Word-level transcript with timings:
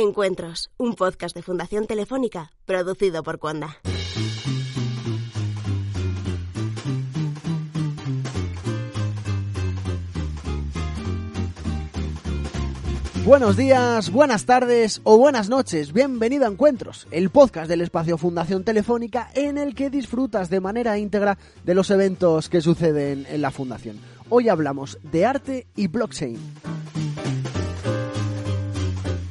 Encuentros, 0.00 0.70
un 0.76 0.94
podcast 0.94 1.34
de 1.34 1.42
Fundación 1.42 1.86
Telefónica 1.86 2.52
producido 2.66 3.22
por 3.22 3.38
Cuanda. 3.38 3.78
Buenos 13.24 13.56
días, 13.56 14.10
buenas 14.10 14.46
tardes 14.46 15.00
o 15.04 15.18
buenas 15.18 15.50
noches. 15.50 15.92
Bienvenido 15.92 16.46
a 16.46 16.48
Encuentros, 16.48 17.06
el 17.10 17.28
podcast 17.28 17.68
del 17.68 17.82
espacio 17.82 18.16
Fundación 18.16 18.64
Telefónica 18.64 19.30
en 19.34 19.58
el 19.58 19.74
que 19.74 19.90
disfrutas 19.90 20.48
de 20.48 20.60
manera 20.60 20.96
íntegra 20.96 21.36
de 21.64 21.74
los 21.74 21.90
eventos 21.90 22.48
que 22.48 22.62
suceden 22.62 23.26
en 23.28 23.42
la 23.42 23.50
Fundación. 23.50 23.98
Hoy 24.30 24.48
hablamos 24.48 24.98
de 25.02 25.26
arte 25.26 25.66
y 25.76 25.88
blockchain. 25.88 26.38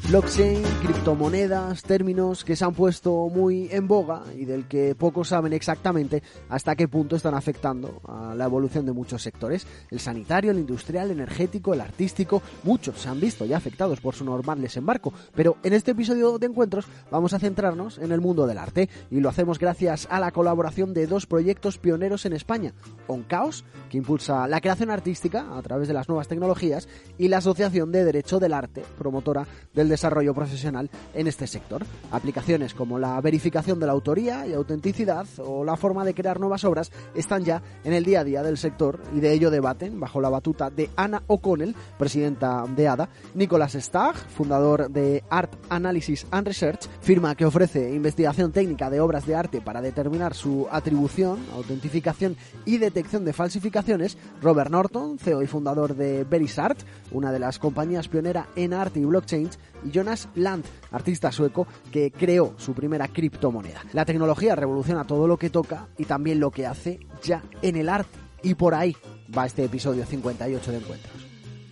Blockchain, 0.07 0.63
criptomonedas, 0.81 1.83
términos 1.83 2.45
que 2.45 2.55
se 2.55 2.63
han 2.63 2.73
puesto 2.73 3.27
muy 3.27 3.67
en 3.73 3.89
boga 3.89 4.23
y 4.37 4.45
del 4.45 4.65
que 4.65 4.95
pocos 4.95 5.27
saben 5.27 5.51
exactamente 5.51 6.23
hasta 6.47 6.77
qué 6.77 6.87
punto 6.87 7.17
están 7.17 7.33
afectando 7.33 7.99
a 8.07 8.33
la 8.33 8.45
evolución 8.45 8.85
de 8.85 8.93
muchos 8.93 9.21
sectores. 9.21 9.67
El 9.91 9.99
sanitario, 9.99 10.51
el 10.51 10.59
industrial, 10.59 11.11
el 11.11 11.17
energético, 11.17 11.73
el 11.73 11.81
artístico, 11.81 12.41
muchos 12.63 13.01
se 13.01 13.09
han 13.09 13.19
visto 13.19 13.43
ya 13.43 13.57
afectados 13.57 13.99
por 13.99 14.15
su 14.15 14.23
normal 14.23 14.61
desembarco. 14.61 15.11
Pero 15.35 15.57
en 15.61 15.73
este 15.73 15.91
episodio 15.91 16.39
de 16.39 16.45
Encuentros 16.45 16.87
vamos 17.11 17.33
a 17.33 17.39
centrarnos 17.39 17.97
en 17.97 18.13
el 18.13 18.21
mundo 18.21 18.47
del 18.47 18.59
arte 18.59 18.87
y 19.11 19.19
lo 19.19 19.27
hacemos 19.27 19.59
gracias 19.59 20.07
a 20.09 20.21
la 20.21 20.31
colaboración 20.31 20.93
de 20.93 21.05
dos 21.05 21.25
proyectos 21.25 21.77
pioneros 21.79 22.25
en 22.25 22.31
España. 22.31 22.73
OnCaos, 23.07 23.65
que 23.89 23.97
impulsa 23.97 24.47
la 24.47 24.61
creación 24.61 24.89
artística 24.89 25.57
a 25.57 25.61
través 25.61 25.89
de 25.89 25.93
las 25.93 26.07
nuevas 26.07 26.29
tecnologías, 26.29 26.87
y 27.17 27.27
la 27.27 27.39
Asociación 27.39 27.91
de 27.91 28.05
Derecho 28.05 28.39
del 28.39 28.53
Arte, 28.53 28.83
promotora 28.97 29.45
del 29.73 29.96
desarrollo 29.97 30.35
profesional 30.35 30.91
en 31.15 31.25
este 31.25 31.47
sector. 31.47 31.83
Aplicaciones 32.11 32.75
como 32.75 32.99
la 32.99 33.19
verificación 33.19 33.79
de 33.79 33.87
la 33.87 33.93
autoría 33.93 34.45
y 34.45 34.53
autenticidad 34.53 35.25
o 35.39 35.65
la 35.65 35.75
forma 35.75 36.05
de 36.05 36.13
crear 36.13 36.39
nuevas 36.39 36.63
obras 36.63 36.91
están 37.15 37.43
ya 37.43 37.63
en 37.83 37.93
el 37.93 38.05
día 38.05 38.19
a 38.19 38.23
día 38.23 38.43
del 38.43 38.59
sector 38.59 39.01
y 39.15 39.19
de 39.21 39.33
ello 39.33 39.49
debaten 39.49 39.99
bajo 39.99 40.21
la 40.21 40.29
batuta 40.29 40.69
de 40.69 40.91
Ana 40.95 41.23
O'Connell, 41.25 41.75
presidenta 41.97 42.65
de 42.67 42.87
ADA, 42.87 43.09
Nicolás 43.33 43.73
Stagg, 43.73 44.15
fundador 44.15 44.91
de 44.91 45.23
Art 45.31 45.51
Analysis 45.69 46.27
and 46.29 46.45
Research, 46.45 46.87
firma 47.01 47.33
que 47.33 47.45
ofrece 47.45 47.91
investigación 47.93 48.51
técnica 48.51 48.91
de 48.91 48.99
obras 48.99 49.25
de 49.25 49.35
arte 49.35 49.61
para 49.61 49.81
determinar 49.81 50.35
su 50.35 50.67
atribución, 50.69 51.39
autentificación 51.55 52.37
y 52.65 52.77
detección 52.77 53.25
de 53.25 53.33
falsificaciones, 53.33 54.15
Robert 54.43 54.69
Norton, 54.69 55.17
CEO 55.17 55.41
y 55.41 55.47
fundador 55.47 55.95
de 55.95 56.23
Verisart, 56.23 56.77
una 57.11 57.31
de 57.31 57.39
las 57.39 57.57
compañías 57.57 58.07
pionera 58.07 58.47
en 58.55 58.73
arte 58.73 58.99
y 58.99 59.05
blockchain, 59.05 59.49
y 59.83 59.91
Jonas 59.91 60.29
Land, 60.35 60.65
artista 60.91 61.31
sueco 61.31 61.67
que 61.91 62.11
creó 62.11 62.55
su 62.57 62.73
primera 62.73 63.07
criptomoneda. 63.07 63.81
La 63.93 64.05
tecnología 64.05 64.55
revoluciona 64.55 65.05
todo 65.05 65.27
lo 65.27 65.37
que 65.37 65.49
toca 65.49 65.87
y 65.97 66.05
también 66.05 66.39
lo 66.39 66.51
que 66.51 66.65
hace 66.65 66.99
ya 67.23 67.43
en 67.61 67.75
el 67.75 67.89
arte. 67.89 68.17
Y 68.43 68.55
por 68.55 68.73
ahí 68.75 68.95
va 69.35 69.45
este 69.45 69.65
episodio 69.65 70.05
58 70.05 70.71
de 70.71 70.77
Encuentros. 70.77 71.27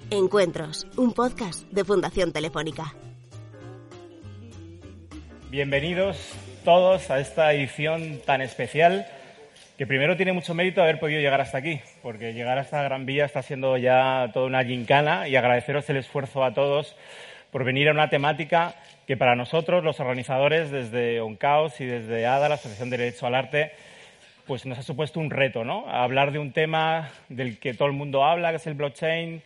Encuentros, 0.10 0.88
un 0.98 1.14
podcast 1.14 1.64
de 1.72 1.84
Fundación 1.84 2.32
Telefónica. 2.32 2.94
Bienvenidos 5.50 6.18
todos 6.64 7.10
a 7.12 7.20
esta 7.20 7.54
edición 7.54 8.20
tan 8.26 8.42
especial 8.42 9.08
que 9.78 9.86
primero 9.86 10.16
tiene 10.16 10.34
mucho 10.34 10.54
mérito 10.54 10.82
haber 10.82 11.00
podido 11.00 11.20
llegar 11.20 11.42
hasta 11.42 11.58
aquí, 11.58 11.82
porque 12.02 12.34
llegar 12.34 12.58
a 12.58 12.62
esta 12.62 12.82
gran 12.82 13.06
vía 13.06 13.26
está 13.26 13.42
siendo 13.42 13.78
ya 13.78 14.30
toda 14.34 14.46
una 14.46 14.64
gincana 14.64 15.28
y 15.28 15.36
agradeceros 15.36 15.90
el 15.90 15.98
esfuerzo 15.98 16.44
a 16.44 16.54
todos 16.54 16.96
por 17.56 17.64
venir 17.64 17.88
a 17.88 17.94
una 17.94 18.10
temática 18.10 18.76
que 19.08 19.16
para 19.16 19.38
nosotros, 19.38 19.82
los 19.82 20.02
organizadores, 20.02 20.72
desde 20.72 21.22
OnCaos 21.22 21.80
y 21.80 21.86
desde 21.86 22.26
ADA, 22.26 22.50
la 22.50 22.56
Asociación 22.56 22.90
de 22.90 22.98
Derecho 22.98 23.28
al 23.28 23.34
Arte, 23.34 23.72
pues 24.46 24.66
nos 24.66 24.78
ha 24.78 24.82
supuesto 24.82 25.22
un 25.22 25.30
reto, 25.30 25.64
¿no? 25.64 25.88
hablar 25.88 26.34
de 26.34 26.40
un 26.40 26.52
tema 26.52 27.12
del 27.30 27.58
que 27.58 27.74
todo 27.74 27.88
el 27.88 27.94
mundo 27.94 28.26
habla, 28.26 28.50
que 28.50 28.58
es 28.58 28.68
el 28.68 28.74
blockchain, 28.74 29.42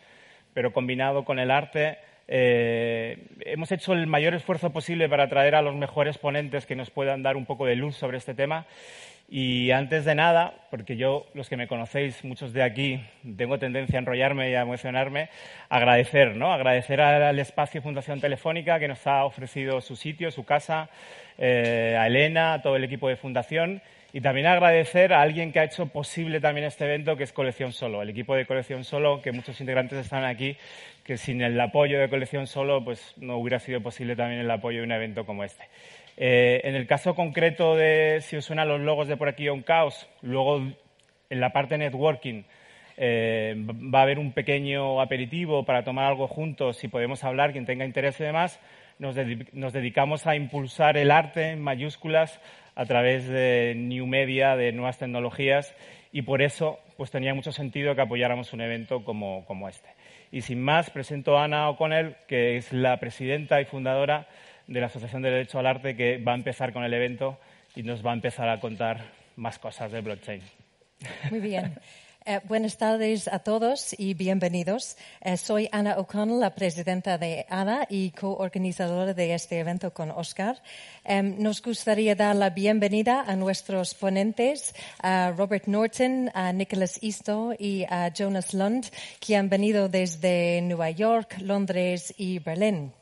pero 0.54 0.72
combinado 0.72 1.24
con 1.24 1.38
el 1.38 1.52
arte. 1.52 1.98
Eh, 2.26 3.28
hemos 3.42 3.70
hecho 3.70 3.92
el 3.92 4.08
mayor 4.08 4.34
esfuerzo 4.34 4.70
posible 4.70 5.08
para 5.08 5.28
traer 5.28 5.54
a 5.54 5.62
los 5.62 5.76
mejores 5.76 6.18
ponentes 6.18 6.66
que 6.66 6.74
nos 6.74 6.90
puedan 6.90 7.22
dar 7.22 7.36
un 7.36 7.46
poco 7.46 7.64
de 7.64 7.76
luz 7.76 7.94
sobre 7.94 8.18
este 8.18 8.34
tema 8.34 8.66
y 9.32 9.70
antes 9.70 10.04
de 10.04 10.16
nada, 10.16 10.54
porque 10.70 10.96
yo, 10.96 11.26
los 11.34 11.48
que 11.48 11.56
me 11.56 11.68
conocéis, 11.68 12.24
muchos 12.24 12.52
de 12.52 12.64
aquí, 12.64 13.00
tengo 13.36 13.60
tendencia 13.60 13.96
a 13.96 14.00
enrollarme 14.00 14.50
y 14.50 14.56
a 14.56 14.62
emocionarme, 14.62 15.28
agradecer, 15.68 16.34
¿no? 16.34 16.52
Agradecer 16.52 17.00
al 17.00 17.38
espacio 17.38 17.80
Fundación 17.80 18.20
Telefónica 18.20 18.80
que 18.80 18.88
nos 18.88 19.06
ha 19.06 19.24
ofrecido 19.24 19.80
su 19.80 19.94
sitio, 19.94 20.32
su 20.32 20.44
casa, 20.44 20.90
eh, 21.38 21.96
a 21.96 22.08
Elena, 22.08 22.54
a 22.54 22.62
todo 22.62 22.74
el 22.74 22.82
equipo 22.82 23.08
de 23.08 23.14
Fundación 23.14 23.80
y 24.12 24.20
también 24.20 24.46
agradecer 24.46 25.12
a 25.12 25.22
alguien 25.22 25.52
que 25.52 25.60
ha 25.60 25.64
hecho 25.64 25.86
posible 25.86 26.40
también 26.40 26.66
este 26.66 26.84
evento, 26.84 27.16
que 27.16 27.24
es 27.24 27.32
Colección 27.32 27.72
Solo, 27.72 28.02
el 28.02 28.10
equipo 28.10 28.34
de 28.34 28.46
Colección 28.46 28.82
Solo, 28.82 29.22
que 29.22 29.30
muchos 29.30 29.60
integrantes 29.60 29.98
están 29.98 30.24
aquí, 30.24 30.56
que 31.04 31.16
sin 31.16 31.40
el 31.42 31.60
apoyo 31.60 32.00
de 32.00 32.08
Colección 32.08 32.48
Solo, 32.48 32.84
pues 32.84 33.14
no 33.18 33.36
hubiera 33.36 33.60
sido 33.60 33.80
posible 33.80 34.16
también 34.16 34.40
el 34.40 34.50
apoyo 34.50 34.78
de 34.78 34.84
un 34.84 34.92
evento 34.92 35.24
como 35.24 35.44
este. 35.44 35.62
Eh, 36.22 36.60
en 36.64 36.74
el 36.74 36.86
caso 36.86 37.14
concreto 37.14 37.76
de, 37.76 38.18
si 38.20 38.36
os 38.36 38.44
suenan 38.44 38.68
los 38.68 38.78
logos 38.82 39.08
de 39.08 39.16
por 39.16 39.30
aquí 39.30 39.48
un 39.48 39.62
caos, 39.62 40.06
luego 40.20 40.58
en 41.30 41.40
la 41.40 41.50
parte 41.50 41.78
networking 41.78 42.42
eh, 42.98 43.54
va 43.56 44.00
a 44.00 44.02
haber 44.02 44.18
un 44.18 44.32
pequeño 44.32 45.00
aperitivo 45.00 45.64
para 45.64 45.82
tomar 45.82 46.04
algo 46.04 46.28
juntos 46.28 46.84
y 46.84 46.88
podemos 46.88 47.24
hablar, 47.24 47.52
quien 47.52 47.64
tenga 47.64 47.86
interés 47.86 48.20
y 48.20 48.24
demás. 48.24 48.60
Nos, 48.98 49.16
nos 49.54 49.72
dedicamos 49.72 50.26
a 50.26 50.36
impulsar 50.36 50.98
el 50.98 51.10
arte 51.10 51.52
en 51.52 51.62
mayúsculas 51.62 52.38
a 52.74 52.84
través 52.84 53.26
de 53.26 53.72
new 53.74 54.06
media, 54.06 54.56
de 54.56 54.72
nuevas 54.72 54.98
tecnologías 54.98 55.74
y 56.12 56.20
por 56.20 56.42
eso 56.42 56.80
pues 56.98 57.10
tenía 57.10 57.32
mucho 57.32 57.50
sentido 57.50 57.94
que 57.94 58.02
apoyáramos 58.02 58.52
un 58.52 58.60
evento 58.60 59.04
como, 59.04 59.46
como 59.46 59.70
este. 59.70 59.88
Y 60.32 60.42
sin 60.42 60.60
más, 60.62 60.90
presento 60.90 61.38
a 61.38 61.44
Ana 61.44 61.70
O'Connell, 61.70 62.16
que 62.28 62.58
es 62.58 62.74
la 62.74 63.00
presidenta 63.00 63.58
y 63.62 63.64
fundadora 63.64 64.28
de 64.70 64.80
la 64.80 64.86
Asociación 64.86 65.20
de 65.22 65.30
Derecho 65.30 65.58
al 65.58 65.66
Arte 65.66 65.96
que 65.96 66.18
va 66.18 66.32
a 66.32 66.36
empezar 66.36 66.72
con 66.72 66.84
el 66.84 66.94
evento 66.94 67.38
y 67.74 67.82
nos 67.82 68.06
va 68.06 68.12
a 68.12 68.14
empezar 68.14 68.48
a 68.48 68.60
contar 68.60 69.04
más 69.36 69.58
cosas 69.58 69.90
de 69.90 70.00
blockchain. 70.00 70.40
Muy 71.30 71.40
bien. 71.40 71.74
Eh, 72.26 72.38
buenas 72.44 72.76
tardes 72.76 73.26
a 73.26 73.40
todos 73.40 73.98
y 73.98 74.14
bienvenidos. 74.14 74.96
Eh, 75.22 75.36
soy 75.38 75.68
Ana 75.72 75.96
O'Connell, 75.98 76.38
la 76.38 76.54
presidenta 76.54 77.18
de 77.18 77.46
ADA 77.48 77.86
y 77.88 78.10
coorganizadora 78.10 79.14
de 79.14 79.34
este 79.34 79.58
evento 79.58 79.92
con 79.92 80.10
Oscar. 80.10 80.62
Eh, 81.04 81.22
nos 81.22 81.62
gustaría 81.62 82.14
dar 82.14 82.36
la 82.36 82.50
bienvenida 82.50 83.24
a 83.26 83.34
nuestros 83.36 83.94
ponentes, 83.94 84.74
a 85.02 85.32
Robert 85.36 85.66
Norton, 85.66 86.30
a 86.34 86.52
Nicholas 86.52 87.02
Easto 87.02 87.54
y 87.58 87.84
a 87.88 88.12
Jonas 88.12 88.54
Lund, 88.54 88.86
que 89.18 89.34
han 89.34 89.48
venido 89.48 89.88
desde 89.88 90.60
Nueva 90.60 90.90
York, 90.90 91.38
Londres 91.40 92.14
y 92.18 92.38
Berlín. 92.38 92.92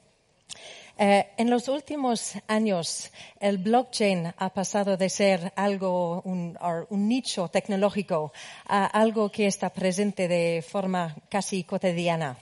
Eh, 1.00 1.28
en 1.36 1.48
los 1.48 1.68
últimos 1.68 2.32
años, 2.48 3.12
el 3.38 3.58
blockchain 3.58 4.34
ha 4.36 4.48
pasado 4.50 4.96
de 4.96 5.08
ser 5.08 5.52
algo, 5.54 6.22
un, 6.22 6.58
nicho 6.90 7.46
tecnológico 7.46 8.32
a 8.66 8.86
algo 8.86 9.30
que 9.30 9.46
está 9.46 9.70
presente 9.70 10.26
de 10.26 10.60
forma 10.60 11.14
casi 11.28 11.62
cotidiana. 11.62 12.36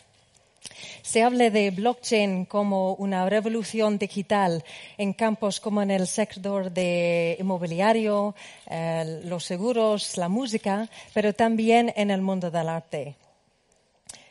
Se 1.03 1.23
habla 1.23 1.51
de 1.51 1.71
blockchain 1.71 2.47
como 2.47 2.95
una 2.95 3.29
revolución 3.29 3.99
digital 3.99 4.65
en 4.97 5.13
campos 5.13 5.61
como 5.61 5.83
en 5.83 5.91
el 5.91 6.07
sector 6.07 6.71
de 6.71 7.37
inmobiliario, 7.39 8.35
eh, 8.71 9.21
los 9.25 9.45
seguros, 9.45 10.17
la 10.17 10.31
música, 10.31 10.89
pero 11.13 11.35
también 11.35 11.93
en 11.95 12.11
el 12.11 12.23
mundo 12.23 12.51
del 12.51 12.71
arte. 12.71 13.17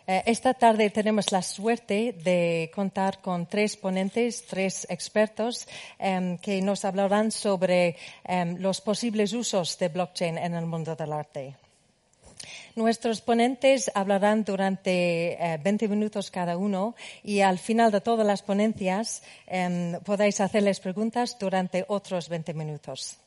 Eh, 0.07 0.21
esta 0.27 0.53
tarde 0.53 0.91
tenemos 0.91 1.31
la 1.31 1.41
suerte 1.41 2.13
de 2.13 2.69
contar 2.73 3.21
con 3.21 3.47
tres 3.47 3.75
ponentes, 3.75 4.45
tres 4.45 4.85
expertos 4.89 5.67
em, 5.97 6.37
que 6.37 6.61
nos 6.61 6.85
hablarán 6.85 7.31
sobre 7.31 7.97
em, 8.23 8.57
los 8.59 8.81
posibles 8.81 9.33
usos 9.33 9.77
de 9.79 9.89
blockchain 9.89 10.37
en 10.37 10.53
el 10.53 10.67
mundo 10.67 10.95
del 10.95 11.11
arte. 11.11 11.55
Nuestros 12.75 13.21
ponentes 13.21 13.89
hablarán 13.95 14.43
durante 14.43 15.57
20 15.63 15.85
eh, 15.85 15.87
minutos 15.87 16.29
cada 16.29 16.57
uno 16.57 16.93
y 17.23 17.39
al 17.41 17.57
final 17.57 17.91
de 17.91 18.01
todas 18.01 18.27
las 18.27 18.43
ponencias 18.43 19.23
em, 19.47 19.99
podéis 20.05 20.39
hacerles 20.39 20.79
preguntas 20.79 21.39
durante 21.39 21.83
otros 21.87 22.29
20 22.29 22.53
minutos. 22.53 23.24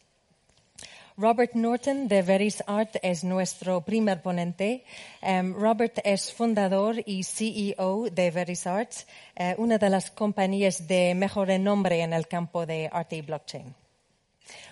Robert 1.21 1.55
Norton 1.55 2.07
de 2.07 2.23
Veris 2.23 2.63
Art 2.69 2.95
es 3.03 3.25
nuestro 3.25 3.81
primer 3.81 4.23
ponente. 4.23 4.85
Um, 5.21 5.53
Robert 5.53 5.99
es 6.05 6.33
fundador 6.33 7.03
y 7.05 7.25
CEO 7.25 8.09
de 8.09 8.31
Veris 8.31 8.69
Art, 8.69 8.93
uh, 9.37 9.61
una 9.61 9.79
de 9.79 9.91
las 9.91 10.13
compañías 10.13 10.87
de 10.87 11.17
mejor 11.17 11.49
renombre 11.49 12.03
en 12.03 12.13
el 12.13 12.29
campo 12.29 12.67
de 12.67 12.89
arte 12.93 13.17
y 13.17 13.23
blockchain. 13.23 13.88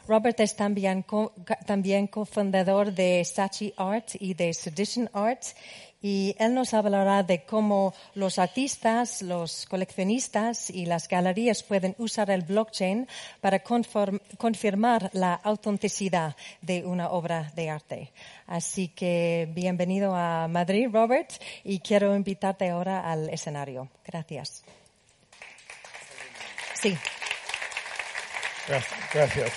Robert 0.08 0.38
es 0.40 0.55
también, 0.56 1.02
co- 1.02 1.32
también 1.67 2.06
cofundador 2.06 2.93
de 2.93 3.25
Sachi 3.25 3.73
Art 3.76 4.11
y 4.20 4.34
de 4.34 4.52
Sedition 4.55 5.11
Art 5.12 5.43
y 6.02 6.37
él 6.38 6.55
nos 6.55 6.73
hablará 6.75 7.23
de 7.23 7.43
cómo 7.44 7.93
los 8.14 8.38
artistas, 8.38 9.23
los 9.23 9.67
coleccionistas 9.67 10.70
y 10.70 10.87
las 10.87 11.08
galerías 11.08 11.62
pueden 11.64 11.96
usar 11.99 12.31
el 12.31 12.43
blockchain 12.43 13.08
para 13.40 13.61
confirmar 13.61 15.11
la 15.14 15.34
autenticidad 15.34 16.37
de 16.61 16.84
una 16.84 17.08
obra 17.11 17.50
de 17.56 17.70
arte. 17.70 18.12
Así 18.46 18.88
que 18.88 19.49
bienvenido 19.52 20.14
a 20.14 20.46
Madrid, 20.49 20.88
Robert, 20.93 21.32
y 21.64 21.81
quiero 21.81 22.14
invitarte 22.14 22.69
ahora 22.69 23.11
al 23.11 23.28
escenario. 23.31 23.88
Gracias. 24.05 24.62
Sí. 26.75 26.96
Gracias. 28.66 29.52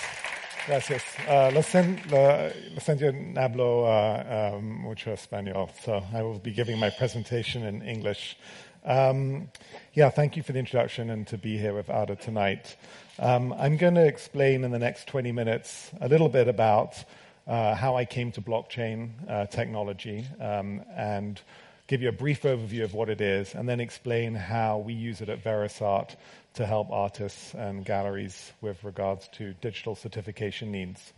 Gracias. 0.67 1.03
Uh, 1.27 1.49
lo, 1.51 1.61
sen- 1.61 1.99
lo, 2.11 2.51
lo 2.73 2.79
siento, 2.79 3.11
no 3.11 3.41
hablo 3.41 3.85
uh, 3.85 4.55
um, 4.57 4.81
mucho 4.83 5.11
español, 5.11 5.69
so 5.83 6.03
I 6.13 6.21
will 6.21 6.37
be 6.37 6.51
giving 6.51 6.77
my 6.77 6.91
presentation 6.91 7.63
in 7.63 7.81
English. 7.81 8.37
Um, 8.85 9.49
yeah, 9.93 10.09
thank 10.11 10.37
you 10.37 10.43
for 10.43 10.51
the 10.51 10.59
introduction 10.59 11.09
and 11.09 11.25
to 11.27 11.37
be 11.39 11.57
here 11.57 11.73
with 11.73 11.89
Ada 11.89 12.17
tonight. 12.17 12.77
Um, 13.17 13.51
I'm 13.53 13.77
going 13.77 13.95
to 13.95 14.05
explain 14.05 14.63
in 14.63 14.69
the 14.71 14.79
next 14.79 15.07
20 15.07 15.31
minutes 15.31 15.89
a 16.01 16.07
little 16.07 16.29
bit 16.29 16.47
about 16.47 17.03
uh, 17.47 17.73
how 17.73 17.95
I 17.97 18.05
came 18.05 18.31
to 18.33 18.41
blockchain 18.41 19.09
uh, 19.27 19.47
technology 19.47 20.27
um, 20.39 20.83
and 20.95 21.41
give 21.89 22.03
you 22.03 22.09
a 22.09 22.13
brief 22.13 22.43
overview 22.43 22.83
of 22.83 22.93
what 22.93 23.09
it 23.09 23.19
is, 23.19 23.55
and 23.55 23.67
then 23.67 23.79
explain 23.79 24.35
how 24.35 24.77
we 24.77 24.93
use 24.93 25.21
it 25.21 25.27
at 25.27 25.43
Verisart 25.43 26.15
to 26.53 26.65
help 26.67 26.91
artists 26.91 27.55
and 27.55 27.83
galleries 27.83 28.53
with 28.61 28.83
regards 28.83 29.27
to 29.29 29.53
digital 29.55 29.95
certification 29.95 30.71
needs. 30.71 31.13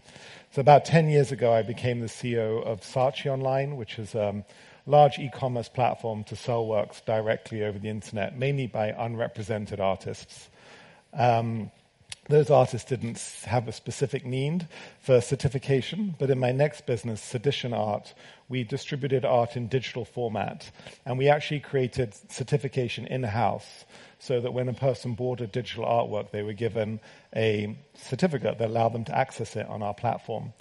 So 0.52 0.62
about 0.62 0.86
10 0.86 1.10
years 1.10 1.34
ago, 1.34 1.54
I 1.54 1.62
became 1.62 2.00
the 2.00 2.08
CEO 2.08 2.66
of 2.66 2.80
Saatchi 2.82 3.30
Online, 3.30 3.76
which 3.76 4.00
is 4.00 4.16
a 4.16 4.46
large 4.86 5.20
e-commerce 5.20 5.68
platform 5.68 6.24
to 6.24 6.38
sell 6.38 6.66
works 6.66 7.02
directly 7.02 7.66
over 7.66 7.78
the 7.78 7.90
internet, 7.90 8.40
mainly 8.40 8.68
by 8.68 8.96
unrepresented 8.98 9.82
artists. 9.82 10.50
Um, 11.14 11.70
those 12.30 12.50
artists 12.50 12.88
didn't 12.88 13.20
have 13.46 13.68
a 13.68 13.72
specific 13.72 14.26
need 14.26 14.68
for 15.02 15.20
certification, 15.22 16.16
but 16.20 16.30
in 16.30 16.40
my 16.40 16.52
next 16.52 16.86
business, 16.86 17.22
Sedition 17.22 17.74
Art, 17.74 18.14
we 18.48 18.64
distributed 18.64 19.26
art 19.26 19.56
in 19.56 19.68
digital 19.68 20.06
format, 20.06 20.70
and 21.06 21.18
we 21.18 21.30
actually 21.30 21.60
created 21.60 22.14
certification 22.32 23.08
in-house 23.08 23.86
so 24.20 24.40
that 24.40 24.54
when 24.54 24.70
a 24.70 24.74
person 24.74 25.16
bought 25.16 25.42
a 25.42 25.48
digital 25.48 25.84
artwork, 25.84 26.30
they 26.32 26.44
were 26.44 26.54
given 26.54 27.00
a 27.36 27.76
certificate 27.96 28.60
that 28.60 28.70
allowed 28.70 28.94
them 28.94 29.06
to 29.06 29.18
access 29.18 29.56
it 29.56 29.68
on 29.68 29.82
our 29.82 29.96
platform. 29.96 30.54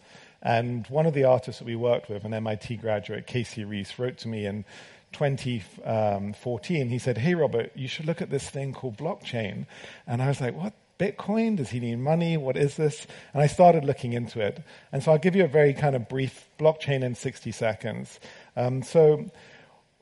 And 0.43 0.87
one 0.87 1.05
of 1.05 1.13
the 1.13 1.25
artists 1.25 1.59
that 1.59 1.67
we 1.67 1.77
worked 1.77 2.09
with, 2.09 2.25
an 2.25 2.33
MIT 2.33 2.77
graduate, 2.77 3.27
Casey 3.27 3.65
Reas, 3.65 3.99
wrote 3.99 4.17
to 4.19 4.29
me 4.29 4.47
in 4.47 4.65
2014. 5.13 6.83
Um, 6.83 6.89
he 6.89 6.99
said, 6.99 7.19
Hey, 7.19 7.35
Robert, 7.35 7.73
you 7.75 7.89
should 7.89 8.07
look 8.07 8.23
at 8.23 8.31
this 8.31 8.49
thing 8.49 8.73
called 8.73 8.97
blockchain. 8.97 9.67
And 10.07 10.23
I 10.23 10.29
was 10.29 10.41
like, 10.41 10.55
What? 10.55 10.73
Bitcoin? 11.01 11.57
Does 11.57 11.71
he 11.71 11.81
need 11.81 11.99
money? 11.99 12.37
What 12.37 12.57
is 12.57 12.77
this? 12.77 13.07
And 13.33 13.43
I 13.43 13.47
started 13.47 13.85
looking 13.85 14.13
into 14.13 14.41
it. 14.41 14.63
And 14.93 15.03
so 15.03 15.13
I'll 15.13 15.19
give 15.19 15.35
you 15.35 15.45
a 15.45 15.49
very 15.49 15.73
kind 15.73 15.97
of 15.97 16.09
brief 16.09 16.47
blockchain 16.59 17.03
in 17.03 17.15
60 17.15 17.51
seconds. 17.53 18.21
Um, 18.55 18.83
so, 18.83 19.31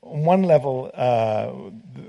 on 0.03 0.25
one 0.25 0.43
level, 0.43 0.91
uh, 0.95 1.53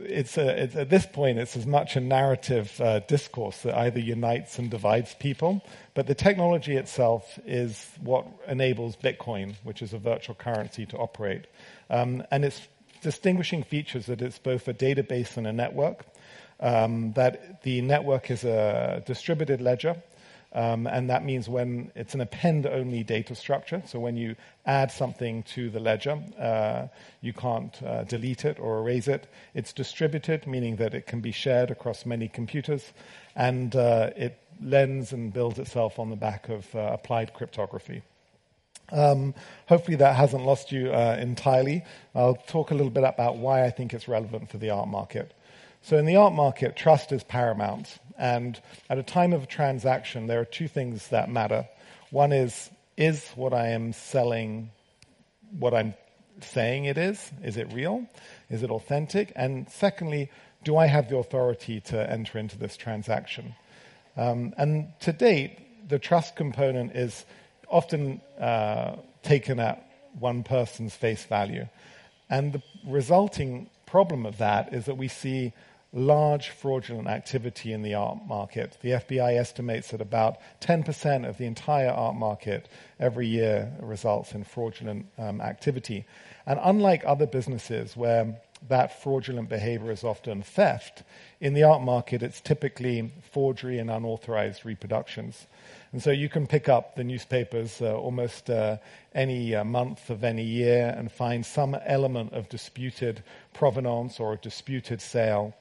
it's, 0.03 0.37
a, 0.37 0.63
it's 0.63 0.75
at 0.75 0.89
this 0.89 1.05
point, 1.05 1.37
it's 1.37 1.57
as 1.57 1.65
much 1.65 1.95
a 1.95 1.99
narrative 1.99 2.79
uh, 2.79 2.99
discourse 2.99 3.61
that 3.63 3.75
either 3.75 3.99
unites 3.99 4.57
and 4.59 4.69
divides 4.69 5.15
people. 5.15 5.63
But 5.93 6.07
the 6.07 6.15
technology 6.15 6.75
itself 6.75 7.39
is 7.45 7.89
what 8.01 8.25
enables 8.47 8.95
Bitcoin, 8.95 9.55
which 9.63 9.81
is 9.81 9.93
a 9.93 9.97
virtual 9.97 10.35
currency, 10.35 10.85
to 10.87 10.97
operate. 10.97 11.45
Um, 11.89 12.23
and 12.31 12.45
its 12.45 12.67
distinguishing 13.01 13.63
features 13.63 14.05
that 14.07 14.21
it's 14.21 14.39
both 14.39 14.67
a 14.67 14.73
database 14.73 15.37
and 15.37 15.47
a 15.47 15.53
network. 15.53 16.05
Um, 16.61 17.13
that 17.13 17.63
the 17.63 17.81
network 17.81 18.29
is 18.29 18.43
a 18.43 19.01
distributed 19.05 19.61
ledger, 19.61 19.95
um, 20.51 20.87
and 20.87 21.09
that 21.09 21.23
means 21.23 21.47
when 21.47 21.91
it's 21.95 22.15
an 22.15 22.21
append-only 22.21 23.03
data 23.03 23.33
structure. 23.33 23.81
So 23.85 23.99
when 23.99 24.17
you 24.17 24.35
add 24.65 24.91
something 24.91 25.43
to 25.55 25.69
the 25.69 25.79
ledger, 25.79 26.19
uh, 26.37 26.87
you 27.21 27.33
can't 27.33 27.81
uh, 27.83 28.03
delete 28.03 28.43
it 28.43 28.59
or 28.59 28.79
erase 28.79 29.07
it. 29.07 29.27
It's 29.53 29.71
distributed, 29.71 30.47
meaning 30.47 30.77
that 30.77 30.93
it 30.93 31.07
can 31.07 31.21
be 31.21 31.31
shared 31.31 31.71
across 31.71 32.05
many 32.05 32.27
computers, 32.27 32.91
and 33.35 33.73
uh, 33.75 34.09
it 34.17 34.37
lends 34.61 35.13
and 35.13 35.31
builds 35.31 35.59
itself 35.59 35.97
on 35.97 36.09
the 36.09 36.17
back 36.17 36.49
of 36.49 36.75
uh, 36.75 36.79
applied 36.91 37.33
cryptography. 37.33 38.01
Um, 38.91 39.35
hopefully 39.67 39.97
that 39.97 40.15
hasn't 40.15 40.45
lost 40.45 40.71
you 40.71 40.91
uh, 40.91 41.15
entirely. 41.19 41.83
I'll 42.15 42.35
talk 42.35 42.71
a 42.71 42.73
little 42.73 42.89
bit 42.89 43.03
about 43.03 43.37
why 43.37 43.63
I 43.65 43.69
think 43.69 43.93
it's 43.93 44.07
relevant 44.07 44.49
for 44.49 44.57
the 44.57 44.71
art 44.71 44.87
market. 44.87 45.31
So 45.81 45.97
in 45.97 46.05
the 46.05 46.17
art 46.17 46.33
market, 46.33 46.75
trust 46.75 47.11
is 47.11 47.23
paramount. 47.23 47.97
And 48.17 48.59
at 48.89 48.97
a 48.97 49.03
time 49.03 49.33
of 49.33 49.43
a 49.43 49.47
transaction, 49.47 50.27
there 50.27 50.39
are 50.41 50.45
two 50.45 50.67
things 50.67 51.07
that 51.09 51.29
matter. 51.29 51.67
One 52.11 52.31
is, 52.31 52.69
is 52.97 53.25
what 53.35 53.53
I 53.53 53.69
am 53.69 53.93
selling 53.93 54.71
what 55.57 55.73
I'm 55.73 55.95
saying 56.41 56.85
it 56.85 56.97
is? 56.97 57.31
Is 57.43 57.57
it 57.57 57.71
real? 57.73 58.05
Is 58.49 58.63
it 58.63 58.69
authentic? 58.69 59.31
And 59.35 59.69
secondly, 59.69 60.29
do 60.63 60.77
I 60.77 60.87
have 60.87 61.09
the 61.09 61.17
authority 61.17 61.79
to 61.81 62.11
enter 62.11 62.37
into 62.37 62.57
this 62.57 62.77
transaction? 62.77 63.55
Um, 64.17 64.53
and 64.57 64.91
to 65.01 65.13
date, 65.13 65.87
the 65.89 65.99
trust 65.99 66.35
component 66.35 66.95
is 66.95 67.25
often 67.67 68.21
uh, 68.39 68.97
taken 69.23 69.59
at 69.59 69.85
one 70.19 70.43
person's 70.43 70.95
face 70.95 71.23
value. 71.23 71.67
And 72.29 72.53
the 72.53 72.61
resulting 72.85 73.69
problem 73.85 74.25
of 74.25 74.37
that 74.37 74.73
is 74.73 74.85
that 74.85 74.97
we 74.97 75.07
see 75.07 75.53
large 75.91 76.49
fraudulent 76.49 77.07
activity 77.07 77.73
in 77.73 77.81
the 77.81 77.95
art 77.95 78.19
market. 78.27 78.77
The 78.81 78.91
FBI 78.91 79.37
estimates 79.37 79.89
that 79.89 80.01
about 80.01 80.37
10% 80.61 81.27
of 81.27 81.37
the 81.37 81.45
entire 81.45 81.89
art 81.89 82.15
market 82.15 82.69
every 82.99 83.27
year 83.27 83.71
results 83.79 84.33
in 84.33 84.43
fraudulent 84.43 85.07
um, 85.17 85.41
activity. 85.41 86.05
And 86.45 86.59
unlike 86.61 87.03
other 87.05 87.25
businesses 87.25 87.97
where 87.97 88.39
that 88.67 89.01
fraudulent 89.01 89.49
behavior 89.49 89.91
is 89.91 90.03
often 90.03 90.43
theft, 90.43 91.03
in 91.39 91.53
the 91.53 91.63
art 91.63 91.81
market 91.81 92.21
it's 92.21 92.41
typically 92.41 93.11
forgery 93.31 93.79
and 93.79 93.89
unauthorized 93.89 94.65
reproductions. 94.65 95.47
And 95.91 96.03
so 96.03 96.11
you 96.11 96.29
can 96.29 96.45
pick 96.45 96.69
up 96.69 96.95
the 96.95 97.03
newspapers 97.03 97.81
uh, 97.81 97.95
almost 97.95 98.49
uh, 98.49 98.77
any 99.15 99.55
uh, 99.55 99.63
month 99.63 100.11
of 100.11 100.23
any 100.23 100.43
year 100.43 100.93
and 100.95 101.11
find 101.11 101.43
some 101.43 101.75
element 101.83 102.33
of 102.33 102.47
disputed 102.47 103.23
provenance 103.53 104.19
or 104.19 104.33
a 104.33 104.37
disputed 104.37 105.01
sale. 105.01 105.55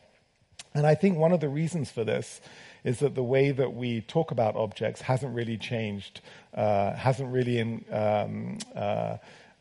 And 0.79 0.87
I 0.87 0.95
think 0.95 1.19
one 1.19 1.33
of 1.33 1.41
the 1.41 1.49
reasons 1.49 1.91
for 1.91 2.05
this 2.05 2.41
is 2.85 3.01
that 3.01 3.17
the 3.17 3.23
way 3.23 3.51
that 3.51 3.75
we 3.75 4.03
talk 4.03 4.31
about 4.31 4.55
objects 4.55 5.01
hasn't 5.01 5.35
really 5.35 5.59
changed, 5.59 6.21
uh, 6.55 6.95
hasn't 6.95 7.33
really 7.33 7.59
in, 7.59 7.85
um, 7.91 8.59
uh, 8.77 9.17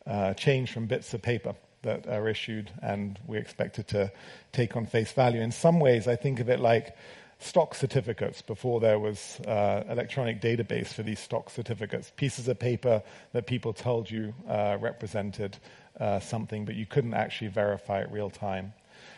uh, 0.06 0.34
changed 0.34 0.72
from 0.72 0.86
bits 0.86 1.12
of 1.14 1.20
paper 1.20 1.56
that 1.82 2.06
are 2.06 2.28
issued 2.28 2.70
and 2.82 3.18
we're 3.26 3.40
expected 3.40 3.88
to 3.88 4.12
take 4.52 4.76
on 4.76 4.86
face 4.86 5.10
value. 5.10 5.40
In 5.40 5.50
some 5.50 5.80
ways, 5.80 6.06
I 6.06 6.14
think 6.14 6.38
of 6.38 6.48
it 6.48 6.60
like 6.60 6.96
stock 7.40 7.74
certificates 7.74 8.40
before 8.40 8.78
there 8.78 9.00
was 9.00 9.40
uh, 9.40 9.82
electronic 9.88 10.40
database 10.40 10.94
for 10.94 11.02
these 11.02 11.18
stock 11.18 11.50
certificates, 11.50 12.12
pieces 12.14 12.46
of 12.46 12.60
paper 12.60 13.02
that 13.32 13.48
people 13.48 13.72
told 13.72 14.08
you 14.08 14.32
uh, 14.48 14.76
represented 14.80 15.56
uh, 15.98 16.20
something, 16.20 16.64
but 16.64 16.76
you 16.76 16.86
couldn't 16.86 17.14
actually 17.14 17.48
verify 17.48 18.02
it 18.02 18.08
real 18.12 18.30
time. 18.30 18.72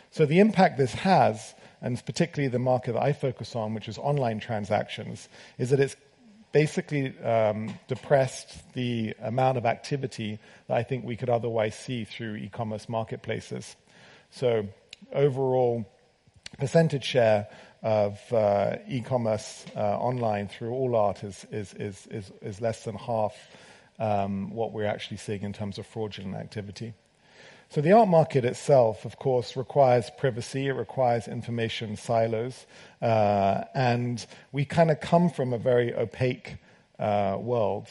So 0.09 0.25
the 0.25 0.39
impact 0.39 0.77
this 0.77 0.93
has, 0.93 1.53
and 1.81 2.03
particularly 2.05 2.49
the 2.49 2.59
market 2.59 2.93
that 2.93 3.01
I 3.01 3.13
focus 3.13 3.55
on, 3.55 3.73
which 3.73 3.87
is 3.87 3.97
online 3.97 4.39
transactions, 4.39 5.27
is 5.57 5.69
that 5.71 5.79
it's 5.79 5.95
basically 6.51 7.17
um, 7.19 7.73
depressed 7.87 8.61
the 8.73 9.13
amount 9.21 9.57
of 9.57 9.65
activity 9.65 10.39
that 10.67 10.77
I 10.77 10.83
think 10.83 11.05
we 11.05 11.15
could 11.15 11.29
otherwise 11.29 11.75
see 11.75 12.03
through 12.03 12.35
e-commerce 12.35 12.89
marketplaces. 12.89 13.75
So 14.31 14.67
overall 15.13 15.85
percentage 16.59 17.05
share 17.05 17.47
of 17.81 18.19
uh, 18.31 18.75
e-commerce 18.87 19.65
uh, 19.75 19.79
online 19.79 20.47
through 20.47 20.71
all 20.71 20.95
art 20.95 21.23
is, 21.23 21.45
is, 21.51 21.73
is, 21.73 22.07
is, 22.11 22.31
is 22.41 22.61
less 22.61 22.83
than 22.83 22.95
half 22.95 23.35
um, 23.99 24.51
what 24.51 24.71
we're 24.71 24.85
actually 24.85 25.17
seeing 25.17 25.43
in 25.43 25.53
terms 25.53 25.77
of 25.77 25.85
fraudulent 25.87 26.35
activity. 26.35 26.93
So 27.71 27.79
the 27.79 27.93
art 27.93 28.09
market 28.09 28.43
itself, 28.43 29.05
of 29.05 29.17
course, 29.17 29.55
requires 29.55 30.09
privacy. 30.17 30.67
It 30.67 30.73
requires 30.73 31.29
information 31.29 31.95
silos, 31.95 32.65
uh, 33.01 33.63
and 33.73 34.25
we 34.51 34.65
kind 34.65 34.91
of 34.91 34.99
come 34.99 35.29
from 35.29 35.53
a 35.53 35.57
very 35.57 35.95
opaque 35.95 36.57
uh, 36.99 37.37
world. 37.39 37.87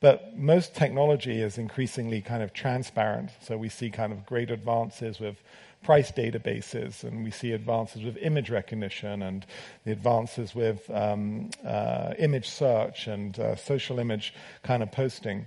But 0.00 0.38
most 0.38 0.74
technology 0.74 1.42
is 1.42 1.58
increasingly 1.58 2.22
kind 2.22 2.42
of 2.42 2.54
transparent. 2.54 3.28
So 3.42 3.58
we 3.58 3.68
see 3.68 3.90
kind 3.90 4.10
of 4.10 4.24
great 4.24 4.50
advances 4.50 5.20
with 5.20 5.36
price 5.82 6.10
databases, 6.10 7.04
and 7.04 7.24
we 7.24 7.30
see 7.30 7.52
advances 7.52 8.02
with 8.02 8.16
image 8.16 8.48
recognition 8.48 9.20
and 9.20 9.44
the 9.84 9.92
advances 9.92 10.54
with 10.54 10.90
um, 10.90 11.50
uh, 11.62 12.14
image 12.18 12.48
search 12.48 13.06
and 13.06 13.38
uh, 13.38 13.54
social 13.54 13.98
image 13.98 14.32
kind 14.62 14.82
of 14.82 14.90
posting. 14.90 15.44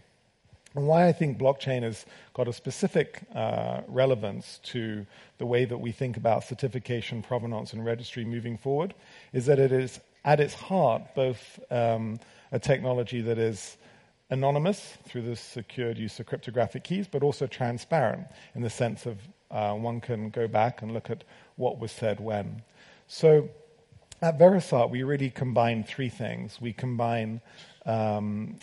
And 0.77 0.85
why 0.87 1.07
I 1.07 1.11
think 1.11 1.39
blockchain 1.39 1.81
has 1.81 2.05
got 2.35 2.47
a 2.47 2.53
specific 2.53 3.23
uh, 3.33 3.81
relevance 3.87 4.59
to 4.65 5.07
the 5.39 5.45
way 5.47 5.65
that 5.65 5.77
we 5.79 5.91
think 5.91 6.17
about 6.17 6.43
certification, 6.43 7.23
provenance, 7.23 7.73
and 7.73 7.83
registry 7.83 8.23
moving 8.23 8.59
forward 8.59 8.93
is 9.33 9.47
that 9.47 9.57
it 9.57 9.71
is 9.71 9.99
at 10.23 10.39
its 10.39 10.53
heart 10.53 11.01
both 11.15 11.59
um, 11.71 12.19
a 12.51 12.59
technology 12.59 13.21
that 13.21 13.39
is 13.39 13.77
anonymous 14.29 14.99
through 15.03 15.23
the 15.23 15.35
secured 15.35 15.97
use 15.97 16.19
of 16.19 16.27
cryptographic 16.27 16.83
keys, 16.83 17.07
but 17.07 17.23
also 17.23 17.47
transparent 17.47 18.27
in 18.53 18.61
the 18.61 18.69
sense 18.69 19.07
of 19.07 19.17
uh, 19.49 19.73
one 19.73 19.99
can 19.99 20.29
go 20.29 20.47
back 20.47 20.83
and 20.83 20.93
look 20.93 21.09
at 21.09 21.23
what 21.55 21.79
was 21.79 21.91
said 21.91 22.19
when. 22.19 22.61
So 23.07 23.49
at 24.21 24.37
Verisart, 24.37 24.91
we 24.91 25.01
really 25.01 25.31
combine 25.31 25.83
three 25.83 26.09
things. 26.09 26.61
We 26.61 26.71
combine 26.71 27.41
um, 27.87 28.59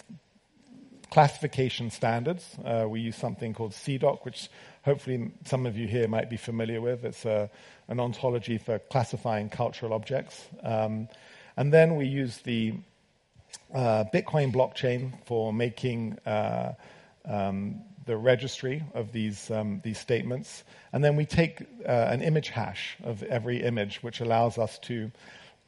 classification 1.14 1.90
standards. 1.90 2.56
Uh, 2.64 2.87
we 2.88 2.99
use 2.99 3.14
something 3.14 3.54
called 3.54 3.71
CIDOC, 3.71 4.25
which 4.25 4.50
hopefully 4.83 5.30
some 5.44 5.64
of 5.64 5.78
you 5.78 5.87
here 5.87 6.09
might 6.09 6.28
be 6.28 6.37
familiar 6.37 6.80
with. 6.80 7.04
It's 7.04 7.25
a, 7.25 7.49
an 7.87 8.00
ontology 8.00 8.59
for 8.59 8.80
classifying 8.80 9.49
cultural 9.49 9.92
objects. 9.92 10.44
Um, 10.64 11.06
and 11.56 11.73
then 11.73 11.94
we 11.94 12.06
use 12.06 12.38
the 12.38 12.75
uh, 13.73 14.06
Bitcoin 14.12 14.52
blockchain 14.52 15.12
for 15.25 15.52
making 15.52 16.18
uh, 16.26 16.73
um, 17.26 17.83
the 18.06 18.16
registry 18.16 18.83
of 18.92 19.12
these, 19.12 19.52
um, 19.52 19.80
these 19.85 20.00
statements. 20.00 20.64
And 20.92 21.04
then 21.04 21.14
we 21.14 21.26
take 21.26 21.61
uh, 21.87 21.92
an 21.92 22.23
image 22.23 22.49
hash 22.49 22.97
of 23.04 23.23
every 23.23 23.62
image, 23.62 24.02
which 24.02 24.18
allows 24.18 24.59
us 24.59 24.80
to 24.80 25.12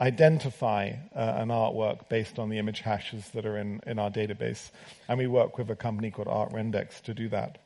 identify 0.00 0.93
uh, 1.15 1.35
an 1.37 1.49
artwork 1.49 2.09
based 2.09 2.38
on 2.38 2.50
the 2.50 2.59
image 2.59 2.81
hashes 2.81 3.31
that 3.31 3.47
are 3.47 3.57
in, 3.57 3.81
in 3.87 3.99
our 3.99 4.11
database. 4.11 4.71
And 5.09 5.19
we 5.19 5.26
work 5.26 5.57
with 5.59 5.71
a 5.71 5.76
company 5.76 6.11
called 6.11 6.29
ArtRendex 6.29 7.03
to 7.03 7.15
do 7.15 7.29
that. 7.31 7.59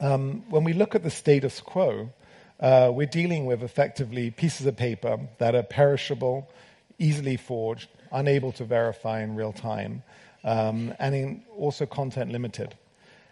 Um, 0.00 0.44
when 0.50 0.64
we 0.64 0.72
look 0.72 0.94
at 0.94 1.02
the 1.02 1.10
status 1.10 1.60
quo, 1.60 2.10
uh, 2.60 2.90
we're 2.92 3.06
dealing 3.06 3.46
with 3.46 3.62
effectively 3.62 4.30
pieces 4.30 4.66
of 4.66 4.76
paper 4.76 5.18
that 5.38 5.54
are 5.54 5.62
perishable, 5.62 6.50
easily 6.98 7.36
forged, 7.36 7.88
unable 8.10 8.52
to 8.52 8.64
verify 8.64 9.22
in 9.22 9.34
real 9.34 9.52
time, 9.52 10.02
um, 10.44 10.94
and 10.98 11.42
also 11.56 11.86
content 11.86 12.30
limited. 12.30 12.74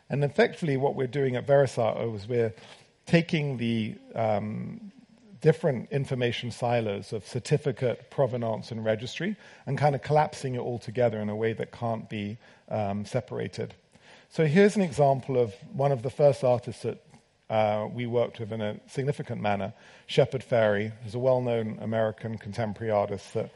And 0.09 0.25
effectively, 0.25 0.77
what 0.77 0.97
we're 0.97 1.07
doing 1.07 1.37
at 1.37 1.47
Verisart 1.47 2.15
is 2.15 2.27
we're 2.27 2.55
taking 3.07 3.59
the 3.59 3.95
um, 4.15 4.93
different 5.41 5.91
information 5.91 6.51
silos 6.51 7.13
of 7.13 7.27
certificate, 7.27 8.11
provenance, 8.11 8.71
and 8.71 8.85
registry, 8.85 9.37
and 9.67 9.79
kind 9.79 9.95
of 9.95 10.03
collapsing 10.03 10.55
it 10.55 10.61
all 10.61 10.79
together 10.79 11.21
in 11.21 11.29
a 11.29 11.37
way 11.37 11.53
that 11.53 11.73
can't 11.73 12.09
be 12.09 12.39
um, 12.69 13.05
separated. 13.05 13.75
So 14.31 14.47
here's 14.47 14.77
an 14.77 14.83
example 14.83 15.39
of 15.39 15.55
one 15.73 15.93
of 15.93 16.03
the 16.03 16.11
first 16.11 16.45
artists 16.45 16.83
that 16.83 17.03
uh, 17.49 17.89
we 17.93 18.07
worked 18.07 18.39
with 18.39 18.53
in 18.53 18.61
a 18.61 18.79
significant 18.87 19.41
manner, 19.41 19.73
Shepard 20.07 20.45
Fairey, 20.49 20.93
who's 21.03 21.15
a 21.15 21.19
well-known 21.19 21.79
American 21.81 22.39
contemporary 22.39 22.93
artist 22.93 23.35
that 23.35 23.51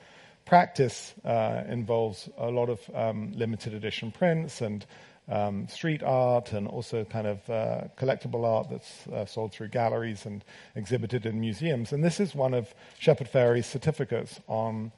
practice 0.45 1.15
uh, 1.25 1.63
involves 1.69 2.29
a 2.37 2.51
lot 2.51 2.69
of 2.69 2.81
um, 2.95 3.33
limited 3.37 3.73
edition 3.73 4.11
prints 4.11 4.61
and 4.61 4.85
um, 5.29 5.67
street 5.69 6.03
art 6.03 6.53
and 6.53 6.69
also 6.69 7.05
kind 7.05 7.27
of 7.27 7.51
uh, 7.51 7.83
collectible 7.97 8.45
art 8.45 8.69
that's 8.71 9.07
uh, 9.09 9.25
sold 9.25 9.53
through 9.53 9.69
galleries 9.69 10.27
and 10.27 10.45
exhibited 10.75 11.27
in 11.27 11.41
museums. 11.41 11.93
And 11.93 12.05
this 12.05 12.21
is 12.21 12.35
one 12.35 12.55
of 12.55 12.75
Shepard 12.99 13.31
Fairey's 13.31 13.67
certificates 13.67 14.41
on 14.49 14.93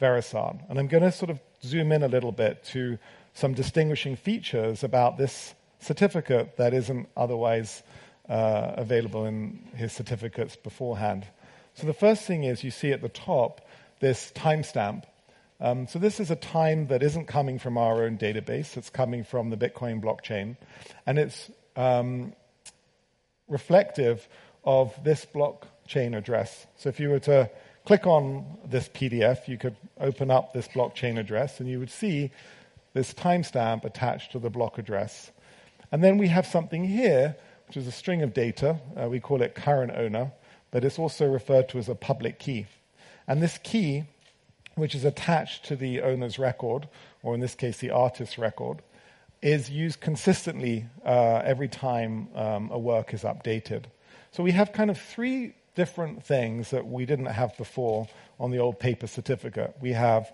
Verisart. 0.00 0.60
And 0.68 0.78
I'm 0.78 0.88
going 0.88 1.02
to 1.02 1.12
sort 1.12 1.30
of 1.30 1.40
zoom 1.62 1.92
in 1.92 2.02
a 2.02 2.08
little 2.08 2.32
bit 2.32 2.64
to 2.72 2.98
some 3.34 3.54
distinguishing 3.54 4.16
features 4.16 4.84
about 4.84 5.18
this 5.18 5.54
certificate 5.80 6.56
that 6.56 6.74
isn't 6.74 7.08
otherwise 7.16 7.82
uh, 8.28 8.74
available 8.76 9.26
in 9.26 9.58
his 9.74 9.92
certificates 9.92 10.54
beforehand. 10.54 11.26
So 11.74 11.86
the 11.86 11.94
first 11.94 12.24
thing 12.24 12.44
is 12.44 12.62
you 12.62 12.70
see 12.70 12.92
at 12.92 13.00
the 13.00 13.08
top 13.08 13.66
this 14.00 14.32
timestamp 14.34 15.04
um, 15.62 15.86
so 15.86 16.00
this 16.00 16.18
is 16.18 16.32
a 16.32 16.36
time 16.36 16.88
that 16.88 17.04
isn't 17.04 17.26
coming 17.26 17.60
from 17.60 17.78
our 17.78 18.02
own 18.02 18.18
database. 18.18 18.76
It's 18.76 18.90
coming 18.90 19.22
from 19.22 19.50
the 19.50 19.56
Bitcoin 19.56 20.02
blockchain. 20.02 20.56
And 21.06 21.20
it's 21.20 21.52
um, 21.76 22.32
reflective 23.46 24.28
of 24.64 24.92
this 25.04 25.24
blockchain 25.24 26.16
address. 26.16 26.66
So 26.76 26.88
if 26.88 26.98
you 26.98 27.10
were 27.10 27.20
to 27.20 27.48
click 27.84 28.08
on 28.08 28.44
this 28.64 28.88
PDF, 28.88 29.46
you 29.46 29.56
could 29.56 29.76
open 30.00 30.32
up 30.32 30.52
this 30.52 30.66
blockchain 30.66 31.16
address 31.16 31.60
and 31.60 31.68
you 31.68 31.78
would 31.78 31.90
see 31.90 32.32
this 32.92 33.14
timestamp 33.14 33.84
attached 33.84 34.32
to 34.32 34.40
the 34.40 34.50
block 34.50 34.78
address. 34.78 35.30
And 35.92 36.02
then 36.02 36.18
we 36.18 36.26
have 36.26 36.44
something 36.44 36.84
here, 36.84 37.36
which 37.68 37.76
is 37.76 37.86
a 37.86 37.92
string 37.92 38.22
of 38.22 38.34
data. 38.34 38.80
Uh, 39.00 39.08
we 39.08 39.20
call 39.20 39.40
it 39.42 39.54
current 39.54 39.92
owner, 39.94 40.32
but 40.72 40.84
it's 40.84 40.98
also 40.98 41.24
referred 41.28 41.68
to 41.68 41.78
as 41.78 41.88
a 41.88 41.94
public 41.94 42.40
key. 42.40 42.66
And 43.28 43.40
this 43.40 43.58
key 43.62 44.06
which 44.74 44.94
is 44.94 45.04
attached 45.04 45.64
to 45.66 45.76
the 45.76 46.00
owner's 46.00 46.38
record, 46.38 46.88
or 47.22 47.34
in 47.34 47.40
this 47.40 47.54
case, 47.54 47.78
the 47.78 47.90
artist's 47.90 48.38
record, 48.38 48.82
is 49.42 49.68
used 49.68 50.00
consistently 50.00 50.86
uh, 51.04 51.42
every 51.44 51.68
time 51.68 52.28
um, 52.34 52.70
a 52.70 52.78
work 52.78 53.12
is 53.12 53.22
updated. 53.22 53.84
So 54.30 54.42
we 54.42 54.52
have 54.52 54.72
kind 54.72 54.90
of 54.90 54.98
three 54.98 55.54
different 55.74 56.24
things 56.24 56.70
that 56.70 56.86
we 56.86 57.04
didn't 57.06 57.26
have 57.26 57.56
before 57.56 58.08
on 58.38 58.50
the 58.50 58.58
old 58.58 58.78
paper 58.78 59.06
certificate. 59.06 59.74
We 59.80 59.92
have 59.92 60.32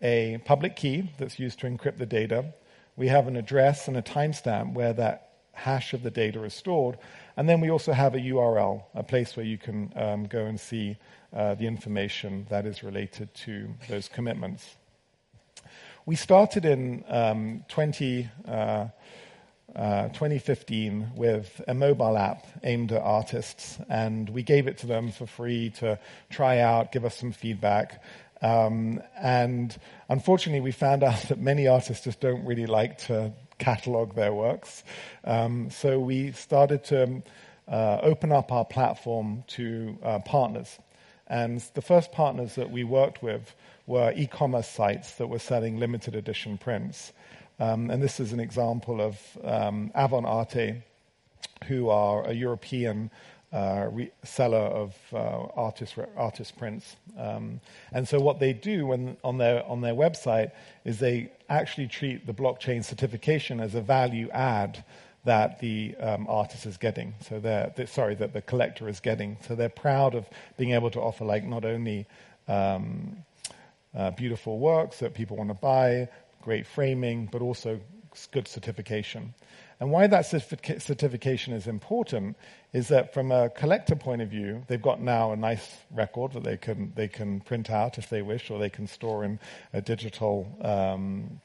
a 0.00 0.38
public 0.44 0.76
key 0.76 1.10
that's 1.18 1.38
used 1.38 1.60
to 1.60 1.66
encrypt 1.66 1.98
the 1.98 2.06
data. 2.06 2.52
We 2.96 3.08
have 3.08 3.28
an 3.28 3.36
address 3.36 3.88
and 3.88 3.96
a 3.96 4.02
timestamp 4.02 4.72
where 4.72 4.92
that 4.94 5.28
hash 5.52 5.92
of 5.92 6.02
the 6.02 6.10
data 6.10 6.42
is 6.44 6.54
stored. 6.54 6.98
And 7.36 7.48
then 7.48 7.60
we 7.60 7.70
also 7.70 7.92
have 7.92 8.14
a 8.14 8.18
URL, 8.18 8.82
a 8.94 9.02
place 9.02 9.36
where 9.36 9.46
you 9.46 9.58
can 9.58 9.92
um, 9.96 10.24
go 10.26 10.44
and 10.46 10.58
see 10.58 10.96
uh, 11.34 11.54
the 11.54 11.66
information 11.66 12.46
that 12.50 12.66
is 12.66 12.82
related 12.82 13.32
to 13.34 13.68
those 13.88 14.08
commitments. 14.08 14.76
We 16.06 16.16
started 16.16 16.64
in 16.64 17.04
um, 17.08 17.64
20, 17.68 18.30
uh, 18.46 18.86
uh, 19.76 20.08
2015 20.08 21.10
with 21.14 21.60
a 21.68 21.74
mobile 21.74 22.16
app 22.16 22.46
aimed 22.64 22.92
at 22.92 23.02
artists, 23.02 23.78
and 23.90 24.30
we 24.30 24.42
gave 24.42 24.66
it 24.66 24.78
to 24.78 24.86
them 24.86 25.10
for 25.10 25.26
free 25.26 25.70
to 25.78 25.98
try 26.30 26.60
out, 26.60 26.92
give 26.92 27.04
us 27.04 27.14
some 27.16 27.32
feedback. 27.32 28.02
Um, 28.40 29.02
and 29.20 29.76
unfortunately, 30.08 30.60
we 30.60 30.72
found 30.72 31.02
out 31.02 31.20
that 31.28 31.40
many 31.40 31.68
artists 31.68 32.04
just 32.04 32.20
don't 32.20 32.44
really 32.46 32.66
like 32.66 32.98
to 33.06 33.32
catalog 33.58 34.14
their 34.14 34.32
works. 34.32 34.84
Um, 35.24 35.70
so 35.70 35.98
we 35.98 36.32
started 36.32 36.84
to 36.84 37.22
uh, 37.68 37.98
open 38.02 38.32
up 38.32 38.50
our 38.50 38.64
platform 38.64 39.44
to 39.48 39.98
uh, 40.02 40.18
partners. 40.20 40.78
And 41.28 41.60
the 41.74 41.82
first 41.82 42.10
partners 42.12 42.54
that 42.54 42.70
we 42.70 42.84
worked 42.84 43.22
with 43.22 43.54
were 43.86 44.12
e 44.16 44.26
commerce 44.26 44.68
sites 44.68 45.12
that 45.16 45.28
were 45.28 45.38
selling 45.38 45.78
limited 45.78 46.14
edition 46.14 46.58
prints. 46.58 47.12
Um, 47.60 47.90
and 47.90 48.02
this 48.02 48.20
is 48.20 48.32
an 48.32 48.40
example 48.40 49.00
of 49.00 49.20
um, 49.44 49.90
Avant 49.94 50.26
Arte, 50.26 50.82
who 51.66 51.90
are 51.90 52.24
a 52.26 52.32
European 52.32 53.10
uh, 53.52 53.88
re- 53.90 54.10
seller 54.24 54.58
of 54.58 54.94
uh, 55.12 55.16
artist, 55.16 55.96
re- 55.96 56.04
artist 56.16 56.56
prints. 56.58 56.96
Um, 57.18 57.60
and 57.92 58.06
so, 58.06 58.20
what 58.20 58.38
they 58.38 58.52
do 58.52 58.86
when, 58.86 59.16
on, 59.24 59.38
their, 59.38 59.66
on 59.66 59.80
their 59.80 59.94
website 59.94 60.52
is 60.84 60.98
they 60.98 61.32
actually 61.48 61.88
treat 61.88 62.26
the 62.26 62.34
blockchain 62.34 62.84
certification 62.84 63.58
as 63.60 63.74
a 63.74 63.80
value 63.80 64.28
add 64.30 64.84
that 65.24 65.60
the 65.60 65.94
um, 65.96 66.26
artist 66.28 66.66
is 66.66 66.76
getting. 66.76 67.14
So 67.20 67.40
they're, 67.40 67.72
they're, 67.76 67.86
sorry, 67.86 68.14
that 68.16 68.32
the 68.32 68.42
collector 68.42 68.88
is 68.88 69.00
getting. 69.00 69.36
So 69.46 69.54
they're 69.54 69.68
proud 69.68 70.14
of 70.14 70.26
being 70.56 70.72
able 70.72 70.90
to 70.90 71.00
offer 71.00 71.24
like 71.24 71.44
not 71.44 71.64
only 71.64 72.06
um, 72.46 73.16
uh, 73.94 74.10
beautiful 74.12 74.58
works 74.58 74.98
that 75.00 75.14
people 75.14 75.36
want 75.36 75.50
to 75.50 75.54
buy, 75.54 76.08
great 76.42 76.66
framing, 76.66 77.28
but 77.30 77.42
also 77.42 77.80
good 78.32 78.48
certification. 78.48 79.34
And 79.80 79.92
why 79.92 80.08
that 80.08 80.26
certification 80.26 81.54
is 81.54 81.68
important 81.68 82.36
is 82.72 82.88
that 82.88 83.14
from 83.14 83.30
a 83.30 83.48
collector 83.50 83.94
point 83.94 84.22
of 84.22 84.28
view, 84.28 84.64
they've 84.66 84.82
got 84.82 85.00
now 85.00 85.32
a 85.32 85.36
nice 85.36 85.76
record 85.92 86.32
that 86.32 86.42
they 86.42 86.56
can, 86.56 86.92
they 86.96 87.06
can 87.06 87.40
print 87.40 87.70
out 87.70 87.96
if 87.96 88.10
they 88.10 88.22
wish, 88.22 88.50
or 88.50 88.58
they 88.58 88.70
can 88.70 88.88
store 88.88 89.24
in 89.24 89.38
a 89.72 89.80
digital 89.80 90.52
um, 90.62 91.40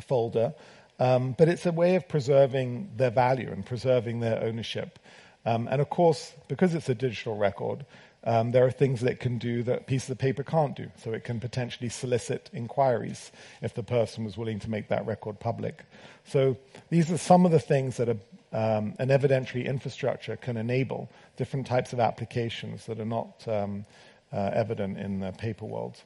folder. 0.00 0.52
Um, 1.00 1.34
but 1.36 1.48
it's 1.48 1.66
a 1.66 1.72
way 1.72 1.96
of 1.96 2.08
preserving 2.08 2.90
their 2.96 3.10
value 3.10 3.50
and 3.50 3.66
preserving 3.66 4.20
their 4.20 4.42
ownership. 4.42 4.98
Um, 5.44 5.68
and 5.68 5.80
of 5.80 5.90
course, 5.90 6.32
because 6.48 6.74
it's 6.74 6.88
a 6.88 6.94
digital 6.94 7.36
record, 7.36 7.84
um, 8.26 8.52
there 8.52 8.64
are 8.64 8.70
things 8.70 9.00
that 9.00 9.10
it 9.10 9.20
can 9.20 9.38
do 9.38 9.62
that 9.64 9.86
pieces 9.86 10.10
of 10.10 10.18
paper 10.18 10.42
can't 10.42 10.74
do. 10.74 10.90
So 11.02 11.12
it 11.12 11.24
can 11.24 11.40
potentially 11.40 11.90
solicit 11.90 12.48
inquiries 12.52 13.32
if 13.60 13.74
the 13.74 13.82
person 13.82 14.24
was 14.24 14.36
willing 14.38 14.60
to 14.60 14.70
make 14.70 14.88
that 14.88 15.04
record 15.06 15.38
public. 15.40 15.84
So 16.24 16.56
these 16.88 17.10
are 17.10 17.18
some 17.18 17.44
of 17.44 17.52
the 17.52 17.60
things 17.60 17.98
that 17.98 18.08
are 18.08 18.16
um, 18.54 18.94
an 19.00 19.08
evidentiary 19.08 19.66
infrastructure 19.66 20.36
can 20.36 20.56
enable 20.56 21.10
different 21.36 21.66
types 21.66 21.92
of 21.92 21.98
applications 21.98 22.86
that 22.86 23.00
are 23.00 23.04
not 23.04 23.46
um, 23.48 23.84
uh, 24.32 24.50
evident 24.54 24.96
in 24.98 25.18
the 25.20 25.32
paper 25.32 25.64
world. 25.64 26.00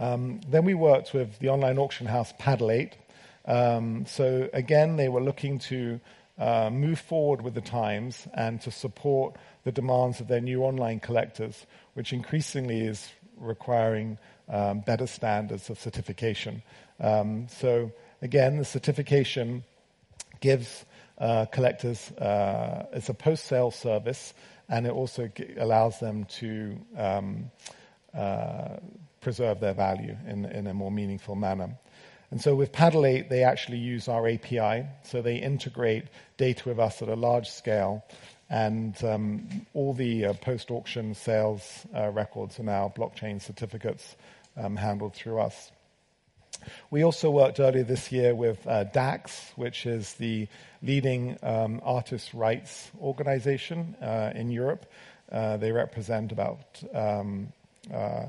Um, 0.00 0.40
then 0.48 0.64
we 0.64 0.74
worked 0.74 1.12
with 1.12 1.38
the 1.38 1.50
online 1.50 1.78
auction 1.78 2.06
house 2.06 2.32
Paddle 2.38 2.70
8. 2.70 2.94
Um, 3.44 4.06
so 4.06 4.48
again, 4.52 4.96
they 4.96 5.08
were 5.08 5.20
looking 5.20 5.58
to 5.60 6.00
uh, 6.38 6.70
move 6.70 6.98
forward 6.98 7.42
with 7.42 7.54
the 7.54 7.60
times 7.60 8.26
and 8.34 8.60
to 8.62 8.70
support 8.70 9.36
the 9.64 9.72
demands 9.72 10.20
of 10.20 10.28
their 10.28 10.40
new 10.40 10.62
online 10.62 11.00
collectors, 11.00 11.66
which 11.94 12.12
increasingly 12.12 12.80
is 12.80 13.08
requiring 13.36 14.18
um, 14.48 14.80
better 14.80 15.06
standards 15.06 15.70
of 15.70 15.78
certification. 15.78 16.62
Um, 17.00 17.48
so 17.48 17.92
again, 18.20 18.58
the 18.58 18.64
certification 18.64 19.64
gives 20.40 20.84
uh, 21.18 21.46
collectors, 21.46 22.10
uh, 22.12 22.86
it's 22.92 23.08
a 23.08 23.14
post-sale 23.14 23.70
service, 23.70 24.34
and 24.68 24.86
it 24.86 24.92
also 24.92 25.28
g- 25.28 25.54
allows 25.58 26.00
them 26.00 26.24
to 26.24 26.76
um, 26.96 27.50
uh, 28.14 28.76
preserve 29.20 29.60
their 29.60 29.74
value 29.74 30.16
in, 30.26 30.44
in 30.46 30.66
a 30.66 30.74
more 30.74 30.90
meaningful 30.90 31.34
manner. 31.34 31.76
And 32.32 32.40
so 32.40 32.54
with 32.54 32.72
Paddle 32.72 33.04
8, 33.04 33.28
they 33.28 33.44
actually 33.44 33.76
use 33.76 34.08
our 34.08 34.26
API. 34.26 34.86
So 35.04 35.20
they 35.20 35.36
integrate 35.36 36.04
data 36.38 36.66
with 36.66 36.78
us 36.78 37.02
at 37.02 37.10
a 37.10 37.14
large 37.14 37.50
scale. 37.50 38.02
And 38.48 38.96
um, 39.04 39.66
all 39.74 39.92
the 39.92 40.24
uh, 40.24 40.32
post 40.32 40.70
auction 40.70 41.14
sales 41.14 41.86
uh, 41.94 42.08
records 42.08 42.58
are 42.58 42.62
now 42.62 42.90
blockchain 42.96 43.42
certificates 43.42 44.16
um, 44.56 44.76
handled 44.76 45.12
through 45.12 45.40
us. 45.40 45.72
We 46.90 47.04
also 47.04 47.30
worked 47.30 47.60
earlier 47.60 47.84
this 47.84 48.10
year 48.10 48.34
with 48.34 48.66
uh, 48.66 48.84
DACS, 48.84 49.52
which 49.56 49.84
is 49.84 50.14
the 50.14 50.48
leading 50.82 51.36
um, 51.42 51.82
artist 51.84 52.32
rights 52.32 52.90
organization 52.98 53.94
uh, 54.00 54.32
in 54.34 54.50
Europe. 54.50 54.86
Uh, 55.30 55.58
they 55.58 55.70
represent 55.70 56.32
about 56.32 56.82
um, 56.94 57.52
uh, 57.92 58.26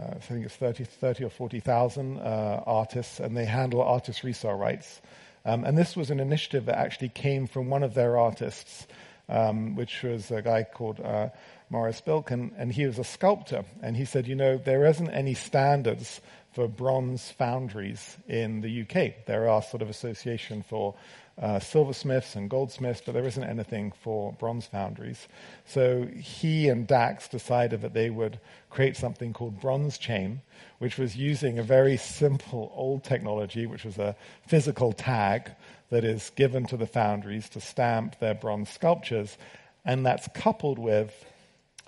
I 0.00 0.18
think 0.18 0.44
it's 0.44 0.56
30, 0.56 0.84
30 0.84 1.24
or 1.24 1.30
40,000 1.30 2.18
uh, 2.18 2.62
artists, 2.66 3.20
and 3.20 3.36
they 3.36 3.44
handle 3.44 3.82
artist 3.82 4.22
resale 4.24 4.54
rights. 4.54 5.00
Um, 5.44 5.64
and 5.64 5.76
this 5.76 5.96
was 5.96 6.10
an 6.10 6.20
initiative 6.20 6.66
that 6.66 6.78
actually 6.78 7.10
came 7.10 7.46
from 7.46 7.68
one 7.68 7.82
of 7.82 7.94
their 7.94 8.16
artists, 8.16 8.86
um, 9.28 9.74
which 9.74 10.02
was 10.02 10.30
a 10.30 10.40
guy 10.40 10.64
called 10.64 11.00
uh, 11.00 11.28
Maurice 11.68 12.00
Blik, 12.00 12.30
and, 12.30 12.52
and 12.56 12.72
he 12.72 12.86
was 12.86 12.98
a 12.98 13.04
sculptor. 13.04 13.64
And 13.82 13.96
he 13.96 14.04
said, 14.04 14.26
you 14.26 14.34
know, 14.34 14.56
there 14.56 14.86
isn't 14.86 15.10
any 15.10 15.34
standards 15.34 16.20
for 16.52 16.68
bronze 16.68 17.30
foundries 17.30 18.18
in 18.28 18.60
the 18.60 18.82
UK. 18.82 19.26
There 19.26 19.48
are 19.48 19.62
sort 19.62 19.82
of 19.82 19.88
association 19.90 20.62
for 20.62 20.94
uh, 21.40 21.58
silversmiths 21.58 22.36
and 22.36 22.50
goldsmiths, 22.50 23.02
but 23.04 23.12
there 23.12 23.26
isn't 23.26 23.44
anything 23.44 23.92
for 24.02 24.32
bronze 24.32 24.66
foundries. 24.66 25.28
So 25.66 26.06
he 26.06 26.68
and 26.68 26.86
DACS 26.86 27.30
decided 27.30 27.80
that 27.82 27.94
they 27.94 28.10
would 28.10 28.38
create 28.70 28.96
something 28.96 29.32
called 29.32 29.60
Bronze 29.60 29.98
Chain, 29.98 30.42
which 30.78 30.98
was 30.98 31.16
using 31.16 31.58
a 31.58 31.62
very 31.62 31.96
simple 31.96 32.72
old 32.74 33.04
technology, 33.04 33.66
which 33.66 33.84
was 33.84 33.98
a 33.98 34.16
physical 34.46 34.92
tag 34.92 35.50
that 35.90 36.04
is 36.04 36.30
given 36.36 36.66
to 36.66 36.76
the 36.76 36.86
foundries 36.86 37.48
to 37.50 37.60
stamp 37.60 38.18
their 38.18 38.34
bronze 38.34 38.68
sculptures, 38.70 39.36
and 39.84 40.04
that's 40.04 40.28
coupled 40.34 40.78
with 40.78 41.24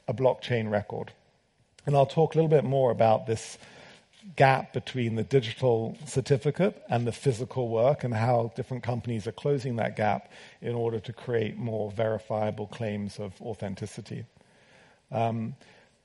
a 0.08 0.14
blockchain 0.14 0.70
record. 0.70 1.12
And 1.86 1.94
I'll 1.94 2.06
talk 2.06 2.34
a 2.34 2.38
little 2.38 2.48
bit 2.48 2.64
more 2.64 2.90
about 2.90 3.26
this 3.26 3.58
gap 4.36 4.72
between 4.72 5.14
the 5.14 5.22
digital 5.22 5.96
certificate 6.06 6.82
and 6.88 7.06
the 7.06 7.12
physical 7.12 7.68
work 7.68 8.04
and 8.04 8.14
how 8.14 8.52
different 8.56 8.82
companies 8.82 9.26
are 9.26 9.32
closing 9.32 9.76
that 9.76 9.96
gap 9.96 10.30
in 10.60 10.74
order 10.74 10.98
to 10.98 11.12
create 11.12 11.56
more 11.56 11.90
verifiable 11.90 12.66
claims 12.66 13.18
of 13.18 13.40
authenticity. 13.42 14.24
Um, 15.12 15.54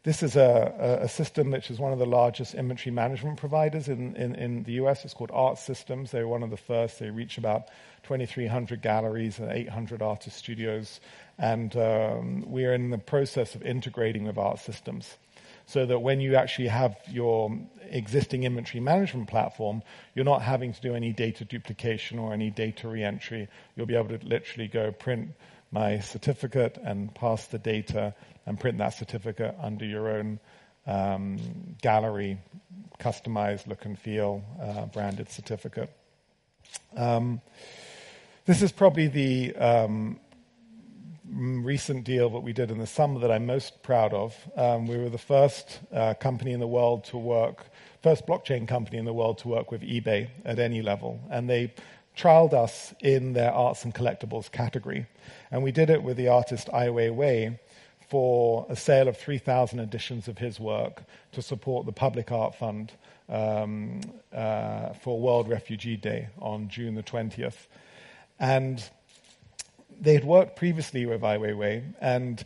this 0.03 0.23
is 0.23 0.35
a, 0.35 0.99
a, 1.03 1.09
system 1.09 1.51
which 1.51 1.69
is 1.69 1.77
one 1.77 1.91
of 1.91 1.99
the 1.99 2.05
largest 2.05 2.55
inventory 2.55 2.93
management 2.93 3.37
providers 3.37 3.89
in, 3.89 4.15
in, 4.15 4.33
in, 4.35 4.63
the 4.63 4.73
US. 4.73 5.03
It's 5.03 5.13
called 5.13 5.31
Art 5.33 5.57
Systems. 5.57 6.11
They're 6.11 6.27
one 6.27 6.41
of 6.41 6.51
the 6.51 6.57
first. 6.57 6.99
They 6.99 7.09
reach 7.09 7.37
about 7.37 7.67
2,300 8.03 8.81
galleries 8.81 9.39
and 9.39 9.51
800 9.51 10.01
artist 10.01 10.37
studios. 10.37 11.01
And 11.37 11.75
um, 11.75 12.45
we're 12.47 12.73
in 12.73 12.91
the 12.91 12.97
process 12.97 13.55
of 13.55 13.63
integrating 13.63 14.25
with 14.25 14.37
Art 14.37 14.59
Systems 14.59 15.17
so 15.69 15.85
that 15.85 15.99
when 15.99 16.19
you 16.19 16.35
actually 16.35 16.67
have 16.67 16.97
your 17.07 17.55
existing 17.91 18.43
inventory 18.43 18.81
management 18.81 19.29
platform, 19.29 19.83
you're 20.15 20.25
not 20.25 20.41
having 20.41 20.73
to 20.73 20.81
do 20.81 20.95
any 20.95 21.13
data 21.13 21.45
duplication 21.45 22.17
or 22.17 22.33
any 22.33 22.49
data 22.49 22.87
reentry. 22.87 23.47
You'll 23.75 23.85
be 23.85 23.95
able 23.95 24.17
to 24.17 24.25
literally 24.25 24.67
go 24.67 24.91
print 24.91 25.29
my 25.69 25.99
certificate 25.99 26.79
and 26.83 27.13
pass 27.13 27.45
the 27.45 27.59
data 27.59 28.15
and 28.47 28.59
print 28.59 28.79
that 28.79 28.95
certificate 28.95 29.55
under 29.61 29.85
your 29.85 30.09
own 30.09 30.39
um, 30.87 31.37
gallery, 31.83 32.39
customized 32.99 33.67
look 33.67 33.85
and 33.85 33.99
feel, 33.99 34.43
uh, 34.59 34.87
branded 34.87 35.29
certificate. 35.29 35.91
Um, 36.97 37.41
this 38.47 38.63
is 38.63 38.71
probably 38.71 39.05
the 39.05 39.55
um, 39.55 40.19
recent 41.31 42.03
deal 42.03 42.29
that 42.31 42.39
we 42.39 42.53
did 42.53 42.71
in 42.71 42.79
the 42.79 42.87
summer 42.87 43.19
that 43.19 43.31
I'm 43.31 43.45
most 43.45 43.83
proud 43.83 44.13
of. 44.13 44.35
Um, 44.55 44.87
we 44.87 44.97
were 44.97 45.09
the 45.09 45.17
first 45.17 45.79
uh, 45.93 46.13
company 46.15 46.51
in 46.51 46.59
the 46.59 46.67
world 46.67 47.03
to 47.05 47.17
work, 47.17 47.65
first 48.01 48.25
blockchain 48.25 48.67
company 48.67 48.97
in 48.97 49.05
the 49.05 49.13
world 49.13 49.37
to 49.39 49.47
work 49.47 49.71
with 49.71 49.81
eBay 49.81 50.29
at 50.45 50.59
any 50.59 50.81
level. 50.81 51.19
And 51.29 51.49
they 51.49 51.73
trialed 52.17 52.53
us 52.53 52.93
in 53.01 53.33
their 53.33 53.51
arts 53.51 53.83
and 53.85 53.93
collectibles 53.93 54.51
category. 54.51 55.05
And 55.51 55.63
we 55.63 55.71
did 55.71 55.89
it 55.89 56.03
with 56.03 56.17
the 56.17 56.27
artist 56.27 56.69
Ai 56.73 56.87
Weiwei 56.87 57.59
for 58.09 58.65
a 58.69 58.75
sale 58.75 59.07
of 59.07 59.17
3,000 59.17 59.79
editions 59.79 60.27
of 60.27 60.37
his 60.37 60.59
work 60.59 61.03
to 61.31 61.41
support 61.41 61.85
the 61.85 61.91
Public 61.91 62.31
Art 62.31 62.55
Fund 62.55 62.91
um, 63.29 64.01
uh, 64.33 64.93
for 64.93 65.19
World 65.19 65.47
Refugee 65.47 65.95
Day 65.95 66.29
on 66.39 66.67
June 66.67 66.95
the 66.95 67.03
20th. 67.03 67.67
And 68.39 68.83
they 69.99 70.13
had 70.13 70.23
worked 70.23 70.55
previously 70.55 71.05
with 71.05 71.23
Ai 71.23 71.37
Weiwei, 71.37 71.83
and 71.99 72.43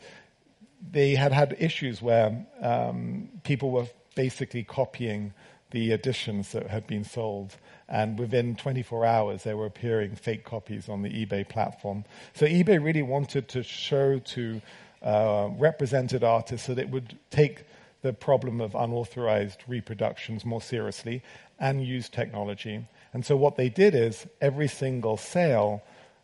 they 0.92 1.16
had 1.16 1.32
had 1.32 1.56
issues 1.60 2.02
where 2.02 2.46
um, 2.62 3.30
people 3.44 3.72
were 3.72 3.88
basically 4.16 4.64
copying 4.64 5.34
the 5.72 5.92
editions 5.92 6.52
that 6.52 6.68
had 6.68 6.86
been 6.88 7.04
sold. 7.04 7.56
And 7.90 8.18
within 8.18 8.56
24 8.56 9.06
hours, 9.06 9.44
there 9.44 9.58
were 9.58 9.66
appearing 9.66 10.16
fake 10.16 10.44
copies 10.44 10.88
on 10.88 11.02
the 11.02 11.10
eBay 11.10 11.48
platform. 11.48 12.06
So 12.34 12.46
eBay 12.46 12.84
really 12.84 13.02
wanted 13.02 13.48
to 13.50 13.64
show 13.64 14.20
to 14.20 14.62
uh, 15.02 15.50
represented 15.58 16.24
artists 16.24 16.68
that 16.68 16.80
it 16.80 16.90
would 16.90 17.18
take 17.30 17.66
the 18.04 18.14
problem 18.14 18.62
of 18.62 18.76
unauthorized 18.76 19.64
reproductions 19.68 20.46
more 20.46 20.62
seriously 20.62 21.24
and 21.60 21.86
use 21.86 22.10
technology. 22.10 22.86
And 23.14 23.26
so 23.26 23.36
what 23.36 23.56
they 23.56 23.70
did 23.70 23.96
is 23.96 24.28
every 24.42 24.68
single 24.68 25.18
sale 25.18 25.82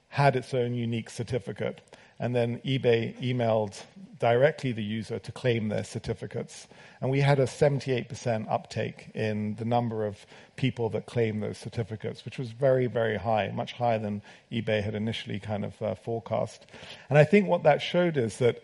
had 0.10 0.36
its 0.36 0.54
own 0.54 0.74
unique 0.74 1.10
certificate. 1.10 1.82
And 2.20 2.36
then 2.36 2.60
eBay 2.60 3.18
emailed 3.22 3.82
directly 4.20 4.74
the 4.74 4.84
user 4.84 5.20
to 5.20 5.32
claim 5.32 5.70
their 5.70 5.86
certificates. 5.86 6.68
And 7.00 7.10
we 7.10 7.22
had 7.22 7.40
a 7.40 7.46
78% 7.46 8.52
uptake 8.52 9.10
in 9.16 9.56
the 9.56 9.64
number 9.64 10.06
of 10.06 10.26
people 10.58 10.90
that 10.90 11.06
claimed 11.06 11.42
those 11.42 11.58
certificates, 11.58 12.26
which 12.26 12.38
was 12.38 12.52
very, 12.52 12.88
very 12.88 13.18
high, 13.18 13.52
much 13.56 13.72
higher 13.72 14.00
than 14.00 14.22
eBay 14.52 14.84
had 14.84 14.96
initially 14.96 15.40
kind 15.40 15.64
of 15.64 15.82
uh, 15.82 15.96
forecast. 15.96 16.66
And 17.10 17.18
I 17.18 17.24
think 17.24 17.48
what 17.48 17.64
that 17.64 17.82
showed 17.82 18.18
is 18.18 18.38
that 18.40 18.62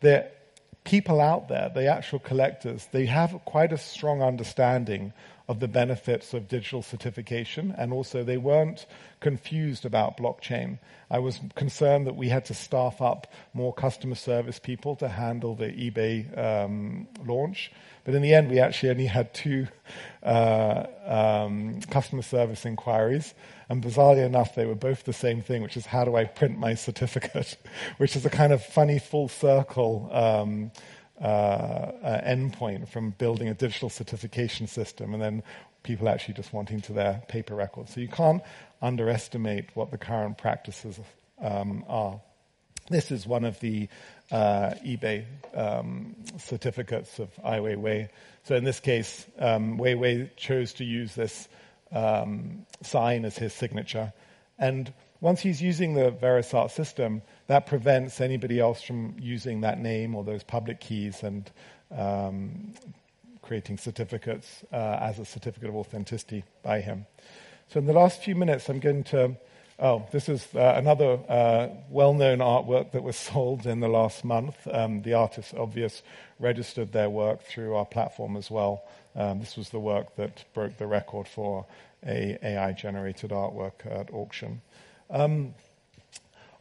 there 0.00 0.30
people 0.84 1.20
out 1.20 1.48
there, 1.48 1.70
the 1.74 1.86
actual 1.86 2.18
collectors, 2.18 2.88
they 2.92 3.06
have 3.06 3.38
quite 3.44 3.72
a 3.72 3.78
strong 3.78 4.22
understanding 4.22 5.12
of 5.50 5.58
the 5.58 5.66
benefits 5.66 6.32
of 6.32 6.46
digital 6.46 6.80
certification, 6.80 7.74
and 7.76 7.92
also 7.92 8.22
they 8.22 8.36
weren't 8.36 8.86
confused 9.18 9.84
about 9.84 10.16
blockchain. 10.16 10.78
I 11.10 11.18
was 11.18 11.40
concerned 11.56 12.06
that 12.06 12.14
we 12.14 12.28
had 12.28 12.44
to 12.44 12.54
staff 12.54 13.02
up 13.02 13.26
more 13.52 13.74
customer 13.74 14.14
service 14.14 14.60
people 14.60 14.94
to 14.96 15.08
handle 15.08 15.56
the 15.56 15.66
eBay 15.66 16.38
um, 16.38 17.08
launch, 17.26 17.72
but 18.04 18.14
in 18.14 18.22
the 18.22 18.32
end, 18.32 18.48
we 18.48 18.60
actually 18.60 18.90
only 18.90 19.06
had 19.06 19.34
two 19.34 19.66
uh, 20.22 20.84
um, 21.04 21.80
customer 21.90 22.22
service 22.22 22.64
inquiries, 22.64 23.34
and 23.68 23.82
bizarrely 23.82 24.24
enough, 24.24 24.54
they 24.54 24.66
were 24.66 24.76
both 24.76 25.02
the 25.02 25.12
same 25.12 25.42
thing, 25.42 25.64
which 25.64 25.76
is 25.76 25.84
how 25.84 26.04
do 26.04 26.14
I 26.14 26.26
print 26.26 26.60
my 26.60 26.74
certificate, 26.74 27.56
which 27.96 28.14
is 28.14 28.24
a 28.24 28.30
kind 28.30 28.52
of 28.52 28.64
funny 28.64 29.00
full 29.00 29.26
circle. 29.26 30.08
Um, 30.12 30.70
uh, 31.20 32.20
endpoint 32.26 32.88
from 32.88 33.10
building 33.10 33.48
a 33.48 33.54
digital 33.54 33.90
certification 33.90 34.66
system 34.66 35.12
and 35.12 35.22
then 35.22 35.42
people 35.82 36.08
actually 36.08 36.34
just 36.34 36.52
wanting 36.52 36.80
to 36.82 36.92
their 36.92 37.22
paper 37.28 37.54
records. 37.54 37.94
So 37.94 38.00
you 38.00 38.08
can't 38.08 38.42
underestimate 38.82 39.66
what 39.74 39.90
the 39.90 39.98
current 39.98 40.38
practices 40.38 40.98
um, 41.40 41.84
are. 41.88 42.20
This 42.88 43.10
is 43.10 43.26
one 43.26 43.44
of 43.44 43.60
the 43.60 43.88
uh, 44.30 44.74
eBay 44.84 45.24
um, 45.54 46.16
certificates 46.38 47.18
of 47.18 47.28
Ai 47.44 47.60
Weiwei. 47.60 48.08
So 48.44 48.56
in 48.56 48.64
this 48.64 48.80
case, 48.80 49.26
um, 49.38 49.78
Weiwei 49.78 50.34
chose 50.36 50.72
to 50.74 50.84
use 50.84 51.14
this 51.14 51.48
um, 51.92 52.66
sign 52.82 53.24
as 53.24 53.36
his 53.36 53.52
signature. 53.52 54.12
And 54.58 54.92
once 55.20 55.40
he's 55.40 55.62
using 55.62 55.94
the 55.94 56.10
Verisart 56.10 56.70
system, 56.70 57.22
that 57.50 57.66
prevents 57.66 58.20
anybody 58.20 58.60
else 58.60 58.80
from 58.80 59.12
using 59.18 59.62
that 59.62 59.80
name 59.80 60.14
or 60.14 60.22
those 60.22 60.44
public 60.44 60.78
keys 60.78 61.24
and 61.24 61.50
um, 61.90 62.72
creating 63.42 63.76
certificates 63.76 64.62
uh, 64.72 64.98
as 65.00 65.18
a 65.18 65.24
certificate 65.24 65.68
of 65.68 65.74
authenticity 65.74 66.44
by 66.62 66.80
him. 66.80 67.06
So 67.66 67.80
in 67.80 67.86
the 67.86 67.92
last 67.92 68.22
few 68.22 68.36
minutes, 68.36 68.68
I'm 68.68 68.78
going 68.78 69.02
to. 69.04 69.36
Oh, 69.80 70.06
this 70.12 70.28
is 70.28 70.46
uh, 70.54 70.74
another 70.76 71.18
uh, 71.28 71.70
well 71.88 72.14
known 72.14 72.38
artwork 72.38 72.92
that 72.92 73.02
was 73.02 73.16
sold 73.30 73.66
in 73.66 73.80
the 73.80 73.88
last 73.88 74.24
month. 74.24 74.56
Um, 74.70 75.02
the 75.02 75.14
artist, 75.14 75.52
Obvious, 75.54 76.04
registered 76.38 76.92
their 76.92 77.10
work 77.10 77.42
through 77.42 77.74
our 77.74 77.84
platform 77.86 78.36
as 78.36 78.48
well. 78.48 78.84
Um, 79.16 79.40
this 79.40 79.56
was 79.56 79.70
the 79.70 79.80
work 79.80 80.14
that 80.14 80.44
broke 80.54 80.78
the 80.78 80.86
record 80.86 81.26
for 81.26 81.66
a 82.06 82.38
AI 82.44 82.70
generated 82.74 83.32
artwork 83.32 83.84
at 83.90 84.12
auction. 84.12 84.60
Um, 85.10 85.54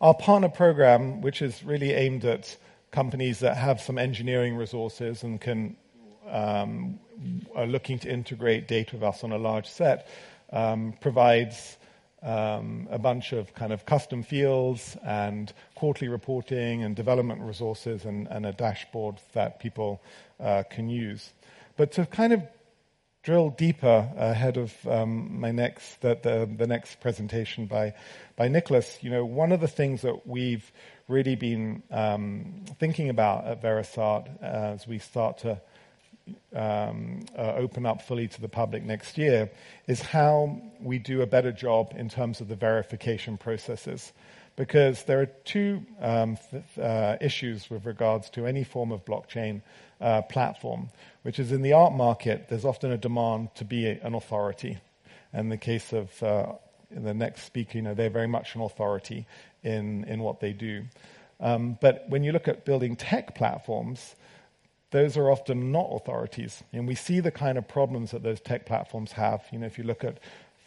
our 0.01 0.13
partner 0.13 0.49
program, 0.49 1.21
which 1.21 1.41
is 1.41 1.63
really 1.63 1.93
aimed 1.93 2.25
at 2.25 2.55
companies 2.91 3.39
that 3.39 3.57
have 3.57 3.81
some 3.81 3.97
engineering 3.97 4.55
resources 4.55 5.23
and 5.23 5.39
can 5.39 5.75
um, 6.29 6.99
are 7.55 7.67
looking 7.67 7.99
to 7.99 8.09
integrate 8.09 8.67
data 8.67 8.95
with 8.95 9.03
us 9.03 9.23
on 9.23 9.31
a 9.31 9.37
large 9.37 9.67
set, 9.67 10.07
um, 10.51 10.93
provides 11.01 11.77
um, 12.21 12.87
a 12.91 12.99
bunch 12.99 13.33
of 13.33 13.53
kind 13.53 13.71
of 13.71 13.85
custom 13.85 14.23
fields 14.23 14.97
and 15.03 15.53
quarterly 15.75 16.09
reporting 16.09 16.83
and 16.83 16.95
development 16.95 17.41
resources 17.41 18.05
and, 18.05 18.27
and 18.27 18.45
a 18.45 18.51
dashboard 18.51 19.15
that 19.33 19.59
people 19.59 20.01
uh, 20.39 20.63
can 20.69 20.89
use. 20.89 21.33
But 21.77 21.91
to 21.93 22.05
kind 22.05 22.33
of 22.33 22.43
drill 23.29 23.51
deeper 23.51 24.09
ahead 24.17 24.57
of 24.57 24.73
um, 24.87 25.39
my 25.39 25.51
next 25.51 26.01
the, 26.01 26.17
the, 26.23 26.49
the, 26.57 26.65
next 26.65 26.99
presentation 26.99 27.67
by 27.67 27.93
by 28.35 28.47
Nicholas, 28.47 28.97
you 29.01 29.11
know, 29.11 29.23
one 29.23 29.51
of 29.51 29.61
the 29.61 29.67
things 29.67 30.01
that 30.01 30.25
we've 30.25 30.71
really 31.07 31.35
been 31.35 31.83
um, 31.91 32.65
thinking 32.79 33.07
about 33.07 33.45
at 33.45 33.61
Verisart 33.61 34.41
as 34.41 34.87
we 34.87 34.97
start 34.97 35.37
to 35.37 35.61
um, 36.55 37.23
uh, 37.37 37.53
open 37.55 37.85
up 37.85 38.01
fully 38.01 38.27
to 38.27 38.41
the 38.41 38.49
public 38.49 38.81
next 38.83 39.15
year 39.15 39.51
is 39.85 40.01
how 40.01 40.59
we 40.81 40.97
do 40.97 41.21
a 41.21 41.27
better 41.27 41.51
job 41.51 41.93
in 41.95 42.09
terms 42.09 42.41
of 42.41 42.47
the 42.47 42.55
verification 42.55 43.37
processes. 43.37 44.11
Because 44.55 45.03
there 45.03 45.21
are 45.21 45.27
two 45.45 45.83
um, 46.01 46.35
th- 46.49 46.63
uh, 46.81 47.17
issues 47.21 47.69
with 47.69 47.85
regards 47.85 48.31
to 48.31 48.47
any 48.47 48.63
form 48.63 48.91
of 48.91 49.05
blockchain 49.05 49.61
uh, 50.01 50.21
platform, 50.23 50.89
which 51.23 51.39
is 51.39 51.51
in 51.51 51.61
the 51.61 51.73
art 51.73 51.93
market, 51.93 52.47
there's 52.49 52.65
often 52.65 52.91
a 52.91 52.97
demand 52.97 53.49
to 53.55 53.65
be 53.65 53.87
an 53.87 54.13
authority. 54.13 54.77
In 55.33 55.49
the 55.49 55.57
case 55.57 55.93
of 55.93 56.23
uh, 56.23 56.53
the 56.91 57.13
next 57.13 57.43
speaker, 57.43 57.77
you 57.77 57.81
know, 57.81 57.93
they're 57.93 58.09
very 58.09 58.27
much 58.27 58.55
an 58.55 58.61
authority 58.61 59.25
in, 59.63 60.03
in 60.05 60.21
what 60.21 60.39
they 60.39 60.53
do. 60.53 60.83
Um, 61.39 61.77
but 61.79 62.05
when 62.09 62.23
you 62.23 62.31
look 62.31 62.47
at 62.47 62.65
building 62.65 62.95
tech 62.95 63.35
platforms, 63.35 64.15
those 64.91 65.17
are 65.17 65.29
often 65.29 65.71
not 65.71 65.87
authorities. 65.91 66.63
And 66.73 66.87
we 66.87 66.95
see 66.95 67.19
the 67.19 67.31
kind 67.31 67.57
of 67.57 67.67
problems 67.67 68.11
that 68.11 68.23
those 68.23 68.41
tech 68.41 68.65
platforms 68.65 69.11
have. 69.13 69.43
You 69.51 69.59
know, 69.59 69.67
if 69.67 69.77
you 69.77 69.83
look 69.83 70.03
at 70.03 70.17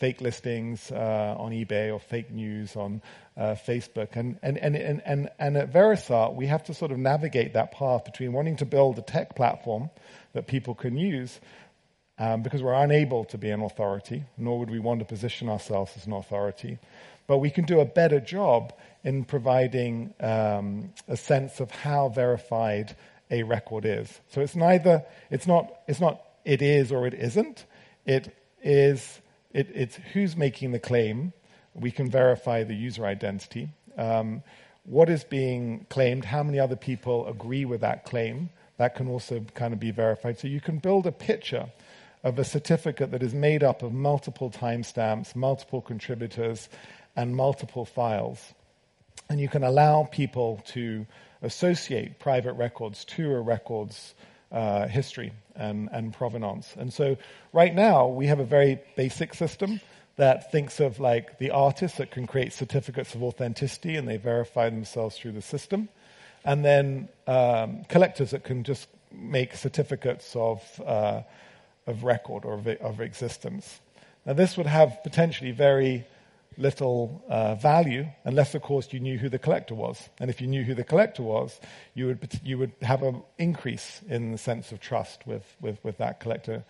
fake 0.03 0.21
listings 0.21 0.91
uh, 0.91 1.37
on 1.39 1.53
eBay 1.53 1.93
or 1.95 2.01
fake 2.01 2.33
news 2.33 2.75
on 2.75 3.01
uh, 3.37 3.55
Facebook. 3.55 4.17
And, 4.17 4.37
and, 4.43 4.59
and, 4.59 4.75
and, 4.75 5.01
and, 5.07 5.29
and 5.39 5.57
at 5.57 5.73
Verisart, 5.73 6.35
we 6.35 6.47
have 6.47 6.65
to 6.65 6.75
sort 6.75 6.91
of 6.91 6.99
navigate 6.99 7.53
that 7.53 7.71
path 7.71 8.05
between 8.05 8.33
wanting 8.33 8.57
to 8.57 8.67
build 8.67 8.99
a 8.99 9.03
tech 9.03 9.37
platform 9.37 9.91
that 10.33 10.49
people 10.49 10.75
can 10.75 10.97
use 10.97 11.39
um, 12.19 12.43
because 12.43 12.65
we're 12.65 12.83
unable 12.83 13.25
to 13.27 13.39
be 13.39 13.51
an 13.51 13.63
authority, 13.63 14.25
nor 14.37 14.59
would 14.59 14.71
we 14.71 14.81
want 14.81 14.99
to 14.99 15.05
position 15.05 15.49
ourselves 15.49 15.93
as 15.97 16.05
an 16.05 16.15
authority. 16.15 16.81
But 17.29 17.39
we 17.39 17.51
can 17.51 17.65
do 17.65 17.79
a 17.79 17.85
better 17.85 18.19
job 18.19 18.73
in 19.05 19.25
providing 19.25 20.15
um, 20.19 20.93
a 21.07 21.17
sense 21.17 21.61
of 21.61 21.71
how 21.71 22.09
verified 22.09 22.97
a 23.31 23.45
record 23.45 23.85
is. 23.85 24.21
So 24.31 24.41
it's 24.41 24.57
neither, 24.57 25.05
it's 25.31 25.47
not, 25.47 25.73
it's 25.87 26.01
not 26.01 26.21
it 26.45 26.61
is 26.61 26.91
or 26.91 27.07
it 27.07 27.15
isn't. 27.15 27.65
It 28.05 28.37
is, 28.65 29.21
it, 29.53 29.71
it's 29.75 29.97
who's 30.13 30.37
making 30.37 30.73
the 30.73 30.79
claim. 30.79 31.33
We 31.75 31.91
can 31.91 32.11
verify 32.11 32.65
the 32.65 32.75
user 32.75 33.07
identity. 33.07 33.71
Um, 33.97 34.43
what 34.85 35.09
is 35.09 35.25
being 35.25 35.87
claimed, 35.91 36.25
how 36.25 36.43
many 36.43 36.59
other 36.59 36.77
people 36.77 37.27
agree 37.29 37.65
with 37.65 37.81
that 37.83 38.05
claim, 38.05 38.51
that 38.79 38.95
can 38.95 39.09
also 39.09 39.41
kind 39.55 39.73
of 39.73 39.81
be 39.81 39.91
verified. 39.91 40.39
So 40.39 40.49
you 40.49 40.61
can 40.61 40.79
build 40.79 41.07
a 41.07 41.13
picture 41.13 41.67
of 42.25 42.39
a 42.39 42.45
certificate 42.45 43.11
that 43.11 43.23
is 43.23 43.35
made 43.35 43.63
up 43.63 43.83
of 43.83 43.93
multiple 43.93 44.51
timestamps, 44.51 45.35
multiple 45.35 45.81
contributors, 45.81 46.69
and 47.17 47.37
multiple 47.37 47.85
files. 47.85 48.55
And 49.29 49.41
you 49.41 49.49
can 49.49 49.63
allow 49.63 50.05
people 50.05 50.63
to 50.69 51.07
associate 51.43 52.19
private 52.19 52.55
records 52.55 53.05
to 53.05 53.33
a 53.35 53.41
record's 53.41 54.15
uh, 54.53 54.87
history 54.87 55.33
and, 55.57 55.89
and 55.93 56.13
provenance. 56.13 56.75
And 56.77 56.93
so 56.93 57.17
right 57.53 57.75
now 57.75 58.07
we 58.07 58.27
have 58.27 58.39
a 58.39 58.45
very 58.45 58.79
basic 58.97 59.35
system 59.35 59.81
that 60.17 60.53
thinks 60.53 60.79
of 60.79 61.01
like 61.01 61.39
the 61.39 61.51
artists 61.51 61.99
that 61.99 62.11
can 62.11 62.27
create 62.27 62.53
certificates 62.53 63.15
of 63.15 63.23
authenticity 63.23 63.97
and 63.97 64.07
they 64.07 64.19
verify 64.19 64.69
themselves 64.69 65.17
through 65.17 65.33
the 65.33 65.43
system. 65.43 65.89
And 66.45 66.65
then 66.65 67.09
um, 67.27 67.85
collectors 67.89 68.33
that 68.33 68.45
can 68.45 68.63
just 68.65 68.89
make 69.11 69.55
certificates 69.55 70.35
of, 70.37 70.63
uh, 70.85 71.23
of 71.87 72.05
record 72.05 72.45
or 72.45 72.55
of, 72.55 72.67
of 72.67 73.01
existence. 73.01 73.81
Now, 74.27 74.35
this 74.35 74.57
would 74.57 74.67
have 74.67 75.03
potentially 75.03 75.51
very 75.51 76.07
little 76.57 77.25
uh, 77.29 77.55
value 77.55 78.07
unless, 78.25 78.55
of 78.55 78.63
course, 78.63 78.93
you 78.93 79.01
knew 79.01 79.19
who 79.19 79.29
the 79.29 79.39
collector 79.39 79.75
was. 79.75 80.09
And 80.21 80.31
if 80.31 80.41
you 80.41 80.47
knew 80.47 80.65
who 80.65 80.75
the 80.75 80.85
collector 80.85 81.23
was, 81.23 81.61
you 81.95 82.07
would, 82.07 82.41
you 82.45 82.59
would 82.59 82.73
have 82.83 83.03
an 83.03 83.23
increase 83.39 84.01
in 84.09 84.33
the 84.33 84.39
sense 84.39 84.73
of 84.73 84.81
trust 84.81 85.27
with, 85.27 85.45
with, 85.61 85.83
with 85.85 85.99
that 85.99 86.21
collector 86.21 86.65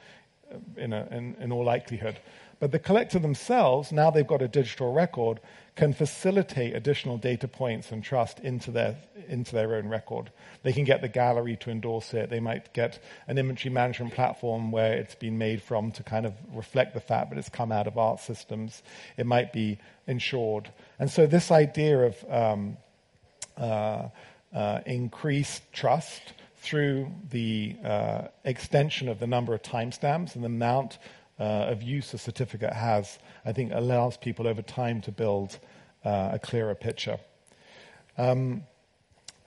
in, 0.77 0.93
a, 0.93 1.07
in, 1.11 1.37
in 1.41 1.53
all 1.53 1.65
likelihood. 1.65 2.19
But 2.63 2.71
the 2.71 2.79
collector 2.79 3.19
themselves, 3.19 3.91
now 3.91 4.11
they've 4.11 4.25
got 4.25 4.41
a 4.41 4.47
digital 4.47 4.93
record, 4.93 5.41
can 5.75 5.93
facilitate 5.93 6.77
additional 6.77 7.19
data 7.19 7.49
points 7.49 7.91
and 7.91 8.05
trust 8.05 8.39
into 8.39 8.71
their, 8.71 8.97
into 9.27 9.53
their 9.53 9.75
own 9.75 9.89
record. 9.89 10.31
They 10.63 10.73
can 10.73 10.85
get 10.85 11.01
the 11.01 11.09
gallery 11.09 11.57
to 11.57 11.71
endorse 11.71 12.15
it. 12.15 12.31
They 12.31 12.39
might 12.39 12.73
get 12.73 13.03
an 13.27 13.37
inventory 13.37 13.73
management 13.73 14.15
platform 14.15 14.71
where 14.71 14.93
it's 14.93 15.17
been 15.17 15.39
made 15.39 15.61
from 15.61 15.91
to 15.93 16.05
kind 16.05 16.25
of 16.25 16.35
reflect 16.55 16.95
the 16.95 17.01
fact 17.01 17.31
that 17.31 17.39
it's 17.39 17.49
come 17.49 17.73
out 17.73 17.89
of 17.89 17.99
art 17.99 18.21
systems. 18.21 18.85
It 19.17 19.27
might 19.27 19.53
be 19.53 19.79
insured. 20.07 20.71
And 21.01 21.11
so 21.11 21.27
this 21.27 21.51
idea 21.51 21.99
of 21.99 22.25
um, 22.31 22.77
uh, 23.57 24.09
uh, 24.55 24.81
increased 24.87 25.63
trust 25.73 26.35
through 26.63 27.13
the 27.31 27.77
uh, 27.85 28.29
extension 28.45 29.09
of 29.09 29.19
the 29.19 29.27
number 29.27 29.53
of 29.53 29.63
timestamps 29.63 30.37
and 30.37 30.45
the 30.45 30.47
amount 30.47 30.99
uh, 31.41 31.43
of 31.43 31.83
use 31.83 32.15
a 32.15 32.19
certificate 32.19 32.73
has, 32.73 33.19
I 33.45 33.53
think 33.53 33.73
allows 33.75 34.17
people 34.17 34.47
over 34.47 34.63
time 34.63 35.01
to 35.03 35.11
build 35.11 35.59
uh, 36.05 36.31
a 36.33 36.39
clearer 36.39 36.77
picture. 36.77 37.19
Um, 38.17 38.63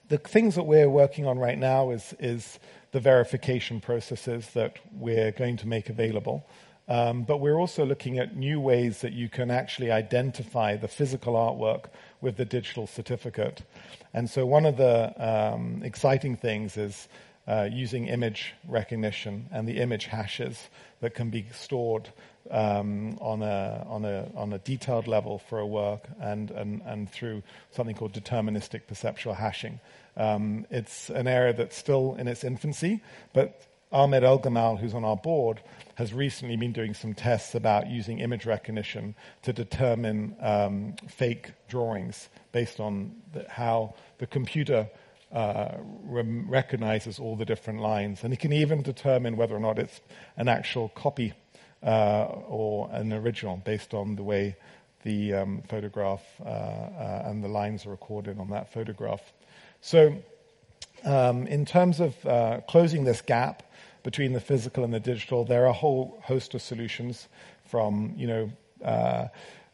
the 0.10 0.18
things 0.18 0.56
that 0.56 0.64
we're 0.64 0.90
working 0.90 1.26
on 1.26 1.40
right 1.40 1.58
now 1.58 1.92
is, 1.92 2.14
is 2.20 2.60
the 2.92 3.00
verification 3.00 3.80
processes 3.80 4.50
that 4.54 4.78
we're 4.92 5.32
going 5.32 5.56
to 5.58 5.68
make 5.68 5.90
available. 5.90 6.46
Um, 6.90 7.24
but 7.24 7.38
we're 7.38 7.58
also 7.58 7.86
looking 7.86 8.20
at 8.20 8.36
new 8.36 8.60
ways 8.60 9.00
that 9.02 9.14
you 9.14 9.30
can 9.30 9.50
actually 9.50 9.90
identify 9.90 10.76
the 10.76 10.90
physical 10.90 11.34
artwork 11.34 11.86
with 12.22 12.38
the 12.38 12.46
digital 12.46 12.88
certificate. 12.88 13.62
And 14.14 14.30
so, 14.30 14.46
one 14.46 14.66
of 14.66 14.78
the 14.78 15.14
um, 15.18 15.82
exciting 15.84 16.36
things 16.36 16.78
is 16.78 17.08
uh, 17.48 17.70
using 17.72 18.08
image 18.08 18.54
recognition 18.68 19.48
and 19.52 19.68
the 19.68 19.78
image 19.80 20.06
hashes 20.06 20.70
that 21.02 21.14
can 21.14 21.30
be 21.30 21.46
stored 21.54 22.10
um, 22.52 23.18
on, 23.22 23.42
a, 23.42 23.86
on, 23.88 24.06
a, 24.06 24.30
on 24.36 24.54
a 24.54 24.60
detailed 24.60 25.08
level 25.08 25.40
for 25.40 25.60
a 25.60 25.66
work 25.66 26.08
and, 26.20 26.52
and, 26.52 26.82
and 26.86 27.10
through 27.12 27.44
something 27.72 27.96
called 27.96 28.14
deterministic 28.14 28.88
perceptual 28.88 29.34
hashing. 29.34 29.80
Um, 30.18 30.66
it's 30.70 31.10
an 31.10 31.28
area 31.28 31.54
that's 31.54 31.76
still 31.76 32.16
in 32.16 32.28
its 32.28 32.44
infancy, 32.44 33.02
but 33.34 33.62
Ahmed 33.92 34.24
Elgamal, 34.24 34.80
who's 34.80 34.94
on 34.94 35.04
our 35.04 35.18
board, 35.18 35.62
has 35.96 36.14
recently 36.14 36.56
been 36.58 36.72
doing 36.72 36.94
some 36.94 37.14
tests 37.14 37.56
about 37.56 37.88
using 37.88 38.20
image 38.20 38.46
recognition 38.46 39.16
to 39.42 39.54
determine 39.54 40.36
um, 40.42 40.96
fake 41.08 41.52
drawings 41.68 42.30
based 42.52 42.80
on 42.80 43.16
the, 43.34 43.46
how 43.50 43.94
the 44.18 44.28
computer 44.28 44.88
uh, 45.32 45.78
recognizes 46.04 47.20
all 47.20 47.36
the 47.36 47.46
different 47.46 47.82
lines. 47.82 48.24
And 48.24 48.34
it 48.34 48.40
can 48.40 48.54
even 48.54 48.82
determine 48.82 49.38
whether 49.38 49.56
or 49.56 49.60
not 49.60 49.80
it's 49.80 50.02
an 50.38 50.48
actual 50.48 50.90
copy 50.90 51.34
uh, 51.84 52.26
or 52.48 52.90
an 52.92 53.12
original 53.14 53.58
based 53.58 53.94
on 53.94 54.16
the 54.16 54.24
way 54.24 54.56
the 55.04 55.34
um, 55.34 55.62
photograph 55.70 56.24
uh, 56.44 56.48
uh 56.48 57.24
and 57.26 57.44
the 57.44 57.48
lines 57.48 57.86
are 57.86 57.92
recorded 57.92 58.40
on 58.40 58.50
that 58.50 58.74
photograph. 58.74 59.34
So, 59.82 60.16
um, 61.04 61.46
in 61.46 61.66
terms 61.66 62.00
of 62.00 62.26
uh, 62.26 62.62
closing 62.68 63.04
this 63.04 63.22
gap 63.22 63.62
between 64.06 64.34
the 64.34 64.40
physical 64.40 64.84
and 64.84 64.94
the 64.94 65.00
digital, 65.00 65.44
there 65.44 65.64
are 65.64 65.70
a 65.70 65.74
whole 65.74 66.20
host 66.22 66.54
of 66.54 66.62
solutions 66.62 67.28
from, 67.66 68.14
you 68.16 68.28
know, 68.28 68.52
uh, 68.84 69.28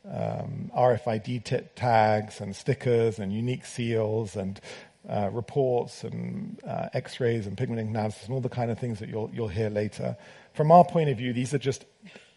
um, 0.10 0.72
RFID 0.74 1.44
t- 1.44 1.60
tags 1.76 2.39
and 2.39 2.56
stickers 2.56 3.20
and 3.20 3.34
unique 3.34 3.65
seals 3.65 4.38
and 4.38 4.62
uh, 5.08 5.30
reports 5.34 6.06
and 6.06 6.62
uh, 6.65 6.88
X-rays 6.94 7.46
and 7.46 7.58
pigment 7.58 7.82
analysis 7.82 8.24
and 8.24 8.34
all 8.34 8.39
the 8.39 8.48
kind 8.48 8.72
of 8.72 8.80
things 8.80 9.00
that 9.00 9.10
you'll 9.10 9.30
you'll 9.34 9.50
hear 9.50 9.70
later. 9.70 10.15
From 10.54 10.72
our 10.72 10.86
point 10.86 11.10
of 11.10 11.17
view, 11.17 11.34
these 11.34 11.54
are 11.54 11.60
just 11.60 11.84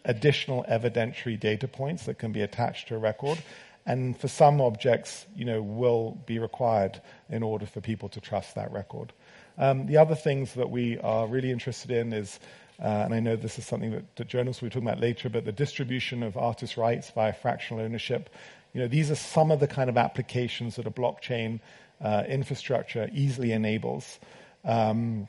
additional 0.04 0.64
evidentiary 0.68 1.38
data 1.38 1.68
points 1.68 2.06
that 2.06 2.18
can 2.18 2.32
be 2.32 2.42
attached 2.42 2.88
to 2.88 2.96
a 2.96 2.98
record, 2.98 3.38
and 3.86 4.18
for 4.18 4.28
some 4.28 4.60
objects, 4.60 5.26
you 5.36 5.44
know, 5.44 5.62
will 5.62 6.18
be 6.26 6.40
required 6.40 7.00
in 7.30 7.44
order 7.44 7.66
for 7.66 7.80
people 7.80 8.08
to 8.08 8.20
trust 8.20 8.56
that 8.56 8.72
record. 8.72 9.12
Um, 9.58 9.86
the 9.86 9.96
other 9.96 10.14
things 10.14 10.54
that 10.54 10.70
we 10.70 10.98
are 10.98 11.26
really 11.26 11.50
interested 11.50 11.90
in 11.90 12.12
is, 12.12 12.40
uh, 12.82 12.86
and 12.86 13.14
I 13.14 13.20
know 13.20 13.36
this 13.36 13.58
is 13.58 13.66
something 13.66 13.92
that, 13.92 14.16
that 14.16 14.28
journalists 14.28 14.62
will 14.62 14.68
be 14.68 14.72
talking 14.72 14.88
about 14.88 15.00
later, 15.00 15.28
but 15.28 15.44
the 15.44 15.52
distribution 15.52 16.22
of 16.22 16.36
artist 16.36 16.76
rights 16.76 17.10
via 17.10 17.32
fractional 17.32 17.84
ownership. 17.84 18.30
You 18.72 18.80
know, 18.80 18.88
these 18.88 19.10
are 19.10 19.16
some 19.16 19.52
of 19.52 19.60
the 19.60 19.68
kind 19.68 19.88
of 19.88 19.96
applications 19.96 20.76
that 20.76 20.86
a 20.86 20.90
blockchain 20.90 21.60
uh, 22.00 22.24
infrastructure 22.28 23.08
easily 23.12 23.52
enables. 23.52 24.18
Um, 24.64 25.28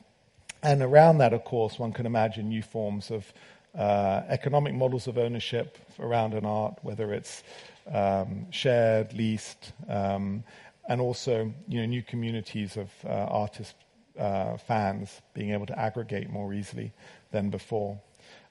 and 0.62 0.82
around 0.82 1.18
that, 1.18 1.32
of 1.32 1.44
course, 1.44 1.78
one 1.78 1.92
can 1.92 2.06
imagine 2.06 2.48
new 2.48 2.62
forms 2.62 3.10
of 3.10 3.32
uh, 3.78 4.22
economic 4.28 4.74
models 4.74 5.06
of 5.06 5.18
ownership 5.18 5.78
around 6.00 6.34
an 6.34 6.44
art, 6.44 6.78
whether 6.82 7.12
it's 7.12 7.44
um, 7.92 8.50
shared, 8.50 9.12
leased, 9.12 9.72
um, 9.88 10.42
and 10.88 11.00
also 11.00 11.52
you 11.68 11.80
know, 11.80 11.86
new 11.86 12.02
communities 12.02 12.76
of 12.76 12.90
uh, 13.04 13.08
artist 13.08 13.74
uh, 14.18 14.56
fans 14.56 15.20
being 15.34 15.50
able 15.50 15.66
to 15.66 15.78
aggregate 15.78 16.30
more 16.30 16.52
easily 16.54 16.92
than 17.30 17.50
before. 17.50 17.98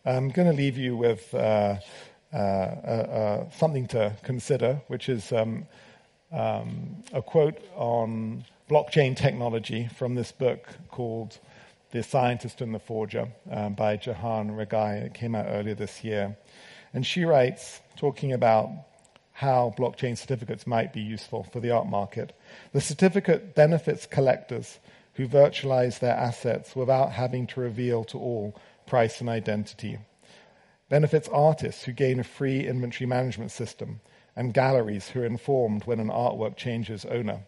I'm 0.05 0.29
going 0.29 0.47
to 0.47 0.55
leave 0.55 0.77
you 0.77 0.95
with 0.95 1.33
uh, 1.33 1.77
uh, 2.31 2.37
uh, 2.37 3.49
something 3.51 3.87
to 3.87 4.15
consider, 4.23 4.81
which 4.87 5.09
is 5.09 5.31
um, 5.31 5.65
um, 6.31 7.03
a 7.13 7.21
quote 7.21 7.57
on 7.75 8.45
blockchain 8.69 9.15
technology 9.15 9.89
from 9.97 10.15
this 10.15 10.31
book 10.31 10.67
called 10.89 11.39
The 11.91 12.03
Scientist 12.03 12.61
and 12.61 12.73
the 12.73 12.79
Forger 12.79 13.29
um, 13.49 13.73
by 13.73 13.97
Jehane 13.97 14.51
Ragai. 14.51 15.05
It 15.05 15.13
came 15.13 15.33
out 15.33 15.45
earlier 15.47 15.75
this 15.75 16.03
year. 16.03 16.37
And 16.93 17.05
she 17.05 17.25
writes, 17.25 17.81
talking 17.97 18.33
about 18.33 18.69
how 19.31 19.73
blockchain 19.77 20.17
certificates 20.17 20.65
might 20.65 20.93
be 20.93 21.01
useful 21.01 21.43
for 21.43 21.59
the 21.59 21.71
art 21.71 21.87
market. 21.87 22.33
The 22.71 22.81
certificate 22.81 23.53
benefits 23.53 24.05
collectors 24.05 24.79
who 25.15 25.27
virtualize 25.27 25.99
their 25.99 26.15
assets 26.15 26.75
without 26.75 27.11
having 27.11 27.47
to 27.47 27.59
reveal 27.59 28.03
to 28.05 28.17
all 28.17 28.55
price 28.85 29.19
and 29.19 29.29
identity. 29.29 29.97
Benefits 30.89 31.27
artists 31.29 31.83
who 31.83 31.91
gain 31.91 32.19
a 32.19 32.23
free 32.23 32.67
inventory 32.67 33.07
management 33.07 33.51
system, 33.51 33.99
and 34.35 34.53
galleries 34.53 35.09
who 35.09 35.21
are 35.21 35.25
informed 35.25 35.85
when 35.85 35.99
an 35.99 36.09
artwork 36.09 36.57
changes 36.57 37.05
owner. 37.05 37.39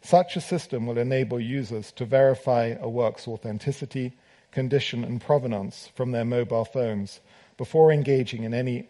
Such 0.00 0.36
a 0.36 0.40
system 0.40 0.86
will 0.86 0.98
enable 0.98 1.38
users 1.38 1.92
to 1.92 2.04
verify 2.04 2.74
a 2.80 2.88
work's 2.88 3.28
authenticity, 3.28 4.16
condition, 4.50 5.04
and 5.04 5.20
provenance 5.20 5.90
from 5.94 6.10
their 6.10 6.24
mobile 6.24 6.64
phones 6.64 7.20
before 7.56 7.92
engaging 7.92 8.42
in 8.42 8.52
any 8.52 8.88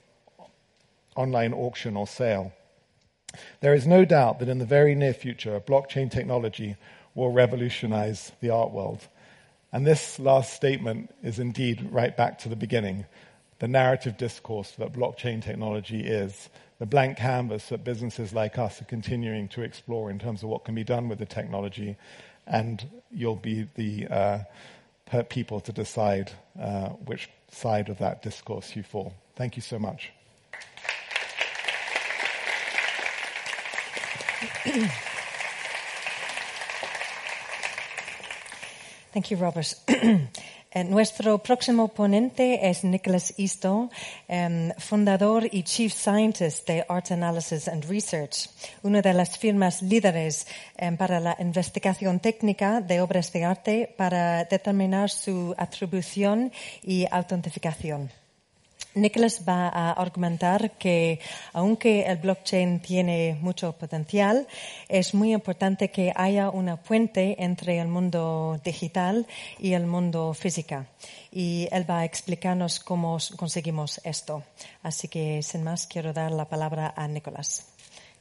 online 1.17 1.53
auction 1.53 1.97
or 1.97 2.07
sale. 2.07 2.53
There 3.61 3.75
is 3.75 3.87
no 3.87 4.05
doubt 4.05 4.39
that 4.39 4.49
in 4.49 4.59
the 4.59 4.65
very 4.65 4.95
near 4.95 5.13
future, 5.13 5.61
blockchain 5.61 6.11
technology 6.11 6.77
will 7.15 7.31
revolutionize 7.31 8.33
the 8.41 8.51
art 8.51 8.71
world. 8.71 9.01
And 9.73 9.87
this 9.87 10.19
last 10.19 10.53
statement 10.53 11.15
is 11.23 11.39
indeed 11.39 11.89
right 11.91 12.17
back 12.17 12.39
to 12.41 12.49
the 12.49 12.57
beginning 12.57 13.07
the 13.63 13.69
narrative 13.69 14.17
discourse 14.17 14.73
that 14.73 14.93
blockchain 14.93 15.41
technology 15.41 16.01
is, 16.01 16.51
the 16.81 16.85
blank 16.85 17.17
canvas 17.17 17.69
that 17.69 17.85
businesses 17.85 18.33
like 18.33 18.59
us 18.59 18.83
are 18.83 18.87
continuing 18.87 19.47
to 19.47 19.63
explore 19.63 20.11
in 20.11 20.19
terms 20.19 20.43
of 20.43 20.49
what 20.49 20.65
can 20.65 20.75
be 20.75 20.83
done 20.83 21.09
with 21.09 21.21
the 21.21 21.27
technology, 21.27 21.97
and 22.49 22.85
you'll 23.13 23.37
be 23.37 23.69
the 23.77 24.09
uh, 24.09 24.41
people 25.29 25.61
to 25.61 25.73
decide 25.73 26.33
uh, 26.61 26.89
which 27.07 27.31
side 27.53 27.89
of 27.89 27.99
that 27.99 28.21
discourse 28.21 28.75
you 28.75 28.83
fall. 28.83 29.15
Thank 29.37 29.55
you 29.55 29.63
so 29.63 29.79
much. 29.79 30.11
Thank 39.13 39.31
you, 39.31 39.37
Robert. 39.37 39.77
Eh, 40.75 40.85
nuestro 40.85 41.37
próximo 41.37 41.89
ponente 41.89 42.71
es 42.71 42.83
Nicholas 42.83 43.35
Easton, 43.37 43.91
um, 44.27 44.71
fundador 44.79 45.47
y 45.53 45.65
Chief 45.65 45.93
Scientist 45.93 46.67
de 46.67 46.83
Art 46.89 47.11
Analysis 47.11 47.69
and 47.69 47.85
Research, 47.85 48.49
una 48.83 49.03
de 49.03 49.13
las 49.13 49.37
firmas 49.37 49.83
líderes 49.83 50.47
um, 50.81 50.97
para 50.97 51.21
la 51.21 51.37
investigación 51.41 52.21
técnica 52.21 52.81
de 52.81 53.03
obras 53.03 53.31
de 53.35 53.45
arte 53.45 53.95
para 53.99 54.45
determinar 54.45 55.11
su 55.11 55.55
atribución 55.59 56.51
y 56.83 57.07
autentificación. 57.11 58.22
Nicholas 58.95 59.43
va 59.49 59.69
a 59.69 59.93
argumentar 59.93 60.73
que 60.73 61.21
aunque 61.53 62.03
el 62.03 62.19
blockchain 62.19 62.81
tiene 62.81 63.39
mucho 63.41 63.73
potencial, 63.73 64.47
es 64.89 65.15
muy 65.15 65.33
importante 65.33 65.91
que 65.91 66.13
haya 66.15 66.51
una 66.51 66.77
puente 66.77 67.43
entre 67.43 67.79
el 67.79 67.89
mundo 67.89 68.61
digital 68.65 69.27
y 69.59 69.73
el 69.73 69.87
mundo 69.87 70.35
físico. 70.35 70.85
Y 71.31 71.69
él 71.73 71.89
va 71.89 72.01
a 72.01 72.05
explicarnos 72.05 72.81
cómo 72.81 73.17
conseguimos 73.37 74.01
esto. 74.05 74.43
Así 74.83 75.09
que, 75.09 75.43
sin 75.43 75.63
más, 75.63 75.87
quiero 75.87 76.13
dar 76.13 76.31
la 76.31 76.45
palabra 76.45 76.93
a 76.95 77.09
Nicholas. 77.09 77.67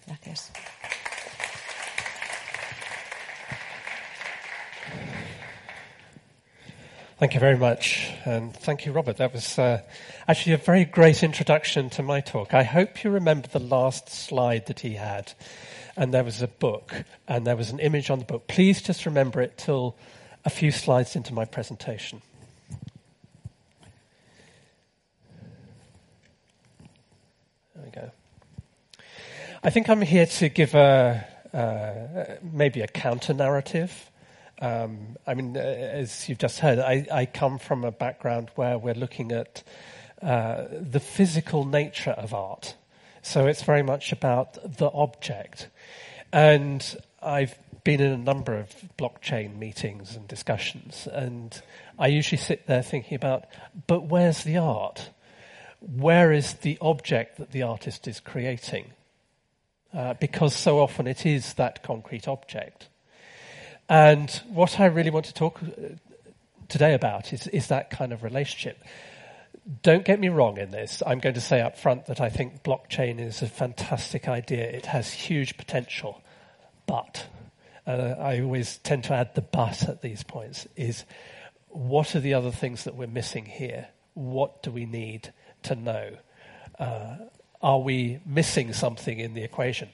Gracias. 0.07 0.51
Thank 7.21 7.35
you 7.35 7.39
very 7.39 7.55
much. 7.55 8.09
And 8.25 8.51
thank 8.51 8.83
you, 8.83 8.93
Robert. 8.93 9.17
That 9.17 9.31
was 9.31 9.59
uh, 9.59 9.81
actually 10.27 10.53
a 10.53 10.57
very 10.57 10.85
great 10.85 11.21
introduction 11.21 11.87
to 11.91 12.01
my 12.01 12.19
talk. 12.19 12.55
I 12.55 12.63
hope 12.63 13.03
you 13.03 13.11
remember 13.11 13.47
the 13.47 13.59
last 13.59 14.09
slide 14.09 14.65
that 14.65 14.79
he 14.79 14.95
had. 14.95 15.31
And 15.95 16.11
there 16.11 16.23
was 16.23 16.41
a 16.41 16.47
book, 16.47 17.03
and 17.27 17.45
there 17.45 17.55
was 17.55 17.69
an 17.69 17.77
image 17.77 18.09
on 18.09 18.17
the 18.17 18.25
book. 18.25 18.47
Please 18.47 18.81
just 18.81 19.05
remember 19.05 19.39
it 19.39 19.55
till 19.55 19.95
a 20.45 20.49
few 20.49 20.71
slides 20.71 21.15
into 21.15 21.31
my 21.31 21.45
presentation. 21.45 22.23
There 27.75 27.85
we 27.85 27.91
go. 27.91 28.11
I 29.63 29.69
think 29.69 29.89
I'm 29.89 30.01
here 30.01 30.25
to 30.25 30.49
give 30.49 30.73
a, 30.73 31.23
uh, 31.53 32.37
maybe 32.51 32.81
a 32.81 32.87
counter 32.87 33.35
narrative 33.35 34.10
um, 34.61 35.17
I 35.25 35.33
mean, 35.33 35.57
uh, 35.57 35.59
as 35.59 36.29
you've 36.29 36.37
just 36.37 36.59
heard, 36.59 36.77
I, 36.77 37.07
I, 37.11 37.25
come 37.25 37.57
from 37.57 37.83
a 37.83 37.91
background 37.91 38.51
where 38.53 38.77
we're 38.77 38.93
looking 38.93 39.31
at 39.31 39.63
uh, 40.21 40.65
the 40.71 40.99
physical 40.99 41.65
nature 41.65 42.11
of 42.11 42.31
art. 42.31 42.75
So 43.23 43.47
it's 43.47 43.63
very 43.63 43.81
much 43.81 44.11
about 44.11 44.77
the 44.77 44.91
object. 44.91 45.67
And 46.31 46.95
I've 47.23 47.57
been 47.83 48.01
in 48.01 48.11
a 48.11 48.17
number 48.17 48.55
of 48.55 48.69
blockchain 48.99 49.57
meetings 49.57 50.15
and 50.15 50.27
discussions, 50.27 51.07
and 51.11 51.59
I 51.97 52.07
usually 52.07 52.37
sit 52.37 52.67
there 52.67 52.83
thinking 52.83 53.15
about, 53.15 53.45
but 53.87 54.03
where's 54.03 54.43
the 54.43 54.57
art? 54.57 55.09
Where 55.79 56.31
is 56.31 56.53
the 56.53 56.77
object 56.81 57.37
that 57.37 57.51
the 57.51 57.63
artist 57.63 58.07
is 58.07 58.19
creating? 58.19 58.91
Uh, 59.91 60.13
because 60.13 60.55
so 60.55 60.79
often 60.79 61.07
it 61.07 61.25
is 61.25 61.55
that 61.55 61.81
concrete 61.81 62.27
object. 62.27 62.89
And 63.91 64.31
what 64.47 64.79
I 64.79 64.85
really 64.85 65.09
want 65.09 65.25
to 65.25 65.33
talk 65.33 65.61
uh, 65.61 65.95
today 66.69 66.93
about 66.93 67.33
is, 67.33 67.47
is 67.47 67.67
that 67.67 67.89
kind 67.89 68.13
of 68.13 68.23
relationship. 68.23 68.81
Don't 69.83 70.05
get 70.05 70.17
me 70.17 70.29
wrong 70.29 70.57
in 70.57 70.71
this. 70.71 71.03
I'm 71.05 71.19
going 71.19 71.35
to 71.35 71.41
say 71.41 71.59
up 71.59 71.77
front 71.77 72.05
that 72.05 72.21
I 72.21 72.29
think 72.29 72.63
blockchain 72.63 73.19
is 73.19 73.41
a 73.41 73.47
fantastic 73.47 74.29
idea. 74.29 74.63
It 74.63 74.85
has 74.85 75.11
huge 75.11 75.57
potential. 75.57 76.21
But, 76.85 77.27
uh, 77.85 78.15
I 78.17 78.39
always 78.39 78.77
tend 78.77 79.03
to 79.05 79.13
add 79.13 79.35
the 79.35 79.41
but 79.41 79.83
at 79.89 80.01
these 80.01 80.23
points, 80.23 80.69
is 80.77 81.03
what 81.67 82.15
are 82.15 82.21
the 82.21 82.33
other 82.33 82.51
things 82.51 82.85
that 82.85 82.95
we're 82.95 83.07
missing 83.07 83.43
here? 83.43 83.89
What 84.13 84.63
do 84.63 84.71
we 84.71 84.85
need 84.85 85.33
to 85.63 85.75
know? 85.75 86.11
Uh, 86.79 87.17
are 87.61 87.79
we 87.79 88.21
missing 88.25 88.71
something 88.71 89.19
in 89.19 89.33
the 89.33 89.43
equation? 89.43 89.89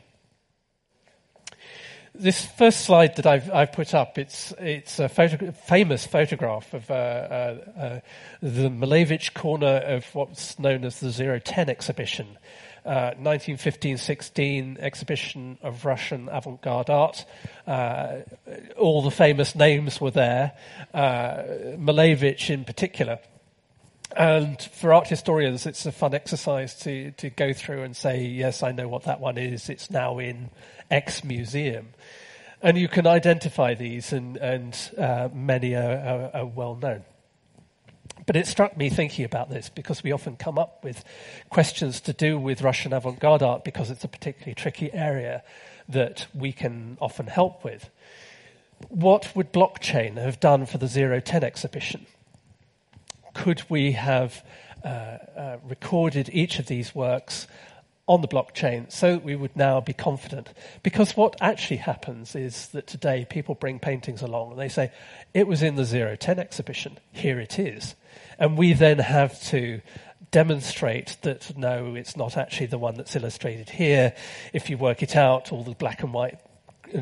This 2.20 2.46
first 2.46 2.82
slide 2.82 3.16
that 3.18 3.26
I've, 3.26 3.52
I've 3.52 3.72
put 3.72 3.94
up, 3.94 4.18
it's, 4.18 4.54
it's 4.60 5.00
a 5.00 5.10
photo, 5.10 5.52
famous 5.52 6.06
photograph 6.06 6.74
of 6.74 6.90
uh, 6.90 6.94
uh, 6.94 7.58
uh, 7.80 8.00
the 8.42 8.70
Malevich 8.70 9.34
corner 9.34 9.78
of 9.86 10.06
what's 10.14 10.58
known 10.60 10.84
as 10.84 11.00
the 11.00 11.10
Zero 11.10 11.40
Ten 11.40 11.70
exhibition. 11.70 12.38
1915-16 12.86 14.78
uh, 14.78 14.80
exhibition 14.80 15.58
of 15.62 15.84
Russian 15.84 16.30
avant-garde 16.32 16.90
art. 16.90 17.26
Uh, 17.66 18.20
all 18.78 19.02
the 19.02 19.12
famous 19.12 19.56
names 19.56 20.00
were 20.00 20.12
there, 20.12 20.54
Malevich 20.96 22.50
in 22.50 22.64
particular. 22.64 23.20
And 24.16 24.62
for 24.62 24.94
art 24.94 25.08
historians, 25.08 25.66
it's 25.66 25.86
a 25.86 25.92
fun 25.92 26.14
exercise 26.14 26.76
to, 26.80 27.12
to 27.12 27.30
go 27.30 27.54
through 27.54 27.84
and 27.84 27.96
say, 27.96 28.24
yes, 28.24 28.64
I 28.64 28.72
know 28.72 28.88
what 28.88 29.04
that 29.04 29.20
one 29.20 29.38
is. 29.38 29.70
It's 29.70 29.92
now 29.92 30.20
in 30.20 30.50
X 30.90 31.24
museum. 31.24 31.90
And 32.62 32.78
you 32.78 32.88
can 32.88 33.06
identify 33.06 33.76
these, 33.76 34.14
and, 34.14 34.38
and 34.38 34.92
uh, 34.98 35.30
many 35.34 35.76
are, 35.76 35.98
are, 35.98 36.32
are 36.34 36.46
well 36.46 36.76
known. 36.76 37.04
But 38.26 38.36
it 38.36 38.48
struck 38.48 38.76
me 38.76 38.90
thinking 38.90 39.26
about 39.26 39.50
this 39.50 39.70
because 39.70 40.04
we 40.04 40.12
often 40.12 40.36
come 40.36 40.58
up 40.58 40.84
with 40.84 41.04
questions 41.50 42.02
to 42.02 42.14
do 42.14 42.40
with 42.40 42.62
Russian 42.62 42.94
avant 42.94 43.20
garde 43.20 43.44
art 43.44 43.64
because 43.64 43.92
it's 43.92 44.04
a 44.04 44.08
particularly 44.08 44.56
tricky 44.56 44.92
area 44.92 45.44
that 45.88 46.28
we 46.34 46.52
can 46.52 46.98
often 47.00 47.28
help 47.28 47.64
with. 47.64 47.90
What 48.90 49.36
would 49.36 49.54
blockchain 49.54 50.18
have 50.18 50.40
done 50.40 50.66
for 50.66 50.78
the 50.78 50.88
Zero 50.88 51.20
Ten 51.20 51.44
exhibition? 51.44 52.06
Could 53.38 53.62
we 53.70 53.92
have 53.92 54.44
uh, 54.84 54.88
uh, 54.88 55.58
recorded 55.70 56.28
each 56.34 56.58
of 56.58 56.66
these 56.66 56.96
works 56.96 57.46
on 58.08 58.22
the 58.22 58.28
blockchain 58.28 58.92
so 58.92 59.12
that 59.14 59.24
we 59.24 59.36
would 59.36 59.56
now 59.56 59.80
be 59.80 59.94
confident. 59.94 60.50
Because 60.82 61.16
what 61.16 61.36
actually 61.40 61.78
happens 61.78 62.36
is 62.36 62.70
that 62.70 62.88
today 62.88 63.28
people 63.30 63.54
bring 63.54 63.78
paintings 63.78 64.24
along 64.24 64.52
and 64.52 64.60
they 64.60 64.70
say, 64.70 64.92
it 65.36 65.46
was 65.46 65.62
in 65.62 65.76
the 65.76 65.86
Zero 65.86 66.16
Ten 66.16 66.40
exhibition, 66.40 66.98
here 67.12 67.40
it 67.40 67.60
is. 67.60 67.94
And 68.40 68.58
we 68.58 68.74
then 68.74 68.98
have 68.98 69.40
to 69.50 69.82
demonstrate 70.32 71.18
that 71.22 71.56
no, 71.56 71.94
it's 71.94 72.18
not 72.18 72.38
actually 72.38 72.68
the 72.68 72.80
one 72.80 72.96
that's 72.96 73.16
illustrated 73.16 73.70
here. 73.70 74.16
If 74.52 74.68
you 74.70 74.80
work 74.80 75.04
it 75.04 75.16
out, 75.16 75.52
all 75.52 75.64
the 75.64 75.76
black 75.76 76.02
and 76.02 76.12
white 76.12 76.40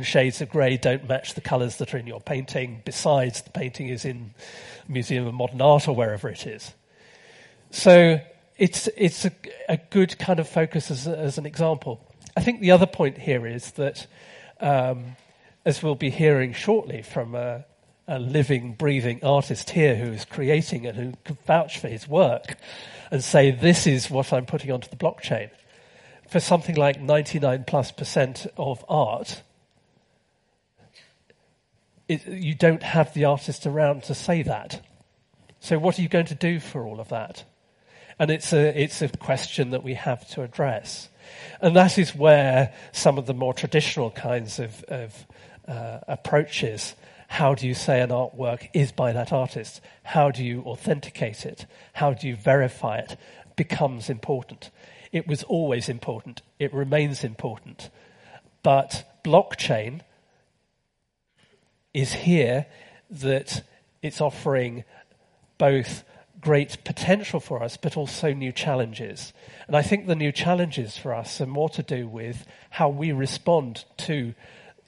shades 0.03 0.41
of 0.41 0.49
grey 0.49 0.77
don't 0.77 1.07
match 1.07 1.33
the 1.33 1.41
colours 1.41 1.77
that 1.77 1.93
are 1.93 1.97
in 1.97 2.07
your 2.07 2.21
painting. 2.21 2.81
Besides, 2.85 3.41
the 3.41 3.49
painting 3.49 3.89
is 3.89 4.05
in 4.05 4.33
Museum 4.87 5.27
of 5.27 5.33
Modern 5.33 5.61
Art 5.61 5.87
or 5.87 5.95
wherever 5.95 6.29
it 6.29 6.45
is. 6.45 6.73
So 7.71 8.19
it's, 8.57 8.87
it's 8.95 9.25
a, 9.25 9.31
a 9.67 9.77
good 9.89 10.17
kind 10.17 10.39
of 10.39 10.47
focus 10.47 10.91
as, 10.91 11.07
as, 11.07 11.37
an 11.37 11.45
example. 11.45 11.99
I 12.37 12.41
think 12.41 12.61
the 12.61 12.71
other 12.71 12.85
point 12.85 13.17
here 13.17 13.45
is 13.45 13.71
that, 13.71 14.07
um, 14.59 15.15
as 15.65 15.83
we'll 15.83 15.95
be 15.95 16.09
hearing 16.09 16.53
shortly 16.53 17.01
from 17.01 17.35
a, 17.35 17.65
a, 18.07 18.19
living, 18.19 18.73
breathing 18.73 19.19
artist 19.23 19.71
here 19.71 19.95
who 19.95 20.11
is 20.11 20.25
creating 20.25 20.85
and 20.85 20.97
who 20.97 21.13
can 21.23 21.37
vouch 21.45 21.79
for 21.79 21.87
his 21.87 22.07
work 22.07 22.55
and 23.11 23.23
say, 23.23 23.51
this 23.51 23.87
is 23.87 24.09
what 24.09 24.31
I'm 24.31 24.45
putting 24.45 24.71
onto 24.71 24.89
the 24.89 24.95
blockchain. 24.95 25.49
For 26.29 26.39
something 26.39 26.75
like 26.75 26.99
99 26.99 27.65
plus 27.67 27.91
percent 27.91 28.47
of 28.57 28.83
art, 28.87 29.41
it, 32.07 32.27
you 32.27 32.55
don't 32.55 32.83
have 32.83 33.13
the 33.13 33.25
artist 33.25 33.65
around 33.65 34.03
to 34.03 34.15
say 34.15 34.43
that. 34.43 34.85
So, 35.59 35.79
what 35.79 35.97
are 35.97 36.01
you 36.01 36.09
going 36.09 36.27
to 36.27 36.35
do 36.35 36.59
for 36.59 36.85
all 36.85 36.99
of 36.99 37.09
that? 37.09 37.43
And 38.17 38.31
it's 38.31 38.53
a, 38.53 38.81
it's 38.81 39.01
a 39.01 39.09
question 39.09 39.71
that 39.71 39.83
we 39.83 39.95
have 39.95 40.27
to 40.29 40.43
address. 40.43 41.09
And 41.59 41.75
that 41.75 41.97
is 41.97 42.15
where 42.15 42.73
some 42.91 43.17
of 43.17 43.25
the 43.25 43.33
more 43.33 43.53
traditional 43.53 44.11
kinds 44.11 44.59
of, 44.59 44.83
of 44.87 45.25
uh, 45.67 45.99
approaches 46.07 46.95
how 47.27 47.55
do 47.55 47.67
you 47.67 47.73
say 47.73 48.01
an 48.01 48.11
artwork 48.11 48.69
is 48.71 48.91
by 48.91 49.11
that 49.11 49.33
artist? 49.33 49.81
How 50.03 50.29
do 50.29 50.45
you 50.45 50.61
authenticate 50.61 51.43
it? 51.43 51.65
How 51.93 52.13
do 52.13 52.27
you 52.27 52.35
verify 52.35 52.99
it? 52.99 53.17
becomes 53.55 54.09
important. 54.09 54.69
It 55.11 55.27
was 55.27 55.43
always 55.43 55.89
important. 55.89 56.41
It 56.59 56.73
remains 56.73 57.23
important. 57.23 57.89
But 58.63 59.19
blockchain 59.23 60.01
is 61.95 62.11
here 62.11 62.65
that 63.09 63.63
it's 64.01 64.19
offering 64.19 64.83
both 65.57 66.03
great 66.41 66.83
potential 66.83 67.39
for 67.39 67.63
us, 67.63 67.77
but 67.77 67.95
also 67.95 68.33
new 68.33 68.51
challenges. 68.51 69.31
And 69.65 69.75
I 69.75 69.81
think 69.81 70.05
the 70.05 70.15
new 70.15 70.31
challenges 70.31 70.97
for 70.97 71.13
us 71.13 71.39
are 71.39 71.45
more 71.47 71.69
to 71.69 71.81
do 71.81 72.07
with 72.07 72.45
how 72.69 72.89
we 72.89 73.13
respond 73.13 73.85
to 73.97 74.35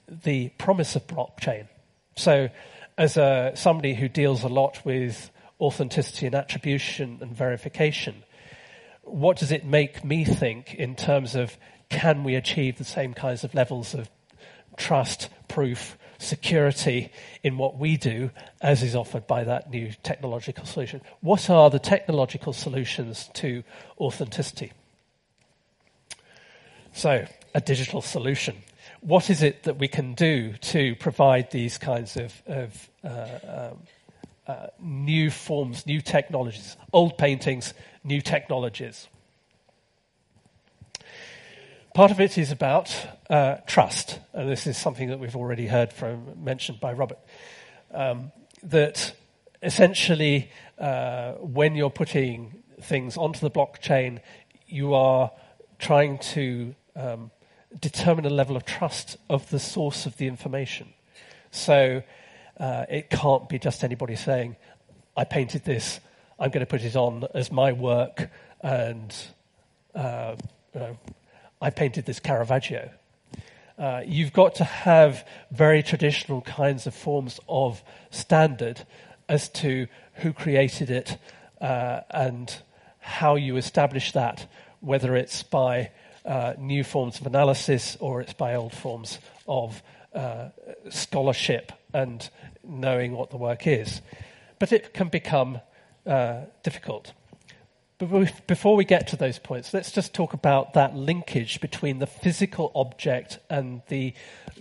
the 0.06 0.50
promise 0.50 0.96
of 0.96 1.06
blockchain. 1.06 1.66
So, 2.14 2.50
as 2.98 3.16
a, 3.16 3.52
somebody 3.54 3.94
who 3.94 4.08
deals 4.08 4.44
a 4.44 4.48
lot 4.48 4.84
with 4.84 5.30
authenticity 5.60 6.26
and 6.26 6.34
attribution 6.34 7.18
and 7.22 7.34
verification, 7.34 8.22
what 9.02 9.38
does 9.38 9.50
it 9.50 9.64
make 9.64 10.04
me 10.04 10.24
think 10.24 10.74
in 10.74 10.94
terms 10.94 11.34
of 11.34 11.56
can 11.88 12.22
we 12.22 12.34
achieve 12.34 12.76
the 12.76 12.84
same 12.84 13.14
kinds 13.14 13.44
of 13.44 13.54
levels 13.54 13.94
of 13.94 14.10
trust, 14.76 15.28
proof, 15.48 15.97
security 16.18 17.10
in 17.42 17.56
what 17.56 17.78
we 17.78 17.96
do 17.96 18.30
as 18.60 18.82
is 18.82 18.94
offered 18.94 19.26
by 19.26 19.44
that 19.44 19.70
new 19.70 19.92
technological 20.02 20.64
solution. 20.64 21.00
What 21.20 21.48
are 21.48 21.70
the 21.70 21.78
technological 21.78 22.52
solutions 22.52 23.30
to 23.34 23.62
authenticity? 23.98 24.72
So, 26.92 27.26
a 27.54 27.60
digital 27.60 28.02
solution. 28.02 28.56
What 29.00 29.30
is 29.30 29.42
it 29.42 29.62
that 29.62 29.78
we 29.78 29.88
can 29.88 30.14
do 30.14 30.54
to 30.54 30.96
provide 30.96 31.50
these 31.50 31.78
kinds 31.78 32.16
of, 32.16 32.42
of 32.46 32.90
uh, 33.04 33.70
um, 33.70 33.78
uh, 34.46 34.66
new 34.80 35.30
forms, 35.30 35.86
new 35.86 36.00
technologies, 36.00 36.76
old 36.92 37.16
paintings, 37.16 37.74
new 38.02 38.20
technologies? 38.20 39.08
Part 41.98 42.12
of 42.12 42.20
it 42.20 42.38
is 42.38 42.52
about 42.52 42.94
uh, 43.28 43.56
trust, 43.66 44.20
and 44.32 44.48
this 44.48 44.68
is 44.68 44.78
something 44.78 45.08
that 45.08 45.18
we've 45.18 45.34
already 45.34 45.66
heard 45.66 45.92
from 45.92 46.44
mentioned 46.44 46.78
by 46.78 46.92
Robert. 46.92 47.18
Um, 47.92 48.30
that 48.62 49.14
essentially, 49.64 50.48
uh, 50.78 51.32
when 51.40 51.74
you're 51.74 51.90
putting 51.90 52.62
things 52.80 53.16
onto 53.16 53.40
the 53.40 53.50
blockchain, 53.50 54.20
you 54.68 54.94
are 54.94 55.32
trying 55.80 56.18
to 56.18 56.76
um, 56.94 57.32
determine 57.80 58.26
a 58.26 58.30
level 58.30 58.56
of 58.56 58.64
trust 58.64 59.16
of 59.28 59.50
the 59.50 59.58
source 59.58 60.06
of 60.06 60.18
the 60.18 60.28
information. 60.28 60.90
So 61.50 62.04
uh, 62.60 62.84
it 62.88 63.10
can't 63.10 63.48
be 63.48 63.58
just 63.58 63.82
anybody 63.82 64.14
saying, 64.14 64.54
"I 65.16 65.24
painted 65.24 65.64
this. 65.64 65.98
I'm 66.38 66.50
going 66.50 66.64
to 66.64 66.70
put 66.70 66.84
it 66.84 66.94
on 66.94 67.24
as 67.34 67.50
my 67.50 67.72
work," 67.72 68.30
and 68.60 69.12
uh, 69.96 70.36
you 70.72 70.80
know, 70.80 70.98
I 71.60 71.70
painted 71.70 72.06
this 72.06 72.20
Caravaggio. 72.20 72.90
Uh, 73.78 74.02
you've 74.04 74.32
got 74.32 74.56
to 74.56 74.64
have 74.64 75.26
very 75.50 75.82
traditional 75.82 76.40
kinds 76.42 76.86
of 76.86 76.94
forms 76.94 77.38
of 77.48 77.82
standard 78.10 78.84
as 79.28 79.48
to 79.48 79.86
who 80.14 80.32
created 80.32 80.90
it 80.90 81.16
uh, 81.60 82.00
and 82.10 82.62
how 82.98 83.36
you 83.36 83.56
establish 83.56 84.12
that, 84.12 84.46
whether 84.80 85.14
it's 85.16 85.42
by 85.42 85.90
uh, 86.24 86.54
new 86.58 86.82
forms 86.84 87.20
of 87.20 87.26
analysis 87.26 87.96
or 88.00 88.20
it's 88.20 88.32
by 88.32 88.54
old 88.54 88.72
forms 88.72 89.18
of 89.46 89.82
uh, 90.12 90.48
scholarship 90.90 91.72
and 91.92 92.30
knowing 92.64 93.12
what 93.12 93.30
the 93.30 93.36
work 93.36 93.66
is. 93.66 94.00
But 94.58 94.72
it 94.72 94.92
can 94.92 95.08
become 95.08 95.60
uh, 96.06 96.42
difficult. 96.62 97.12
But 97.98 98.46
before 98.46 98.76
we 98.76 98.84
get 98.84 99.08
to 99.08 99.16
those 99.16 99.40
points, 99.40 99.74
let's 99.74 99.90
just 99.90 100.14
talk 100.14 100.32
about 100.32 100.74
that 100.74 100.94
linkage 100.94 101.60
between 101.60 101.98
the 101.98 102.06
physical 102.06 102.70
object 102.76 103.40
and 103.50 103.82
the 103.88 104.14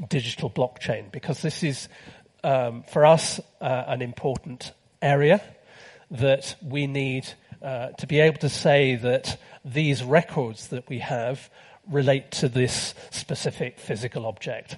digital 0.09 0.49
blockchain, 0.49 1.11
because 1.11 1.43
this 1.43 1.63
is, 1.63 1.87
um, 2.43 2.83
for 2.91 3.05
us, 3.05 3.39
uh, 3.61 3.83
an 3.87 4.01
important 4.01 4.71
area 5.03 5.39
that 6.09 6.55
we 6.63 6.87
need 6.87 7.27
uh, 7.61 7.89
to 7.99 8.07
be 8.07 8.19
able 8.19 8.39
to 8.39 8.49
say 8.49 8.95
that 8.95 9.39
these 9.63 10.03
records 10.03 10.69
that 10.69 10.89
we 10.89 10.99
have 10.99 11.49
relate 11.87 12.31
to 12.31 12.49
this 12.49 12.95
specific 13.11 13.79
physical 13.79 14.25
object. 14.25 14.77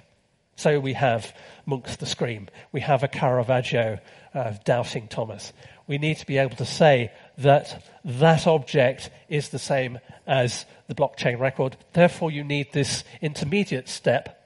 So 0.56 0.80
we 0.80 0.92
have 0.92 1.34
Munch's 1.64 1.96
The 1.96 2.04
Scream. 2.04 2.48
We 2.72 2.80
have 2.80 3.02
a 3.02 3.08
Caravaggio 3.08 4.00
of 4.34 4.62
Doubting 4.64 5.08
Thomas. 5.08 5.54
We 5.86 5.96
need 5.96 6.18
to 6.18 6.26
be 6.26 6.38
able 6.38 6.56
to 6.56 6.66
say 6.66 7.10
that 7.42 7.84
that 8.04 8.46
object 8.46 9.10
is 9.28 9.48
the 9.48 9.58
same 9.58 9.98
as 10.26 10.64
the 10.88 10.94
blockchain 10.94 11.38
record. 11.38 11.76
Therefore, 11.92 12.30
you 12.30 12.44
need 12.44 12.72
this 12.72 13.04
intermediate 13.20 13.88
step 13.88 14.36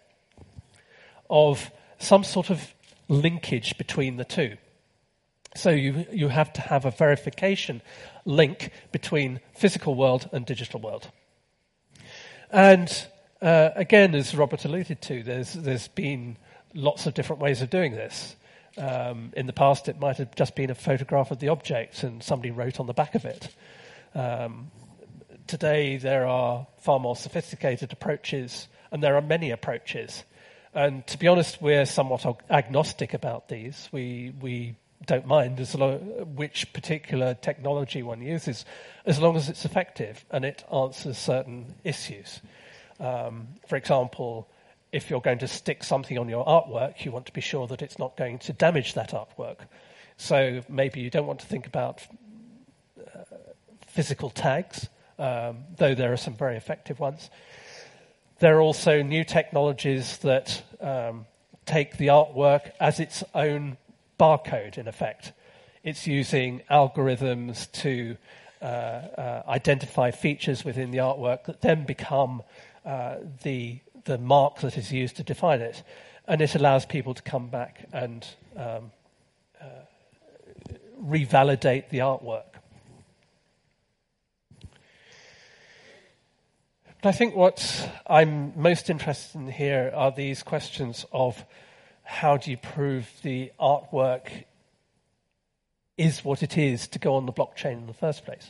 of 1.30 1.70
some 1.98 2.24
sort 2.24 2.50
of 2.50 2.74
linkage 3.08 3.78
between 3.78 4.16
the 4.16 4.24
two. 4.24 4.56
So 5.56 5.70
you, 5.70 6.04
you 6.10 6.28
have 6.28 6.52
to 6.54 6.60
have 6.60 6.84
a 6.84 6.90
verification 6.90 7.80
link 8.24 8.70
between 8.90 9.40
physical 9.54 9.94
world 9.94 10.28
and 10.32 10.44
digital 10.44 10.80
world. 10.80 11.10
And 12.50 12.90
uh, 13.40 13.70
again, 13.76 14.14
as 14.14 14.34
Robert 14.34 14.64
alluded 14.64 15.00
to, 15.02 15.22
there's, 15.22 15.52
there's 15.52 15.88
been 15.88 16.36
lots 16.74 17.06
of 17.06 17.14
different 17.14 17.40
ways 17.40 17.62
of 17.62 17.70
doing 17.70 17.92
this. 17.92 18.36
Um, 18.76 19.32
in 19.36 19.46
the 19.46 19.52
past, 19.52 19.88
it 19.88 20.00
might 20.00 20.16
have 20.16 20.34
just 20.34 20.54
been 20.54 20.70
a 20.70 20.74
photograph 20.74 21.30
of 21.30 21.38
the 21.38 21.48
object 21.48 22.02
and 22.02 22.22
somebody 22.22 22.50
wrote 22.50 22.80
on 22.80 22.86
the 22.86 22.94
back 22.94 23.14
of 23.14 23.24
it. 23.24 23.54
Um, 24.14 24.70
today, 25.46 25.96
there 25.96 26.26
are 26.26 26.66
far 26.78 26.98
more 26.98 27.16
sophisticated 27.16 27.92
approaches, 27.92 28.68
and 28.90 29.02
there 29.02 29.16
are 29.16 29.22
many 29.22 29.50
approaches. 29.50 30.24
And 30.74 31.06
to 31.06 31.18
be 31.18 31.28
honest, 31.28 31.62
we're 31.62 31.86
somewhat 31.86 32.26
agnostic 32.50 33.14
about 33.14 33.48
these. 33.48 33.88
We, 33.92 34.32
we 34.40 34.74
don't 35.06 35.26
mind 35.26 35.60
as 35.60 35.74
lo- 35.74 35.98
which 36.34 36.72
particular 36.72 37.34
technology 37.34 38.02
one 38.02 38.22
uses, 38.22 38.64
as 39.06 39.20
long 39.20 39.36
as 39.36 39.48
it's 39.48 39.64
effective 39.64 40.24
and 40.30 40.44
it 40.44 40.64
answers 40.72 41.18
certain 41.18 41.74
issues. 41.84 42.40
Um, 42.98 43.48
for 43.68 43.76
example, 43.76 44.48
if 44.94 45.10
you're 45.10 45.20
going 45.20 45.38
to 45.38 45.48
stick 45.48 45.82
something 45.82 46.18
on 46.18 46.28
your 46.28 46.44
artwork, 46.46 47.04
you 47.04 47.10
want 47.10 47.26
to 47.26 47.32
be 47.32 47.40
sure 47.40 47.66
that 47.66 47.82
it's 47.82 47.98
not 47.98 48.16
going 48.16 48.38
to 48.38 48.52
damage 48.52 48.94
that 48.94 49.10
artwork. 49.10 49.58
So 50.16 50.62
maybe 50.68 51.00
you 51.00 51.10
don't 51.10 51.26
want 51.26 51.40
to 51.40 51.46
think 51.46 51.66
about 51.66 52.06
uh, 53.00 53.24
physical 53.88 54.30
tags, 54.30 54.88
um, 55.18 55.64
though 55.76 55.96
there 55.96 56.12
are 56.12 56.16
some 56.16 56.34
very 56.34 56.56
effective 56.56 57.00
ones. 57.00 57.28
There 58.38 58.56
are 58.56 58.60
also 58.60 59.02
new 59.02 59.24
technologies 59.24 60.18
that 60.18 60.62
um, 60.80 61.26
take 61.66 61.96
the 61.96 62.08
artwork 62.08 62.70
as 62.78 63.00
its 63.00 63.24
own 63.34 63.76
barcode, 64.18 64.78
in 64.78 64.86
effect. 64.86 65.32
It's 65.82 66.06
using 66.06 66.62
algorithms 66.70 67.70
to 67.82 68.16
uh, 68.62 68.64
uh, 68.64 69.42
identify 69.48 70.12
features 70.12 70.64
within 70.64 70.92
the 70.92 70.98
artwork 70.98 71.46
that 71.46 71.62
then 71.62 71.84
become 71.84 72.42
uh, 72.84 73.16
the, 73.42 73.80
the 74.04 74.18
mark 74.18 74.60
that 74.60 74.76
is 74.76 74.92
used 74.92 75.16
to 75.16 75.22
define 75.22 75.60
it. 75.60 75.82
And 76.26 76.40
it 76.40 76.54
allows 76.54 76.86
people 76.86 77.14
to 77.14 77.22
come 77.22 77.48
back 77.48 77.86
and 77.92 78.26
um, 78.56 78.92
uh, 79.60 79.66
revalidate 81.02 81.90
the 81.90 81.98
artwork. 81.98 82.44
But 87.02 87.10
I 87.10 87.12
think 87.12 87.36
what 87.36 87.90
I'm 88.06 88.58
most 88.58 88.88
interested 88.88 89.38
in 89.38 89.50
here 89.50 89.92
are 89.94 90.10
these 90.10 90.42
questions 90.42 91.04
of 91.12 91.44
how 92.02 92.38
do 92.38 92.50
you 92.50 92.56
prove 92.56 93.10
the 93.22 93.52
artwork 93.60 94.44
is 95.98 96.24
what 96.24 96.42
it 96.42 96.56
is 96.56 96.88
to 96.88 96.98
go 96.98 97.16
on 97.16 97.26
the 97.26 97.32
blockchain 97.32 97.72
in 97.72 97.86
the 97.86 97.92
first 97.92 98.24
place? 98.24 98.48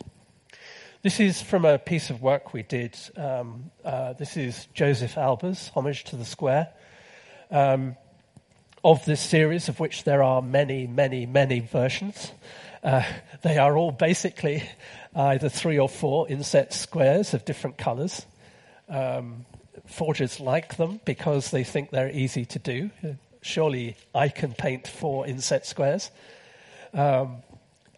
This 1.05 1.21
is 1.21 1.43
from 1.43 1.67
a 1.67 1.77
piece 1.77 2.09
of 2.09 2.23
work 2.23 2.55
we 2.55 2.63
did. 2.63 2.97
Um, 3.15 3.71
uh, 3.85 4.15
this 4.15 4.39
is 4.39 4.69
Josef 4.73 5.17
Albers, 5.17 5.71
Homage 5.75 6.05
to 6.05 6.17
the 6.17 6.25
Square, 6.25 6.71
um, 7.51 7.97
of 8.83 9.05
this 9.05 9.21
series, 9.21 9.69
of 9.69 9.79
which 9.79 10.05
there 10.05 10.23
are 10.23 10.41
many, 10.41 10.87
many, 10.87 11.27
many 11.27 11.61
versions. 11.61 12.33
Uh, 12.83 13.03
they 13.43 13.59
are 13.59 13.77
all 13.77 13.93
basically 13.93 14.67
either 15.15 15.51
three 15.51 15.79
or 15.79 15.91
four 15.91 16.27
inset 16.27 16.73
squares 16.73 17.35
of 17.35 17.45
different 17.45 17.77
colors. 17.77 18.25
Um, 18.89 19.45
forgers 19.85 20.41
like 20.41 20.79
them 20.79 21.01
because 21.05 21.51
they 21.51 21.65
think 21.65 21.91
they're 21.91 22.11
easy 22.11 22.47
to 22.47 22.59
do. 22.59 22.91
Surely 23.43 23.99
I 24.15 24.31
can 24.31 24.55
paint 24.55 24.89
four 24.89 25.27
inset 25.27 25.67
squares. 25.67 26.11
Um, 26.95 27.43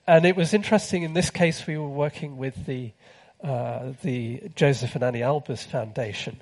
and 0.09 0.25
it 0.25 0.37
was 0.37 0.55
interesting. 0.55 1.03
In 1.03 1.15
this 1.15 1.31
case, 1.31 1.67
we 1.67 1.77
were 1.77 1.89
working 1.89 2.37
with 2.37 2.67
the 2.67 2.93
uh, 3.43 3.93
the 4.03 4.43
Josef 4.55 4.95
and 4.95 5.05
Anni 5.05 5.21
Albers 5.21 5.65
Foundation 5.65 6.39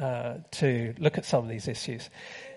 uh, 0.00 0.34
to 0.52 0.94
look 0.98 1.18
at 1.18 1.24
some 1.24 1.44
of 1.44 1.48
these 1.48 1.68
issues. 1.68 2.08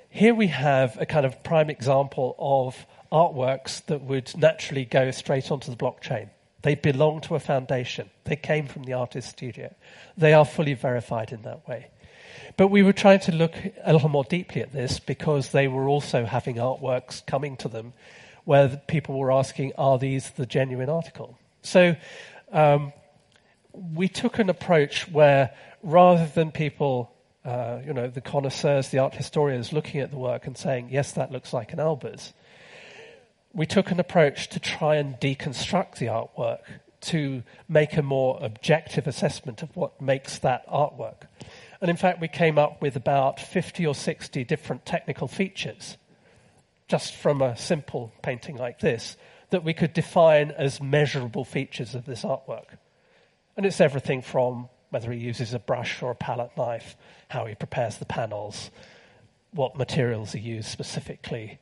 Here 0.09 0.35
we 0.35 0.47
have 0.47 0.97
a 0.99 1.05
kind 1.05 1.25
of 1.25 1.41
prime 1.43 1.69
example 1.69 2.35
of 2.37 2.85
artworks 3.11 3.85
that 3.85 4.01
would 4.01 4.35
naturally 4.37 4.85
go 4.85 5.11
straight 5.11 5.51
onto 5.51 5.71
the 5.71 5.77
blockchain. 5.77 6.29
They 6.61 6.75
belong 6.75 7.21
to 7.21 7.35
a 7.35 7.39
foundation. 7.39 8.09
They 8.25 8.35
came 8.35 8.67
from 8.67 8.83
the 8.83 8.93
artist 8.93 9.29
studio. 9.29 9.73
They 10.17 10.33
are 10.33 10.45
fully 10.45 10.73
verified 10.73 11.31
in 11.31 11.41
that 11.43 11.67
way. 11.67 11.87
But 12.57 12.67
we 12.67 12.83
were 12.83 12.93
trying 12.93 13.21
to 13.21 13.31
look 13.31 13.55
a 13.83 13.93
little 13.93 14.09
more 14.09 14.23
deeply 14.25 14.61
at 14.61 14.71
this 14.71 14.99
because 14.99 15.51
they 15.51 15.67
were 15.67 15.87
also 15.87 16.25
having 16.25 16.57
artworks 16.57 17.25
coming 17.25 17.57
to 17.57 17.67
them 17.67 17.93
where 18.45 18.81
people 18.87 19.17
were 19.17 19.31
asking, 19.31 19.73
are 19.77 19.97
these 19.97 20.31
the 20.31 20.45
genuine 20.45 20.89
article? 20.89 21.37
So 21.61 21.95
um, 22.51 22.93
we 23.73 24.07
took 24.07 24.39
an 24.39 24.49
approach 24.49 25.09
where 25.09 25.51
rather 25.83 26.25
than 26.25 26.51
people, 26.51 27.11
uh, 27.45 27.79
you 27.85 27.93
know, 27.93 28.07
the 28.07 28.21
connoisseurs, 28.21 28.89
the 28.89 28.99
art 28.99 29.15
historians 29.15 29.73
looking 29.73 30.01
at 30.01 30.11
the 30.11 30.17
work 30.17 30.47
and 30.47 30.57
saying, 30.57 30.89
yes, 30.91 31.13
that 31.13 31.31
looks 31.31 31.53
like 31.53 31.73
an 31.73 31.79
Albers, 31.79 32.33
we 33.53 33.65
took 33.65 33.91
an 33.91 33.99
approach 33.99 34.49
to 34.49 34.59
try 34.59 34.95
and 34.95 35.15
deconstruct 35.15 35.97
the 35.97 36.05
artwork 36.05 36.59
to 37.01 37.43
make 37.67 37.97
a 37.97 38.01
more 38.01 38.37
objective 38.41 39.07
assessment 39.07 39.63
of 39.63 39.75
what 39.75 39.99
makes 40.01 40.37
that 40.39 40.67
artwork. 40.67 41.23
And 41.81 41.89
in 41.89 41.97
fact, 41.97 42.21
we 42.21 42.27
came 42.27 42.59
up 42.59 42.81
with 42.81 42.95
about 42.95 43.39
50 43.39 43.87
or 43.87 43.95
60 43.95 44.43
different 44.43 44.85
technical 44.85 45.27
features 45.27 45.97
just 46.87 47.15
from 47.15 47.41
a 47.41 47.55
simple 47.55 48.11
painting 48.21 48.57
like 48.57 48.79
this 48.79 49.15
that 49.49 49.63
we 49.63 49.73
could 49.73 49.93
define 49.93 50.51
as 50.51 50.81
measurable 50.81 51.45
features 51.45 51.95
of 51.95 52.05
this 52.05 52.23
artwork. 52.23 52.65
And 53.57 53.65
it's 53.65 53.81
everything 53.81 54.21
from 54.21 54.69
whether 54.89 55.11
he 55.11 55.19
uses 55.19 55.53
a 55.53 55.59
brush 55.59 56.01
or 56.01 56.11
a 56.11 56.15
palette 56.15 56.51
knife, 56.57 56.95
how 57.29 57.45
he 57.45 57.55
prepares 57.55 57.97
the 57.97 58.05
panels, 58.05 58.71
what 59.51 59.77
materials 59.77 60.33
he 60.33 60.39
used 60.39 60.67
specifically, 60.67 61.59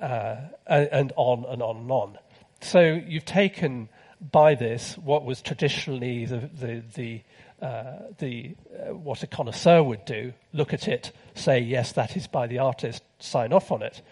uh, 0.00 0.36
and 0.66 1.12
on 1.16 1.44
and 1.48 1.62
on 1.62 1.76
and 1.76 1.90
on. 1.90 2.18
So 2.60 3.00
you've 3.06 3.24
taken 3.24 3.88
by 4.20 4.54
this 4.54 4.96
what 4.98 5.24
was 5.24 5.42
traditionally 5.42 6.24
the, 6.24 6.50
the, 6.58 6.82
the, 6.94 7.22
uh, 7.64 7.98
the 8.18 8.54
uh, 8.74 8.94
what 8.94 9.22
a 9.22 9.26
connoisseur 9.26 9.82
would 9.82 10.04
do, 10.04 10.32
look 10.52 10.72
at 10.72 10.88
it, 10.88 11.12
say, 11.34 11.60
yes, 11.60 11.92
that 11.92 12.16
is 12.16 12.26
by 12.26 12.46
the 12.46 12.58
artist, 12.58 13.02
sign 13.18 13.52
off 13.52 13.70
on 13.70 13.82
it. 13.82 14.02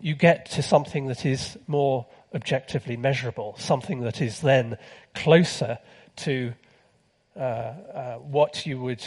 You 0.00 0.14
get 0.14 0.46
to 0.52 0.62
something 0.62 1.06
that 1.06 1.24
is 1.24 1.56
more 1.66 2.06
objectively 2.34 2.96
measurable, 2.96 3.54
something 3.58 4.00
that 4.00 4.20
is 4.20 4.40
then 4.40 4.76
closer 5.14 5.78
to 6.16 6.52
uh, 7.36 7.40
uh 7.40 8.14
what 8.16 8.66
you 8.66 8.80
would 8.80 9.04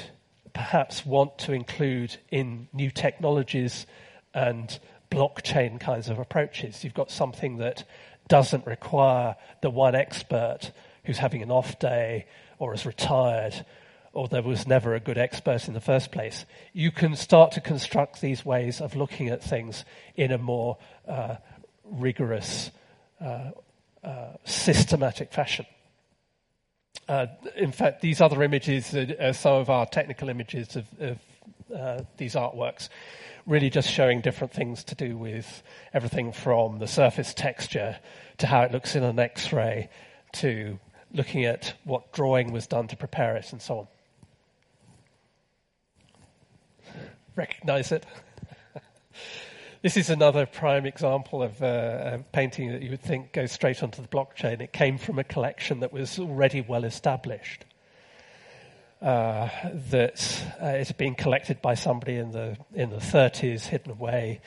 perhaps 0.53 1.05
want 1.05 1.37
to 1.37 1.53
include 1.53 2.17
in 2.31 2.67
new 2.73 2.89
technologies 2.89 3.85
and 4.33 4.79
blockchain 5.11 5.79
kinds 5.79 6.09
of 6.09 6.19
approaches. 6.19 6.83
You've 6.83 6.93
got 6.93 7.11
something 7.11 7.57
that 7.57 7.83
doesn't 8.27 8.65
require 8.65 9.35
the 9.61 9.69
one 9.69 9.95
expert 9.95 10.71
who's 11.05 11.19
having 11.19 11.41
an 11.41 11.51
off 11.51 11.79
day 11.79 12.25
or 12.59 12.73
is 12.73 12.85
retired 12.85 13.65
or 14.13 14.27
there 14.27 14.41
was 14.41 14.65
never 14.65 14.95
a 14.95 14.99
good 14.99 15.19
expert 15.19 15.67
in 15.67 15.75
the 15.75 15.79
first 15.79 16.11
place. 16.11 16.45
You 16.73 16.91
can 16.91 17.15
start 17.15 17.51
to 17.51 17.61
construct 17.61 18.19
these 18.19 18.43
ways 18.43 18.81
of 18.81 18.95
looking 18.95 19.29
at 19.29 19.43
things 19.43 19.85
in 20.15 20.31
a 20.31 20.39
more 20.39 20.77
uh, 21.07 21.35
rigorous, 21.83 22.71
uh, 23.21 23.51
uh, 24.03 24.33
systematic 24.43 25.31
fashion. 25.31 25.67
Uh, 27.07 27.27
in 27.55 27.71
fact, 27.71 28.01
these 28.01 28.19
other 28.19 28.43
images 28.43 28.93
are, 28.93 29.33
some 29.33 29.53
of 29.53 29.69
our 29.69 29.85
technical 29.85 30.29
images 30.29 30.75
of, 30.75 30.85
of 30.99 31.17
uh, 31.73 32.03
these 32.17 32.35
artworks 32.35 32.89
really 33.45 33.69
just 33.69 33.89
showing 33.89 34.19
different 34.19 34.51
things 34.51 34.83
to 34.83 34.95
do 34.95 35.17
with 35.17 35.63
everything 35.93 36.33
from 36.33 36.79
the 36.79 36.87
surface 36.87 37.33
texture 37.33 37.97
to 38.37 38.45
how 38.45 38.61
it 38.61 38.71
looks 38.73 38.95
in 38.95 39.03
an 39.03 39.17
X 39.17 39.53
ray 39.53 39.89
to 40.33 40.77
looking 41.13 41.45
at 41.45 41.73
what 41.85 42.11
drawing 42.11 42.51
was 42.51 42.67
done 42.67 42.87
to 42.89 42.97
prepare 42.97 43.37
it 43.37 43.51
and 43.53 43.61
so 43.61 43.79
on. 43.79 43.87
Recognize 47.37 47.91
it? 47.93 48.05
this 49.81 49.97
is 49.97 50.09
another 50.09 50.45
prime 50.45 50.85
example 50.85 51.43
of 51.43 51.61
uh, 51.61 51.65
a 52.15 52.19
painting 52.31 52.71
that 52.71 52.81
you 52.81 52.89
would 52.89 53.01
think 53.01 53.33
goes 53.33 53.51
straight 53.51 53.83
onto 53.83 54.01
the 54.01 54.07
blockchain. 54.07 54.61
It 54.61 54.73
came 54.73 54.97
from 54.97 55.19
a 55.19 55.23
collection 55.23 55.81
that 55.81 55.93
was 55.93 56.17
already 56.17 56.61
well 56.61 56.83
established 56.83 57.65
uh, 59.01 59.49
that 59.91 60.43
uh, 60.61 60.67
it 60.67 60.87
had 60.87 60.97
been 60.97 61.15
collected 61.15 61.61
by 61.61 61.75
somebody 61.75 62.15
in 62.15 62.31
the 62.31 62.57
in 62.73 62.89
the 62.89 62.97
30s, 62.97 63.65
hidden 63.65 63.91
away, 63.91 64.41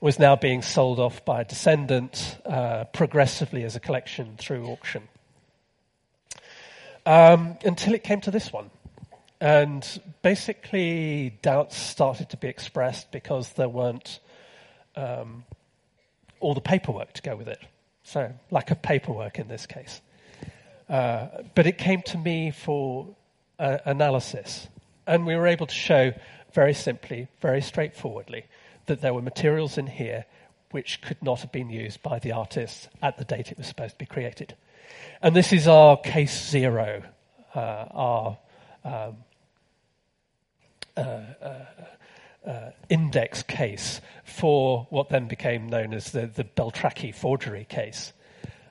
was 0.00 0.18
now 0.18 0.36
being 0.36 0.60
sold 0.60 1.00
off 1.00 1.24
by 1.24 1.40
a 1.40 1.44
descendant 1.44 2.36
uh, 2.44 2.84
progressively 2.84 3.64
as 3.64 3.76
a 3.76 3.80
collection 3.80 4.34
through 4.36 4.66
auction. 4.66 5.08
Um, 7.06 7.56
until 7.64 7.94
it 7.94 8.02
came 8.02 8.20
to 8.22 8.30
this 8.30 8.52
one. 8.52 8.70
And 9.40 10.00
basically, 10.22 11.38
doubts 11.42 11.76
started 11.76 12.30
to 12.30 12.36
be 12.36 12.48
expressed 12.48 13.10
because 13.10 13.52
there 13.54 13.68
weren't 13.68 14.20
um, 14.96 15.44
all 16.40 16.54
the 16.54 16.60
paperwork 16.60 17.12
to 17.14 17.22
go 17.22 17.36
with 17.36 17.48
it. 17.48 17.60
So, 18.02 18.32
lack 18.50 18.70
of 18.70 18.82
paperwork 18.82 19.38
in 19.38 19.48
this 19.48 19.66
case. 19.66 20.00
Uh, 20.88 21.28
but 21.54 21.66
it 21.66 21.78
came 21.78 22.02
to 22.02 22.18
me 22.18 22.50
for 22.50 23.08
uh, 23.58 23.78
analysis. 23.84 24.68
And 25.06 25.26
we 25.26 25.36
were 25.36 25.46
able 25.46 25.66
to 25.66 25.74
show 25.74 26.12
very 26.52 26.74
simply, 26.74 27.28
very 27.40 27.62
straightforwardly, 27.62 28.44
that 28.86 29.00
there 29.00 29.14
were 29.14 29.22
materials 29.22 29.78
in 29.78 29.86
here 29.86 30.26
which 30.70 31.00
could 31.02 31.22
not 31.22 31.40
have 31.40 31.52
been 31.52 31.70
used 31.70 32.02
by 32.02 32.18
the 32.18 32.32
artist 32.32 32.88
at 33.00 33.16
the 33.16 33.24
date 33.24 33.52
it 33.52 33.58
was 33.58 33.66
supposed 33.66 33.92
to 33.92 33.98
be 33.98 34.06
created. 34.06 34.54
And 35.22 35.34
this 35.34 35.52
is 35.52 35.68
our 35.68 35.96
case 35.96 36.50
zero, 36.50 37.02
uh, 37.54 37.58
our 37.58 38.38
um, 38.84 39.16
uh, 42.46 42.70
index 42.88 43.42
case 43.42 44.00
for 44.24 44.86
what 44.90 45.08
then 45.08 45.28
became 45.28 45.68
known 45.68 45.94
as 45.94 46.12
the, 46.12 46.26
the 46.26 46.44
Beltracchi 46.44 47.14
forgery 47.14 47.66
case. 47.68 48.12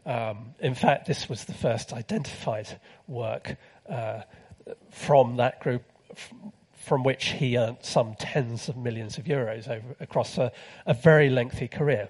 Um, 0.05 0.53
in 0.59 0.75
fact, 0.75 1.07
this 1.07 1.29
was 1.29 1.45
the 1.45 1.53
first 1.53 1.93
identified 1.93 2.79
work 3.07 3.55
uh, 3.89 4.21
from 4.91 5.37
that 5.37 5.59
group 5.61 5.83
f- 6.11 6.33
from 6.75 7.03
which 7.03 7.27
he 7.27 7.57
earned 7.57 7.77
some 7.81 8.13
tens 8.19 8.67
of 8.67 8.75
millions 8.75 9.17
of 9.17 9.23
euros 9.23 9.69
over, 9.69 9.95
across 10.01 10.37
a, 10.37 10.51
a 10.85 10.93
very 10.93 11.29
lengthy 11.29 11.67
career. 11.67 12.09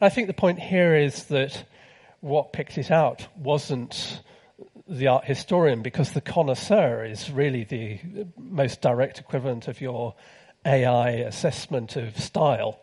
I 0.00 0.08
think 0.08 0.28
the 0.28 0.34
point 0.34 0.60
here 0.60 0.94
is 0.94 1.24
that 1.24 1.64
what 2.20 2.52
picked 2.52 2.78
it 2.78 2.90
out 2.92 3.26
wasn't 3.36 4.20
the 4.88 5.08
art 5.08 5.24
historian 5.24 5.82
because 5.82 6.12
the 6.12 6.20
connoisseur 6.20 7.04
is 7.04 7.30
really 7.30 7.64
the 7.64 7.98
most 8.38 8.80
direct 8.80 9.18
equivalent 9.18 9.66
of 9.66 9.80
your 9.80 10.14
AI 10.64 11.10
assessment 11.10 11.96
of 11.96 12.18
style. 12.18 12.78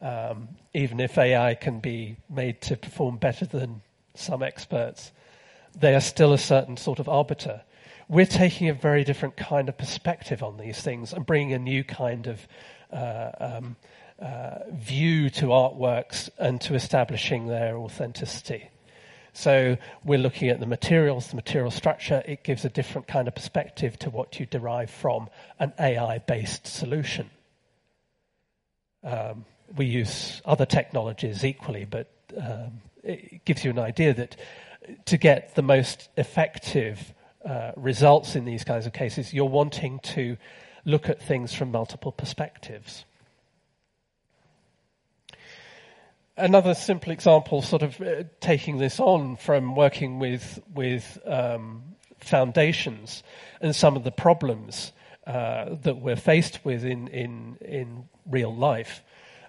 Um, 0.00 0.48
even 0.74 1.00
if 1.00 1.16
AI 1.16 1.54
can 1.54 1.80
be 1.80 2.16
made 2.28 2.60
to 2.62 2.76
perform 2.76 3.16
better 3.16 3.46
than 3.46 3.82
some 4.14 4.42
experts, 4.42 5.12
they 5.78 5.94
are 5.94 6.00
still 6.00 6.32
a 6.32 6.38
certain 6.38 6.76
sort 6.76 6.98
of 6.98 7.08
arbiter. 7.08 7.62
We're 8.08 8.26
taking 8.26 8.68
a 8.68 8.74
very 8.74 9.04
different 9.04 9.36
kind 9.36 9.68
of 9.68 9.76
perspective 9.76 10.42
on 10.42 10.58
these 10.58 10.80
things 10.80 11.12
and 11.12 11.26
bringing 11.26 11.54
a 11.54 11.58
new 11.58 11.82
kind 11.82 12.26
of 12.26 12.46
uh, 12.92 13.30
um, 13.40 13.76
uh, 14.20 14.58
view 14.72 15.28
to 15.30 15.46
artworks 15.46 16.30
and 16.38 16.60
to 16.62 16.74
establishing 16.74 17.48
their 17.48 17.76
authenticity. 17.76 18.70
So 19.36 19.76
we're 20.02 20.18
looking 20.18 20.48
at 20.48 20.60
the 20.60 20.66
materials, 20.66 21.28
the 21.28 21.36
material 21.36 21.70
structure. 21.70 22.22
It 22.24 22.42
gives 22.42 22.64
a 22.64 22.70
different 22.70 23.06
kind 23.06 23.28
of 23.28 23.34
perspective 23.34 23.98
to 23.98 24.08
what 24.08 24.40
you 24.40 24.46
derive 24.46 24.88
from 24.88 25.28
an 25.58 25.74
AI 25.78 26.18
based 26.18 26.66
solution. 26.66 27.28
Um, 29.04 29.44
we 29.76 29.84
use 29.84 30.40
other 30.46 30.64
technologies 30.64 31.44
equally, 31.44 31.84
but 31.84 32.10
um, 32.34 32.80
it 33.02 33.44
gives 33.44 33.62
you 33.62 33.70
an 33.72 33.78
idea 33.78 34.14
that 34.14 34.36
to 35.04 35.18
get 35.18 35.54
the 35.54 35.62
most 35.62 36.08
effective 36.16 37.12
uh, 37.44 37.72
results 37.76 38.36
in 38.36 38.46
these 38.46 38.64
kinds 38.64 38.86
of 38.86 38.94
cases, 38.94 39.34
you're 39.34 39.44
wanting 39.44 39.98
to 40.00 40.38
look 40.86 41.10
at 41.10 41.20
things 41.20 41.52
from 41.52 41.70
multiple 41.70 42.10
perspectives. 42.10 43.04
Another 46.36 46.74
simple 46.74 47.12
example, 47.12 47.62
sort 47.62 47.82
of 47.82 48.00
uh, 48.00 48.24
taking 48.40 48.78
this 48.78 49.00
on 49.00 49.36
from 49.36 49.74
working 49.74 50.18
with 50.18 50.60
with 50.74 51.18
um, 51.26 51.82
foundations 52.18 53.22
and 53.60 53.74
some 53.74 53.96
of 53.96 54.04
the 54.04 54.10
problems 54.10 54.92
uh, 55.26 55.74
that 55.82 55.96
we're 55.96 56.16
faced 56.16 56.64
with 56.64 56.84
in 56.84 57.08
in 57.08 57.56
in 57.60 58.08
real 58.26 58.54
life. 58.54 59.02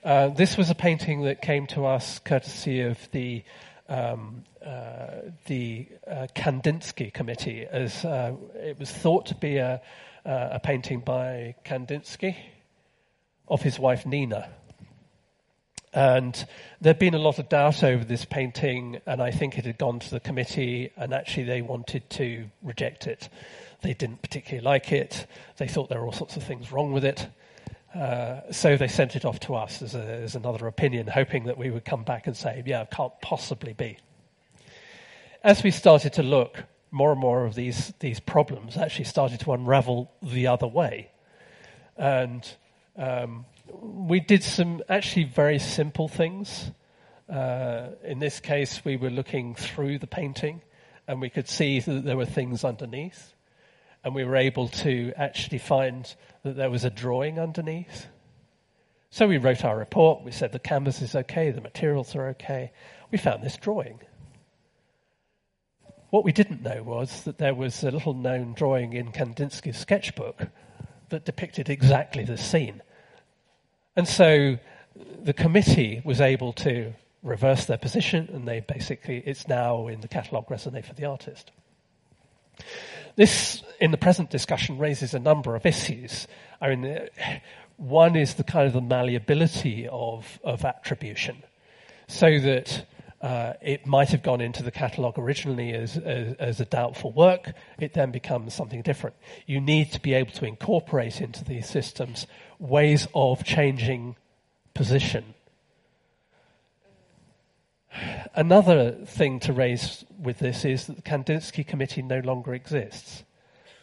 Uh, 0.03 0.29
this 0.29 0.57
was 0.57 0.69
a 0.69 0.75
painting 0.75 1.23
that 1.23 1.41
came 1.41 1.67
to 1.67 1.85
us 1.85 2.19
courtesy 2.19 2.81
of 2.81 2.97
the 3.11 3.43
um, 3.89 4.43
uh, 4.65 5.21
the 5.45 5.87
uh, 6.05 6.27
Kandinsky 6.35 7.13
Committee, 7.13 7.65
as 7.69 8.03
uh, 8.05 8.33
it 8.55 8.77
was 8.79 8.91
thought 8.91 9.27
to 9.27 9.35
be 9.35 9.57
a, 9.57 9.81
a 10.25 10.59
painting 10.59 10.99
by 10.99 11.55
Kandinsky 11.63 12.35
of 13.47 13.61
his 13.61 13.79
wife 13.79 14.05
Nina. 14.05 14.49
And 15.93 16.45
there'd 16.81 16.99
been 16.99 17.13
a 17.13 17.19
lot 17.19 17.39
of 17.39 17.49
doubt 17.49 17.83
over 17.83 18.03
this 18.03 18.25
painting, 18.25 18.99
and 19.05 19.21
I 19.21 19.31
think 19.31 19.57
it 19.57 19.65
had 19.65 19.77
gone 19.77 19.99
to 19.99 20.11
the 20.11 20.19
committee, 20.19 20.91
and 20.97 21.13
actually 21.13 21.45
they 21.45 21.61
wanted 21.61 22.09
to 22.11 22.45
reject 22.61 23.07
it. 23.07 23.29
They 23.81 23.93
didn't 23.93 24.21
particularly 24.21 24.63
like 24.63 24.91
it. 24.91 25.27
They 25.57 25.67
thought 25.67 25.89
there 25.89 25.99
were 25.99 26.07
all 26.07 26.11
sorts 26.11 26.35
of 26.35 26.43
things 26.43 26.71
wrong 26.71 26.91
with 26.91 27.05
it. 27.05 27.27
Uh, 27.95 28.41
so 28.51 28.77
they 28.77 28.87
sent 28.87 29.15
it 29.15 29.25
off 29.25 29.39
to 29.39 29.55
us 29.55 29.81
as, 29.81 29.95
a, 29.95 30.03
as 30.03 30.35
another 30.35 30.67
opinion, 30.67 31.07
hoping 31.07 31.45
that 31.45 31.57
we 31.57 31.71
would 31.71 31.85
come 31.85 32.03
back 32.03 32.27
and 32.27 32.35
say, 32.35 32.61
yeah, 32.65 32.81
it 32.81 32.91
can't 32.91 33.13
possibly 33.21 33.73
be. 33.73 33.97
As 35.43 35.63
we 35.63 35.71
started 35.71 36.13
to 36.13 36.23
look, 36.23 36.63
more 36.91 37.11
and 37.11 37.19
more 37.19 37.45
of 37.45 37.55
these, 37.55 37.93
these 37.99 38.19
problems 38.19 38.77
actually 38.77 39.05
started 39.05 39.39
to 39.41 39.53
unravel 39.53 40.11
the 40.21 40.47
other 40.47 40.67
way. 40.67 41.09
And 41.95 42.47
um, 42.97 43.45
we 43.73 44.19
did 44.19 44.43
some 44.43 44.81
actually 44.89 45.25
very 45.25 45.59
simple 45.59 46.07
things. 46.07 46.71
Uh, 47.29 47.89
in 48.03 48.19
this 48.19 48.39
case, 48.39 48.83
we 48.85 48.97
were 48.97 49.09
looking 49.09 49.55
through 49.55 49.99
the 49.99 50.07
painting 50.07 50.61
and 51.07 51.21
we 51.21 51.29
could 51.29 51.47
see 51.47 51.79
that 51.79 52.03
there 52.03 52.17
were 52.17 52.25
things 52.25 52.63
underneath. 52.63 53.33
And 54.03 54.13
we 54.15 54.23
were 54.23 54.35
able 54.35 54.69
to 54.69 55.13
actually 55.17 55.57
find 55.57 56.13
that 56.43 56.55
there 56.55 56.69
was 56.69 56.85
a 56.85 56.89
drawing 56.89 57.39
underneath. 57.39 58.07
So 59.09 59.27
we 59.27 59.37
wrote 59.37 59.65
our 59.65 59.77
report. 59.77 60.23
We 60.23 60.31
said 60.31 60.51
the 60.51 60.59
canvas 60.59 61.01
is 61.01 61.15
okay, 61.15 61.51
the 61.51 61.61
materials 61.61 62.15
are 62.15 62.29
okay. 62.29 62.71
We 63.11 63.17
found 63.17 63.43
this 63.43 63.57
drawing. 63.57 63.99
What 66.09 66.23
we 66.23 66.31
didn't 66.31 66.63
know 66.63 66.83
was 66.83 67.23
that 67.23 67.37
there 67.37 67.53
was 67.53 67.83
a 67.83 67.91
little 67.91 68.13
known 68.13 68.53
drawing 68.53 68.93
in 68.93 69.11
Kandinsky's 69.11 69.77
sketchbook 69.77 70.47
that 71.09 71.25
depicted 71.25 71.69
exactly 71.69 72.23
the 72.23 72.37
scene. 72.37 72.81
And 73.97 74.07
so 74.07 74.57
the 75.23 75.33
committee 75.33 76.01
was 76.05 76.21
able 76.21 76.53
to 76.53 76.93
reverse 77.23 77.65
their 77.65 77.79
position, 77.79 78.29
and 78.31 78.47
they 78.47 78.61
basically, 78.61 79.17
it's 79.25 79.47
now 79.47 79.87
in 79.87 80.01
the 80.01 80.07
catalogue 80.07 80.47
raisonné 80.47 80.85
for 80.85 80.93
the 80.93 81.05
artist. 81.05 81.51
This, 83.15 83.63
in 83.81 83.89
the 83.89 83.97
present 83.97 84.29
discussion, 84.29 84.77
raises 84.77 85.15
a 85.15 85.19
number 85.19 85.55
of 85.55 85.65
issues. 85.65 86.27
I 86.61 86.75
mean, 86.75 87.09
one 87.77 88.15
is 88.15 88.35
the 88.35 88.43
kind 88.43 88.67
of 88.67 88.73
the 88.73 88.81
malleability 88.81 89.87
of, 89.87 90.39
of 90.43 90.63
attribution, 90.63 91.43
so 92.07 92.39
that 92.39 92.85
uh, 93.27 93.53
it 93.61 93.85
might 93.85 94.07
have 94.07 94.23
gone 94.23 94.39
into 94.39 94.63
the 94.63 94.71
catalogue 94.71 95.19
originally 95.19 95.73
as, 95.73 95.97
as, 95.97 96.33
as, 96.35 96.61
a 96.61 96.65
doubtful 96.65 97.11
work. 97.11 97.51
It 97.77 97.91
then 97.93 98.09
becomes 98.09 98.53
something 98.53 98.81
different. 98.81 99.17
You 99.45 99.59
need 99.59 99.91
to 99.91 99.99
be 99.99 100.13
able 100.13 100.31
to 100.31 100.45
incorporate 100.45 101.19
into 101.19 101.43
these 101.43 101.67
systems 101.67 102.25
ways 102.57 103.05
of 103.13 103.43
changing 103.43 104.15
position. 104.73 105.33
Another 108.33 108.91
thing 108.91 109.41
to 109.41 109.51
raise 109.51 110.05
with 110.17 110.39
this 110.39 110.63
is 110.63 110.87
that 110.87 110.95
the 110.95 111.01
Kandinsky 111.01 111.67
Committee 111.67 112.03
no 112.03 112.19
longer 112.19 112.53
exists. 112.53 113.25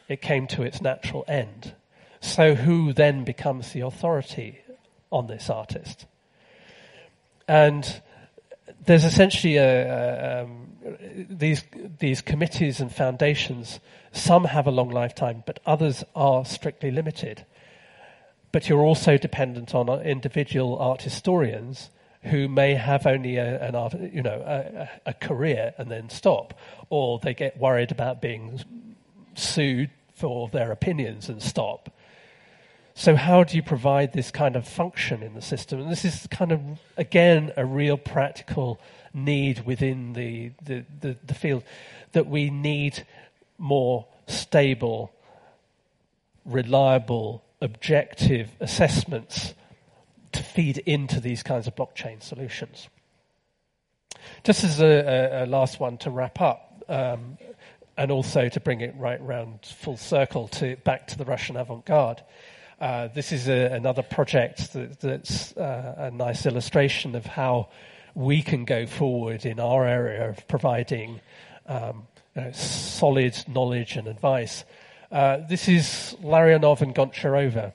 It 0.08 0.22
came 0.22 0.46
to 0.46 0.62
its 0.62 0.80
natural 0.80 1.22
end. 1.28 1.74
So, 2.18 2.54
who 2.54 2.94
then 2.94 3.24
becomes 3.24 3.72
the 3.72 3.80
authority 3.80 4.60
on 5.10 5.26
this 5.26 5.50
artist? 5.50 6.06
And 7.46 8.00
there's 8.86 9.04
essentially 9.04 9.56
a, 9.56 10.40
a, 10.40 10.42
um, 10.42 10.68
these 11.28 11.64
these 11.98 12.20
committees 12.20 12.80
and 12.80 12.92
foundations. 12.92 13.80
Some 14.12 14.44
have 14.44 14.66
a 14.66 14.70
long 14.70 14.90
lifetime, 14.90 15.42
but 15.46 15.60
others 15.66 16.04
are 16.14 16.44
strictly 16.44 16.90
limited. 16.90 17.44
But 18.52 18.68
you're 18.68 18.84
also 18.84 19.16
dependent 19.16 19.74
on 19.74 19.88
individual 20.02 20.78
art 20.78 21.02
historians 21.02 21.90
who 22.22 22.48
may 22.48 22.74
have 22.74 23.06
only 23.06 23.36
a, 23.36 23.60
an 23.62 23.74
art, 23.74 23.94
you 23.94 24.22
know, 24.22 24.42
a, 24.46 24.88
a 25.06 25.14
career 25.14 25.74
and 25.76 25.90
then 25.90 26.08
stop, 26.08 26.58
or 26.88 27.18
they 27.18 27.34
get 27.34 27.58
worried 27.58 27.90
about 27.90 28.22
being 28.22 28.60
sued 29.34 29.90
for 30.14 30.48
their 30.48 30.70
opinions 30.72 31.28
and 31.28 31.42
stop. 31.42 31.93
So, 32.96 33.16
how 33.16 33.42
do 33.42 33.56
you 33.56 33.62
provide 33.62 34.12
this 34.12 34.30
kind 34.30 34.54
of 34.54 34.68
function 34.68 35.22
in 35.22 35.34
the 35.34 35.42
system? 35.42 35.80
And 35.80 35.90
this 35.90 36.04
is 36.04 36.28
kind 36.30 36.52
of, 36.52 36.60
again, 36.96 37.52
a 37.56 37.66
real 37.66 37.96
practical 37.96 38.80
need 39.12 39.66
within 39.66 40.12
the, 40.12 40.52
the, 40.62 40.84
the, 41.00 41.16
the 41.26 41.34
field 41.34 41.64
that 42.12 42.28
we 42.28 42.50
need 42.50 43.04
more 43.58 44.06
stable, 44.28 45.12
reliable, 46.44 47.42
objective 47.60 48.50
assessments 48.60 49.54
to 50.30 50.42
feed 50.42 50.78
into 50.78 51.20
these 51.20 51.42
kinds 51.42 51.66
of 51.66 51.74
blockchain 51.74 52.22
solutions. 52.22 52.88
Just 54.44 54.62
as 54.62 54.80
a, 54.80 55.44
a, 55.44 55.46
last 55.46 55.80
one 55.80 55.98
to 55.98 56.10
wrap 56.10 56.40
up, 56.40 56.84
um, 56.88 57.38
and 57.96 58.10
also 58.10 58.48
to 58.48 58.60
bring 58.60 58.80
it 58.80 58.94
right 58.96 59.20
round 59.22 59.64
full 59.64 59.96
circle 59.96 60.48
to 60.48 60.76
back 60.76 61.06
to 61.08 61.18
the 61.18 61.24
Russian 61.24 61.56
avant-garde. 61.56 62.22
Uh, 62.80 63.08
this 63.14 63.32
is 63.32 63.48
a, 63.48 63.72
another 63.72 64.02
project 64.02 64.72
that, 64.72 65.00
that's 65.00 65.56
uh, 65.56 65.94
a 65.98 66.10
nice 66.10 66.46
illustration 66.46 67.14
of 67.14 67.24
how 67.24 67.68
we 68.14 68.42
can 68.42 68.64
go 68.64 68.86
forward 68.86 69.44
in 69.44 69.60
our 69.60 69.86
area 69.86 70.28
of 70.28 70.46
providing 70.48 71.20
um, 71.66 72.06
you 72.34 72.42
know, 72.42 72.52
solid 72.52 73.36
knowledge 73.48 73.96
and 73.96 74.08
advice. 74.08 74.64
Uh, 75.10 75.38
this 75.48 75.68
is 75.68 76.16
Larionov 76.22 76.80
and 76.80 76.94
Goncharova, 76.94 77.72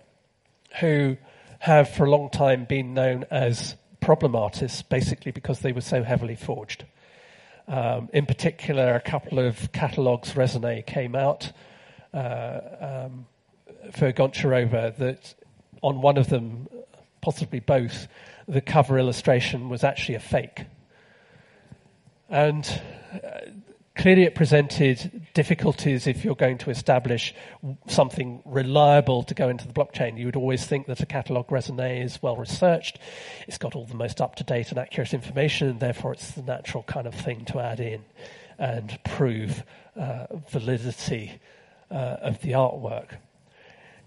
who 0.80 1.18
have 1.60 1.90
for 1.90 2.06
a 2.06 2.10
long 2.10 2.30
time 2.30 2.66
been 2.66 2.94
known 2.94 3.26
as 3.32 3.76
problem 4.02 4.36
artists, 4.36 4.82
basically 4.82 5.32
because 5.32 5.60
they 5.60 5.72
were 5.72 5.82
so 5.82 6.04
heavily 6.04 6.36
forged. 6.36 6.86
Um, 7.68 8.10
in 8.14 8.26
particular, 8.26 8.96
a 8.96 9.02
couple 9.02 9.40
of 9.40 9.72
catalogues 9.72 10.34
raisonné 10.34 10.86
came 10.86 11.16
out. 11.16 11.52
Uh, 12.14 12.60
um, 13.06 13.26
for 13.92 14.12
Goncharova 14.12 14.96
that 14.98 15.36
on 15.82 16.02
one 16.02 16.18
of 16.18 16.30
them, 16.30 16.68
possibly 17.22 17.60
both, 17.60 18.08
the 18.48 18.62
cover 18.62 18.98
illustration 18.98 19.70
was 19.70 19.84
actually 19.84 20.16
a 20.16 20.20
fake. 20.20 20.66
And 22.30 22.82
uh, 23.14 23.52
clearly 23.96 24.24
it 24.24 24.36
presented 24.36 25.28
difficulties 25.34 26.08
if 26.08 26.24
you're 26.24 26.36
going 26.36 26.58
to 26.60 26.70
establish 26.70 27.34
something 27.88 28.42
reliable 28.46 29.24
to 29.24 29.34
go 29.34 29.50
into 29.50 29.68
the 29.68 29.74
blockchain. 29.74 30.18
You 30.18 30.26
would 30.26 30.36
always 30.36 30.66
think 30.66 30.88
that 30.88 31.02
a 31.02 31.06
catalog 31.06 31.48
raisonné 31.48 32.04
is 32.04 32.22
well 32.22 32.38
researched, 32.38 33.00
it's 33.48 33.58
got 33.58 33.76
all 33.76 33.86
the 33.86 33.96
most 33.96 34.22
up 34.22 34.36
to 34.36 34.44
date 34.44 34.70
and 34.70 34.78
accurate 34.78 35.14
information, 35.14 35.70
and 35.70 35.80
therefore 35.80 36.14
it's 36.14 36.32
the 36.32 36.44
natural 36.44 36.84
kind 36.84 37.08
of 37.08 37.16
thing 37.16 37.46
to 37.46 37.60
add 37.60 37.80
in 37.80 38.04
and 38.58 39.00
prove 39.04 39.64
uh, 40.00 40.28
validity 40.50 41.40
uh, 41.92 42.18
of 42.22 42.42
the 42.42 42.52
artwork. 42.52 43.18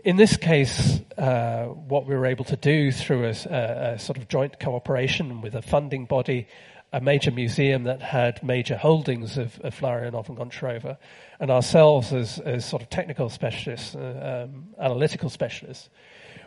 In 0.04 0.16
this 0.16 0.36
case, 0.36 1.00
uh, 1.16 1.66
what 1.66 2.06
we 2.06 2.16
were 2.16 2.26
able 2.26 2.44
to 2.46 2.56
do 2.56 2.90
through 2.90 3.24
a, 3.24 3.30
a, 3.30 3.98
sort 4.00 4.18
of 4.18 4.26
joint 4.26 4.58
cooperation 4.58 5.40
with 5.40 5.54
a 5.54 5.62
funding 5.62 6.06
body, 6.06 6.48
a 6.92 7.00
major 7.00 7.30
museum 7.30 7.84
that 7.84 8.02
had 8.02 8.42
major 8.42 8.76
holdings 8.76 9.38
of, 9.38 9.60
of 9.60 9.76
Larionov 9.76 10.28
and 10.28 10.36
Goncharova, 10.36 10.96
and 11.38 11.52
ourselves 11.52 12.12
as, 12.12 12.40
as 12.40 12.64
sort 12.64 12.82
of 12.82 12.90
technical 12.90 13.28
specialists, 13.28 13.94
uh, 13.94 14.48
um, 14.50 14.70
analytical 14.80 15.30
specialists, 15.30 15.88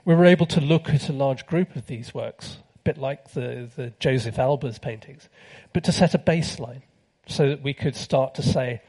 we 0.03 0.13
were 0.13 0.25
able 0.25 0.47
to 0.47 0.59
look 0.59 0.89
at 0.89 1.07
a 1.07 1.13
large 1.13 1.45
group 1.45 1.77
of 1.77 1.87
these 1.87 2.13
works, 2.13 2.57
a 2.75 2.79
bit 2.79 2.97
like 2.97 3.31
the, 3.31 3.69
the 3.77 3.93
Josef 4.01 4.35
Albers 4.35 4.81
paintings, 4.81 5.29
but 5.71 5.85
to 5.85 5.93
set 5.93 6.13
a 6.13 6.19
baseline 6.19 6.81
so 7.25 7.47
that 7.47 7.63
we 7.63 7.73
could 7.73 7.95
start 7.95 8.35
to 8.35 8.43
say 8.43 8.81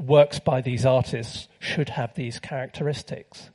works 0.00 0.38
by 0.38 0.60
these 0.60 0.86
artists 0.86 1.48
should 1.58 1.90
have 1.90 2.14
these 2.14 2.38
characteristics. 2.38 3.50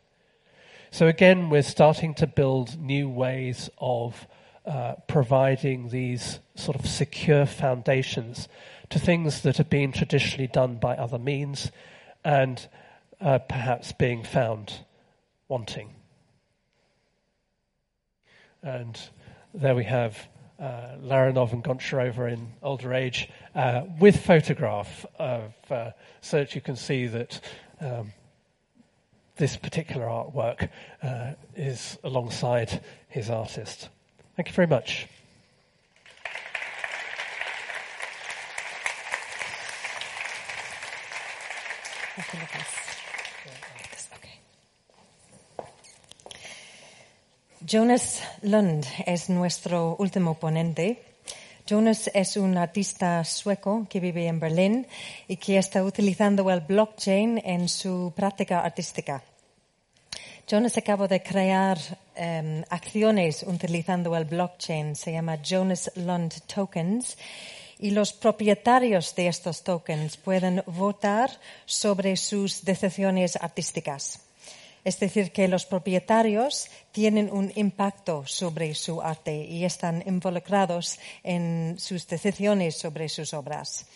So 0.92 1.08
again, 1.08 1.50
we're 1.50 1.64
starting 1.64 2.14
to 2.16 2.28
build 2.28 2.80
new 2.80 3.10
ways 3.10 3.70
of 3.78 4.28
uh, 4.66 4.96
providing 5.08 5.90
these 5.90 6.40
sort 6.56 6.76
of 6.78 6.88
secure 6.88 7.46
foundations 7.46 8.48
to 8.90 9.00
things 9.00 9.42
that 9.42 9.58
have 9.58 9.70
been 9.70 9.92
traditionally 9.92 10.48
done 10.48 10.76
by 10.76 10.96
other 10.96 11.20
means 11.20 11.72
and 12.24 12.68
uh, 13.20 13.40
perhaps 13.40 13.92
being 13.92 14.24
found 14.24 14.80
wanting. 15.48 15.90
And 18.64 19.00
there 19.54 19.76
we 19.76 19.84
have 19.84 20.28
uh, 20.60 20.96
Larionov 21.02 21.54
and 21.54 21.64
Goncharova 21.64 22.32
in 22.32 22.48
older 22.64 22.94
age 22.94 23.30
uh, 23.56 23.84
with 24.00 24.24
photograph 24.26 25.06
of, 25.20 25.54
uh, 25.70 25.92
so 26.22 26.38
that 26.38 26.56
you 26.56 26.62
can 26.62 26.76
see 26.76 27.08
that 27.08 27.40
um, 27.82 28.14
this 29.36 29.58
particular 29.58 30.06
artwork 30.06 30.70
uh, 31.04 31.34
is 31.56 31.98
alongside 32.04 32.82
his 33.10 33.30
artist. 33.30 33.90
Thank 34.36 34.50
you 34.50 34.54
very 34.54 34.68
much. 34.68 35.08
Jonas 47.68 48.22
Lund 48.44 48.86
es 49.08 49.28
nuestro 49.28 49.96
último 49.98 50.36
ponente. 50.36 51.02
Jonas 51.66 52.12
es 52.14 52.38
un 52.38 52.60
artista 52.60 53.24
sueco 53.24 53.88
que 53.90 54.00
vive 54.00 54.28
en 54.28 54.40
Berlín 54.40 54.88
y 55.28 55.38
que 55.38 55.58
está 55.58 55.84
utilizando 55.84 56.52
el 56.52 56.62
blockchain 56.62 57.42
en 57.44 57.68
su 57.68 58.14
práctica 58.16 58.60
artística. 58.60 59.24
Jonas 60.48 60.78
acaba 60.78 61.08
de 61.08 61.24
crear 61.24 61.80
um, 62.16 62.62
acciones 62.70 63.42
utilizando 63.42 64.16
el 64.16 64.26
blockchain, 64.26 64.96
se 64.96 65.14
llama 65.14 65.42
Jonas 65.42 65.92
Lund 65.96 66.34
Tokens, 66.46 67.18
y 67.80 67.90
los 67.90 68.14
propietarios 68.14 69.16
de 69.16 69.28
estos 69.28 69.64
tokens 69.64 70.18
pueden 70.18 70.62
votar 70.68 71.32
sobre 71.66 72.16
sus 72.16 72.64
decisiones 72.64 73.36
artísticas. 73.38 74.25
Es 74.86 75.00
decir, 75.00 75.32
que 75.32 75.48
los 75.48 75.66
propietarios 75.66 76.70
tienen 76.92 77.32
un 77.32 77.52
impacto 77.56 78.24
sobre 78.28 78.76
su 78.76 79.02
arte 79.02 79.44
y 79.44 79.66
están 79.66 80.04
involucrados 80.06 81.00
en 81.24 81.76
sus 81.80 82.08
decisiones 82.08 82.78
sobre 82.78 83.10
sus 83.10 83.34
obras. 83.34 83.88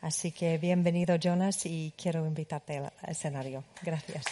Así 0.00 0.30
que 0.30 0.56
bienvenido, 0.58 1.16
Jonas, 1.16 1.66
y 1.66 1.92
quiero 2.00 2.24
invitarte 2.24 2.78
al 2.78 2.92
escenario. 3.08 3.64
Gracias. 3.82 4.24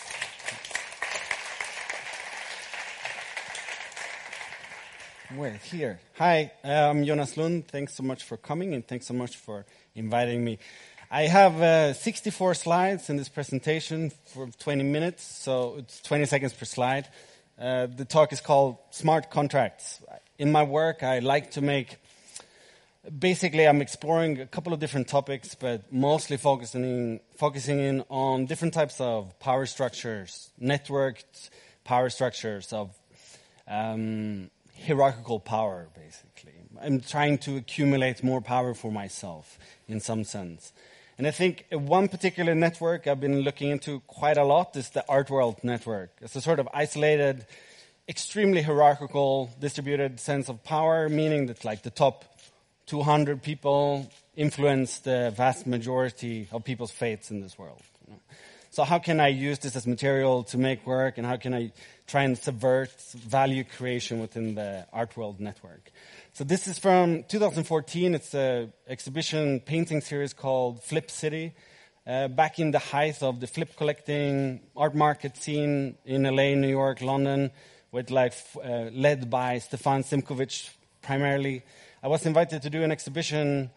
Well, 5.36 5.58
here. 5.72 5.98
Hi, 6.20 6.52
I'm 6.62 7.04
Jonas 7.04 7.36
Lund. 7.36 7.66
Thanks 7.66 7.94
so 7.94 8.04
much 8.04 8.22
for 8.22 8.36
coming 8.38 8.74
and 8.74 8.86
thanks 8.86 9.08
so 9.08 9.14
much 9.14 9.36
for 9.36 9.66
inviting 9.96 10.44
me. 10.44 10.60
I 11.10 11.28
have 11.28 11.62
uh, 11.62 11.92
64 11.92 12.54
slides 12.54 13.10
in 13.10 13.16
this 13.16 13.28
presentation 13.28 14.10
for 14.26 14.48
20 14.58 14.82
minutes, 14.82 15.22
so 15.22 15.76
it's 15.78 16.02
20 16.02 16.24
seconds 16.24 16.52
per 16.52 16.64
slide. 16.64 17.06
Uh, 17.56 17.86
the 17.86 18.04
talk 18.04 18.32
is 18.32 18.40
called 18.40 18.78
Smart 18.90 19.30
Contracts. 19.30 20.02
In 20.36 20.50
my 20.50 20.64
work, 20.64 21.04
I 21.04 21.20
like 21.20 21.52
to 21.52 21.60
make 21.60 21.98
basically 23.16 23.68
I'm 23.68 23.80
exploring 23.80 24.40
a 24.40 24.46
couple 24.46 24.72
of 24.72 24.80
different 24.80 25.06
topics, 25.06 25.54
but 25.54 25.92
mostly 25.92 26.38
focusing 26.38 26.82
in, 26.82 27.20
focusing 27.36 27.78
in 27.78 28.04
on 28.10 28.46
different 28.46 28.74
types 28.74 29.00
of 29.00 29.38
power 29.38 29.64
structures, 29.66 30.50
networked 30.60 31.50
power 31.84 32.10
structures 32.10 32.72
of 32.72 32.90
um, 33.68 34.50
hierarchical 34.84 35.38
power, 35.38 35.86
basically. 35.94 36.54
I'm 36.82 37.00
trying 37.00 37.38
to 37.38 37.56
accumulate 37.58 38.24
more 38.24 38.40
power 38.40 38.74
for 38.74 38.90
myself 38.90 39.56
in 39.86 40.00
some 40.00 40.24
sense. 40.24 40.72
And 41.18 41.26
I 41.26 41.30
think 41.30 41.64
one 41.70 42.08
particular 42.08 42.54
network 42.54 43.06
I've 43.06 43.20
been 43.20 43.40
looking 43.40 43.70
into 43.70 44.00
quite 44.00 44.36
a 44.36 44.44
lot 44.44 44.76
is 44.76 44.90
the 44.90 45.04
Art 45.08 45.30
World 45.30 45.56
network. 45.62 46.10
It's 46.20 46.36
a 46.36 46.42
sort 46.42 46.58
of 46.58 46.68
isolated, 46.74 47.46
extremely 48.06 48.60
hierarchical, 48.60 49.50
distributed 49.58 50.20
sense 50.20 50.50
of 50.50 50.62
power, 50.62 51.08
meaning 51.08 51.46
that 51.46 51.64
like 51.64 51.82
the 51.82 51.90
top 51.90 52.26
200 52.86 53.42
people 53.42 54.10
influence 54.36 54.98
the 54.98 55.32
vast 55.34 55.66
majority 55.66 56.48
of 56.52 56.64
people's 56.64 56.90
fates 56.90 57.30
in 57.30 57.40
this 57.40 57.58
world. 57.58 57.80
You 58.06 58.12
know? 58.12 58.20
So 58.70 58.84
how 58.84 58.98
can 58.98 59.18
I 59.18 59.28
use 59.28 59.58
this 59.58 59.74
as 59.74 59.86
material 59.86 60.42
to 60.44 60.58
make 60.58 60.86
work, 60.86 61.16
and 61.16 61.26
how 61.26 61.38
can 61.38 61.54
I 61.54 61.72
try 62.06 62.24
and 62.24 62.36
subvert 62.36 62.92
value 63.12 63.64
creation 63.64 64.20
within 64.20 64.54
the 64.54 64.86
Art 64.92 65.16
World 65.16 65.40
network? 65.40 65.90
So 66.36 66.44
this 66.44 66.68
is 66.68 66.78
from 66.78 67.22
2014. 67.22 68.14
It's 68.14 68.34
an 68.34 68.70
exhibition 68.86 69.58
painting 69.58 70.02
series 70.02 70.34
called 70.34 70.82
Flip 70.82 71.10
City. 71.10 71.54
Uh, 72.06 72.28
back 72.28 72.58
in 72.58 72.72
the 72.72 72.78
height 72.78 73.22
of 73.22 73.40
the 73.40 73.46
flip 73.46 73.74
collecting 73.74 74.60
art 74.76 74.94
market 74.94 75.38
scene 75.38 75.96
in 76.04 76.24
LA, 76.24 76.54
New 76.54 76.68
York, 76.68 77.00
London, 77.00 77.50
with 77.90 78.10
like 78.10 78.34
uh, 78.62 78.90
led 78.92 79.30
by 79.30 79.56
Stefan 79.60 80.02
Simchowitz 80.02 80.68
primarily. 81.00 81.62
I 82.02 82.08
was 82.08 82.26
invited 82.26 82.60
to 82.60 82.68
do 82.68 82.82
an 82.82 82.92
exhibition 82.92 83.70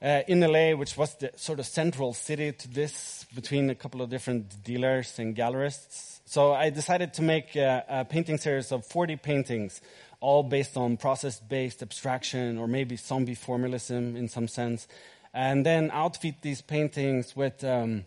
uh, 0.00 0.22
in 0.28 0.42
LA, 0.42 0.76
which 0.76 0.96
was 0.96 1.16
the 1.16 1.32
sort 1.34 1.58
of 1.58 1.66
central 1.66 2.14
city 2.14 2.52
to 2.52 2.68
this, 2.68 3.26
between 3.34 3.68
a 3.68 3.74
couple 3.74 4.00
of 4.00 4.10
different 4.10 4.62
dealers 4.62 5.18
and 5.18 5.34
gallerists. 5.34 6.20
So 6.24 6.52
I 6.52 6.70
decided 6.70 7.14
to 7.14 7.22
make 7.22 7.56
a 7.56 8.06
painting 8.08 8.38
series 8.38 8.70
of 8.70 8.86
40 8.86 9.16
paintings 9.16 9.80
all 10.24 10.42
based 10.42 10.76
on 10.76 10.96
process-based 10.96 11.82
abstraction 11.82 12.56
or 12.56 12.66
maybe 12.66 12.96
zombie 12.96 13.34
formalism 13.34 14.16
in 14.16 14.26
some 14.26 14.48
sense, 14.48 14.88
and 15.34 15.66
then 15.66 15.90
outfit 15.92 16.36
these 16.40 16.62
paintings 16.62 17.36
with 17.36 17.62
um, 17.62 18.04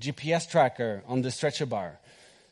GPS 0.00 0.48
tracker 0.48 1.02
on 1.08 1.22
the 1.22 1.30
stretcher 1.32 1.66
bar. 1.66 1.98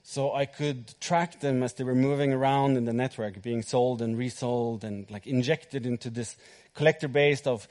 So 0.02 0.32
I 0.34 0.46
could 0.46 1.00
track 1.00 1.40
them 1.40 1.62
as 1.62 1.74
they 1.74 1.84
were 1.84 1.94
moving 1.94 2.32
around 2.32 2.76
in 2.76 2.84
the 2.84 2.92
network, 2.92 3.40
being 3.40 3.62
sold 3.62 4.02
and 4.02 4.18
resold 4.18 4.82
and 4.82 5.08
like 5.10 5.26
injected 5.26 5.86
into 5.86 6.10
this 6.10 6.36
collector 6.74 7.08
base 7.08 7.46
of 7.46 7.68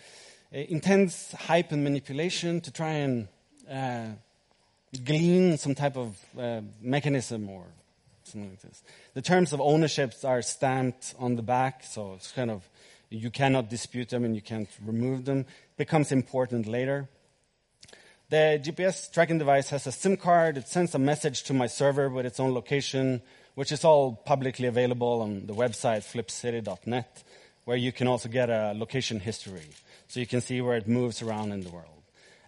uh, 0.53 0.59
intense 0.59 1.33
hype 1.33 1.73
and 1.73 1.83
manipulation 1.83 2.61
to 2.61 2.71
try 2.71 2.91
and 2.91 3.27
uh, 3.69 4.07
glean 5.03 5.57
some 5.57 5.75
type 5.75 5.97
of 5.97 6.17
uh, 6.39 6.61
mechanism 6.81 7.49
or 7.49 7.65
something 8.35 8.51
like 8.51 8.61
this. 8.61 8.83
The 9.13 9.21
terms 9.21 9.53
of 9.53 9.61
ownerships 9.61 10.25
are 10.25 10.41
stamped 10.41 11.15
on 11.19 11.35
the 11.35 11.41
back, 11.41 11.83
so 11.83 12.13
it's 12.15 12.31
kind 12.31 12.51
of 12.51 12.67
you 13.09 13.31
cannot 13.31 13.69
dispute 13.69 14.09
them 14.09 14.25
and 14.25 14.35
you 14.35 14.41
can't 14.41 14.69
remove 14.85 15.25
them. 15.25 15.39
It 15.39 15.77
becomes 15.77 16.11
important 16.11 16.67
later. 16.67 17.07
The 18.29 18.59
GPS 18.61 19.11
tracking 19.13 19.37
device 19.37 19.69
has 19.69 19.87
a 19.87 19.91
SIM 19.91 20.17
card. 20.17 20.57
It 20.57 20.67
sends 20.67 20.95
a 20.95 20.99
message 20.99 21.43
to 21.43 21.53
my 21.53 21.67
server 21.67 22.09
with 22.09 22.25
its 22.25 22.39
own 22.39 22.53
location, 22.53 23.21
which 23.53 23.71
is 23.71 23.85
all 23.85 24.13
publicly 24.25 24.67
available 24.67 25.21
on 25.21 25.45
the 25.45 25.53
website 25.53 26.03
flipcity.net, 26.03 27.23
where 27.65 27.77
you 27.77 27.91
can 27.91 28.07
also 28.07 28.27
get 28.27 28.49
a 28.49 28.73
location 28.75 29.19
history, 29.19 29.69
so 30.07 30.19
you 30.19 30.27
can 30.27 30.41
see 30.41 30.59
where 30.59 30.75
it 30.75 30.87
moves 30.87 31.21
around 31.21 31.51
in 31.51 31.61
the 31.61 31.69
world. 31.69 31.94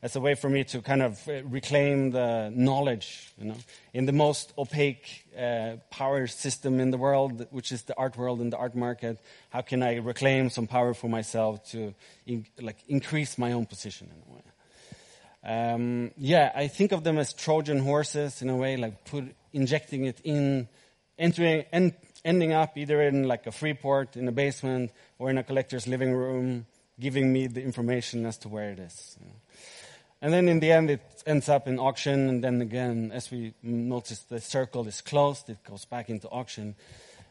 As 0.02 0.16
a 0.16 0.20
way 0.20 0.36
for 0.36 0.50
me 0.50 0.64
to 0.64 0.82
kind 0.82 1.02
of 1.02 1.28
uh, 1.28 1.44
reclaim 1.46 2.12
the 2.12 2.52
knowledge, 2.54 3.34
you 3.38 3.46
know, 3.46 3.56
in 3.94 4.06
the 4.06 4.12
most 4.12 4.54
opaque 4.58 5.26
uh, 5.38 5.78
power 5.90 6.28
system 6.28 6.80
in 6.80 6.92
the 6.92 6.98
world, 6.98 7.48
which 7.52 7.72
is 7.72 7.84
the 7.84 7.96
art 7.98 8.18
world 8.18 8.40
and 8.40 8.54
the 8.54 8.58
art 8.58 8.76
market. 8.76 9.20
How 9.50 9.62
can 9.62 9.82
I 9.82 9.96
reclaim 9.96 10.50
some 10.50 10.68
power 10.68 10.94
for 10.94 11.10
myself 11.10 11.68
to 11.72 11.94
in, 12.26 12.46
like 12.62 12.78
increase 12.88 13.38
my 13.38 13.54
own 13.54 13.66
position 13.66 14.10
in 14.14 14.32
a 14.32 14.36
way? 14.36 14.44
Um, 15.44 16.12
yeah, 16.18 16.52
I 16.54 16.68
think 16.68 16.92
of 16.92 17.04
them 17.04 17.18
as 17.18 17.34
Trojan 17.34 17.80
horses 17.80 18.42
in 18.42 18.50
a 18.50 18.56
way, 18.56 18.76
like 18.78 19.06
put 19.06 19.34
injecting 19.54 20.06
it 20.06 20.20
in, 20.24 20.68
entering, 21.18 21.66
and 21.72 21.94
ending 22.26 22.52
up 22.52 22.78
either 22.78 23.02
in 23.02 23.24
like 23.24 23.48
a 23.48 23.52
free 23.52 23.74
port 23.74 24.18
in 24.18 24.28
a 24.28 24.32
basement 24.32 24.92
or 25.18 25.30
in 25.30 25.38
a 25.38 25.44
collector's 25.44 25.88
living 25.88 26.14
room, 26.14 26.66
giving 27.00 27.32
me 27.32 27.48
the 27.48 27.64
information 27.64 28.26
as 28.26 28.38
to 28.40 28.50
where 28.50 28.72
it 28.72 28.80
is. 28.80 29.18
You 29.20 29.28
know. 29.28 29.34
And 30.22 30.34
then 30.34 30.50
in 30.50 30.60
the 30.60 30.72
end, 30.72 30.90
it 30.90 31.02
ends 31.26 31.48
up 31.48 31.68
in 31.68 31.80
auction. 31.80 32.30
And 32.30 32.44
then 32.44 32.62
again, 32.62 33.12
as 33.14 33.30
we 33.30 33.54
notice, 33.62 34.20
the 34.20 34.42
circle 34.42 34.88
is 34.88 35.02
closed. 35.02 35.50
It 35.50 35.64
goes 35.64 35.86
back 35.86 36.10
into 36.10 36.28
auction 36.30 36.76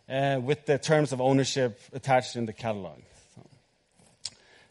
uh, 0.08 0.40
with 0.42 0.66
the 0.66 0.78
terms 0.78 1.12
of 1.12 1.20
ownership 1.20 1.80
attached 1.92 2.36
in 2.36 2.46
the 2.46 2.52
catalog. 2.52 2.98
So. 3.34 3.42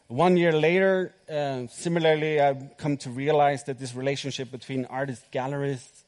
One 0.08 0.36
year 0.36 0.52
later, 0.52 1.14
uh, 1.28 1.66
similarly, 1.68 2.40
I've 2.40 2.76
come 2.78 2.96
to 2.98 3.10
realize 3.10 3.64
that 3.64 3.78
this 3.78 3.94
relationship 3.94 4.50
between 4.50 4.86
artist 4.86 5.30
gallerist 5.30 6.04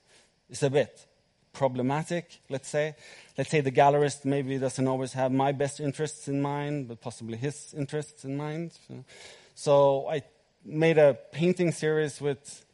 is 0.48 0.62
a 0.62 0.70
bit 0.70 1.04
problematic, 1.52 2.40
let's 2.48 2.68
say. 2.68 2.94
Let's 3.36 3.50
say 3.50 3.60
the 3.60 3.72
gallerist 3.72 4.24
maybe 4.24 4.56
doesn't 4.58 4.86
always 4.86 5.12
have 5.12 5.30
my 5.30 5.52
best 5.52 5.80
interests 5.80 6.28
in 6.28 6.40
mind, 6.40 6.88
but 6.88 7.00
possibly 7.00 7.36
his 7.36 7.74
interests 7.76 8.24
in 8.24 8.36
mind. 8.36 8.72
So 9.54 10.08
I 10.08 10.22
made 10.64 10.98
a 10.98 11.18
painting 11.32 11.72
series 11.72 12.20
with 12.20 12.64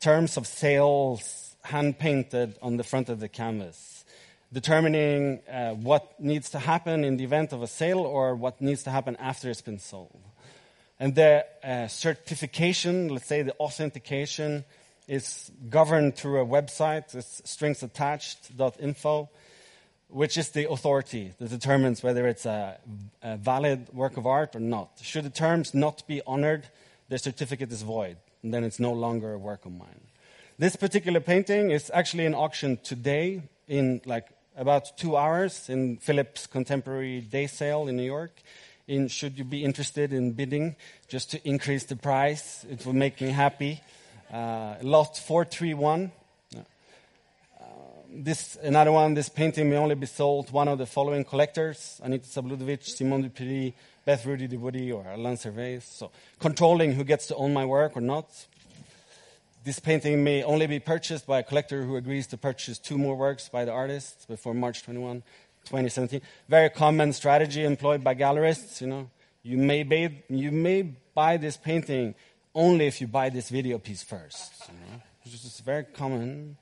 terms 0.00 0.36
of 0.36 0.46
sales 0.46 1.56
hand 1.64 1.98
painted 1.98 2.56
on 2.60 2.76
the 2.76 2.84
front 2.84 3.08
of 3.08 3.20
the 3.20 3.28
canvas, 3.28 4.04
determining 4.52 5.40
uh, 5.50 5.70
what 5.70 6.20
needs 6.20 6.50
to 6.50 6.58
happen 6.58 7.04
in 7.04 7.16
the 7.16 7.24
event 7.24 7.52
of 7.52 7.62
a 7.62 7.66
sale 7.66 8.00
or 8.00 8.34
what 8.34 8.60
needs 8.60 8.82
to 8.82 8.90
happen 8.90 9.16
after 9.16 9.50
it's 9.50 9.62
been 9.62 9.78
sold. 9.78 10.20
And 11.00 11.14
the 11.14 11.44
uh, 11.62 11.88
certification, 11.88 13.08
let's 13.08 13.26
say 13.26 13.42
the 13.42 13.54
authentication, 13.54 14.64
is 15.08 15.50
governed 15.68 16.16
through 16.16 16.40
a 16.40 16.46
website. 16.46 17.14
It's 17.14 17.40
stringsattached.info, 17.42 19.28
which 20.08 20.38
is 20.38 20.50
the 20.50 20.70
authority 20.70 21.32
that 21.38 21.50
determines 21.50 22.02
whether 22.02 22.26
it's 22.28 22.46
a, 22.46 22.78
a 23.22 23.36
valid 23.36 23.88
work 23.92 24.16
of 24.16 24.26
art 24.26 24.54
or 24.54 24.60
not. 24.60 25.00
Should 25.02 25.24
the 25.24 25.30
terms 25.30 25.74
not 25.74 26.06
be 26.06 26.22
honored, 26.26 26.68
the 27.08 27.18
certificate 27.18 27.70
is 27.70 27.82
void, 27.82 28.16
and 28.42 28.52
then 28.52 28.64
it's 28.64 28.80
no 28.80 28.92
longer 28.92 29.32
a 29.32 29.38
work 29.38 29.66
of 29.66 29.72
mine. 29.72 30.00
This 30.58 30.76
particular 30.76 31.20
painting 31.20 31.70
is 31.70 31.90
actually 31.92 32.26
in 32.26 32.34
auction 32.34 32.78
today 32.82 33.42
in 33.66 34.00
like 34.06 34.28
about 34.56 34.96
two 34.96 35.16
hours 35.16 35.68
in 35.68 35.96
Phillips 35.96 36.46
Contemporary 36.46 37.20
Day 37.20 37.46
Sale 37.46 37.88
in 37.88 37.96
New 37.96 38.04
York. 38.04 38.40
In, 38.86 39.08
should 39.08 39.38
you 39.38 39.44
be 39.44 39.64
interested 39.64 40.12
in 40.12 40.32
bidding 40.32 40.76
just 41.08 41.30
to 41.32 41.48
increase 41.48 41.84
the 41.84 41.96
price, 41.96 42.64
it 42.70 42.84
will 42.84 42.92
make 42.92 43.20
me 43.20 43.30
happy. 43.30 43.80
Uh, 44.32 44.76
lot 44.82 45.16
431. 45.16 46.12
Uh, 46.56 46.60
this 48.10 48.56
another 48.62 48.92
one. 48.92 49.14
This 49.14 49.28
painting 49.28 49.70
may 49.70 49.76
only 49.76 49.94
be 49.94 50.06
sold 50.06 50.50
one 50.50 50.68
of 50.68 50.78
the 50.78 50.86
following 50.86 51.24
collectors: 51.24 52.00
Anita 52.02 52.26
Zabludowicz, 52.26 52.96
Simon 52.96 53.22
de 53.22 53.30
Pury, 53.30 53.74
Beth 54.04 54.26
Rudin 54.26 54.50
DeWoody 54.50 54.94
or 54.94 55.10
Alain 55.10 55.36
Servais. 55.36 55.82
So 55.82 56.10
controlling 56.38 56.92
who 56.92 57.04
gets 57.04 57.26
to 57.28 57.36
own 57.36 57.54
my 57.54 57.64
work 57.64 57.96
or 57.96 58.00
not. 58.00 58.26
This 59.64 59.78
painting 59.78 60.22
may 60.22 60.42
only 60.42 60.66
be 60.66 60.78
purchased 60.78 61.26
by 61.26 61.38
a 61.38 61.42
collector 61.42 61.84
who 61.84 61.96
agrees 61.96 62.26
to 62.28 62.36
purchase 62.36 62.78
two 62.78 62.98
more 62.98 63.16
works 63.16 63.48
by 63.48 63.64
the 63.64 63.72
artist 63.72 64.28
before 64.28 64.52
March 64.52 64.82
21, 64.82 65.22
2017. 65.64 66.20
Very 66.50 66.68
common 66.68 67.14
strategy 67.14 67.64
employed 67.64 68.04
by 68.04 68.14
gallerists. 68.14 68.82
You 68.82 68.88
know, 68.88 69.10
you 69.42 69.56
may 69.56 69.82
buy, 69.82 70.22
you 70.28 70.52
may 70.52 70.82
buy 71.14 71.38
this 71.38 71.56
painting 71.56 72.14
only 72.54 72.86
if 72.86 73.00
you 73.00 73.06
buy 73.06 73.30
this 73.30 73.48
video 73.48 73.78
piece 73.78 74.02
first. 74.02 74.68
You 74.68 74.74
know? 74.74 75.02
Which 75.24 75.32
is 75.32 75.62
very 75.64 75.84
common. 75.84 76.58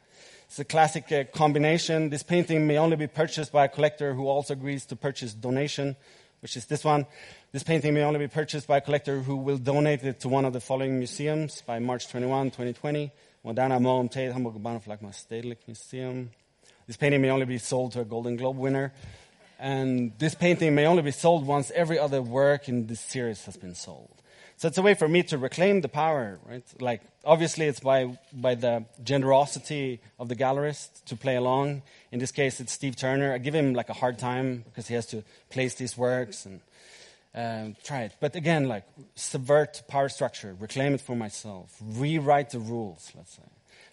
It's 0.47 0.61
a 0.61 0.64
classic 0.64 1.11
uh, 1.11 1.24
combination. 1.24 2.11
This 2.11 2.22
painting 2.22 2.68
may 2.68 2.78
only 2.78 2.97
be 2.97 3.09
purchased 3.09 3.51
by 3.51 3.64
a 3.64 3.68
collector 3.68 4.14
who 4.14 4.28
also 4.28 4.53
agrees 4.53 4.86
to 4.86 4.97
purchase 4.97 5.34
donation 5.34 5.97
which 6.43 6.57
is 6.57 6.66
this 6.66 6.84
one. 6.84 7.07
This 7.53 7.62
painting 7.62 7.95
may 7.95 8.03
only 8.03 8.18
be 8.18 8.26
purchased 8.26 8.66
by 8.66 8.78
a 8.78 8.80
collector 8.80 9.20
who 9.20 9.36
will 9.36 9.59
donate 9.59 10.03
it 10.03 10.18
to 10.20 10.28
one 10.28 10.45
of 10.45 10.53
the 10.53 10.61
following 10.61 10.99
museums 10.99 11.62
by 11.64 11.78
March 11.78 12.09
21, 12.09 12.51
2020. 12.51 13.12
Moderna 13.45 13.80
Museum 13.80 14.09
Tate, 14.09 14.32
Hamburg 14.32 14.55
Bahnhof 14.55 14.86
LACMA 14.86 15.12
Stedelijk 15.12 15.59
Museum. 15.66 16.30
This 16.86 16.97
painting 16.97 17.22
may 17.22 17.30
only 17.30 17.47
be 17.47 17.59
sold 17.59 17.93
to 17.93 18.01
a 18.01 18.05
Golden 18.05 18.36
Globe 18.36 18.57
winner. 18.57 18.93
And 19.59 20.12
this 20.18 20.34
painting 20.34 20.74
may 20.74 20.86
only 20.86 21.03
be 21.03 21.12
sold 21.12 21.47
once 21.47 21.70
every 21.72 21.99
other 21.99 22.20
work 22.20 22.68
in 22.68 22.86
this 22.88 23.01
series 23.01 23.45
has 23.45 23.57
been 23.57 23.74
sold. 23.76 24.22
So 24.63 24.69
it's 24.69 24.79
a 24.79 24.83
way 24.83 24.95
for 24.95 25.09
me 25.09 25.25
to 25.25 25.39
reclaim 25.39 25.81
the 25.81 25.89
power, 25.89 26.39
right? 26.49 26.63
Like, 26.81 27.01
obviously, 27.25 27.67
it's 27.67 27.81
by, 27.81 28.17
by 28.33 28.55
the 28.55 28.85
generosity 29.03 29.99
of 30.21 30.29
the 30.29 30.37
gallerist 30.37 31.05
to 31.07 31.17
play 31.17 31.35
along. 31.35 31.83
In 32.13 32.21
this 32.21 32.31
case, 32.31 32.61
it's 32.61 32.71
Steve 32.71 32.95
Turner. 32.95 33.33
I 33.33 33.39
give 33.39 33.57
him 33.57 33.75
like 33.75 33.89
a 33.89 33.93
hard 33.93 34.21
time 34.21 34.63
because 34.67 34.87
he 34.87 34.95
has 34.95 35.07
to 35.07 35.25
place 35.51 35.75
these 35.75 35.99
works 35.99 36.47
and 36.47 36.61
um, 37.35 37.77
try 37.83 38.03
it. 38.03 38.13
But 38.21 38.37
again, 38.37 38.69
like, 38.69 38.85
subvert 39.17 39.83
power 39.89 40.09
structure, 40.09 40.55
reclaim 40.61 40.95
it 40.95 41.01
for 41.01 41.17
myself, 41.17 41.77
rewrite 41.85 42.51
the 42.51 42.61
rules, 42.61 43.11
let's 43.17 43.35
say. 43.35 43.43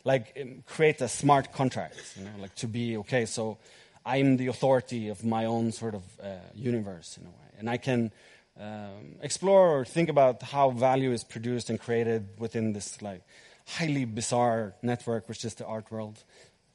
Like, 0.04 0.38
um, 0.40 0.64
create 0.68 1.02
a 1.02 1.08
smart 1.08 1.52
contract, 1.52 2.14
you 2.16 2.26
know, 2.26 2.32
like 2.40 2.54
to 2.58 2.68
be, 2.68 2.96
okay, 2.98 3.26
so 3.26 3.58
I'm 4.06 4.38
the 4.38 4.46
authority 4.46 5.08
of 5.10 5.26
my 5.26 5.46
own 5.46 5.72
sort 5.72 5.96
of 5.96 6.04
uh, 6.22 6.28
universe 6.54 7.18
in 7.18 7.26
a 7.26 7.30
way. 7.30 7.58
And 7.58 7.68
I 7.68 7.78
can 7.78 8.12
um, 8.60 9.16
explore 9.22 9.80
or 9.80 9.86
think 9.86 10.10
about 10.10 10.44
how 10.44 10.72
value 10.72 11.12
is 11.12 11.24
produced 11.24 11.70
and 11.70 11.80
created 11.80 12.28
within 12.38 12.74
this 12.74 13.02
like 13.02 13.22
highly 13.66 14.06
bizarre 14.06 14.74
network, 14.82 15.30
which 15.30 15.46
is 15.46 15.54
the 15.56 15.66
art 15.66 15.90
world, 15.92 16.24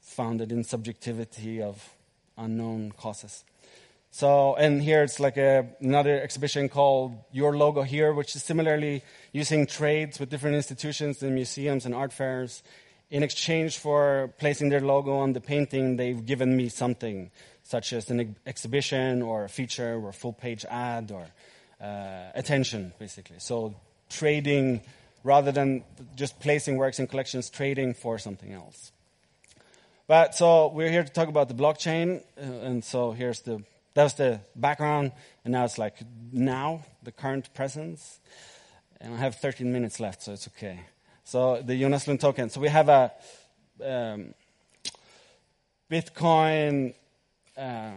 founded 0.01 0.51
in 0.51 0.63
subjectivity 0.63 1.61
of 1.61 1.93
unknown 2.37 2.91
causes. 2.91 3.43
So, 4.09 4.55
and 4.55 4.81
here 4.81 5.03
it's 5.03 5.19
like 5.19 5.35
a, 5.35 5.67
another 5.81 6.21
exhibition 6.21 6.69
called 6.69 7.17
Your 7.33 7.57
Logo 7.57 7.81
Here, 7.81 8.13
which 8.13 8.35
is 8.35 8.43
similarly 8.43 9.03
using 9.33 9.67
trades 9.67 10.19
with 10.19 10.29
different 10.29 10.55
institutions 10.55 11.21
and 11.21 11.35
museums 11.35 11.85
and 11.85 11.93
art 11.93 12.13
fairs. 12.13 12.63
In 13.11 13.23
exchange 13.23 13.77
for 13.77 14.33
placing 14.39 14.69
their 14.69 14.79
logo 14.79 15.17
on 15.17 15.33
the 15.33 15.41
painting, 15.41 15.97
they've 15.97 16.25
given 16.25 16.55
me 16.55 16.69
something, 16.69 17.29
such 17.63 17.91
as 17.93 18.09
an 18.09 18.37
exhibition 18.47 19.21
or 19.21 19.43
a 19.43 19.49
feature 19.49 19.95
or 19.95 20.09
a 20.09 20.13
full 20.13 20.33
page 20.33 20.65
ad 20.65 21.11
or 21.11 21.27
uh, 21.81 22.31
attention, 22.33 22.93
basically. 22.99 23.37
So 23.39 23.75
trading, 24.09 24.81
rather 25.23 25.51
than 25.51 25.83
just 26.15 26.39
placing 26.39 26.77
works 26.77 26.99
in 26.99 27.07
collections, 27.07 27.49
trading 27.49 27.93
for 27.93 28.17
something 28.17 28.53
else. 28.53 28.91
But 30.07 30.35
so 30.35 30.67
we're 30.67 30.91
here 30.91 31.03
to 31.03 31.11
talk 31.11 31.27
about 31.27 31.47
the 31.47 31.55
blockchain, 31.55 32.21
uh, 32.37 32.41
and 32.41 32.83
so 32.83 33.11
here's 33.11 33.41
the 33.41 33.63
that 33.95 34.03
was 34.03 34.13
the 34.15 34.41
background, 34.55 35.13
and 35.45 35.53
now 35.53 35.63
it's 35.63 35.77
like 35.77 35.95
now 36.31 36.83
the 37.01 37.13
current 37.13 37.53
presence, 37.53 38.19
and 38.99 39.13
I 39.13 39.17
have 39.17 39.35
13 39.35 39.71
minutes 39.71 40.01
left, 40.01 40.21
so 40.21 40.33
it's 40.33 40.47
okay. 40.49 40.81
So 41.23 41.61
the 41.61 41.79
Jonas 41.79 42.05
token. 42.19 42.49
So 42.49 42.59
we 42.59 42.67
have 42.67 42.89
a 42.89 43.11
um, 43.83 44.33
Bitcoin. 45.89 46.93
Uh, 47.57 47.91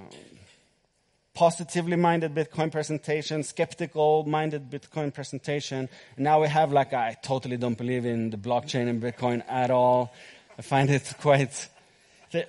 positively 1.39 1.95
minded 1.95 2.35
Bitcoin 2.35 2.69
presentation, 2.73 3.45
skeptical 3.45 4.25
minded 4.25 4.69
Bitcoin 4.69 5.15
presentation. 5.15 5.89
And 6.17 6.25
now 6.25 6.41
we 6.41 6.49
have 6.49 6.73
like, 6.73 6.93
I 6.93 7.17
totally 7.23 7.57
don't 7.57 7.79
believe 7.79 8.05
in 8.05 8.31
the 8.31 8.37
blockchain 8.37 8.89
and 8.89 9.01
Bitcoin 9.01 9.45
at 9.49 9.71
all. 9.71 10.13
I 10.59 10.63
find 10.63 10.91
it 10.91 11.15
quite, 11.21 11.69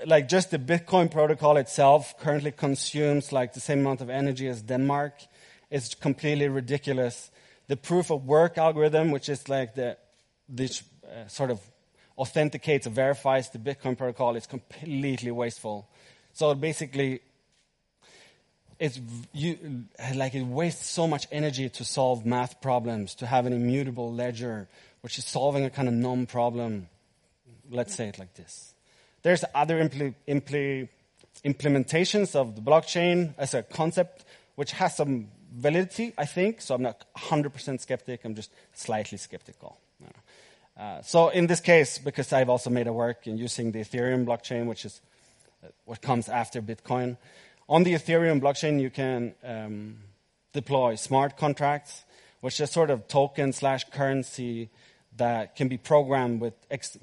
like 0.07 0.27
just 0.27 0.49
the 0.49 0.57
Bitcoin 0.57 1.11
protocol 1.11 1.57
itself 1.57 2.17
currently 2.17 2.51
consumes 2.51 3.31
like 3.31 3.53
the 3.53 3.59
same 3.59 3.81
amount 3.81 4.01
of 4.01 4.09
energy 4.09 4.47
as 4.47 4.63
Denmark. 4.63 5.13
It's 5.69 5.93
completely 5.93 6.47
ridiculous. 6.47 7.29
The 7.67 7.77
proof 7.77 8.09
of 8.09 8.25
work 8.25 8.57
algorithm, 8.57 9.11
which 9.11 9.29
is 9.29 9.47
like 9.47 9.75
the, 9.75 9.97
this 10.47 10.81
uh, 11.05 11.27
sort 11.27 11.51
of 11.51 11.61
authenticates, 12.17 12.87
or 12.87 12.89
verifies 12.89 13.51
the 13.51 13.59
Bitcoin 13.59 13.95
protocol, 13.95 14.35
is 14.35 14.47
completely 14.47 15.29
wasteful. 15.29 15.87
So 16.33 16.55
basically, 16.55 17.21
it's 18.79 18.99
you, 19.33 19.85
like 20.15 20.33
it 20.35 20.43
wastes 20.43 20.87
so 20.87 21.05
much 21.07 21.27
energy 21.31 21.69
to 21.69 21.83
solve 21.83 22.25
math 22.25 22.61
problems, 22.61 23.13
to 23.15 23.25
have 23.25 23.45
an 23.45 23.53
immutable 23.53 24.11
ledger, 24.11 24.67
which 25.01 25.17
is 25.17 25.25
solving 25.25 25.65
a 25.65 25.69
kind 25.69 25.87
of 25.87 25.93
non 25.93 26.25
problem. 26.25 26.87
Let's 27.69 27.93
say 27.93 28.07
it 28.07 28.17
like 28.17 28.33
this. 28.35 28.73
There's 29.21 29.43
other 29.53 29.83
impl- 29.83 30.15
impl- 30.27 30.87
implementations 31.43 32.35
of 32.35 32.55
the 32.55 32.61
blockchain 32.61 33.33
as 33.37 33.53
a 33.53 33.63
concept, 33.63 34.23
which 34.55 34.71
has 34.71 34.95
some 34.95 35.27
validity, 35.53 36.13
I 36.17 36.25
think. 36.25 36.61
So 36.61 36.75
I'm 36.75 36.81
not 36.81 37.05
100% 37.17 37.81
skeptic. 37.81 38.21
I'm 38.23 38.35
just 38.35 38.51
slightly 38.73 39.17
skeptical. 39.17 39.77
Uh, 40.77 41.01
so 41.01 41.27
in 41.27 41.47
this 41.47 41.59
case, 41.59 41.97
because 41.97 42.31
I've 42.31 42.49
also 42.49 42.69
made 42.69 42.87
a 42.87 42.93
work 42.93 43.27
in 43.27 43.37
using 43.37 43.73
the 43.73 43.79
Ethereum 43.79 44.25
blockchain, 44.25 44.65
which 44.65 44.85
is 44.85 45.01
uh, 45.61 45.67
what 45.83 46.01
comes 46.01 46.29
after 46.29 46.61
Bitcoin, 46.61 47.17
on 47.69 47.83
the 47.83 47.93
Ethereum 47.93 48.41
blockchain 48.41 48.81
you 48.81 48.89
can 48.89 49.35
um, 49.43 49.97
deploy 50.51 50.95
smart 50.95 51.37
contracts, 51.37 52.03
which 52.41 52.59
is 52.59 52.71
sort 52.71 52.89
of 52.89 53.07
token 53.07 53.53
slash 53.53 53.83
currency 53.91 54.69
that 55.17 55.55
can 55.55 55.67
be 55.67 55.77
programmed 55.77 56.41
with 56.41 56.53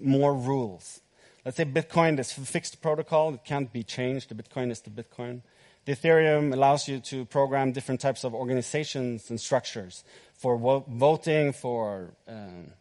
more 0.00 0.34
rules. 0.34 1.00
Let's 1.44 1.56
say 1.56 1.64
Bitcoin 1.64 2.18
is 2.18 2.36
a 2.36 2.40
fixed 2.40 2.82
protocol; 2.82 3.34
it 3.34 3.44
can't 3.44 3.72
be 3.72 3.84
changed. 3.84 4.28
The 4.28 4.34
Bitcoin 4.34 4.70
is 4.72 4.80
the 4.80 4.90
Bitcoin. 4.90 5.42
The 5.84 5.94
Ethereum 5.94 6.52
allows 6.52 6.88
you 6.88 6.98
to 6.98 7.24
program 7.26 7.70
different 7.70 8.00
types 8.00 8.24
of 8.24 8.34
organizations 8.34 9.30
and 9.30 9.40
structures 9.40 10.02
for 10.34 10.82
voting, 10.88 11.52
for 11.52 12.14
um, 12.26 12.72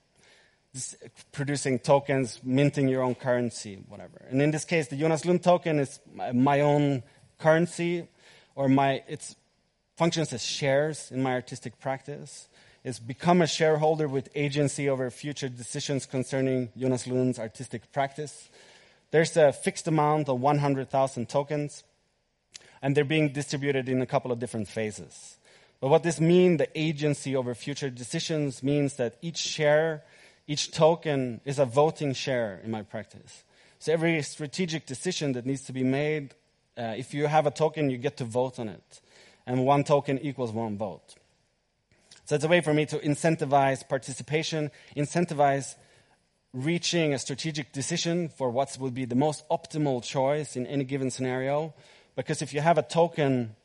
producing 1.31 1.77
tokens, 1.77 2.39
minting 2.43 2.88
your 2.88 3.03
own 3.03 3.13
currency, 3.13 3.83
whatever. 3.88 4.25
And 4.29 4.41
in 4.41 4.49
this 4.49 4.65
case, 4.65 4.88
the 4.88 4.97
Jonas 4.97 5.23
Lund 5.23 5.43
token 5.43 5.79
is 5.79 5.99
my 6.33 6.61
own 6.61 7.03
currency, 7.38 8.07
or 8.55 8.67
my 8.67 9.03
it 9.07 9.36
functions 9.95 10.33
as 10.33 10.43
shares 10.43 11.11
in 11.11 11.21
my 11.21 11.33
artistic 11.33 11.79
practice. 11.79 12.47
It's 12.83 12.99
become 12.99 13.41
a 13.41 13.47
shareholder 13.47 14.07
with 14.07 14.29
agency 14.36 14.89
over 14.89 15.09
future 15.09 15.49
decisions 15.49 16.05
concerning 16.05 16.69
Jonas 16.77 17.07
Lund's 17.07 17.39
artistic 17.39 17.91
practice. 17.91 18.49
There's 19.11 19.36
a 19.38 19.53
fixed 19.53 19.88
amount 19.88 20.29
of 20.29 20.39
100,000 20.39 21.29
tokens 21.29 21.83
and 22.81 22.95
they're 22.95 23.03
being 23.03 23.29
distributed 23.29 23.89
in 23.89 24.01
a 24.01 24.05
couple 24.05 24.31
of 24.31 24.38
different 24.38 24.67
phases. 24.67 25.38
But 25.79 25.88
what 25.88 26.03
this 26.03 26.19
means, 26.19 26.59
the 26.59 26.69
agency 26.79 27.36
over 27.36 27.55
future 27.55 27.89
decisions, 27.89 28.61
means 28.61 28.95
that 28.97 29.17
each 29.21 29.38
share, 29.38 30.03
each 30.47 30.71
token 30.71 31.41
is 31.45 31.57
a 31.57 31.65
voting 31.65 32.13
share 32.13 32.61
in 32.63 32.69
my 32.69 32.83
practice. 32.83 33.43
So 33.79 33.91
every 33.91 34.21
strategic 34.21 34.86
decision 34.86 35.33
that 35.33 35.45
needs 35.45 35.63
to 35.63 35.73
be 35.73 35.83
made, 35.83 36.36
uh, 36.78 36.93
if 36.97 37.13
you 37.13 37.28
have 37.28 37.45
a 37.45 37.51
token, 37.51 37.89
you 37.89 37.97
get 37.97 38.17
to 38.17 38.26
vote 38.26 38.59
on 38.59 38.69
it. 38.69 39.01
And 39.47 39.65
one 39.65 39.84
token 39.84 40.19
equals 40.19 40.51
one 40.51 40.78
vote. 40.78 41.15
So 42.26 42.36
it's 42.36 42.43
a 42.43 42.47
way 42.47 42.61
for 42.61 42.73
me 42.73 42.86
to 42.88 42.97
incentivize 42.97 43.88
participation, 43.88 44.71
incentivize 44.97 45.76
reaching 46.53 47.13
a 47.13 47.19
strategic 47.19 47.71
decision 47.71 48.30
for 48.30 48.49
what 48.49 48.76
would 48.80 48.93
be 48.93 49.05
the 49.05 49.15
most 49.15 49.47
optimal 49.49 50.01
choice 50.01 50.55
in 50.55 50.65
any 50.65 50.86
given 50.86 51.11
scenario, 51.11 51.73
because 52.15 52.41
if 52.41 52.53
you 52.53 52.61
have 52.61 52.78
a 52.78 52.82
token, 52.82 53.55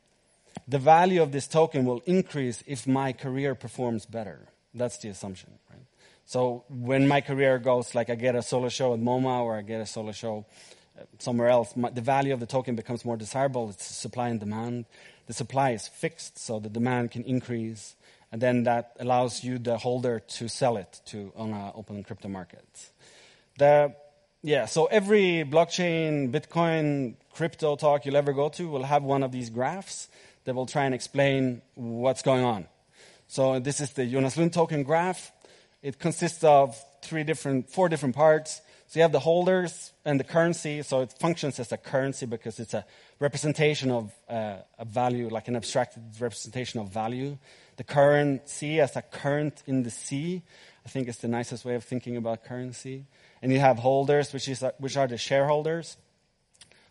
the 0.67 0.79
value 0.79 1.23
of 1.23 1.33
this 1.33 1.47
token 1.47 1.85
will 1.85 2.03
increase 2.05 2.63
if 2.67 2.87
my 2.87 3.13
career 3.13 3.55
performs 3.55 4.05
better. 4.07 4.49
That's 4.75 4.99
the 4.99 5.09
assumption, 5.09 5.51
right? 5.71 5.81
So 6.27 6.65
when 6.69 7.09
my 7.09 7.21
career 7.21 7.59
goes, 7.59 7.95
like 7.95 8.11
I 8.11 8.15
get 8.17 8.35
a 8.35 8.43
solo 8.43 8.69
show 8.69 8.93
at 8.93 9.01
MoMA 9.01 9.41
or 9.41 9.57
I 9.57 9.63
get 9.63 9.81
a 9.81 9.87
solo 9.87 10.13
show 10.13 10.45
somewhere 11.19 11.49
else, 11.49 11.73
the 11.73 12.01
value 12.01 12.33
of 12.33 12.41
the 12.41 12.47
token 12.47 12.77
becomes 12.77 13.05
more 13.05 13.17
desirable. 13.17 13.71
It's 13.71 13.85
supply 13.85 14.29
and 14.29 14.41
demand. 14.41 14.87
The 15.27 15.33
supply 15.33 15.71
is 15.71 15.89
fixed, 15.89 16.39
so 16.39 16.59
the 16.59 16.69
demand 16.69 17.13
can 17.13 17.25
increase, 17.25 17.95
and 18.33 18.41
then 18.41 18.65
that 18.65 18.97
allows 18.99 19.45
you, 19.45 19.59
the 19.59 19.79
holder, 19.79 20.21
to 20.21 20.49
sell 20.49 20.77
it 20.77 21.01
to 21.07 21.33
on 21.37 21.53
an 21.53 21.73
open 21.75 22.03
crypto 22.05 22.29
market. 22.29 22.91
The 23.59 23.95
yeah, 24.43 24.65
so 24.65 24.87
every 24.87 25.45
blockchain, 25.45 26.33
Bitcoin, 26.33 27.17
crypto 27.35 27.77
talk 27.77 28.07
you'll 28.07 28.17
ever 28.17 28.33
go 28.33 28.49
to 28.49 28.69
will 28.69 28.85
have 28.85 29.03
one 29.03 29.23
of 29.23 29.33
these 29.33 29.51
graphs 29.51 30.09
that 30.45 30.55
will 30.55 30.65
try 30.65 30.85
and 30.85 30.95
explain 30.95 31.61
what's 31.75 32.23
going 32.23 32.43
on. 32.43 32.67
So 33.29 33.61
this 33.61 33.81
is 33.81 33.93
the 33.93 34.07
Jonas 34.07 34.39
Lund 34.39 34.55
token 34.55 34.83
graph. 34.83 35.31
It 35.83 35.99
consists 35.99 36.43
of 36.43 36.83
three 37.03 37.23
different, 37.23 37.71
four 37.71 37.91
different 37.91 38.17
parts. 38.17 38.63
So 38.91 38.99
you 38.99 39.03
have 39.03 39.13
the 39.13 39.21
holders 39.21 39.93
and 40.05 40.19
the 40.19 40.25
currency. 40.25 40.83
So 40.83 41.03
it 41.03 41.13
functions 41.13 41.61
as 41.61 41.71
a 41.71 41.77
currency 41.77 42.27
because 42.27 42.59
it's 42.59 42.75
a 42.75 42.85
representation 43.21 43.93
of 43.93 44.13
uh, 44.29 44.57
a 44.81 44.85
value, 44.85 45.29
like 45.29 45.47
an 45.47 45.55
abstracted 45.55 46.03
representation 46.19 46.81
of 46.81 46.89
value. 46.89 47.39
The 47.77 47.85
currency 47.85 48.81
as 48.81 48.97
a 48.97 49.03
current 49.03 49.63
in 49.69 49.85
the 49.85 49.93
sea, 49.93 50.43
I 50.85 50.89
think 50.89 51.07
is 51.07 51.19
the 51.19 51.29
nicest 51.29 51.65
way 51.65 51.77
of 51.77 51.85
thinking 51.85 52.17
about 52.17 52.43
currency. 52.43 53.05
And 53.41 53.53
you 53.53 53.61
have 53.61 53.79
holders, 53.79 54.33
which, 54.33 54.49
is, 54.49 54.65
which 54.79 54.97
are 54.97 55.07
the 55.07 55.19
shareholders, 55.19 55.97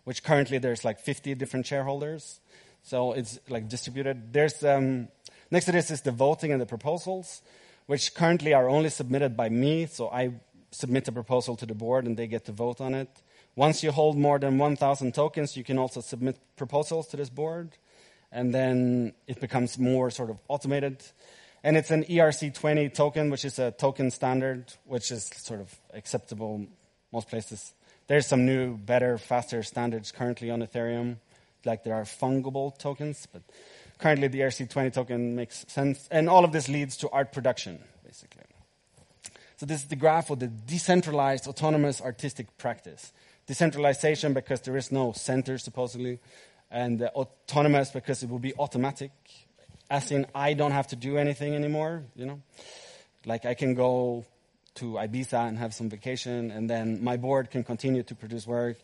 which 0.06 0.24
currently 0.24 0.58
there's 0.58 0.86
like 0.86 1.02
50 1.02 1.36
different 1.36 1.66
shareholders. 1.66 2.40
So 2.82 3.12
it's 3.12 3.40
like 3.50 3.68
distributed. 3.68 4.32
There's, 4.32 4.64
um, 4.64 5.10
next 5.52 5.66
to 5.66 5.74
this 5.74 5.92
is 5.92 6.00
the 6.04 6.14
voting 6.14 6.54
and 6.54 6.62
the 6.62 6.66
proposals, 6.66 7.42
which 7.88 8.14
currently 8.14 8.54
are 8.54 8.70
only 8.70 8.90
submitted 8.90 9.36
by 9.36 9.50
me. 9.50 9.86
So 9.86 10.10
I 10.10 10.32
submit 10.72 11.08
a 11.08 11.12
proposal 11.12 11.56
to 11.56 11.66
the 11.66 11.76
board 11.76 12.06
and 12.06 12.18
they 12.18 12.28
get 12.28 12.46
to 12.46 12.52
vote 12.52 12.82
on 12.82 12.94
it. 12.94 13.10
Once 13.56 13.84
you 13.84 13.92
hold 13.92 14.18
more 14.18 14.40
than 14.40 14.58
1,000 14.58 15.14
tokens, 15.14 15.58
you 15.58 15.64
can 15.64 15.78
also 15.78 16.02
submit 16.02 16.38
proposals 16.56 17.08
to 17.08 17.18
this 17.18 17.30
board. 17.30 17.72
And 18.32 18.54
then 18.54 19.14
it 19.28 19.42
becomes 19.42 19.80
more 19.80 20.12
sort 20.12 20.30
of 20.30 20.38
automated. 20.48 21.04
And 21.64 21.76
it's 21.76 21.92
an 21.92 22.04
ERC20 22.04 22.94
token, 22.94 23.30
which 23.30 23.44
is 23.44 23.60
a 23.60 23.72
token 23.72 24.12
standard, 24.12 24.74
which 24.86 25.12
is 25.12 25.30
sort 25.36 25.60
of 25.60 25.78
acceptable 25.94 26.68
most 27.12 27.28
places. 27.28 27.74
There's 28.08 28.28
some 28.28 28.46
new, 28.46 28.78
better, 28.78 29.18
faster 29.18 29.62
standards 29.64 30.12
currently 30.12 30.50
on 30.50 30.62
Ethereum, 30.62 31.18
like 31.66 31.84
there 31.84 31.96
are 31.96 32.04
fungible 32.04 32.78
tokens, 32.78 33.28
but 33.32 33.42
currently 33.98 34.28
the 34.28 34.40
ERC20 34.40 34.94
token 34.94 35.36
makes 35.36 35.66
sense. 35.68 36.08
And 36.10 36.30
all 36.30 36.46
of 36.46 36.52
this 36.52 36.70
leads 36.70 36.98
to 36.98 37.10
art 37.10 37.32
production, 37.32 37.80
basically. 38.06 38.49
So 39.60 39.66
this 39.66 39.82
is 39.82 39.90
the 39.90 39.98
graph 39.98 40.30
of 40.30 40.40
the 40.40 40.48
decentralized 40.48 41.46
autonomous 41.46 42.00
artistic 42.00 42.58
practice. 42.58 43.12
Decentralization 43.46 44.34
because 44.34 44.62
there 44.62 44.78
is 44.78 44.90
no 44.90 45.12
center, 45.12 45.58
supposedly, 45.58 46.20
and 46.72 47.02
autonomous 47.04 47.92
because 47.92 48.24
it 48.24 48.30
will 48.30 48.40
be 48.40 48.54
automatic 48.58 49.12
as 49.90 50.12
in 50.12 50.28
I 50.34 50.54
don't 50.54 50.72
have 50.72 50.88
to 50.88 50.96
do 50.96 51.18
anything 51.18 51.56
anymore, 51.56 52.04
you 52.16 52.26
know? 52.26 52.42
Like 53.26 53.46
I 53.46 53.54
can 53.54 53.74
go 53.74 54.24
to 54.76 54.94
Ibiza 54.94 55.50
and 55.50 55.58
have 55.58 55.74
some 55.74 55.90
vacation, 55.90 56.52
and 56.52 56.70
then 56.70 57.04
my 57.04 57.18
board 57.18 57.52
can 57.52 57.66
continue 57.66 58.04
to 58.04 58.16
produce 58.16 58.48
work. 58.48 58.78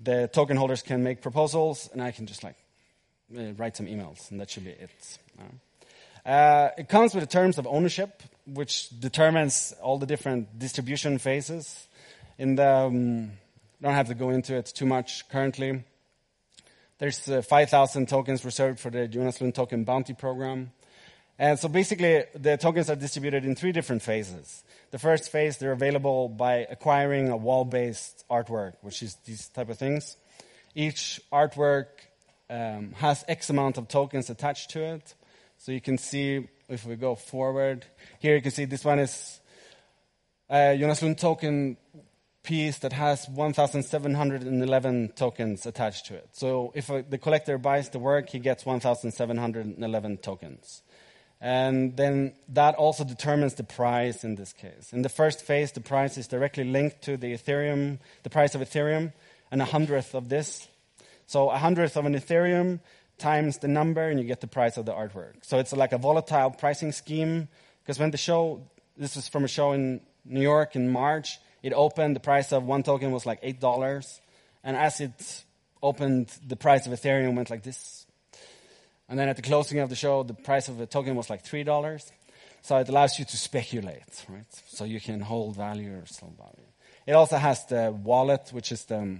The 0.00 0.28
token 0.32 0.56
holders 0.56 0.82
can 0.82 1.04
make 1.04 1.22
proposals, 1.22 1.88
and 1.92 2.02
I 2.02 2.10
can 2.10 2.26
just 2.26 2.42
like 2.42 2.56
uh, 3.38 3.52
write 3.52 3.76
some 3.76 3.86
emails, 3.86 4.28
and 4.32 4.40
that 4.40 4.50
should 4.50 4.64
be 4.64 4.70
it. 4.70 4.90
Uh, 6.26 6.68
it 6.76 6.88
comes 6.88 7.14
with 7.14 7.22
the 7.22 7.30
terms 7.30 7.58
of 7.58 7.66
ownership, 7.66 8.22
which 8.46 8.88
determines 9.00 9.74
all 9.82 9.98
the 9.98 10.06
different 10.06 10.58
distribution 10.58 11.18
phases. 11.18 11.86
In 12.38 12.56
the, 12.56 12.68
um, 12.68 13.32
don't 13.82 13.94
have 13.94 14.08
to 14.08 14.14
go 14.14 14.30
into 14.30 14.56
it 14.56 14.66
too 14.66 14.86
much 14.86 15.28
currently. 15.28 15.84
There's 16.98 17.28
uh, 17.28 17.42
5,000 17.42 18.08
tokens 18.08 18.44
reserved 18.44 18.78
for 18.78 18.90
the 18.90 19.08
Jonas 19.08 19.40
Lund 19.40 19.54
Token 19.54 19.84
Bounty 19.84 20.12
Program. 20.12 20.72
And 21.38 21.58
so 21.58 21.68
basically, 21.68 22.24
the 22.34 22.58
tokens 22.58 22.90
are 22.90 22.96
distributed 22.96 23.46
in 23.46 23.54
three 23.54 23.72
different 23.72 24.02
phases. 24.02 24.62
The 24.90 24.98
first 24.98 25.32
phase, 25.32 25.56
they're 25.56 25.72
available 25.72 26.28
by 26.28 26.66
acquiring 26.70 27.30
a 27.30 27.36
wall-based 27.38 28.24
artwork, 28.30 28.74
which 28.82 29.02
is 29.02 29.14
these 29.24 29.48
type 29.48 29.70
of 29.70 29.78
things. 29.78 30.18
Each 30.74 31.18
artwork 31.32 31.86
um, 32.50 32.92
has 32.96 33.24
X 33.26 33.48
amount 33.48 33.78
of 33.78 33.88
tokens 33.88 34.28
attached 34.28 34.70
to 34.72 34.82
it. 34.82 35.14
So 35.56 35.72
you 35.72 35.80
can 35.80 35.96
see, 35.96 36.48
if 36.70 36.86
we 36.86 36.96
go 36.96 37.14
forward, 37.14 37.84
here 38.18 38.36
you 38.36 38.42
can 38.42 38.50
see 38.50 38.64
this 38.64 38.84
one 38.84 38.98
is 38.98 39.40
a 40.48 40.76
Jonas 40.78 41.02
Lund 41.02 41.18
token 41.18 41.76
piece 42.42 42.78
that 42.78 42.92
has 42.92 43.28
1,711 43.28 45.12
tokens 45.14 45.66
attached 45.66 46.06
to 46.06 46.14
it. 46.14 46.28
So 46.32 46.72
if 46.74 46.88
a, 46.88 47.02
the 47.02 47.18
collector 47.18 47.58
buys 47.58 47.90
the 47.90 47.98
work, 47.98 48.30
he 48.30 48.38
gets 48.38 48.64
1,711 48.64 50.16
tokens. 50.18 50.82
And 51.40 51.96
then 51.96 52.34
that 52.48 52.74
also 52.74 53.04
determines 53.04 53.54
the 53.54 53.64
price 53.64 54.24
in 54.24 54.34
this 54.34 54.52
case. 54.52 54.92
In 54.92 55.02
the 55.02 55.08
first 55.08 55.42
phase, 55.42 55.72
the 55.72 55.80
price 55.80 56.18
is 56.18 56.26
directly 56.26 56.64
linked 56.64 57.02
to 57.02 57.16
the 57.16 57.32
Ethereum, 57.32 57.98
the 58.22 58.30
price 58.30 58.54
of 58.54 58.60
Ethereum, 58.60 59.12
and 59.50 59.62
a 59.62 59.64
hundredth 59.64 60.14
of 60.14 60.28
this. 60.28 60.68
So 61.26 61.48
a 61.50 61.58
hundredth 61.58 61.96
of 61.96 62.04
an 62.04 62.14
Ethereum 62.14 62.80
times 63.20 63.58
the 63.58 63.68
number, 63.68 64.08
and 64.08 64.18
you 64.18 64.26
get 64.26 64.40
the 64.40 64.48
price 64.48 64.76
of 64.76 64.86
the 64.86 64.92
artwork. 64.92 65.34
So 65.42 65.58
it's 65.58 65.72
like 65.72 65.92
a 65.92 65.98
volatile 65.98 66.50
pricing 66.50 66.92
scheme. 66.92 67.48
Because 67.82 67.98
when 67.98 68.10
the 68.10 68.18
show, 68.18 68.62
this 68.96 69.16
was 69.16 69.28
from 69.28 69.44
a 69.44 69.48
show 69.48 69.72
in 69.72 70.00
New 70.24 70.42
York 70.42 70.74
in 70.74 70.88
March, 70.88 71.38
it 71.62 71.72
opened, 71.72 72.16
the 72.16 72.20
price 72.20 72.52
of 72.52 72.64
one 72.64 72.82
token 72.82 73.12
was 73.12 73.26
like 73.26 73.42
$8. 73.42 74.20
And 74.64 74.76
as 74.76 75.00
it 75.00 75.44
opened, 75.82 76.32
the 76.46 76.56
price 76.56 76.86
of 76.86 76.92
Ethereum 76.92 77.34
went 77.36 77.50
like 77.50 77.62
this. 77.62 78.06
And 79.08 79.18
then 79.18 79.28
at 79.28 79.36
the 79.36 79.42
closing 79.42 79.78
of 79.80 79.88
the 79.88 79.96
show, 79.96 80.22
the 80.22 80.34
price 80.34 80.68
of 80.68 80.78
the 80.78 80.86
token 80.86 81.16
was 81.16 81.28
like 81.28 81.44
$3. 81.44 82.10
So 82.62 82.76
it 82.76 82.88
allows 82.88 83.18
you 83.18 83.24
to 83.24 83.36
speculate, 83.36 84.24
right? 84.28 84.44
So 84.68 84.84
you 84.84 85.00
can 85.00 85.20
hold 85.20 85.56
value 85.56 85.98
or 85.98 86.06
sell 86.06 86.32
value. 86.36 86.68
It 87.06 87.12
also 87.12 87.36
has 87.36 87.64
the 87.66 87.90
wallet, 87.90 88.50
which 88.52 88.70
is 88.70 88.84
the, 88.84 89.18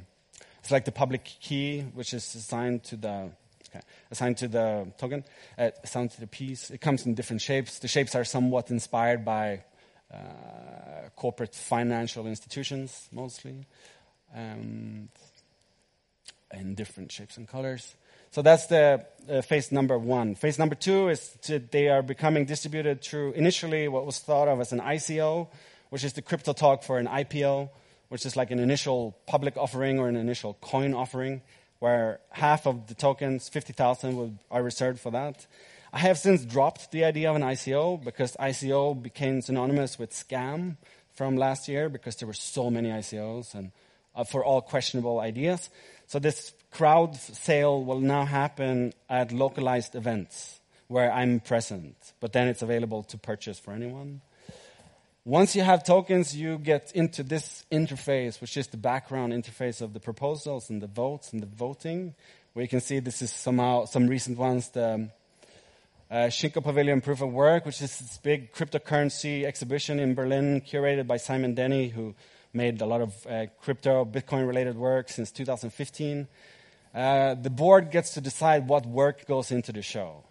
it's 0.61 0.71
like 0.71 0.85
the 0.85 0.93
public 0.93 1.25
key, 1.25 1.81
which 1.95 2.13
is 2.15 2.35
assigned 2.35 2.85
to 2.85 2.97
the, 2.97 3.31
okay, 3.71 3.85
assigned 4.11 4.37
to 4.39 4.49
the 4.49 4.93
token, 4.99 5.25
uh, 5.59 5.71
assigned 5.83 6.11
to 6.13 6.21
the 6.21 6.27
piece. 6.27 6.71
It 6.71 6.81
comes 6.81 7.07
in 7.07 7.15
different 7.15 7.43
shapes. 7.43 7.79
The 7.79 7.89
shapes 7.89 8.15
are 8.15 8.25
somewhat 8.25 8.71
inspired 8.71 9.25
by 9.25 9.65
uh, 10.13 10.17
corporate 11.17 11.55
financial 11.55 12.27
institutions 12.27 13.09
mostly, 13.13 13.67
um, 14.35 15.09
in 16.53 16.75
different 16.75 17.13
shapes 17.13 17.37
and 17.37 17.47
colors. 17.47 17.95
So 18.33 18.43
that's 18.43 18.67
the 18.67 19.05
uh, 19.29 19.43
phase 19.43 19.73
number 19.73 19.99
one. 19.99 20.37
Phase 20.37 20.59
number 20.59 20.77
two 20.77 21.09
is 21.09 21.37
to, 21.43 21.59
they 21.59 21.89
are 21.89 22.03
becoming 22.03 22.45
distributed 22.45 23.03
through 23.03 23.33
initially 23.33 23.89
what 23.89 24.07
was 24.07 24.19
thought 24.21 24.47
of 24.47 24.61
as 24.61 24.73
an 24.73 24.81
ICO, 24.81 25.49
which 25.91 26.05
is 26.05 26.13
the 26.13 26.23
crypto 26.23 26.53
talk 26.53 26.85
for 26.85 26.99
an 26.99 27.07
IPO, 27.07 27.71
which 28.09 28.25
is 28.25 28.37
like 28.37 28.53
an 28.53 28.61
initial 28.61 29.17
public 29.27 29.57
offering 29.57 29.99
or 29.99 30.09
an 30.09 30.17
initial 30.17 30.57
coin 30.61 30.95
offering, 30.95 31.43
where 31.81 32.21
half 32.31 32.67
of 32.67 32.87
the 32.87 32.95
tokens, 32.95 33.49
50,000, 33.49 34.39
are 34.51 34.63
reserved 34.63 35.01
for 35.01 35.11
that. 35.11 35.47
I 35.93 35.99
have 35.99 36.19
since 36.19 36.45
dropped 36.45 36.93
the 36.93 37.05
idea 37.05 37.31
of 37.31 37.37
an 37.37 37.43
ICO 37.43 38.03
because 38.03 38.37
ICO 38.37 39.03
became 39.03 39.43
synonymous 39.43 39.99
with 39.99 40.13
scam 40.13 40.77
from 41.15 41.37
last 41.37 41.67
year 41.69 41.89
because 41.89 42.17
there 42.17 42.29
were 42.29 42.33
so 42.33 42.71
many 42.71 42.91
ICOs 42.91 43.55
and 43.55 43.73
uh, 44.15 44.25
for 44.25 44.45
all 44.45 44.61
questionable 44.61 45.19
ideas. 45.19 45.69
So 46.07 46.19
this 46.19 46.53
crowd 46.71 47.17
sale 47.17 47.83
will 47.83 48.01
now 48.01 48.25
happen 48.25 48.93
at 49.09 49.33
localized 49.33 49.97
events 49.97 50.61
where 50.87 51.13
I'm 51.13 51.41
present, 51.41 51.97
but 52.21 52.33
then 52.33 52.49
it's 52.49 52.63
available 52.63 53.03
to 53.05 53.19
purchase 53.19 53.59
for 53.59 53.73
anyone. 53.73 54.21
Once 55.27 55.55
you 55.55 55.61
have 55.61 55.85
tokens, 55.85 56.35
you 56.35 56.57
get 56.57 56.91
into 56.95 57.23
this 57.23 57.67
interface, 57.71 58.41
which 58.41 58.57
is 58.57 58.69
the 58.69 58.79
background 58.79 59.35
interface 59.35 59.83
of 59.83 59.93
the 59.93 60.01
proposals 60.01 60.71
and 60.71 60.81
the 60.81 60.87
votes 60.87 61.35
and 61.35 61.43
the 61.43 61.47
voting, 61.47 62.15
where 62.55 62.63
you 62.63 62.69
can 62.69 62.81
see 62.81 63.01
this 63.01 63.21
is 63.21 63.31
somehow 63.31 63.85
some 63.85 64.07
recent 64.07 64.39
ones. 64.39 64.71
The 64.71 65.11
uh, 66.11 66.15
Schinkel 66.29 66.65
Pavillon 66.65 67.03
Proof 67.03 67.21
of 67.21 67.31
Work, 67.35 67.67
which 67.67 67.83
is 67.83 67.99
this 67.99 68.17
big 68.17 68.55
cryptocurrency 68.55 69.45
exhibition 69.45 70.01
in 70.01 70.15
Berlin, 70.15 70.63
curated 70.63 71.07
by 71.07 71.19
Simon 71.19 71.55
Denny, 71.55 71.89
who 71.89 72.15
made 72.55 72.81
a 72.81 72.87
lot 72.87 73.03
of 73.03 73.27
uh, 73.27 73.45
crypto, 73.61 74.07
Bitcoin 74.07 74.49
related 74.49 74.77
work 74.77 75.11
since 75.11 75.31
2015. 75.33 76.29
Uh, 76.95 77.35
the 77.35 77.51
board 77.51 77.91
gets 77.91 78.15
to 78.15 78.23
decide 78.23 78.69
what 78.69 78.87
work 78.87 79.27
goes 79.27 79.51
into 79.51 79.71
the 79.71 79.83
show. 79.83 80.25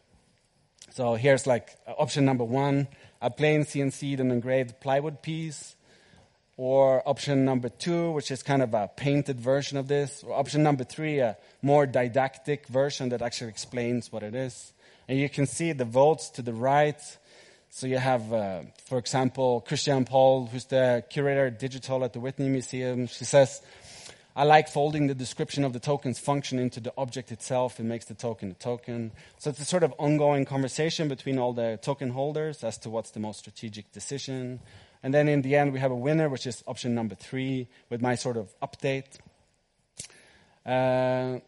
So 0.89 1.13
here's 1.13 1.45
like 1.45 1.77
uh, 1.87 1.91
option 1.91 2.25
number 2.25 2.43
one 2.43 2.87
a 3.22 3.30
plain 3.30 3.61
CNC'd 3.61 4.20
and 4.20 4.32
engraved 4.32 4.80
plywood 4.80 5.22
piece. 5.22 5.76
Or 6.57 7.07
option 7.07 7.45
number 7.45 7.70
two, 7.70 8.11
which 8.11 8.32
is 8.32 8.43
kind 8.43 8.61
of 8.61 8.74
a 8.74 8.89
painted 8.93 9.39
version 9.39 9.78
of 9.78 9.88
this. 9.88 10.24
Or 10.24 10.38
option 10.38 10.61
number 10.61 10.84
three, 10.84 11.20
a 11.20 11.38
more 11.61 11.86
didactic 11.86 12.67
version 12.67 13.09
that 13.09 13.22
actually 13.22 13.49
explains 13.49 14.11
what 14.11 14.24
it 14.24 14.36
is. 14.36 14.74
And 15.07 15.17
you 15.17 15.30
can 15.30 15.45
see 15.45 15.72
the 15.72 15.86
votes 15.86 16.30
to 16.32 16.41
the 16.41 16.53
right. 16.53 17.01
So 17.70 17.88
you 17.88 17.97
have, 17.97 18.34
uh, 18.34 18.61
for 18.86 18.97
example, 18.97 19.61
Christiane 19.61 20.03
Paul, 20.03 20.47
who's 20.47 20.65
the 20.65 21.03
curator 21.09 21.49
digital 21.49 22.03
at 22.03 22.13
the 22.13 22.20
Whitney 22.20 22.49
Museum. 22.49 23.07
She 23.07 23.26
says, 23.26 23.61
I 24.39 24.43
like 24.43 24.69
folding 24.69 25.07
the 25.07 25.13
description 25.13 25.65
of 25.65 25.73
the 25.73 25.81
token's 25.81 26.17
function 26.17 26.59
into 26.59 26.79
the 26.79 26.93
object 26.97 27.29
itself. 27.29 27.77
It 27.77 27.83
makes 27.83 28.05
the 28.05 28.13
token 28.13 28.51
a 28.51 28.53
token. 28.53 29.11
So 29.37 29.49
it's 29.49 29.59
a 29.59 29.65
sort 29.65 29.83
of 29.83 29.93
ongoing 29.97 30.45
conversation 30.45 31.09
between 31.09 31.37
all 31.37 31.51
the 31.51 31.77
token 31.81 32.11
holders 32.11 32.63
as 32.63 32.77
to 32.77 32.89
what's 32.89 33.11
the 33.11 33.19
most 33.19 33.39
strategic 33.39 33.91
decision. 33.91 34.61
And 35.03 35.13
then 35.13 35.27
in 35.27 35.41
the 35.41 35.57
end, 35.57 35.73
we 35.73 35.79
have 35.79 35.91
a 35.91 35.95
winner, 36.07 36.29
which 36.29 36.47
is 36.47 36.63
option 36.67 36.95
number 36.95 37.15
three, 37.15 37.67
with 37.89 38.01
my 38.01 38.15
sort 38.15 38.37
of 38.37 38.57
update. 38.61 39.19
Uh, 40.65 41.39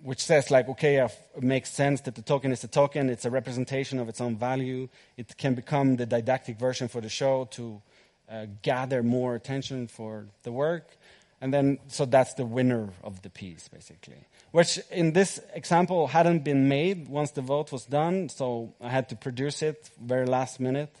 which 0.00 0.20
says 0.20 0.52
like, 0.52 0.68
okay, 0.68 1.04
it 1.04 1.42
makes 1.42 1.68
sense 1.68 2.02
that 2.02 2.14
the 2.14 2.22
token 2.22 2.52
is 2.52 2.62
a 2.62 2.68
token. 2.68 3.10
It's 3.10 3.24
a 3.24 3.30
representation 3.30 3.98
of 3.98 4.08
its 4.08 4.20
own 4.20 4.36
value. 4.36 4.88
It 5.16 5.36
can 5.36 5.56
become 5.56 5.96
the 5.96 6.06
didactic 6.06 6.60
version 6.60 6.86
for 6.86 7.00
the 7.00 7.08
show 7.08 7.48
to 7.50 7.82
uh, 8.30 8.46
gather 8.62 9.02
more 9.02 9.34
attention 9.34 9.88
for 9.88 10.26
the 10.44 10.52
work. 10.52 10.97
And 11.40 11.54
then, 11.54 11.78
so 11.86 12.04
that's 12.04 12.34
the 12.34 12.44
winner 12.44 12.90
of 13.04 13.22
the 13.22 13.30
piece, 13.30 13.68
basically. 13.68 14.26
Which 14.50 14.80
in 14.90 15.12
this 15.12 15.40
example 15.54 16.08
hadn't 16.08 16.42
been 16.42 16.68
made 16.68 17.08
once 17.08 17.30
the 17.30 17.42
vote 17.42 17.70
was 17.70 17.84
done, 17.84 18.28
so 18.28 18.74
I 18.80 18.88
had 18.88 19.08
to 19.10 19.16
produce 19.16 19.62
it 19.62 19.90
very 20.02 20.26
last 20.26 20.58
minute 20.58 20.94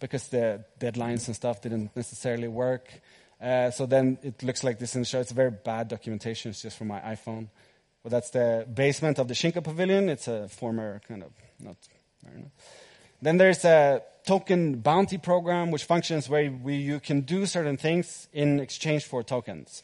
because 0.00 0.28
the 0.28 0.64
deadlines 0.80 1.26
and 1.26 1.36
stuff 1.36 1.60
didn't 1.60 1.94
necessarily 1.94 2.48
work. 2.48 2.90
Uh, 3.40 3.70
so 3.70 3.84
then 3.84 4.18
it 4.22 4.42
looks 4.42 4.64
like 4.64 4.78
this 4.78 4.94
in 4.94 5.02
the 5.02 5.06
show. 5.06 5.20
It's 5.20 5.32
very 5.32 5.50
bad 5.50 5.88
documentation. 5.88 6.50
It's 6.50 6.62
just 6.62 6.78
from 6.78 6.88
my 6.88 7.00
iPhone. 7.00 7.48
But 8.02 8.12
that's 8.12 8.30
the 8.30 8.66
basement 8.72 9.18
of 9.18 9.28
the 9.28 9.34
Schinkel 9.34 9.62
Pavillon. 9.62 10.08
It's 10.08 10.28
a 10.28 10.48
former 10.48 11.00
kind 11.06 11.22
of 11.22 11.32
not. 11.60 11.76
Then 13.20 13.36
there's 13.36 13.64
a 13.64 14.02
token 14.26 14.80
bounty 14.80 15.16
program, 15.16 15.70
which 15.70 15.84
functions 15.84 16.28
where 16.28 16.50
we, 16.50 16.74
you 16.74 17.00
can 17.00 17.22
do 17.22 17.46
certain 17.46 17.76
things 17.76 18.28
in 18.32 18.60
exchange 18.60 19.04
for 19.04 19.22
tokens. 19.22 19.82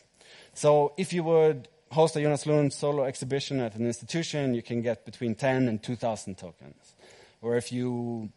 So 0.53 0.93
if 0.99 1.12
you 1.12 1.22
would 1.24 1.68
host 1.93 2.16
a 2.16 2.20
Jonas 2.20 2.47
Lund 2.47 2.72
solo 2.72 3.05
exhibition 3.05 3.61
at 3.61 3.76
an 3.76 3.86
institution, 3.86 4.55
you 4.55 4.62
can 4.62 4.82
get 4.82 5.05
between 5.05 5.34
10 5.34 5.68
and 5.68 5.82
2,000 5.82 6.36
tokens. 6.36 6.95
Or 7.40 7.57
if 7.57 7.72
you 7.72 8.30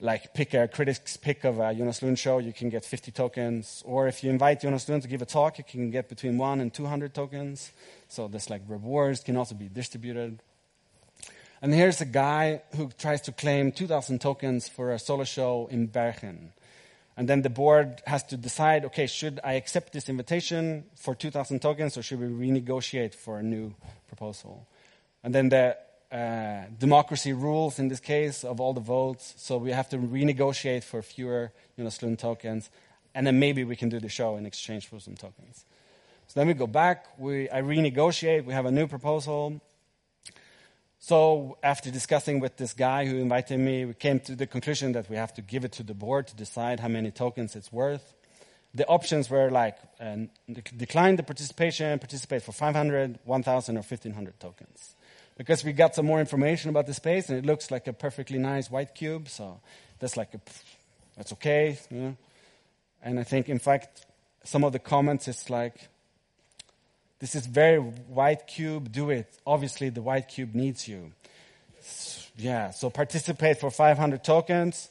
like 0.00 0.34
pick 0.34 0.54
a 0.54 0.68
critic's 0.68 1.16
pick 1.16 1.44
of 1.44 1.58
a 1.58 1.74
Jonas 1.74 2.02
Lund 2.02 2.18
show, 2.18 2.38
you 2.38 2.52
can 2.52 2.68
get 2.68 2.84
50 2.84 3.10
tokens. 3.10 3.82
Or 3.84 4.06
if 4.06 4.22
you 4.22 4.30
invite 4.30 4.60
Jonas 4.60 4.88
Lund 4.88 5.02
to 5.02 5.08
give 5.08 5.22
a 5.22 5.26
talk, 5.26 5.58
you 5.58 5.64
can 5.64 5.90
get 5.90 6.08
between 6.08 6.38
1 6.38 6.60
and 6.60 6.72
200 6.72 7.12
tokens. 7.12 7.72
So 8.08 8.28
this 8.28 8.50
like 8.50 8.62
rewards 8.68 9.20
can 9.20 9.36
also 9.36 9.54
be 9.54 9.68
distributed. 9.68 10.40
And 11.62 11.72
here's 11.72 12.00
a 12.00 12.06
guy 12.06 12.62
who 12.76 12.90
tries 12.98 13.22
to 13.22 13.32
claim 13.32 13.72
2,000 13.72 14.20
tokens 14.20 14.68
for 14.68 14.92
a 14.92 14.98
solo 14.98 15.24
show 15.24 15.68
in 15.70 15.86
Bergen. 15.86 16.52
And 17.16 17.28
then 17.28 17.42
the 17.42 17.50
board 17.50 18.02
has 18.06 18.22
to 18.24 18.36
decide, 18.36 18.84
okay, 18.86 19.06
should 19.06 19.40
I 19.44 19.54
accept 19.54 19.92
this 19.92 20.08
invitation 20.08 20.84
for 20.96 21.14
2,000 21.14 21.60
tokens 21.60 21.96
or 21.96 22.02
should 22.02 22.20
we 22.20 22.26
renegotiate 22.26 23.14
for 23.14 23.38
a 23.38 23.42
new 23.42 23.74
proposal? 24.08 24.66
And 25.22 25.34
then 25.34 25.48
the 25.48 25.76
uh, 26.14 26.66
democracy 26.78 27.32
rules 27.32 27.78
in 27.78 27.88
this 27.88 28.00
case 28.00 28.44
of 28.44 28.60
all 28.60 28.72
the 28.72 28.80
votes, 28.80 29.34
so 29.36 29.56
we 29.56 29.72
have 29.72 29.88
to 29.88 29.96
renegotiate 29.96 30.84
for 30.84 31.02
fewer 31.02 31.52
Lund 31.76 32.18
tokens, 32.18 32.70
and 33.14 33.26
then 33.26 33.38
maybe 33.38 33.64
we 33.64 33.74
can 33.74 33.88
do 33.88 33.98
the 33.98 34.08
show 34.08 34.36
in 34.36 34.46
exchange 34.46 34.86
for 34.86 35.00
some 35.00 35.16
tokens. 35.16 35.64
So 36.28 36.40
then 36.40 36.46
we 36.46 36.54
go 36.54 36.66
back, 36.66 37.06
we, 37.18 37.50
I 37.50 37.62
renegotiate, 37.62 38.44
we 38.44 38.52
have 38.52 38.66
a 38.66 38.70
new 38.70 38.86
proposal. 38.86 39.60
So 41.06 41.58
after 41.62 41.90
discussing 41.90 42.40
with 42.40 42.56
this 42.56 42.72
guy 42.72 43.04
who 43.04 43.18
invited 43.18 43.58
me, 43.58 43.84
we 43.84 43.92
came 43.92 44.20
to 44.20 44.34
the 44.34 44.46
conclusion 44.46 44.92
that 44.92 45.10
we 45.10 45.16
have 45.16 45.34
to 45.34 45.42
give 45.42 45.62
it 45.62 45.72
to 45.72 45.82
the 45.82 45.92
board 45.92 46.28
to 46.28 46.34
decide 46.34 46.80
how 46.80 46.88
many 46.88 47.10
tokens 47.10 47.54
it's 47.54 47.70
worth. 47.70 48.14
The 48.74 48.86
options 48.86 49.28
were 49.28 49.50
like 49.50 49.76
uh, 50.00 50.16
decline 50.74 51.16
the 51.16 51.22
participation, 51.22 51.98
participate 51.98 52.42
for 52.42 52.52
500, 52.52 53.18
1,000, 53.22 53.76
or 53.76 53.80
1,500 53.80 54.40
tokens 54.40 54.94
because 55.36 55.62
we 55.62 55.74
got 55.74 55.94
some 55.94 56.06
more 56.06 56.20
information 56.20 56.70
about 56.70 56.86
the 56.86 56.94
space 56.94 57.28
and 57.28 57.36
it 57.36 57.44
looks 57.44 57.70
like 57.70 57.86
a 57.86 57.92
perfectly 57.92 58.38
nice 58.38 58.70
white 58.70 58.94
cube. 58.94 59.28
So 59.28 59.60
that's 59.98 60.16
like 60.16 60.32
a, 60.32 60.40
that's 61.18 61.34
okay. 61.34 61.78
You 61.90 61.98
know? 61.98 62.16
And 63.02 63.20
I 63.20 63.24
think, 63.24 63.50
in 63.50 63.58
fact, 63.58 64.06
some 64.42 64.64
of 64.64 64.72
the 64.72 64.78
comments 64.78 65.28
is 65.28 65.50
like, 65.50 65.88
this 67.24 67.34
is 67.34 67.46
very 67.46 67.78
white 67.78 68.46
cube, 68.46 68.92
do 68.92 69.08
it. 69.08 69.26
Obviously, 69.46 69.88
the 69.88 70.02
white 70.02 70.28
cube 70.28 70.54
needs 70.54 70.86
you. 70.86 71.12
Yeah, 72.36 72.68
so 72.70 72.90
participate 72.90 73.58
for 73.58 73.70
500 73.70 74.22
tokens. 74.22 74.90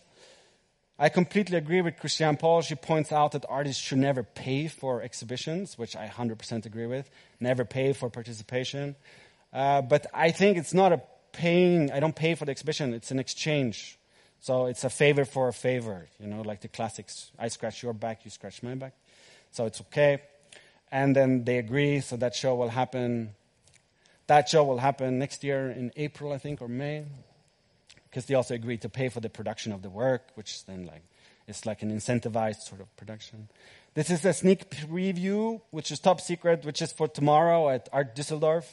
I 0.97 1.09
completely 1.09 1.59
agree 1.59 1.81
with 1.81 1.99
Christiane 1.99 2.37
Paul. 2.37 2.63
She 2.63 2.73
points 2.73 3.11
out 3.11 3.33
that 3.33 3.45
artists 3.47 3.79
should 3.79 3.99
never 3.99 4.23
pay 4.23 4.67
for 4.67 5.03
exhibitions, 5.03 5.77
which 5.77 5.95
I 5.95 6.07
100% 6.07 6.65
agree 6.65 6.87
with. 6.87 7.07
Never 7.39 7.65
pay 7.65 7.93
for 7.93 8.09
participation. 8.09 8.95
Uh, 9.53 9.83
but 9.83 10.07
I 10.11 10.31
think 10.31 10.57
it's 10.57 10.73
not 10.73 10.91
a 10.91 11.03
paying, 11.33 11.91
I 11.91 11.99
don't 11.99 12.15
pay 12.15 12.33
for 12.33 12.45
the 12.45 12.51
exhibition, 12.51 12.95
it's 12.95 13.11
an 13.11 13.19
exchange. 13.19 13.99
So 14.39 14.65
it's 14.65 14.83
a 14.83 14.89
favor 14.89 15.23
for 15.23 15.49
a 15.49 15.53
favor, 15.53 16.07
you 16.19 16.25
know, 16.25 16.41
like 16.41 16.61
the 16.61 16.67
classics. 16.67 17.29
I 17.37 17.49
scratch 17.49 17.83
your 17.83 17.93
back, 17.93 18.25
you 18.25 18.31
scratch 18.31 18.63
my 18.63 18.73
back. 18.73 18.93
So 19.51 19.67
it's 19.67 19.81
okay. 19.81 20.21
And 20.93 21.15
then 21.15 21.43
they 21.43 21.57
agree, 21.57 21.99
so 22.01 22.15
that 22.17 22.35
show 22.35 22.53
will 22.53 22.69
happen. 22.69 23.31
That 24.27 24.47
show 24.47 24.63
will 24.63 24.77
happen 24.77 25.17
next 25.17 25.43
year 25.43 25.71
in 25.71 25.91
April, 25.97 26.31
I 26.31 26.37
think, 26.37 26.61
or 26.61 26.67
May. 26.67 27.05
Because 28.09 28.27
they 28.27 28.35
also 28.35 28.53
agreed 28.53 28.81
to 28.83 28.89
pay 28.89 29.09
for 29.09 29.19
the 29.19 29.29
production 29.29 29.73
of 29.73 29.81
the 29.81 29.89
work, 29.89 30.21
which 30.35 30.65
then 30.65 30.85
like 30.85 31.01
it's 31.47 31.65
like 31.65 31.81
an 31.81 31.91
incentivized 31.91 32.61
sort 32.61 32.79
of 32.79 32.95
production. 32.95 33.49
This 33.95 34.09
is 34.09 34.23
a 34.23 34.33
sneak 34.33 34.69
preview, 34.69 35.59
which 35.71 35.91
is 35.91 35.99
top 35.99 36.21
secret, 36.21 36.63
which 36.63 36.81
is 36.81 36.93
for 36.93 37.07
tomorrow 37.07 37.69
at 37.69 37.89
Art 37.91 38.15
Düsseldorf 38.15 38.65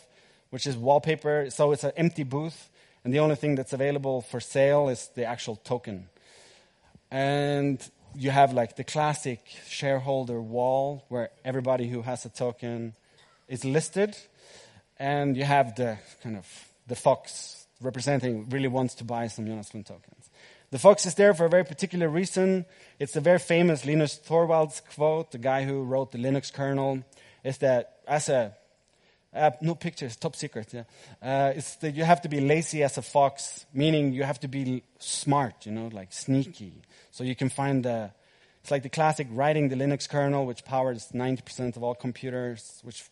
which 0.50 0.66
is 0.66 0.76
wallpaper. 0.76 1.48
So 1.50 1.72
it's 1.72 1.84
an 1.84 1.92
empty 1.96 2.24
booth, 2.24 2.68
and 3.04 3.14
the 3.14 3.20
only 3.20 3.36
thing 3.36 3.54
that's 3.54 3.72
available 3.72 4.20
for 4.20 4.40
sale 4.40 4.88
is 4.88 5.08
the 5.14 5.24
actual 5.24 5.56
token. 5.56 6.08
And 7.10 7.80
you 8.14 8.30
have 8.30 8.52
like 8.52 8.76
the 8.76 8.84
classic 8.84 9.40
shareholder 9.68 10.40
wall 10.40 11.04
where 11.08 11.30
everybody 11.44 11.88
who 11.88 12.02
has 12.02 12.24
a 12.24 12.28
token 12.28 12.94
is 13.48 13.64
listed, 13.64 14.16
and 14.98 15.36
you 15.36 15.44
have 15.44 15.74
the 15.76 15.98
kind 16.22 16.36
of 16.36 16.46
the 16.86 16.96
fox 16.96 17.66
representing 17.80 18.48
really 18.50 18.68
wants 18.68 18.94
to 18.96 19.04
buy 19.04 19.28
some 19.28 19.46
Jonas 19.46 19.72
Lund 19.74 19.86
tokens. 19.86 20.30
The 20.70 20.78
fox 20.78 21.06
is 21.06 21.14
there 21.14 21.34
for 21.34 21.46
a 21.46 21.48
very 21.48 21.64
particular 21.64 22.08
reason. 22.08 22.64
It's 22.98 23.16
a 23.16 23.20
very 23.20 23.38
famous 23.38 23.84
Linus 23.84 24.20
Torvalds 24.24 24.82
quote, 24.94 25.32
the 25.32 25.38
guy 25.38 25.64
who 25.64 25.82
wrote 25.82 26.12
the 26.12 26.18
Linux 26.18 26.52
kernel, 26.52 27.02
is 27.42 27.58
that 27.58 28.00
as 28.06 28.28
a 28.28 28.54
uh, 29.32 29.50
no 29.60 29.74
pictures, 29.74 30.16
top 30.16 30.34
secret. 30.34 30.72
Yeah, 30.72 30.82
uh, 31.22 31.52
it's 31.54 31.76
that 31.76 31.94
you 31.94 32.04
have 32.04 32.20
to 32.22 32.28
be 32.28 32.40
lazy 32.40 32.82
as 32.82 32.98
a 32.98 33.02
fox, 33.02 33.64
meaning 33.72 34.12
you 34.12 34.24
have 34.24 34.40
to 34.40 34.48
be 34.48 34.82
smart, 34.98 35.66
you 35.66 35.72
know, 35.72 35.88
like 35.92 36.12
sneaky. 36.12 36.82
So 37.20 37.24
you 37.24 37.36
can 37.36 37.50
find 37.50 37.84
the. 37.84 38.12
It's 38.62 38.70
like 38.70 38.82
the 38.82 38.88
classic 38.88 39.26
writing 39.30 39.68
the 39.68 39.76
Linux 39.76 40.08
kernel, 40.08 40.46
which 40.46 40.64
powers 40.64 41.08
90% 41.12 41.76
of 41.76 41.82
all 41.82 41.94
computers, 41.94 42.80
which 42.82 43.04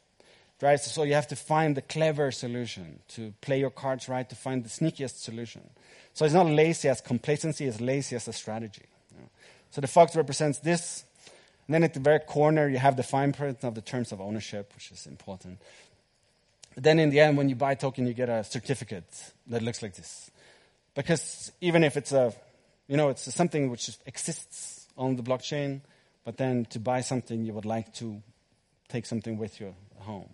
drives. 0.58 0.90
So 0.90 1.02
you 1.02 1.12
have 1.12 1.28
to 1.28 1.36
find 1.36 1.76
the 1.76 1.82
clever 1.82 2.30
solution 2.30 3.00
to 3.08 3.34
play 3.42 3.60
your 3.60 3.68
cards 3.68 4.08
right, 4.08 4.26
to 4.30 4.34
find 4.34 4.64
the 4.64 4.70
sneakiest 4.70 5.18
solution. 5.18 5.68
So 6.14 6.24
it's 6.24 6.32
not 6.32 6.46
lazy 6.46 6.88
as 6.88 7.02
complacency; 7.02 7.66
it's 7.66 7.82
lazy 7.82 8.16
as 8.16 8.26
a 8.28 8.32
strategy. 8.32 8.86
You 9.14 9.20
know? 9.20 9.28
So 9.72 9.82
the 9.82 9.88
fox 9.88 10.16
represents 10.16 10.60
this. 10.60 11.04
And 11.66 11.74
then 11.74 11.84
at 11.84 11.92
the 11.92 12.00
very 12.00 12.20
corner, 12.20 12.66
you 12.66 12.78
have 12.78 12.96
the 12.96 13.02
fine 13.02 13.34
print 13.34 13.62
of 13.62 13.74
the 13.74 13.82
terms 13.82 14.10
of 14.10 14.22
ownership, 14.22 14.72
which 14.74 14.90
is 14.90 15.06
important. 15.06 15.58
Then 16.76 16.98
in 16.98 17.10
the 17.10 17.20
end, 17.20 17.36
when 17.36 17.50
you 17.50 17.56
buy 17.56 17.72
a 17.72 17.76
token, 17.76 18.06
you 18.06 18.14
get 18.14 18.30
a 18.30 18.42
certificate 18.42 19.04
that 19.48 19.60
looks 19.60 19.82
like 19.82 19.96
this. 19.96 20.30
Because 20.94 21.52
even 21.60 21.84
if 21.84 21.98
it's 21.98 22.12
a, 22.12 22.32
you 22.88 22.96
know, 22.96 23.10
it's 23.10 23.32
something 23.34 23.70
which 23.70 23.90
exists 24.06 24.88
on 24.96 25.16
the 25.16 25.22
blockchain, 25.22 25.82
but 26.24 26.36
then 26.36 26.64
to 26.66 26.80
buy 26.80 27.00
something, 27.00 27.44
you 27.44 27.52
would 27.52 27.64
like 27.64 27.92
to 27.94 28.22
take 28.88 29.06
something 29.06 29.38
with 29.38 29.60
you 29.60 29.74
home. 30.00 30.28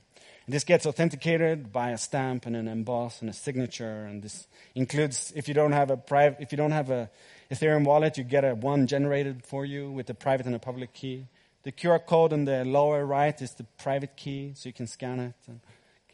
And 0.46 0.54
this 0.54 0.64
gets 0.64 0.86
authenticated 0.86 1.72
by 1.72 1.90
a 1.90 1.98
stamp 1.98 2.46
and 2.46 2.54
an 2.54 2.68
emboss 2.68 3.20
and 3.20 3.30
a 3.30 3.32
signature, 3.32 4.04
and 4.04 4.22
this 4.22 4.46
includes 4.74 5.32
if 5.34 5.48
you 5.48 5.54
don't 5.54 5.72
have 5.72 5.90
a 5.90 5.96
private, 5.96 6.38
if 6.40 6.52
you 6.52 6.56
don't 6.56 6.72
have 6.72 6.90
a 6.90 7.10
Ethereum 7.50 7.84
wallet, 7.84 8.16
you 8.18 8.24
get 8.24 8.44
a 8.44 8.54
one 8.54 8.86
generated 8.86 9.44
for 9.44 9.64
you 9.64 9.90
with 9.90 10.08
a 10.10 10.14
private 10.14 10.46
and 10.46 10.54
a 10.54 10.58
public 10.58 10.92
key. 10.92 11.26
The 11.62 11.72
QR 11.72 12.04
code 12.04 12.32
in 12.32 12.44
the 12.44 12.64
lower 12.64 13.04
right 13.06 13.40
is 13.40 13.52
the 13.52 13.64
private 13.78 14.16
key, 14.16 14.52
so 14.54 14.68
you 14.68 14.72
can 14.72 14.86
scan 14.86 15.18
it. 15.18 15.34
And, 15.46 15.60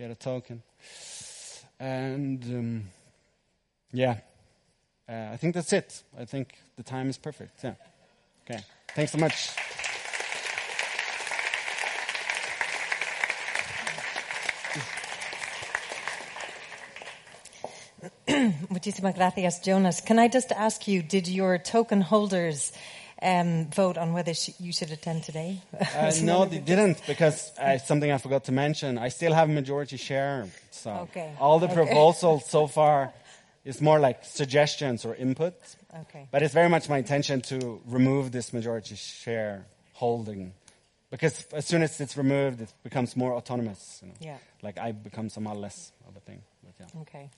get 0.00 0.10
a 0.10 0.14
token. 0.14 0.62
And 1.78 2.42
um, 2.44 2.84
yeah, 3.92 4.20
uh, 5.10 5.30
I 5.32 5.36
think 5.36 5.54
that's 5.54 5.72
it. 5.72 6.02
I 6.18 6.24
think 6.24 6.54
the 6.76 6.82
time 6.82 7.08
is 7.10 7.18
perfect. 7.18 7.64
Yeah. 7.64 7.74
Okay. 8.48 8.60
Thanks 8.94 9.12
so 9.12 9.18
much. 9.18 9.50
Muchísimas 18.70 19.14
gracias, 19.14 19.60
Jonas. 19.60 20.00
Can 20.00 20.18
I 20.18 20.28
just 20.28 20.52
ask 20.52 20.86
you, 20.88 21.02
did 21.02 21.28
your 21.28 21.58
token 21.58 22.00
holders 22.00 22.72
um, 23.22 23.66
vote 23.74 23.98
on 23.98 24.12
whether 24.12 24.32
sh- 24.34 24.50
you 24.58 24.72
should 24.72 24.90
attend 24.90 25.24
today? 25.24 25.60
Uh, 25.96 26.12
no, 26.22 26.44
they 26.46 26.58
didn't 26.58 27.02
because 27.06 27.52
uh, 27.58 27.78
something 27.78 28.10
I 28.10 28.18
forgot 28.18 28.44
to 28.44 28.52
mention. 28.52 28.96
I 28.98 29.08
still 29.08 29.32
have 29.34 29.48
a 29.50 29.52
majority 29.52 29.96
share, 29.96 30.46
so 30.70 30.90
Okay. 31.10 31.32
all 31.40 31.58
the 31.58 31.66
Okay. 31.66 31.74
proposals 31.74 32.46
so 32.48 32.66
far 32.66 33.12
is 33.64 33.80
more 33.80 34.00
like 34.00 34.24
suggestions 34.24 35.04
or 35.04 35.14
input. 35.14 35.54
Okay. 36.02 36.28
But 36.30 36.42
it's 36.42 36.54
very 36.54 36.68
much 36.68 36.88
my 36.88 36.98
intention 36.98 37.40
to 37.42 37.80
remove 37.86 38.32
this 38.32 38.52
majority 38.52 38.96
share 38.96 39.66
holding 39.92 40.52
because 41.10 41.46
as 41.52 41.66
soon 41.66 41.82
as 41.82 42.00
it's 42.00 42.16
removed, 42.16 42.60
it 42.60 42.72
becomes 42.82 43.16
more 43.16 43.34
autonomous. 43.34 44.00
You 44.02 44.08
know? 44.08 44.14
Yeah. 44.20 44.38
Like 44.62 44.78
I 44.78 44.92
become 44.92 45.28
somehow 45.28 45.54
less 45.54 45.92
of 46.08 46.16
a 46.16 46.20
thing. 46.20 46.40
But 46.64 46.74
yeah. 46.78 47.00
Okay. 47.02 47.30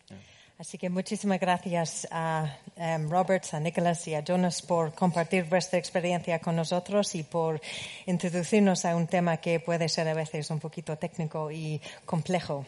Así 0.61 0.79
que 0.79 0.91
muchísimas 0.91 1.41
gracias 1.41 2.07
a 2.13 2.57
em, 2.77 3.09
Robert, 3.11 3.43
a 3.53 3.59
Nicholas 3.59 4.07
y 4.07 4.15
a 4.15 4.23
Jonas 4.23 4.63
por 4.63 4.93
compartir 4.95 5.45
vuestra 5.45 5.79
experiencia 5.79 6.39
con 6.39 6.55
nosotros 6.55 7.15
y 7.17 7.25
por 7.25 7.61
introducirnos 8.07 8.85
a 8.85 8.95
un 8.95 9.09
tema 9.09 9.39
que 9.39 9.59
puede 9.59 9.89
ser 9.89 10.07
a 10.07 10.15
veces 10.15 10.51
un 10.51 10.61
poquito 10.61 10.97
técnico 10.97 11.51
y 11.51 11.81
complejo. 12.05 12.65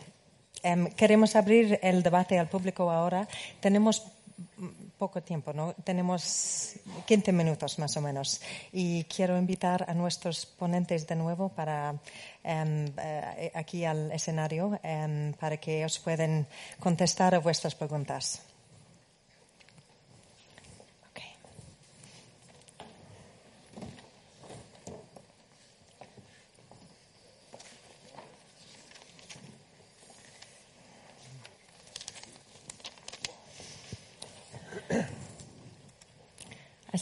Em, 0.64 0.88
queremos 0.96 1.36
abrir 1.36 1.78
el 1.82 2.02
debate 2.02 2.38
al 2.38 2.48
público 2.48 2.90
ahora. 2.90 3.28
Tenemos 3.60 4.02
poco 4.96 5.22
tiempo, 5.22 5.52
¿no? 5.52 5.74
Tenemos 5.84 6.76
15 7.04 7.32
minutos 7.32 7.78
más 7.78 7.94
o 7.98 8.00
menos. 8.00 8.40
Y 8.72 9.04
quiero 9.04 9.36
invitar 9.36 9.84
a 9.86 9.92
nuestros 9.92 10.46
ponentes 10.46 11.06
de 11.06 11.16
nuevo 11.16 11.50
para 11.50 12.00
em, 12.42 12.88
eh, 12.96 13.52
aquí 13.54 13.84
al 13.84 14.10
escenario 14.10 14.80
em, 14.82 15.34
para 15.34 15.58
que 15.58 15.84
os 15.84 15.98
puedan 15.98 16.46
contestar 16.80 17.34
a 17.34 17.44
vuestras 17.44 17.74
preguntas. 17.74 18.53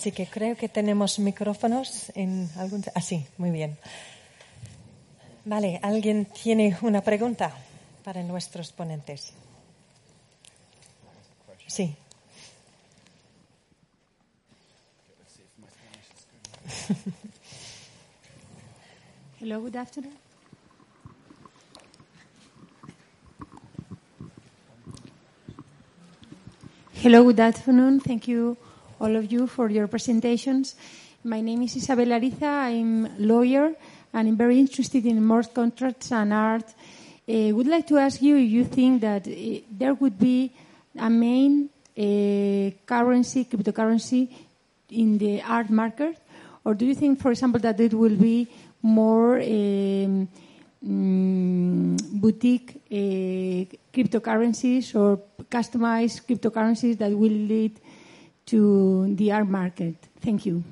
Así 0.02 0.10
que 0.10 0.26
creo 0.26 0.56
que 0.56 0.68
tenemos 0.68 1.20
micrófonos 1.20 2.10
en 2.16 2.50
algún. 2.56 2.82
Ah, 2.92 3.00
sí, 3.00 3.24
muy 3.38 3.52
bien. 3.52 3.78
Vale, 5.44 5.78
¿alguien 5.80 6.24
tiene 6.24 6.76
una 6.82 7.02
pregunta 7.02 7.52
para 8.02 8.24
nuestros 8.24 8.72
ponentes? 8.72 9.32
Sí. 11.68 11.94
Hello, 19.40 19.60
good 19.60 19.76
afternoon. 19.76 20.18
Hello, 27.00 27.22
good 27.22 27.38
afternoon. 27.38 28.00
Thank 28.00 28.26
you, 28.26 28.56
all 29.02 29.16
of 29.16 29.32
you, 29.32 29.48
for 29.48 29.68
your 29.68 29.88
presentations. 29.88 30.76
My 31.24 31.40
name 31.40 31.62
is 31.62 31.74
Isabel 31.74 32.06
Ariza. 32.06 32.46
I'm 32.70 33.06
a 33.06 33.10
lawyer 33.18 33.74
and 34.14 34.28
I'm 34.28 34.36
very 34.36 34.60
interested 34.60 35.04
in 35.04 35.18
smart 35.18 35.52
contracts 35.52 36.12
and 36.12 36.32
art. 36.32 36.72
I 37.28 37.50
would 37.52 37.66
like 37.66 37.86
to 37.88 37.98
ask 37.98 38.22
you 38.22 38.36
if 38.36 38.48
you 38.48 38.64
think 38.64 39.00
that 39.00 39.26
uh, 39.26 39.32
there 39.70 39.94
would 39.94 40.18
be 40.18 40.52
a 40.96 41.10
main 41.10 41.68
uh, 41.98 42.70
currency, 42.86 43.44
cryptocurrency, 43.44 44.28
in 44.90 45.18
the 45.18 45.42
art 45.42 45.70
market, 45.70 46.18
or 46.64 46.74
do 46.74 46.84
you 46.84 46.94
think, 46.94 47.20
for 47.20 47.30
example, 47.32 47.60
that 47.60 47.80
it 47.80 47.94
will 47.94 48.14
be 48.14 48.46
more 48.82 49.40
um, 49.40 50.28
mm, 50.86 52.20
boutique 52.20 52.82
uh, 52.90 53.64
cryptocurrencies 53.92 54.94
or 54.94 55.18
customized 55.50 56.26
cryptocurrencies 56.26 56.98
that 56.98 57.10
will 57.10 57.30
lead 57.30 57.80
to 58.52 59.14
the 59.16 59.32
art 59.32 59.48
market? 59.48 59.96
Thank 60.20 60.44
you. 60.46 60.62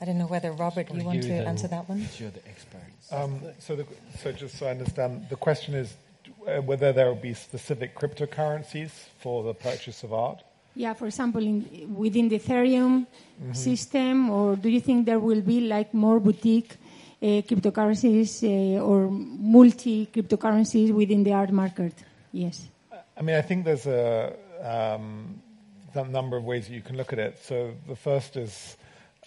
I 0.00 0.04
don't 0.04 0.18
know 0.18 0.26
whether 0.26 0.50
Robert, 0.52 0.92
you 0.92 1.04
want 1.04 1.22
to 1.22 1.28
you 1.28 1.34
then. 1.34 1.46
answer 1.46 1.68
that 1.68 1.88
one. 1.88 2.06
You're 2.18 2.30
the 2.30 2.46
experts. 2.48 3.12
Um, 3.12 3.40
so, 3.58 3.76
the, 3.76 3.86
so 4.20 4.32
just 4.32 4.58
so 4.58 4.66
I 4.66 4.70
understand, 4.70 5.28
the 5.30 5.36
question 5.36 5.74
is 5.74 5.94
uh, 6.46 6.60
whether 6.60 6.92
there 6.92 7.06
will 7.06 7.22
be 7.30 7.34
specific 7.34 7.94
cryptocurrencies 7.94 8.90
for 9.20 9.44
the 9.44 9.54
purchase 9.54 10.02
of 10.02 10.12
art. 10.12 10.42
Yeah, 10.74 10.92
for 10.92 11.06
example, 11.06 11.42
in, 11.42 11.94
within 11.96 12.28
the 12.28 12.38
Ethereum 12.38 13.06
system, 13.52 14.28
or 14.28 14.56
do 14.56 14.68
you 14.68 14.80
think 14.80 15.06
there 15.06 15.20
will 15.20 15.40
be 15.40 15.60
like 15.60 15.94
more 15.94 16.20
boutique 16.20 16.76
uh, 17.22 17.26
cryptocurrencies 17.48 18.42
uh, 18.42 18.82
or 18.82 19.08
multi 19.10 20.06
cryptocurrencies 20.12 20.92
within 20.92 21.24
the 21.24 21.32
art 21.32 21.52
market? 21.52 21.94
Yes. 22.32 22.68
I 23.18 23.22
mean, 23.22 23.36
I 23.36 23.40
think 23.40 23.64
there's 23.64 23.86
a 23.86 24.36
um, 24.62 25.40
some 25.94 26.12
number 26.12 26.36
of 26.36 26.44
ways 26.44 26.68
that 26.68 26.74
you 26.74 26.82
can 26.82 26.96
look 26.96 27.12
at 27.12 27.18
it. 27.18 27.38
So 27.42 27.72
the 27.88 27.96
first 27.96 28.36
is 28.36 28.76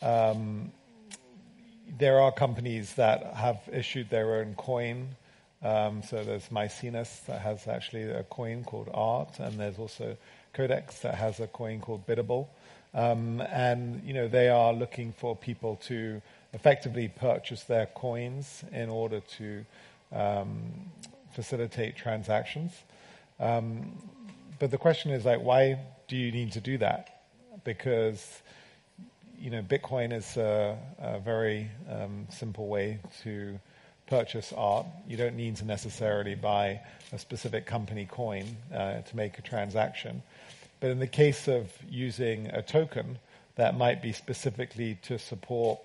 um, 0.02 0.72
there 1.98 2.20
are 2.20 2.32
companies 2.32 2.94
that 2.96 3.34
have 3.34 3.60
issued 3.72 4.10
their 4.10 4.36
own 4.36 4.56
coin. 4.56 5.10
Um, 5.62 6.04
so 6.04 6.24
there's 6.24 6.48
Maecenas 6.50 7.26
that 7.26 7.42
has 7.42 7.68
actually 7.68 8.04
a 8.04 8.24
coin 8.24 8.64
called 8.64 8.90
Art, 8.94 9.40
and 9.40 9.60
there's 9.60 9.78
also 9.78 10.16
Codex 10.54 11.00
that 11.00 11.16
has 11.16 11.40
a 11.40 11.48
coin 11.48 11.80
called 11.80 12.06
Biddable. 12.08 12.48
Um, 12.94 13.42
and 13.42 14.02
you 14.04 14.14
know 14.14 14.28
they 14.28 14.50
are 14.50 14.74
looking 14.74 15.12
for 15.12 15.36
people 15.36 15.76
to 15.88 16.22
effectively 16.54 17.08
purchase 17.08 17.64
their 17.64 17.86
coins 17.88 18.64
in 18.72 18.90
order 18.90 19.20
to 19.38 19.66
um, 20.12 20.90
facilitate 21.34 21.96
transactions. 21.96 22.72
Um, 23.40 23.98
but 24.60 24.72
the 24.72 24.78
question 24.78 25.12
is 25.12 25.26
like, 25.26 25.42
why 25.42 25.80
do 26.08 26.16
you 26.16 26.32
need 26.32 26.52
to 26.54 26.62
do 26.62 26.78
that? 26.80 27.24
Because 27.64 28.42
you 29.40 29.50
know, 29.50 29.62
Bitcoin 29.62 30.12
is 30.12 30.36
a, 30.36 30.78
a 31.00 31.20
very 31.20 31.72
um, 31.90 32.28
simple 32.30 32.68
way 32.68 33.00
to 33.24 33.58
purchase 34.08 34.52
art. 34.56 34.86
You 35.08 35.18
don't 35.18 35.36
need 35.36 35.56
to 35.58 35.66
necessarily 35.66 36.36
buy 36.36 36.82
a 37.14 37.20
specific 37.20 37.66
company 37.66 38.06
coin 38.06 38.58
uh, 38.74 39.02
to 39.02 39.16
make 39.16 39.40
a 39.40 39.42
transaction. 39.42 40.22
But 40.82 40.92
in 40.92 41.00
the 41.00 41.08
case 41.08 41.48
of 41.48 41.72
using 41.90 42.48
a 42.48 42.62
token, 42.62 43.20
that 43.56 43.78
might 43.78 44.02
be 44.02 44.12
specifically 44.12 44.98
to 45.04 45.18
support 45.18 45.80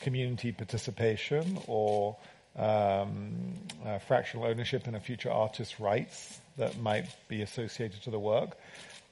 community 0.00 0.52
participation 0.52 1.58
or 1.66 2.16
um, 2.56 3.54
uh, 3.84 3.98
fractional 3.98 4.46
ownership 4.46 4.88
in 4.88 4.94
a 4.94 5.00
future 5.00 5.30
artist's 5.30 5.78
rights 5.78 6.40
that 6.56 6.78
might 6.78 7.06
be 7.28 7.42
associated 7.42 8.02
to 8.02 8.10
the 8.10 8.18
work. 8.18 8.56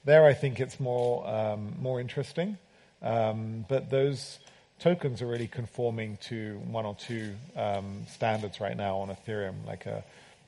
There, 0.03 0.25
I 0.25 0.33
think 0.33 0.59
it's 0.59 0.79
more 0.79 1.27
um, 1.27 1.73
more 1.79 1.99
interesting. 1.99 2.57
Um, 3.01 3.65
but 3.69 3.89
those 3.89 4.39
tokens 4.79 5.21
are 5.21 5.27
really 5.27 5.47
conforming 5.47 6.17
to 6.17 6.59
one 6.67 6.85
or 6.85 6.95
two 6.95 7.35
um, 7.55 8.05
standards 8.07 8.59
right 8.59 8.75
now 8.75 8.97
on 8.97 9.09
Ethereum, 9.09 9.65
like 9.65 9.85
a, 9.85 9.97
uh, 9.97 10.01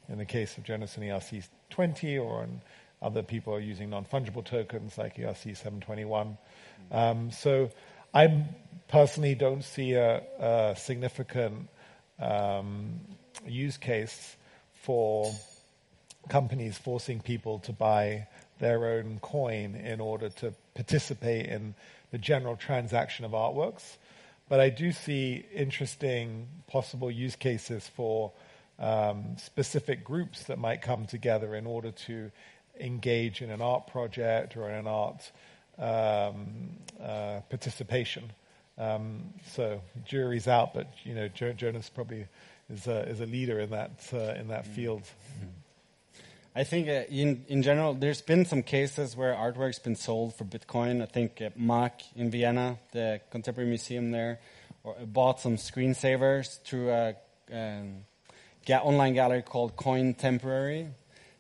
in 0.10 0.18
the 0.18 0.26
case 0.26 0.58
of 0.58 0.64
Jonas 0.64 0.96
and 0.98 1.06
ERC20, 1.06 2.24
or 2.24 2.44
in 2.44 2.62
other 3.02 3.22
people 3.22 3.54
are 3.54 3.60
using 3.60 3.90
non-fungible 3.90 4.44
tokens 4.44 4.98
like 4.98 5.18
ERC 5.18 5.56
721. 5.56 6.38
Um, 6.92 7.32
so 7.32 7.70
I 8.14 8.46
personally 8.88 9.36
don't 9.36 9.64
see 9.64 9.94
a, 9.94 10.24
a 10.40 10.76
significant 10.78 11.68
um, 12.20 13.00
use 13.46 13.78
case 13.78 14.36
for 14.82 15.32
companies 16.30 16.78
forcing 16.78 17.20
people 17.20 17.60
to 17.60 17.74
buy 17.74 18.28
their 18.60 18.86
own 18.86 19.20
coin 19.22 19.76
in 19.76 20.00
order 20.00 20.30
to 20.30 20.54
participate 20.74 21.48
in 21.48 21.76
the 22.12 22.18
general 22.18 22.56
transaction 22.56 23.26
of 23.26 23.32
artworks. 23.32 23.98
But 24.50 24.60
I 24.60 24.70
do 24.70 24.92
see 24.92 25.46
interesting 25.54 26.48
possible 26.68 27.12
use 27.12 27.36
cases 27.36 27.90
for 27.96 28.32
um, 28.80 29.36
specific 29.38 30.04
groups 30.04 30.44
that 30.46 30.58
might 30.58 30.82
come 30.82 31.06
together 31.06 31.56
in 31.56 31.66
order 31.66 31.92
to 31.92 32.32
engage 32.80 33.42
in 33.42 33.50
an 33.50 33.62
art 33.62 33.88
project 33.88 34.56
or 34.56 34.70
in 34.70 34.76
an 34.76 34.88
art 34.88 35.32
um, 35.80 36.70
uh, 37.02 37.42
participation. 37.50 38.32
Um, 38.78 39.34
so 39.54 39.82
jury's 40.06 40.48
out, 40.48 40.74
but 40.74 40.88
you 41.04 41.16
know 41.16 41.28
jo- 41.28 41.54
Jonas 41.54 41.90
probably 41.90 42.28
is 42.70 42.86
a, 42.88 43.10
is 43.10 43.20
a 43.22 43.26
leader 43.26 43.60
in 43.60 43.72
that 43.72 44.08
uh, 44.14 44.40
in 44.40 44.50
that 44.50 44.68
field. 44.68 45.04
I 46.58 46.64
think 46.64 46.88
uh, 46.88 47.04
in 47.12 47.46
in 47.48 47.62
general, 47.62 47.94
there's 47.94 48.24
been 48.24 48.44
some 48.44 48.64
cases 48.64 49.16
where 49.16 49.32
artwork's 49.36 49.78
been 49.78 49.96
sold 49.96 50.34
for 50.34 50.44
Bitcoin. 50.44 51.04
I 51.04 51.06
think 51.06 51.40
uh, 51.40 51.52
MAK 51.56 52.02
in 52.16 52.32
Vienna, 52.32 52.80
the 52.94 53.22
Contemporary 53.30 53.70
Museum 53.70 54.10
there, 54.10 54.40
or, 54.84 54.96
uh, 55.00 55.06
bought 55.06 55.40
some 55.40 55.58
screensavers 55.58 56.60
through 56.64 56.90
a 56.90 57.16
um, 57.54 58.06
online 58.72 59.14
gallery 59.14 59.44
called 59.44 59.76
Cointemporary. 59.76 60.90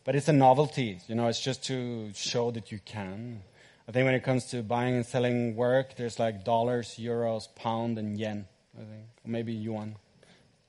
But 0.04 0.16
it's 0.16 0.28
a 0.28 0.34
novelty, 0.34 1.00
you 1.08 1.16
know. 1.16 1.28
It's 1.30 1.42
just 1.42 1.64
to 1.66 2.12
show 2.14 2.52
that 2.52 2.72
you 2.72 2.80
can. 2.86 3.42
I 3.90 3.92
think 3.92 4.06
when 4.06 4.14
it 4.14 4.24
comes 4.24 4.46
to 4.52 4.62
buying 4.62 4.98
and 4.98 5.06
selling 5.06 5.56
work, 5.56 5.96
there's 5.96 6.20
like 6.20 6.46
dollars, 6.46 6.96
euros, 7.00 7.48
pound, 7.56 7.98
and 7.98 8.20
yen. 8.20 8.46
I 8.76 8.82
think, 8.82 9.06
or 9.26 9.32
maybe 9.32 9.54
yuan. 9.54 9.96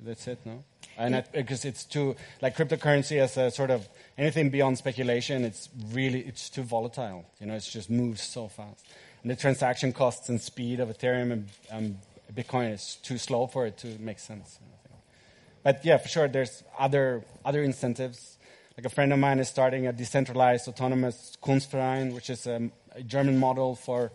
That's 0.00 0.26
it, 0.26 0.38
no? 0.46 0.64
And 0.98 1.22
because 1.32 1.64
it's 1.64 1.84
too 1.84 2.16
like 2.42 2.56
cryptocurrency 2.56 3.18
as 3.18 3.36
a 3.36 3.50
sort 3.50 3.70
of 3.70 3.88
anything 4.18 4.50
beyond 4.50 4.78
speculation, 4.78 5.44
it's 5.44 5.68
really 5.92 6.20
it's 6.20 6.50
too 6.50 6.62
volatile. 6.62 7.24
You 7.40 7.46
know, 7.46 7.54
it 7.54 7.60
just 7.60 7.88
moves 7.88 8.20
so 8.20 8.48
fast, 8.48 8.84
and 9.22 9.30
the 9.30 9.36
transaction 9.36 9.92
costs 9.92 10.28
and 10.28 10.40
speed 10.40 10.80
of 10.80 10.88
Ethereum 10.88 11.32
and 11.32 11.48
um, 11.70 11.98
Bitcoin 12.34 12.72
is 12.72 12.96
too 13.02 13.16
slow 13.16 13.46
for 13.46 13.66
it 13.66 13.78
to 13.78 13.96
make 14.00 14.18
sense. 14.18 14.58
But 15.62 15.84
yeah, 15.84 15.98
for 15.98 16.08
sure, 16.08 16.26
there's 16.26 16.64
other 16.78 17.22
other 17.44 17.62
incentives. 17.62 18.36
Like 18.76 18.84
a 18.84 18.90
friend 18.90 19.12
of 19.12 19.20
mine 19.20 19.38
is 19.38 19.48
starting 19.48 19.86
a 19.86 19.92
decentralized 19.92 20.68
autonomous 20.68 21.36
Kunstverein, 21.42 22.12
which 22.12 22.28
is 22.28 22.46
a 22.46 22.70
a 22.98 23.02
German 23.02 23.38
model 23.38 23.74
for 23.74 24.10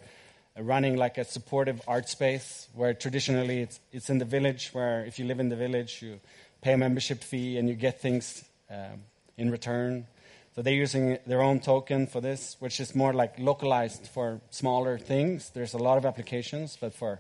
running 0.59 0.97
like 0.97 1.17
a 1.17 1.23
supportive 1.23 1.81
art 1.87 2.07
space 2.09 2.67
where 2.73 2.93
traditionally 2.93 3.61
it's, 3.61 3.79
it's 3.91 4.09
in 4.09 4.19
the 4.19 4.25
village 4.25 4.69
where 4.73 5.03
if 5.05 5.17
you 5.17 5.25
live 5.25 5.39
in 5.39 5.49
the 5.49 5.55
village 5.55 6.01
you 6.01 6.19
pay 6.63 6.73
a 6.73 6.77
membership 6.77 7.23
fee 7.23 7.57
and 7.57 7.67
you 7.69 7.75
get 7.75 8.01
things 8.01 8.43
um, 8.69 9.03
in 9.37 9.51
return 9.51 10.07
so 10.55 10.61
they're 10.61 10.73
using 10.73 11.17
their 11.27 11.41
own 11.41 11.59
token 11.59 12.07
for 12.07 12.21
this 12.21 12.55
which 12.59 12.79
is 12.79 12.95
more 12.95 13.13
like 13.13 13.37
localized 13.37 14.07
for 14.07 14.39
smaller 14.49 14.97
things 14.97 15.51
there's 15.53 15.73
a 15.73 15.77
lot 15.77 15.97
of 15.97 16.05
applications 16.05 16.77
but 16.79 16.93
for 16.93 17.19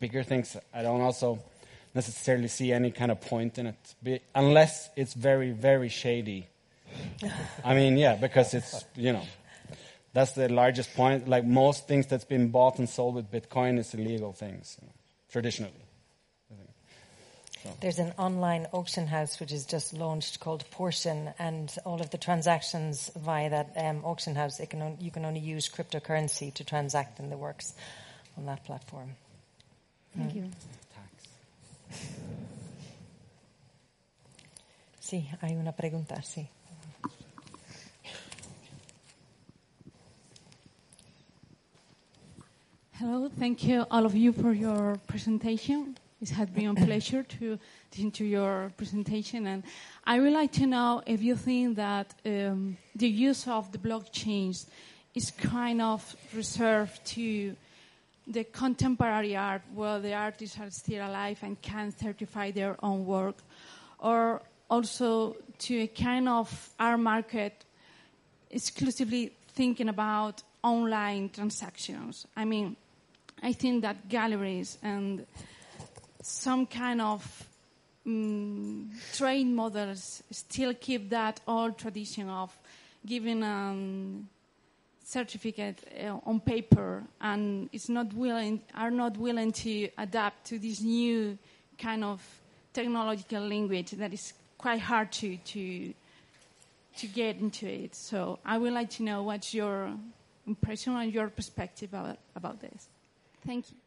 bigger 0.00 0.22
things 0.22 0.56
i 0.72 0.82
don't 0.82 1.00
also 1.00 1.38
necessarily 1.94 2.48
see 2.48 2.72
any 2.72 2.90
kind 2.90 3.10
of 3.10 3.20
point 3.20 3.58
in 3.58 3.66
it 3.66 4.22
unless 4.34 4.88
it's 4.96 5.14
very 5.14 5.50
very 5.50 5.88
shady 5.88 6.46
i 7.64 7.74
mean 7.74 7.96
yeah 7.96 8.14
because 8.14 8.54
it's 8.54 8.84
you 8.96 9.12
know 9.12 9.26
that's 10.14 10.32
the 10.32 10.48
largest 10.48 10.94
point. 10.94 11.28
Like 11.28 11.44
most 11.44 11.86
things 11.86 12.06
that's 12.06 12.24
been 12.24 12.48
bought 12.48 12.78
and 12.78 12.88
sold 12.88 13.16
with 13.16 13.30
Bitcoin 13.30 13.78
is 13.78 13.92
illegal 13.92 14.32
things, 14.32 14.78
you 14.80 14.86
know, 14.86 14.94
traditionally. 15.28 15.83
So. 17.64 17.70
There's 17.80 17.98
an 17.98 18.12
online 18.18 18.66
auction 18.72 19.06
house 19.06 19.40
which 19.40 19.50
is 19.50 19.64
just 19.64 19.94
launched 19.94 20.38
called 20.38 20.68
Portion, 20.70 21.32
and 21.38 21.74
all 21.86 21.98
of 22.02 22.10
the 22.10 22.18
transactions 22.18 23.10
via 23.16 23.48
that 23.48 23.72
um, 23.76 24.04
auction 24.04 24.34
house, 24.34 24.60
can 24.68 24.82
on, 24.82 24.98
you 25.00 25.10
can 25.10 25.24
only 25.24 25.40
use 25.40 25.70
cryptocurrency 25.70 26.52
to 26.52 26.64
transact 26.64 27.20
in 27.20 27.30
the 27.30 27.38
works 27.38 27.72
on 28.36 28.44
that 28.44 28.62
platform. 28.64 29.16
Thank 30.14 30.32
mm. 30.32 30.36
you. 30.36 30.50
Sí, 35.00 35.26
hay 35.40 35.54
una 35.54 35.72
pregunta, 35.72 36.22
sí. 36.22 36.46
Hello, 42.92 43.30
thank 43.38 43.64
you 43.64 43.86
all 43.90 44.04
of 44.04 44.14
you 44.14 44.32
for 44.32 44.52
your 44.52 44.98
presentation. 45.06 45.96
It 46.24 46.30
has 46.30 46.48
been 46.48 46.68
a 46.68 46.74
pleasure 46.74 47.22
to 47.22 47.58
listen 47.92 48.10
to 48.12 48.24
your 48.24 48.72
presentation, 48.78 49.46
and 49.46 49.62
I 50.06 50.20
would 50.20 50.32
like 50.32 50.52
to 50.52 50.66
know 50.66 51.02
if 51.04 51.22
you 51.22 51.36
think 51.36 51.76
that 51.76 52.14
um, 52.24 52.78
the 52.96 53.10
use 53.10 53.46
of 53.46 53.70
the 53.72 53.76
blockchains 53.76 54.64
is 55.14 55.30
kind 55.32 55.82
of 55.82 56.16
reserved 56.34 57.04
to 57.08 57.54
the 58.26 58.44
contemporary 58.44 59.36
art, 59.36 59.60
where 59.74 60.00
the 60.00 60.14
artists 60.14 60.58
are 60.58 60.70
still 60.70 61.06
alive 61.06 61.40
and 61.42 61.60
can 61.60 61.92
certify 61.94 62.52
their 62.52 62.82
own 62.82 63.04
work, 63.04 63.36
or 63.98 64.40
also 64.70 65.36
to 65.58 65.82
a 65.82 65.88
kind 65.88 66.26
of 66.26 66.70
art 66.80 67.00
market 67.00 67.66
exclusively 68.50 69.30
thinking 69.48 69.90
about 69.90 70.42
online 70.62 71.28
transactions. 71.28 72.26
I 72.34 72.46
mean, 72.46 72.76
I 73.42 73.52
think 73.52 73.82
that 73.82 74.08
galleries 74.08 74.78
and 74.82 75.26
some 76.24 76.66
kind 76.66 77.02
of 77.02 77.46
um, 78.06 78.90
trade 79.12 79.46
models 79.46 80.22
still 80.30 80.72
keep 80.72 81.10
that 81.10 81.40
old 81.46 81.76
tradition 81.76 82.30
of 82.30 82.50
giving 83.04 83.42
a 83.42 83.46
um, 83.46 84.26
certificate 85.04 85.86
uh, 86.02 86.16
on 86.24 86.40
paper 86.40 87.04
and 87.20 87.68
it's 87.72 87.90
not 87.90 88.10
willing, 88.14 88.62
are 88.74 88.90
not 88.90 89.18
willing 89.18 89.52
to 89.52 89.88
adapt 89.98 90.46
to 90.46 90.58
this 90.58 90.80
new 90.80 91.36
kind 91.78 92.02
of 92.02 92.22
technological 92.72 93.46
language 93.46 93.90
that 93.90 94.14
is 94.14 94.32
quite 94.56 94.80
hard 94.80 95.12
to, 95.12 95.36
to, 95.36 95.92
to 96.96 97.06
get 97.06 97.36
into 97.36 97.66
it. 97.66 97.94
So 97.94 98.38
I 98.46 98.56
would 98.56 98.72
like 98.72 98.88
to 98.90 99.02
know 99.02 99.22
what's 99.22 99.52
your 99.52 99.92
impression 100.46 100.96
and 100.96 101.12
your 101.12 101.28
perspective 101.28 101.90
about, 101.92 102.16
about 102.34 102.62
this. 102.62 102.88
Thank 103.46 103.70
you. 103.70 103.83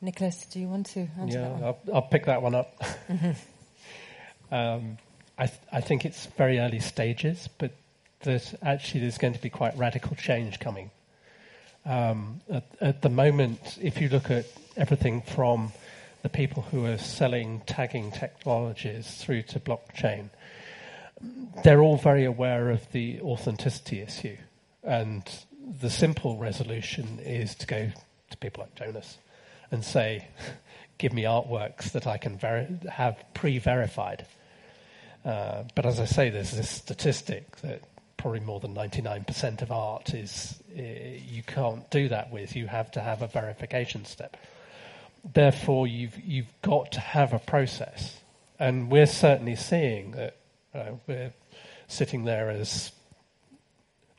Nicholas, 0.00 0.46
do 0.46 0.60
you 0.60 0.68
want 0.68 0.86
to 0.86 1.08
answer 1.18 1.38
yeah, 1.38 1.48
that 1.48 1.52
one? 1.52 1.64
I'll, 1.64 1.78
I'll 1.94 2.02
pick 2.02 2.26
that 2.26 2.42
one 2.42 2.54
up. 2.54 2.82
um, 4.52 4.98
I, 5.38 5.46
th- 5.46 5.60
I 5.72 5.80
think 5.80 6.04
it's 6.04 6.26
very 6.26 6.58
early 6.58 6.80
stages, 6.80 7.48
but 7.58 7.72
there's 8.20 8.54
actually 8.62 9.00
there's 9.00 9.18
going 9.18 9.32
to 9.32 9.40
be 9.40 9.50
quite 9.50 9.76
radical 9.76 10.16
change 10.16 10.60
coming. 10.60 10.90
Um, 11.84 12.40
at, 12.50 12.64
at, 12.80 13.02
the 13.02 13.08
moment, 13.08 13.78
if 13.80 14.00
you 14.00 14.08
look 14.08 14.30
at 14.30 14.46
everything 14.76 15.22
from 15.22 15.72
the 16.22 16.28
people 16.28 16.62
who 16.64 16.84
are 16.86 16.98
selling 16.98 17.62
tagging 17.66 18.10
technologies 18.10 19.08
through 19.22 19.42
to 19.42 19.60
blockchain, 19.60 20.30
they're 21.62 21.80
all 21.80 21.96
very 21.96 22.24
aware 22.24 22.70
of 22.70 22.90
the 22.92 23.20
authenticity 23.20 24.00
issue. 24.00 24.36
And 24.82 25.22
the 25.80 25.90
simple 25.90 26.36
resolution 26.36 27.20
is 27.20 27.54
to 27.56 27.66
go 27.66 27.90
to 28.30 28.36
people 28.38 28.64
like 28.64 28.74
Jonas 28.74 29.18
and 29.70 29.84
say, 29.84 30.26
give 30.98 31.12
me 31.12 31.22
artworks 31.22 31.92
that 31.92 32.06
I 32.06 32.16
can 32.18 32.38
veri- 32.38 32.78
have 32.90 33.22
pre-verified. 33.34 34.26
Uh, 35.24 35.64
but 35.74 35.86
as 35.86 35.98
I 36.00 36.04
say, 36.04 36.30
there's 36.30 36.52
this 36.52 36.70
statistic 36.70 37.56
that 37.56 37.82
probably 38.16 38.40
more 38.40 38.60
than 38.60 38.74
99% 38.74 39.62
of 39.62 39.70
art 39.70 40.14
is 40.14 40.60
uh, 40.76 40.82
you 40.82 41.42
can't 41.42 41.88
do 41.90 42.08
that 42.08 42.30
with. 42.30 42.56
You 42.56 42.66
have 42.66 42.90
to 42.92 43.00
have 43.00 43.22
a 43.22 43.26
verification 43.26 44.04
step. 44.04 44.36
Therefore, 45.34 45.86
you've 45.86 46.18
you've 46.20 46.52
got 46.62 46.92
to 46.92 47.00
have 47.00 47.32
a 47.32 47.40
process, 47.40 48.20
and 48.60 48.90
we're 48.90 49.06
certainly 49.06 49.56
seeing 49.56 50.12
that 50.12 50.36
uh, 50.72 50.92
we're 51.08 51.32
sitting 51.88 52.24
there 52.24 52.50
as 52.50 52.92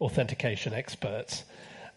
authentication 0.01 0.73
experts 0.73 1.43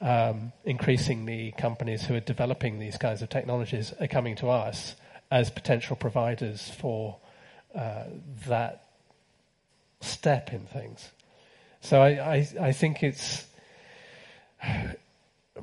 um, 0.01 0.53
increasingly 0.65 1.53
companies 1.59 2.05
who 2.05 2.15
are 2.15 2.21
developing 2.21 2.79
these 2.79 2.97
kinds 2.97 3.23
of 3.23 3.29
technologies 3.29 3.93
are 4.01 4.07
coming 4.07 4.37
to 4.37 4.49
us 4.49 4.95
as 5.31 5.51
potential 5.51 5.97
providers 5.97 6.71
for 6.81 7.19
uh, 7.75 8.05
that 8.47 8.85
step 10.01 10.53
in 10.53 10.67
things. 10.67 11.11
So 11.83 12.01
I, 12.01 12.35
I, 12.35 12.49
I 12.61 12.73
think 12.73 13.03
it's 13.03 13.47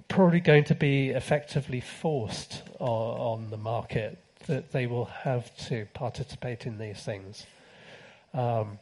probably 0.07 0.39
going 0.39 0.63
to 0.65 0.75
be 0.75 1.09
effectively 1.09 1.81
forced 1.81 2.63
on, 2.79 3.43
on, 3.43 3.49
the 3.49 3.57
market 3.57 4.17
that 4.47 4.71
they 4.71 4.87
will 4.87 5.05
have 5.05 5.55
to 5.67 5.87
participate 5.93 6.65
in 6.65 6.77
these 6.77 7.01
things. 7.01 7.45
Um, 8.33 8.79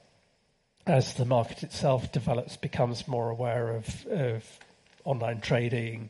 as 0.86 1.16
the 1.16 1.26
market 1.26 1.64
itself 1.64 2.12
develops, 2.12 2.58
becomes 2.58 3.08
more 3.08 3.30
aware 3.30 3.76
of, 3.76 4.06
of 4.08 4.60
online 5.06 5.40
trading, 5.40 6.10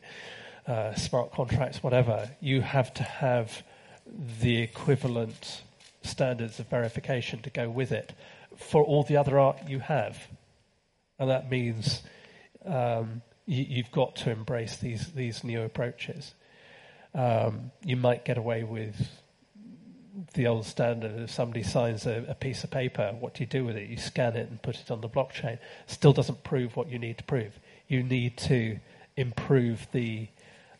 uh, 0.66 0.94
smart 0.94 1.32
contracts, 1.32 1.82
whatever, 1.82 2.30
you 2.40 2.60
have 2.60 2.92
to 2.94 3.02
have 3.02 3.62
the 4.40 4.58
equivalent 4.58 5.62
standards 6.02 6.58
of 6.58 6.68
verification 6.68 7.40
to 7.42 7.50
go 7.50 7.68
with 7.68 7.92
it 7.92 8.12
for 8.56 8.82
all 8.82 9.02
the 9.02 9.16
other 9.16 9.38
art 9.38 9.56
you 9.68 9.78
have. 9.78 10.28
And 11.18 11.30
that 11.30 11.50
means 11.50 12.02
um, 12.64 13.22
you, 13.46 13.82
have 13.82 13.92
got 13.92 14.16
to 14.16 14.30
embrace 14.30 14.76
these, 14.76 15.12
these 15.12 15.44
new 15.44 15.62
approaches. 15.62 16.34
Um, 17.14 17.70
you 17.84 17.96
might 17.96 18.24
get 18.24 18.38
away 18.38 18.64
with 18.64 19.08
the 20.34 20.46
old 20.46 20.64
standard 20.64 21.18
if 21.20 21.30
somebody 21.30 21.62
signs 21.62 22.06
a, 22.06 22.24
a, 22.28 22.34
piece 22.34 22.64
of 22.64 22.70
paper, 22.70 23.14
what 23.20 23.34
do 23.34 23.42
you 23.42 23.46
do 23.46 23.64
with 23.64 23.76
it? 23.76 23.88
You 23.88 23.98
scan 23.98 24.34
it 24.36 24.48
and 24.48 24.60
put 24.62 24.80
it 24.80 24.90
on 24.90 25.00
the 25.00 25.08
blockchain. 25.08 25.58
Still 25.86 26.12
doesn't 26.12 26.42
prove 26.42 26.76
what 26.76 26.88
you 26.90 26.98
need 26.98 27.18
to 27.18 27.24
prove. 27.24 27.52
You 27.88 28.02
need 28.02 28.36
to 28.38 28.78
improve 29.16 29.86
the 29.92 30.28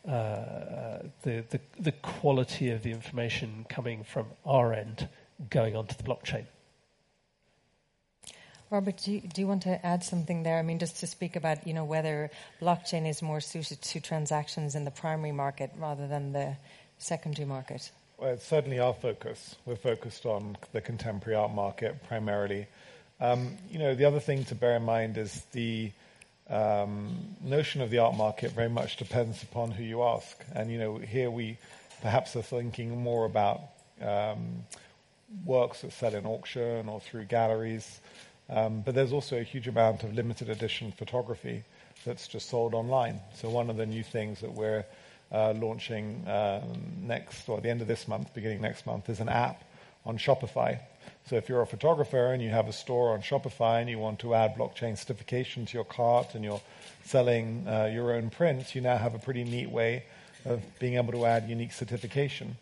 uh, 0.07 0.99
the, 1.23 1.43
the, 1.49 1.59
the 1.77 1.91
quality 1.91 2.71
of 2.71 2.81
the 2.81 2.91
information 2.91 3.65
coming 3.67 4.05
from 4.05 4.25
our 4.45 4.71
end 4.73 5.09
going 5.49 5.75
onto 5.75 5.93
the 5.95 6.03
blockchain. 6.03 6.45
Robert, 8.69 9.01
do 9.03 9.13
you, 9.13 9.21
do 9.21 9.41
you 9.41 9.47
want 9.47 9.63
to 9.63 9.85
add 9.85 10.03
something 10.03 10.43
there? 10.43 10.59
I 10.59 10.61
mean, 10.61 10.79
just 10.79 11.01
to 11.01 11.07
speak 11.07 11.35
about, 11.35 11.67
you 11.67 11.73
know, 11.73 11.83
whether 11.83 12.31
blockchain 12.61 13.07
is 13.07 13.21
more 13.21 13.41
suited 13.41 13.81
to 13.81 13.99
transactions 13.99 14.75
in 14.75 14.85
the 14.85 14.91
primary 14.91 15.31
market 15.31 15.71
rather 15.77 16.07
than 16.07 16.31
the 16.31 16.55
secondary 16.97 17.45
market. 17.45 17.91
Well, 18.17 18.31
it's 18.31 18.45
certainly 18.45 18.79
our 18.79 18.93
focus. 18.93 19.55
We're 19.65 19.75
focused 19.75 20.25
on 20.25 20.57
the 20.71 20.81
contemporary 20.81 21.35
art 21.35 21.53
market 21.53 22.01
primarily. 22.07 22.67
Um, 23.19 23.57
you 23.69 23.79
know, 23.79 23.93
the 23.93 24.05
other 24.05 24.19
thing 24.19 24.45
to 24.45 24.55
bear 24.55 24.75
in 24.75 24.83
mind 24.83 25.17
is 25.17 25.45
the 25.51 25.91
um, 26.49 27.35
notion 27.41 27.81
of 27.81 27.89
the 27.89 27.99
art 27.99 28.15
market 28.15 28.51
very 28.51 28.69
much 28.69 28.97
depends 28.97 29.43
upon 29.43 29.71
who 29.71 29.83
you 29.83 30.03
ask. 30.03 30.43
And, 30.53 30.71
you 30.71 30.77
know, 30.77 30.97
here 30.97 31.29
we 31.29 31.57
perhaps 32.01 32.35
are 32.35 32.41
thinking 32.41 33.01
more 33.01 33.25
about 33.25 33.61
um, 34.01 34.63
works 35.45 35.81
that 35.81 35.91
sell 35.91 36.15
in 36.15 36.25
auction 36.25 36.87
or 36.87 36.99
through 37.01 37.25
galleries. 37.25 37.99
Um, 38.49 38.81
but 38.81 38.95
there's 38.95 39.11
also 39.11 39.37
a 39.37 39.43
huge 39.43 39.67
amount 39.67 40.03
of 40.03 40.13
limited 40.13 40.49
edition 40.49 40.91
photography 40.91 41.63
that's 42.05 42.27
just 42.27 42.49
sold 42.49 42.73
online. 42.73 43.19
So 43.33 43.49
one 43.49 43.69
of 43.69 43.77
the 43.77 43.85
new 43.85 44.03
things 44.03 44.39
that 44.39 44.53
we're 44.53 44.85
uh, 45.31 45.51
launching 45.53 46.23
um, 46.27 46.63
next, 47.01 47.49
or 47.49 47.57
at 47.57 47.63
the 47.63 47.69
end 47.69 47.81
of 47.81 47.87
this 47.87 48.07
month, 48.07 48.33
beginning 48.33 48.61
next 48.61 48.85
month, 48.85 49.09
is 49.09 49.19
an 49.19 49.27
app 49.27 49.63
on 50.05 50.17
Shopify. 50.17 50.79
So 51.29 51.35
if 51.35 51.49
you're 51.49 51.61
a 51.61 51.67
photographer 51.67 52.31
and 52.31 52.41
you 52.41 52.49
have 52.51 52.69
a 52.69 52.73
store 52.73 53.11
on 53.11 53.21
Shopify 53.21 53.81
and 53.81 53.89
you 53.89 53.99
want 53.99 54.19
to 54.19 54.33
add 54.33 54.55
blockchain 54.55 54.97
certification 54.97 55.65
to 55.65 55.73
your 55.73 55.83
cart 55.83 56.35
and 56.35 56.43
you're 56.43 56.61
selling 57.03 57.65
uh, 57.67 57.91
your 57.93 58.13
own 58.13 58.29
prints, 58.29 58.73
you 58.73 58.79
now 58.79 58.95
have 58.95 59.13
a 59.13 59.19
pretty 59.19 59.43
neat 59.43 59.69
way 59.69 60.03
of 60.45 60.61
being 60.79 60.95
able 60.95 61.11
to 61.11 61.25
add 61.25 61.49
unique 61.49 61.73
certification. 61.73 62.55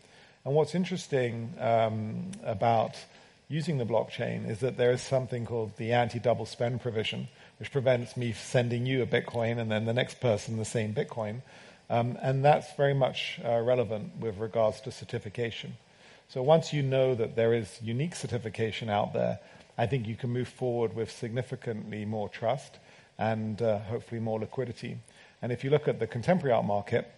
And 0.44 0.52
what's 0.52 0.74
interesting 0.74 1.54
um, 1.60 2.32
about 2.42 2.96
using 3.48 3.78
the 3.78 3.84
blockchain 3.84 4.50
is 4.50 4.58
that 4.58 4.76
there 4.76 4.90
is 4.90 5.00
something 5.00 5.46
called 5.46 5.76
the 5.76 5.92
anti-double 5.92 6.46
spend 6.46 6.80
provision, 6.80 7.28
which 7.60 7.70
prevents 7.70 8.16
me 8.16 8.32
sending 8.32 8.84
you 8.84 9.00
a 9.00 9.06
Bitcoin 9.06 9.58
and 9.58 9.70
then 9.70 9.84
the 9.84 9.94
next 9.94 10.20
person 10.20 10.56
the 10.56 10.64
same 10.64 10.92
Bitcoin. 10.92 11.42
Um, 11.88 12.18
and 12.20 12.44
that's 12.44 12.74
very 12.74 12.94
much 12.94 13.38
uh, 13.44 13.60
relevant 13.60 14.16
with 14.18 14.38
regards 14.38 14.80
to 14.80 14.90
certification. 14.90 15.76
So 16.28 16.42
once 16.42 16.72
you 16.72 16.82
know 16.82 17.14
that 17.14 17.36
there 17.36 17.54
is 17.54 17.78
unique 17.80 18.16
certification 18.16 18.90
out 18.90 19.12
there, 19.12 19.38
I 19.78 19.86
think 19.86 20.08
you 20.08 20.16
can 20.16 20.30
move 20.30 20.48
forward 20.48 20.94
with 20.94 21.10
significantly 21.10 22.04
more 22.04 22.28
trust 22.28 22.78
and 23.18 23.60
uh, 23.62 23.78
hopefully 23.78 24.20
more 24.20 24.40
liquidity. 24.40 24.98
And 25.40 25.52
if 25.52 25.62
you 25.62 25.70
look 25.70 25.86
at 25.86 26.00
the 26.00 26.06
contemporary 26.06 26.52
art 26.52 26.64
market, 26.64 27.10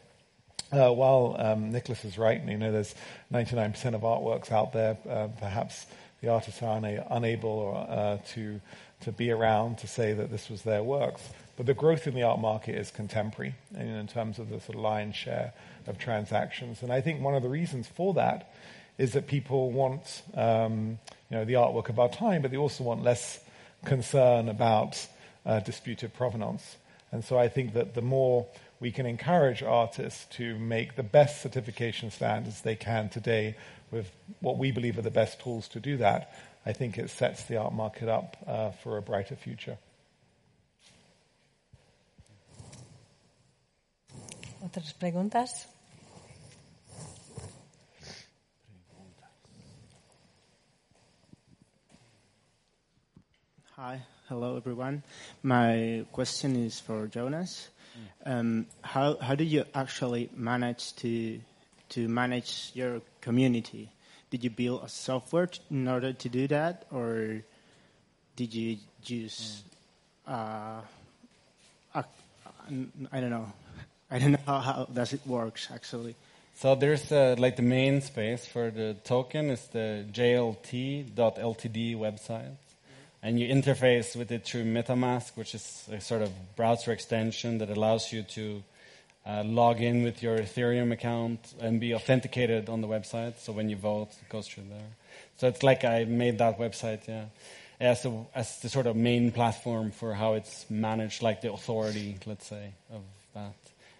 uh, 0.70 0.90
while 0.90 1.36
um, 1.38 1.72
Nicholas 1.72 2.04
is 2.04 2.18
right, 2.18 2.42
you 2.44 2.58
know, 2.58 2.70
there's 2.70 2.94
99% 3.32 3.94
of 3.94 4.02
artworks 4.02 4.52
out 4.52 4.72
there, 4.74 4.98
uh, 5.08 5.28
perhaps 5.38 5.86
the 6.20 6.28
artists 6.28 6.62
are 6.62 6.76
una- 6.76 7.06
unable 7.10 7.86
uh, 7.88 8.18
to, 8.34 8.60
to 9.00 9.12
be 9.12 9.30
around 9.30 9.78
to 9.78 9.86
say 9.86 10.12
that 10.12 10.30
this 10.30 10.50
was 10.50 10.62
their 10.62 10.82
works. 10.82 11.22
But 11.56 11.64
the 11.64 11.74
growth 11.74 12.06
in 12.06 12.14
the 12.14 12.24
art 12.24 12.40
market 12.40 12.74
is 12.74 12.90
contemporary 12.90 13.54
and 13.74 13.88
in 13.88 14.06
terms 14.06 14.38
of 14.38 14.50
the 14.50 14.60
sort 14.60 14.76
of 14.76 14.82
lion's 14.82 15.16
share 15.16 15.54
of 15.86 15.98
transactions. 15.98 16.82
And 16.82 16.92
I 16.92 17.00
think 17.00 17.22
one 17.22 17.34
of 17.34 17.42
the 17.42 17.48
reasons 17.48 17.88
for 17.88 18.12
that 18.14 18.52
is 18.98 19.12
that 19.12 19.26
people 19.26 19.70
want 19.70 20.22
um, 20.34 20.98
you 21.30 21.36
know, 21.36 21.44
the 21.44 21.54
artwork 21.54 21.88
of 21.88 21.98
our 21.98 22.08
time, 22.08 22.42
but 22.42 22.50
they 22.50 22.56
also 22.56 22.84
want 22.84 23.02
less 23.02 23.40
concern 23.84 24.48
about 24.48 25.06
uh, 25.46 25.60
disputed 25.60 26.12
provenance. 26.12 26.76
And 27.12 27.24
so 27.24 27.38
I 27.38 27.48
think 27.48 27.74
that 27.74 27.94
the 27.94 28.02
more 28.02 28.46
we 28.80 28.90
can 28.90 29.06
encourage 29.06 29.62
artists 29.62 30.26
to 30.36 30.58
make 30.58 30.96
the 30.96 31.02
best 31.02 31.42
certification 31.42 32.10
standards 32.10 32.60
they 32.60 32.76
can 32.76 33.08
today 33.08 33.56
with 33.90 34.10
what 34.40 34.58
we 34.58 34.70
believe 34.70 34.98
are 34.98 35.02
the 35.02 35.10
best 35.10 35.40
tools 35.40 35.68
to 35.68 35.80
do 35.80 35.96
that, 35.96 36.32
I 36.66 36.72
think 36.72 36.98
it 36.98 37.10
sets 37.10 37.44
the 37.44 37.56
art 37.56 37.72
market 37.72 38.08
up 38.08 38.36
uh, 38.46 38.70
for 38.82 38.98
a 38.98 39.02
brighter 39.02 39.36
future. 39.36 39.78
Otras 44.62 44.92
preguntas? 44.92 45.66
Hi, 53.80 54.00
hello 54.28 54.56
everyone. 54.56 55.04
My 55.44 56.04
question 56.10 56.56
is 56.56 56.80
for 56.80 57.06
Jonas. 57.06 57.68
Um, 58.26 58.66
how 58.82 59.16
how 59.18 59.36
do 59.36 59.44
you 59.44 59.66
actually 59.72 60.30
manage 60.34 60.96
to 60.96 61.38
to 61.90 62.08
manage 62.08 62.72
your 62.74 63.02
community? 63.20 63.88
Did 64.30 64.42
you 64.42 64.50
build 64.50 64.82
a 64.82 64.88
software 64.88 65.48
in 65.70 65.86
order 65.86 66.12
to 66.12 66.28
do 66.28 66.48
that, 66.48 66.86
or 66.90 67.44
did 68.34 68.52
you 68.52 68.78
use? 69.06 69.62
Uh, 70.26 70.82
a, 71.94 72.04
I 73.12 73.20
don't 73.20 73.30
know. 73.30 73.46
I 74.10 74.18
don't 74.18 74.32
know 74.32 74.44
how, 74.44 74.58
how 74.58 74.88
does 74.92 75.12
it 75.12 75.24
works 75.24 75.68
actually. 75.72 76.16
So 76.56 76.74
there's 76.74 77.12
uh, 77.12 77.36
like 77.38 77.54
the 77.54 77.62
main 77.62 78.00
space 78.00 78.44
for 78.44 78.72
the 78.72 78.96
token 79.04 79.50
is 79.50 79.68
the 79.68 80.04
jlt.ltd 80.10 81.94
website 81.96 82.56
and 83.22 83.38
you 83.38 83.48
interface 83.48 84.14
with 84.14 84.30
it 84.30 84.44
through 84.44 84.64
MetaMask, 84.64 85.36
which 85.36 85.54
is 85.54 85.88
a 85.92 86.00
sort 86.00 86.22
of 86.22 86.30
browser 86.56 86.92
extension 86.92 87.58
that 87.58 87.70
allows 87.70 88.12
you 88.12 88.22
to 88.22 88.62
uh, 89.26 89.42
log 89.44 89.80
in 89.80 90.02
with 90.02 90.22
your 90.22 90.38
Ethereum 90.38 90.92
account 90.92 91.54
and 91.60 91.80
be 91.80 91.94
authenticated 91.94 92.68
on 92.68 92.80
the 92.80 92.88
website. 92.88 93.38
So 93.38 93.52
when 93.52 93.68
you 93.68 93.76
vote, 93.76 94.08
it 94.22 94.28
goes 94.28 94.48
through 94.48 94.64
there. 94.70 94.90
So 95.36 95.48
it's 95.48 95.62
like 95.62 95.84
I 95.84 96.04
made 96.04 96.38
that 96.38 96.58
website, 96.58 97.06
yeah, 97.06 97.26
as 97.80 98.02
the, 98.02 98.24
as 98.34 98.60
the 98.60 98.68
sort 98.68 98.86
of 98.86 98.96
main 98.96 99.30
platform 99.32 99.90
for 99.90 100.14
how 100.14 100.34
it's 100.34 100.68
managed, 100.70 101.22
like 101.22 101.42
the 101.42 101.52
authority, 101.52 102.16
let's 102.26 102.46
say, 102.46 102.72
of 102.90 103.02
that. 103.34 103.54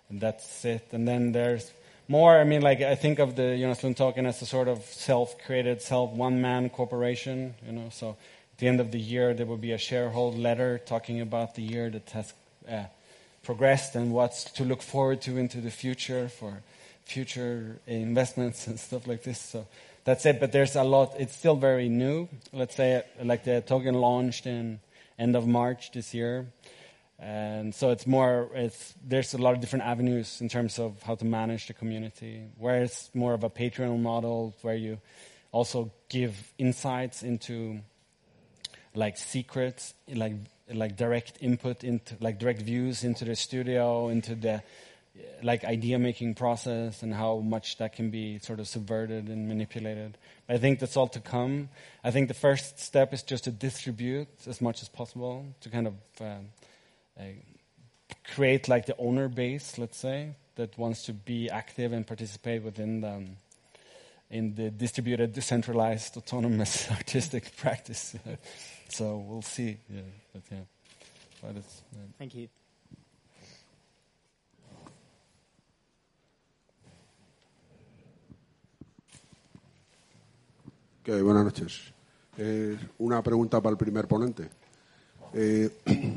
And 0.09 0.21
that's 0.21 0.65
it. 0.65 0.89
And 0.93 1.07
then 1.07 1.33
there's 1.33 1.71
more. 2.09 2.39
I 2.39 2.45
mean, 2.45 2.63
like 2.63 2.81
I 2.81 2.95
think 2.95 3.19
of 3.19 3.37
the 3.37 3.59
Jonas 3.59 3.85
Lund 3.85 3.97
token 3.97 4.25
as 4.25 4.41
a 4.41 4.47
sort 4.47 4.69
of 4.69 4.83
self-created, 4.85 5.83
self 5.83 6.11
one-man 6.13 6.71
corporation. 6.71 7.55
You 7.67 7.73
know, 7.73 7.89
so 7.91 8.17
the 8.59 8.67
end 8.67 8.81
of 8.81 8.91
the 8.91 8.99
year, 8.99 9.35
there 9.35 9.47
will 9.47 9.57
be 9.57 9.73
a 9.73 9.79
shareholder 9.79 10.37
letter 10.37 10.79
talking 10.79 11.21
about 11.21 11.55
the 11.55 11.63
year 11.63 11.91
that 11.91 12.11
has 12.11 12.33
uh, 12.69 12.85
progressed 13.43 13.95
and 13.95 14.13
what's 14.13 14.45
to 14.45 14.65
look 14.65 14.83
forward 14.83 15.23
to 15.23 15.39
into 15.39 15.61
the 15.61 15.71
future 15.71 16.29
for 16.29 16.63
future 17.05 17.81
investments 17.87 18.67
and 18.67 18.79
stuff 18.79 19.07
like 19.07 19.23
this. 19.23 19.41
So 19.41 19.67
that's 20.05 20.27
it. 20.27 20.41
But 20.41 20.53
there's 20.53 20.77
a 20.77 20.83
lot. 20.83 21.15
It's 21.19 21.37
still 21.37 21.57
very 21.57 21.89
new. 21.89 22.29
Let's 22.53 22.75
say, 22.75 23.03
like 23.23 23.45
the 23.45 23.61
token 23.61 23.95
launched 23.95 24.47
in 24.47 24.81
end 25.19 25.37
of 25.37 25.47
March 25.47 25.93
this 25.93 26.13
year, 26.13 26.47
and 27.19 27.75
so 27.75 27.91
it's 27.91 28.07
more. 28.07 28.51
It's 28.55 28.95
there's 29.07 29.35
a 29.35 29.39
lot 29.39 29.55
of 29.55 29.61
different 29.61 29.85
avenues 29.85 30.41
in 30.41 30.49
terms 30.49 30.79
of 30.79 31.03
how 31.03 31.15
to 31.15 31.25
manage 31.25 31.69
the 31.69 31.75
community. 31.75 32.43
Where 32.59 32.83
it's 32.83 33.11
more 33.15 33.35
of 33.35 33.45
a 33.45 33.51
Patreon 33.51 34.01
model, 34.01 34.55
where 34.63 34.77
you 34.77 34.99
also 35.53 35.91
give 36.09 36.53
insights 36.59 37.23
into 37.23 37.81
like 38.99 39.17
secrets, 39.17 39.95
like 40.09 40.35
like 40.73 40.97
direct 40.97 41.39
input 41.41 41.85
into 41.85 42.17
like 42.21 42.39
direct 42.39 42.61
views 42.63 43.05
into 43.05 43.25
the 43.25 43.37
studio, 43.37 44.09
into 44.09 44.35
the 44.35 44.63
like 45.43 45.65
idea 45.65 45.99
making 45.99 46.35
process 46.35 47.03
and 47.03 47.15
how 47.15 47.39
much 47.39 47.77
that 47.79 47.95
can 47.95 48.11
be 48.11 48.39
sort 48.39 48.61
of 48.61 48.69
subverted 48.69 49.29
and 49.29 49.49
manipulated. 49.49 50.19
But 50.47 50.57
I 50.57 50.59
think 50.59 50.79
that's 50.81 50.97
all 50.97 51.09
to 51.09 51.21
come. 51.21 51.69
I 52.05 52.11
think 52.11 52.29
the 52.29 52.35
first 52.35 52.79
step 52.79 53.13
is 53.13 53.23
just 53.23 53.45
to 53.45 53.51
distribute 53.51 54.29
as 54.47 54.61
much 54.61 54.83
as 54.83 54.89
possible 54.89 55.45
to 55.61 55.71
kind 55.71 55.87
of 55.87 55.95
uh, 56.21 56.25
uh, 57.19 57.23
create 58.35 58.69
like 58.69 58.87
the 58.87 58.97
owner 58.99 59.29
base, 59.29 59.79
let's 59.79 59.99
say, 59.99 60.35
that 60.57 60.77
wants 60.79 61.05
to 61.05 61.13
be 61.13 61.49
active 61.51 61.93
and 61.93 62.07
participate 62.07 62.63
within 62.63 63.01
the, 63.01 63.13
um, 63.13 63.27
in 64.31 64.55
the 64.55 64.71
distributed, 64.71 65.33
decentralized, 65.33 66.17
autonomous 66.17 66.91
artistic 66.99 67.57
practice. 67.57 68.17
so 68.89 69.17
we'll 69.19 69.43
see. 69.43 69.79
Yeah, 69.89 70.01
but 70.33 70.43
yeah, 70.51 70.59
but 71.43 71.57
it's. 71.57 71.83
Uh, 71.95 71.99
Thank 72.19 72.35
you. 72.35 72.49
Okay, 81.03 81.23
buenas 81.23 81.45
noches. 81.45 81.93
Eh, 82.37 82.77
una 82.99 83.23
pregunta 83.23 83.61
para 83.63 83.73
el 83.73 83.79
primer 83.79 84.07
ponente. 84.07 84.49
Eh, 85.33 85.71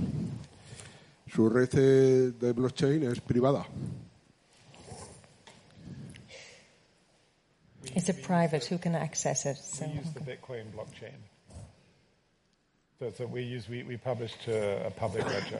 ¿Su 1.33 1.49
red 1.49 1.69
de 2.33 2.51
blockchain 2.51 3.03
es 3.03 3.21
privada? 3.21 3.65
Is 7.95 8.09
it 8.09 8.21
private? 8.21 8.65
Who 8.65 8.79
can 8.79 8.95
access 8.95 9.45
it? 9.45 9.57
We 9.79 9.99
use 9.99 10.11
the 10.13 10.19
Bitcoin 10.19 10.71
blockchain. 10.73 11.30
So, 13.01 13.09
so 13.17 13.25
we 13.25 13.41
use 13.41 13.67
we, 13.67 13.81
we 13.81 13.97
publish 13.97 14.31
to 14.45 14.85
a 14.85 14.91
public 14.91 15.25
ledger. 15.25 15.59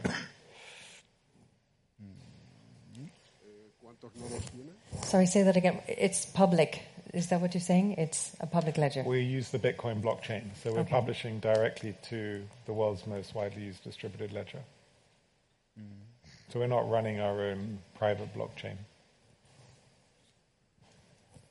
¿Cuántos 3.84 4.12
nodos 4.16 4.46
tiene? 4.52 4.70
Sorry, 5.02 5.26
say 5.26 5.42
that 5.42 5.58
again. 5.58 5.82
It's 5.88 6.28
public. 6.28 6.84
Is 7.16 7.30
that 7.30 7.42
what 7.42 7.56
you're 7.56 7.62
saying? 7.62 7.94
It's 7.94 8.36
a 8.42 8.46
public 8.46 8.78
ledger. 8.78 9.02
We 9.08 9.22
use 9.22 9.50
the 9.50 9.58
Bitcoin 9.58 10.04
blockchain, 10.04 10.56
so 10.62 10.72
we're 10.72 10.82
Okay. 10.82 10.92
publishing 10.92 11.40
directly 11.40 11.96
to 12.10 12.44
the 12.68 12.74
world's 12.74 13.08
most 13.08 13.34
widely 13.34 13.64
used 13.64 13.84
distributed 13.84 14.32
ledger. 14.34 14.60
Mm-hmm. 15.80 16.30
So 16.54 16.60
we're 16.60 16.68
not 16.68 16.88
running 16.92 17.22
our 17.22 17.42
own 17.42 17.80
private 17.98 18.32
blockchain. 18.36 18.78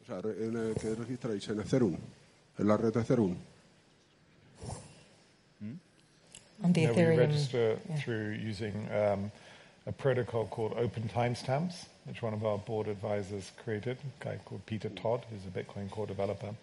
O 0.02 0.06
sea, 0.06 0.20
re- 0.22 0.36
en 0.38 0.54
el 0.56 0.70
eh, 0.70 0.74
que 0.80 0.94
registráis 0.94 1.48
en 1.48 1.58
Ethereum, 1.58 1.98
en 2.60 2.68
la 2.68 2.76
red 2.76 2.94
Ethereum. 2.96 3.36
On 6.62 6.72
the 6.72 6.86
no, 6.86 6.92
we 6.92 7.02
register 7.16 7.78
yeah. 7.88 7.96
through 7.96 8.32
using 8.32 8.86
um, 8.92 9.32
a 9.86 9.92
protocol 9.92 10.46
called 10.46 10.76
OpenTimestamps, 10.76 11.86
which 12.04 12.20
one 12.22 12.34
of 12.34 12.44
our 12.44 12.58
board 12.58 12.86
advisors 12.86 13.50
created, 13.64 13.96
a 14.20 14.24
guy 14.24 14.38
called 14.44 14.64
Peter 14.66 14.90
Todd, 14.90 15.24
who's 15.30 15.40
a 15.46 15.58
Bitcoin 15.58 15.90
core 15.90 16.06
developer. 16.06 16.54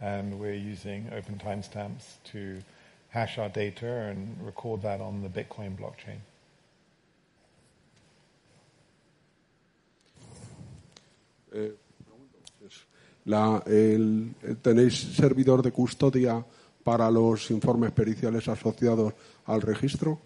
And 0.00 0.38
we're 0.38 0.54
using 0.54 1.06
OpenTimestamps 1.12 2.02
to 2.32 2.62
hash 3.10 3.38
our 3.38 3.48
data 3.48 3.86
and 3.86 4.36
record 4.44 4.82
that 4.82 5.00
on 5.00 5.22
the 5.22 5.28
Bitcoin 5.28 5.76
blockchain. 5.76 6.18
Eh, 11.54 11.68
la- 13.26 13.62
el- 13.66 14.34
el- 14.42 14.56
¿Tenéis 14.62 14.94
servidor 15.16 15.62
de 15.62 15.70
custodia 15.70 16.42
para 16.84 17.10
los 17.10 17.50
informes 17.50 17.92
periciales 17.92 18.48
asociados 18.48 19.14
al 19.46 19.60
registro? 19.62 20.18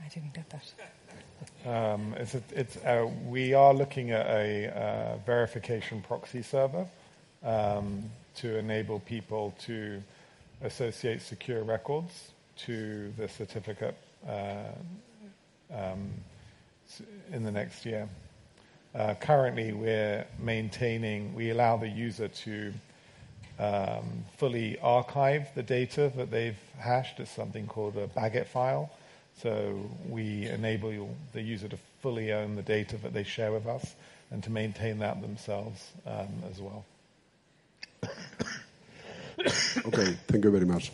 I 0.00 0.08
didn't 0.08 0.32
get 0.34 0.48
that. 0.50 0.62
Um, 1.66 2.14
it's 2.16 2.34
a, 2.34 2.42
it's 2.56 2.76
uh 2.78 3.06
we 3.28 3.52
are 3.52 3.74
looking 3.74 4.12
at 4.12 4.26
a 4.26 4.68
uh, 4.74 5.16
verification 5.26 6.00
proxy 6.00 6.42
server 6.42 6.86
um, 7.44 8.04
to 8.36 8.56
enable 8.56 9.00
people 9.00 9.54
to 9.66 10.02
associate 10.62 11.20
secure 11.20 11.62
records 11.62 12.32
to 12.56 13.12
the 13.16 13.28
certificate 13.28 13.94
uh, 14.28 14.72
um, 15.72 16.10
in 17.32 17.44
the 17.44 17.50
next 17.50 17.84
year. 17.86 18.08
Uh, 18.94 19.14
currently, 19.14 19.72
we're 19.72 20.26
maintaining, 20.38 21.32
we 21.34 21.50
allow 21.50 21.76
the 21.76 21.88
user 21.88 22.28
to 22.28 22.72
um, 23.60 24.24
fully 24.38 24.78
archive 24.80 25.48
the 25.54 25.62
data 25.62 26.10
that 26.16 26.30
they've 26.30 26.58
hashed 26.78 27.20
as 27.20 27.28
something 27.30 27.66
called 27.66 27.96
a 27.96 28.08
BagIt 28.08 28.46
file. 28.46 28.90
So 29.42 29.78
we 30.08 30.48
enable 30.48 30.92
you- 30.92 31.14
the 31.32 31.42
user 31.42 31.68
to 31.68 31.78
fully 32.02 32.32
own 32.32 32.56
the 32.56 32.62
data 32.62 32.96
that 32.98 33.12
they 33.12 33.22
share 33.22 33.52
with 33.52 33.66
us 33.66 33.94
and 34.30 34.42
to 34.44 34.50
maintain 34.50 34.98
that 35.00 35.20
themselves 35.20 35.90
um, 36.06 36.28
as 36.50 36.60
well. 36.60 36.84
Okay, 39.86 40.18
thank 40.28 40.44
you 40.44 40.50
very 40.50 40.66
much. 40.66 40.92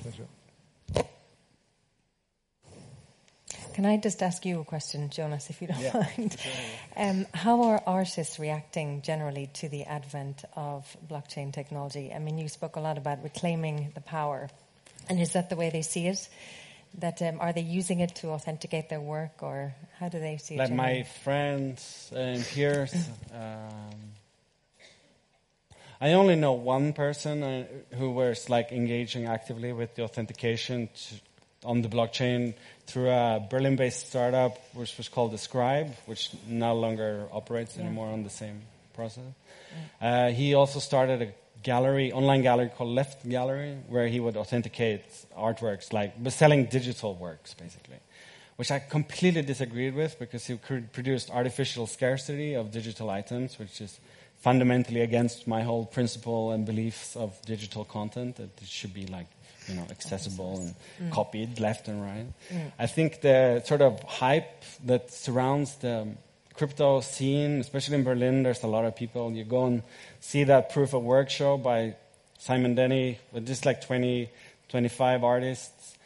Can 3.76 3.84
I 3.84 3.98
just 3.98 4.22
ask 4.22 4.46
you 4.46 4.60
a 4.60 4.64
question, 4.64 5.10
Jonas, 5.10 5.50
if 5.50 5.60
you 5.60 5.68
don't 5.68 5.94
mind? 5.94 6.34
Um, 6.96 7.26
how 7.34 7.64
are 7.64 7.82
artists 7.86 8.38
reacting 8.38 9.02
generally 9.02 9.50
to 9.60 9.68
the 9.68 9.84
advent 9.84 10.46
of 10.56 10.96
blockchain 11.06 11.52
technology? 11.52 12.10
I 12.10 12.18
mean, 12.18 12.38
you 12.38 12.48
spoke 12.48 12.76
a 12.76 12.80
lot 12.80 12.96
about 12.96 13.22
reclaiming 13.22 13.92
the 13.94 14.00
power, 14.00 14.48
and 15.10 15.20
is 15.20 15.34
that 15.34 15.50
the 15.50 15.56
way 15.56 15.68
they 15.68 15.82
see 15.82 16.06
it? 16.06 16.26
That 17.00 17.20
um, 17.20 17.38
are 17.38 17.52
they 17.52 17.60
using 17.60 18.00
it 18.00 18.14
to 18.14 18.28
authenticate 18.28 18.88
their 18.88 19.02
work, 19.02 19.42
or 19.42 19.74
how 19.98 20.08
do 20.08 20.20
they 20.20 20.38
see 20.38 20.54
it? 20.54 20.58
like 20.58 20.70
generally? 20.70 21.00
my 21.00 21.02
friends 21.02 22.10
and 22.16 22.42
peers. 22.46 22.94
Um, 23.30 24.00
I 26.00 26.14
only 26.14 26.36
know 26.36 26.54
one 26.54 26.94
person 26.94 27.42
uh, 27.42 27.66
who 27.94 28.10
was 28.12 28.48
like 28.48 28.72
engaging 28.72 29.26
actively 29.26 29.74
with 29.74 29.96
the 29.96 30.04
authentication 30.04 30.88
to, 30.94 31.14
on 31.64 31.82
the 31.82 31.88
blockchain 31.88 32.54
through 32.86 33.10
a 33.10 33.46
Berlin-based 33.50 34.08
startup, 34.08 34.58
which 34.74 34.96
was 34.96 35.08
called 35.08 35.32
Ascribe, 35.34 35.94
which 36.06 36.30
no 36.48 36.74
longer 36.74 37.26
operates 37.32 37.78
anymore 37.78 38.08
on 38.08 38.22
the 38.22 38.30
same 38.30 38.62
process. 38.94 39.24
Uh, 40.00 40.30
he 40.30 40.54
also 40.54 40.78
started 40.78 41.22
a 41.22 41.28
gallery, 41.62 42.12
online 42.12 42.42
gallery 42.42 42.70
called 42.76 42.90
Left 42.90 43.28
Gallery, 43.28 43.76
where 43.88 44.06
he 44.06 44.20
would 44.20 44.36
authenticate 44.36 45.02
artworks, 45.36 45.92
like 45.92 46.22
but 46.22 46.32
selling 46.32 46.66
digital 46.66 47.14
works, 47.14 47.54
basically 47.54 47.96
which 48.56 48.70
I 48.70 48.78
completely 48.78 49.42
disagreed 49.42 49.94
with 49.94 50.18
because 50.18 50.46
he 50.46 50.56
produced 50.56 51.30
artificial 51.30 51.86
scarcity 51.86 52.54
of 52.54 52.70
digital 52.70 53.10
items, 53.10 53.58
which 53.58 53.80
is 53.80 54.00
fundamentally 54.38 55.02
against 55.02 55.46
my 55.46 55.62
whole 55.62 55.84
principle 55.84 56.52
and 56.52 56.64
beliefs 56.64 57.16
of 57.16 57.40
digital 57.44 57.84
content 57.84 58.36
that 58.36 58.50
it 58.60 58.68
should 58.68 58.94
be 58.94 59.06
like 59.06 59.26
you 59.68 59.74
know 59.74 59.86
accessible 59.90 60.58
and 60.60 61.12
copied 61.12 61.60
left 61.60 61.88
and 61.88 62.02
right. 62.02 62.26
I 62.78 62.86
think 62.86 63.20
the 63.20 63.62
sort 63.64 63.82
of 63.82 64.02
hype 64.02 64.64
that 64.84 65.12
surrounds 65.12 65.76
the 65.76 66.08
crypto 66.56 67.00
scene, 67.00 67.60
especially 67.60 67.96
in 67.96 68.04
Berlin, 68.04 68.42
there's 68.42 68.62
a 68.62 68.66
lot 68.66 68.84
of 68.84 68.96
people. 68.96 69.32
You 69.32 69.44
go 69.44 69.66
and 69.66 69.82
see 70.20 70.44
that 70.44 70.70
proof 70.70 70.94
of 70.94 71.02
work 71.02 71.30
show 71.30 71.56
by 71.56 71.96
Simon 72.38 72.74
Denny 72.74 73.18
with 73.32 73.46
just 73.46 73.66
like 73.66 73.80
20, 73.80 74.30
25 74.68 75.24
artists. 75.24 75.96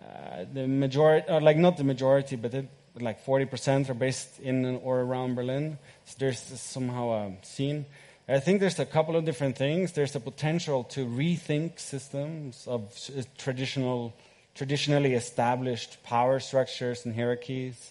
Uh, 0.00 0.44
the 0.52 0.66
majority, 0.66 1.26
or 1.28 1.40
like 1.40 1.56
not 1.56 1.76
the 1.76 1.84
majority, 1.84 2.36
but 2.36 2.54
it, 2.54 2.68
like 3.00 3.24
40% 3.24 3.90
are 3.90 3.94
based 3.94 4.40
in 4.40 4.64
or 4.76 5.00
around 5.00 5.34
Berlin. 5.34 5.78
So 6.04 6.16
there's 6.18 6.40
somehow 6.40 7.10
a 7.10 7.32
scene. 7.42 7.84
I 8.30 8.40
think 8.40 8.60
there's 8.60 8.78
a 8.78 8.84
couple 8.84 9.16
of 9.16 9.24
different 9.24 9.56
things. 9.56 9.92
There's 9.92 10.14
a 10.14 10.20
potential 10.20 10.84
to 10.84 11.06
rethink 11.06 11.80
systems 11.80 12.66
of 12.66 12.94
traditional, 13.38 14.12
traditionally 14.54 15.14
established 15.14 16.02
power 16.02 16.38
structures 16.38 17.06
and 17.06 17.14
hierarchies. 17.14 17.90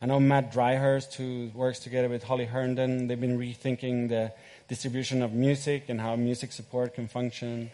I 0.00 0.06
know 0.06 0.20
Matt 0.20 0.52
Dryhurst, 0.52 1.14
who 1.14 1.50
works 1.52 1.80
together 1.80 2.08
with 2.08 2.22
Holly 2.22 2.44
Herndon, 2.44 3.08
they've 3.08 3.20
been 3.20 3.36
rethinking 3.36 4.08
the 4.08 4.32
distribution 4.68 5.20
of 5.20 5.32
music 5.32 5.88
and 5.88 6.00
how 6.00 6.14
music 6.14 6.52
support 6.52 6.94
can 6.94 7.08
function. 7.08 7.72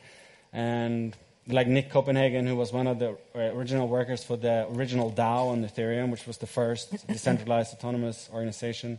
And 0.51 1.15
like 1.47 1.67
Nick 1.67 1.91
Copenhagen, 1.91 2.47
who 2.47 2.57
was 2.57 2.73
one 2.73 2.87
of 2.87 2.99
the 2.99 3.19
uh, 3.35 3.39
original 3.55 3.87
workers 3.87 4.25
for 4.25 4.39
the 4.39 4.67
original 4.71 5.13
DAO 5.13 5.51
on 5.53 5.63
Ethereum, 5.63 6.11
which 6.11 6.27
was 6.27 6.39
the 6.39 6.47
first 6.47 7.07
decentralized 7.07 7.75
autonomous 7.75 8.31
organization, 8.33 8.99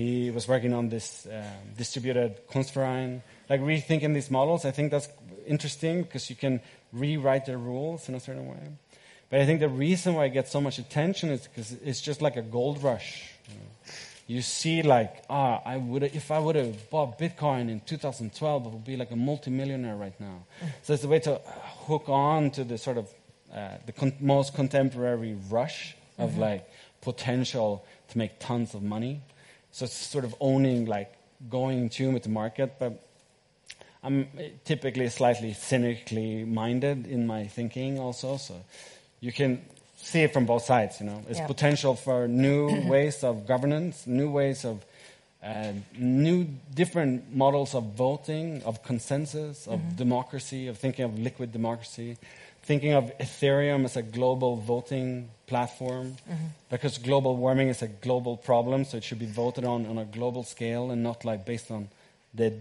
he 0.00 0.30
was 0.30 0.48
working 0.48 0.72
on 0.74 0.88
this 0.88 1.26
um, 1.26 1.42
distributed 1.76 2.30
Kunstverein, 2.52 3.22
like 3.50 3.60
rethinking 3.60 4.14
these 4.14 4.30
models. 4.30 4.64
I 4.64 4.70
think 4.70 4.90
that's 4.90 5.08
interesting 5.46 6.02
because 6.02 6.30
you 6.30 6.36
can 6.36 6.60
rewrite 6.92 7.44
the 7.46 7.56
rules 7.56 8.08
in 8.08 8.14
a 8.14 8.20
certain 8.20 8.46
way. 8.48 8.64
But 9.30 9.40
I 9.42 9.46
think 9.46 9.60
the 9.60 9.68
reason 9.68 10.14
why 10.14 10.24
it 10.26 10.32
gets 10.32 10.50
so 10.50 10.60
much 10.60 10.78
attention 10.78 11.30
is 11.30 11.46
because 11.46 11.72
it's 11.84 12.00
just 12.00 12.20
like 12.20 12.36
a 12.36 12.42
gold 12.42 12.82
rush. 12.82 13.10
You, 13.48 13.54
know. 13.54 13.70
You 14.26 14.42
see, 14.42 14.82
like, 14.82 15.12
ah, 15.28 15.60
I 15.64 15.76
would 15.76 16.02
if 16.04 16.30
I 16.30 16.38
would 16.38 16.56
have 16.56 16.88
bought 16.90 17.18
Bitcoin 17.18 17.68
in 17.70 17.80
2012, 17.80 18.66
I 18.66 18.68
would 18.70 18.84
be 18.84 18.96
like 18.96 19.10
a 19.10 19.16
multimillionaire 19.16 19.96
right 19.96 20.18
now. 20.20 20.44
So 20.82 20.94
it's 20.94 21.04
a 21.04 21.08
way 21.08 21.18
to 21.20 21.40
hook 21.86 22.08
on 22.08 22.50
to 22.52 22.64
the 22.64 22.78
sort 22.78 22.98
of 22.98 23.06
uh, 23.54 23.78
the 23.86 23.92
con- 23.92 24.14
most 24.20 24.54
contemporary 24.54 25.36
rush 25.50 25.96
of 26.18 26.30
Mhm. 26.32 26.38
like 26.38 26.62
potential 27.00 27.84
to 28.10 28.18
make 28.18 28.38
tons 28.38 28.74
of 28.74 28.82
money. 28.82 29.20
So 29.72 29.84
it's 29.84 29.94
sort 29.94 30.24
of 30.24 30.34
owning, 30.40 30.86
like 30.86 31.12
going 31.48 31.78
in 31.78 31.88
tune 31.88 32.12
with 32.14 32.22
the 32.24 32.28
market. 32.28 32.78
But 32.78 33.02
I'm 34.02 34.28
typically 34.64 35.08
slightly 35.08 35.52
cynically 35.52 36.44
minded 36.44 37.06
in 37.06 37.26
my 37.26 37.46
thinking 37.46 37.98
also. 37.98 38.36
So 38.36 38.54
you 39.20 39.32
can 39.32 39.62
see 39.96 40.22
it 40.22 40.32
from 40.32 40.46
both 40.46 40.64
sides, 40.64 41.00
you 41.00 41.06
know. 41.06 41.22
It's 41.28 41.38
Yeah. 41.40 41.46
potential 41.46 41.94
for 41.94 42.26
new 42.28 42.88
ways 42.88 43.22
of 43.22 43.46
governance, 43.46 44.06
new 44.06 44.30
ways 44.30 44.64
of 44.64 44.84
uh, 45.42 45.72
new 45.96 46.46
different 46.74 47.34
models 47.34 47.74
of 47.74 47.82
voting, 47.96 48.62
of 48.64 48.82
consensus, 48.82 49.66
of 49.66 49.80
Mhm. 49.80 49.96
democracy, 49.96 50.68
of 50.68 50.76
thinking 50.76 51.02
of 51.04 51.18
liquid 51.18 51.50
democracy, 51.50 52.18
thinking 52.70 52.94
of 52.94 53.04
Ethereum 53.18 53.84
as 53.84 53.96
a 53.96 54.02
global 54.18 54.52
voting 54.56 55.28
platform, 55.46 56.06
Mhm. 56.28 56.48
because 56.70 56.98
global 56.98 57.34
warming 57.44 57.68
is 57.68 57.82
a 57.82 57.88
global 57.88 58.36
problem, 58.36 58.84
so 58.84 58.96
it 58.96 59.04
should 59.04 59.18
be 59.18 59.32
voted 59.42 59.64
on 59.64 59.86
on 59.90 59.98
a 59.98 60.04
global 60.18 60.44
scale 60.44 60.84
and 60.92 61.02
not 61.02 61.24
like 61.24 61.40
based 61.44 61.70
on 61.70 61.88
the 62.38 62.52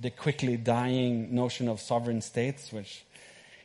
the 0.00 0.10
quickly 0.10 0.56
dying 0.56 1.12
notion 1.42 1.68
of 1.68 1.80
sovereign 1.80 2.20
states, 2.20 2.72
which 2.72 3.04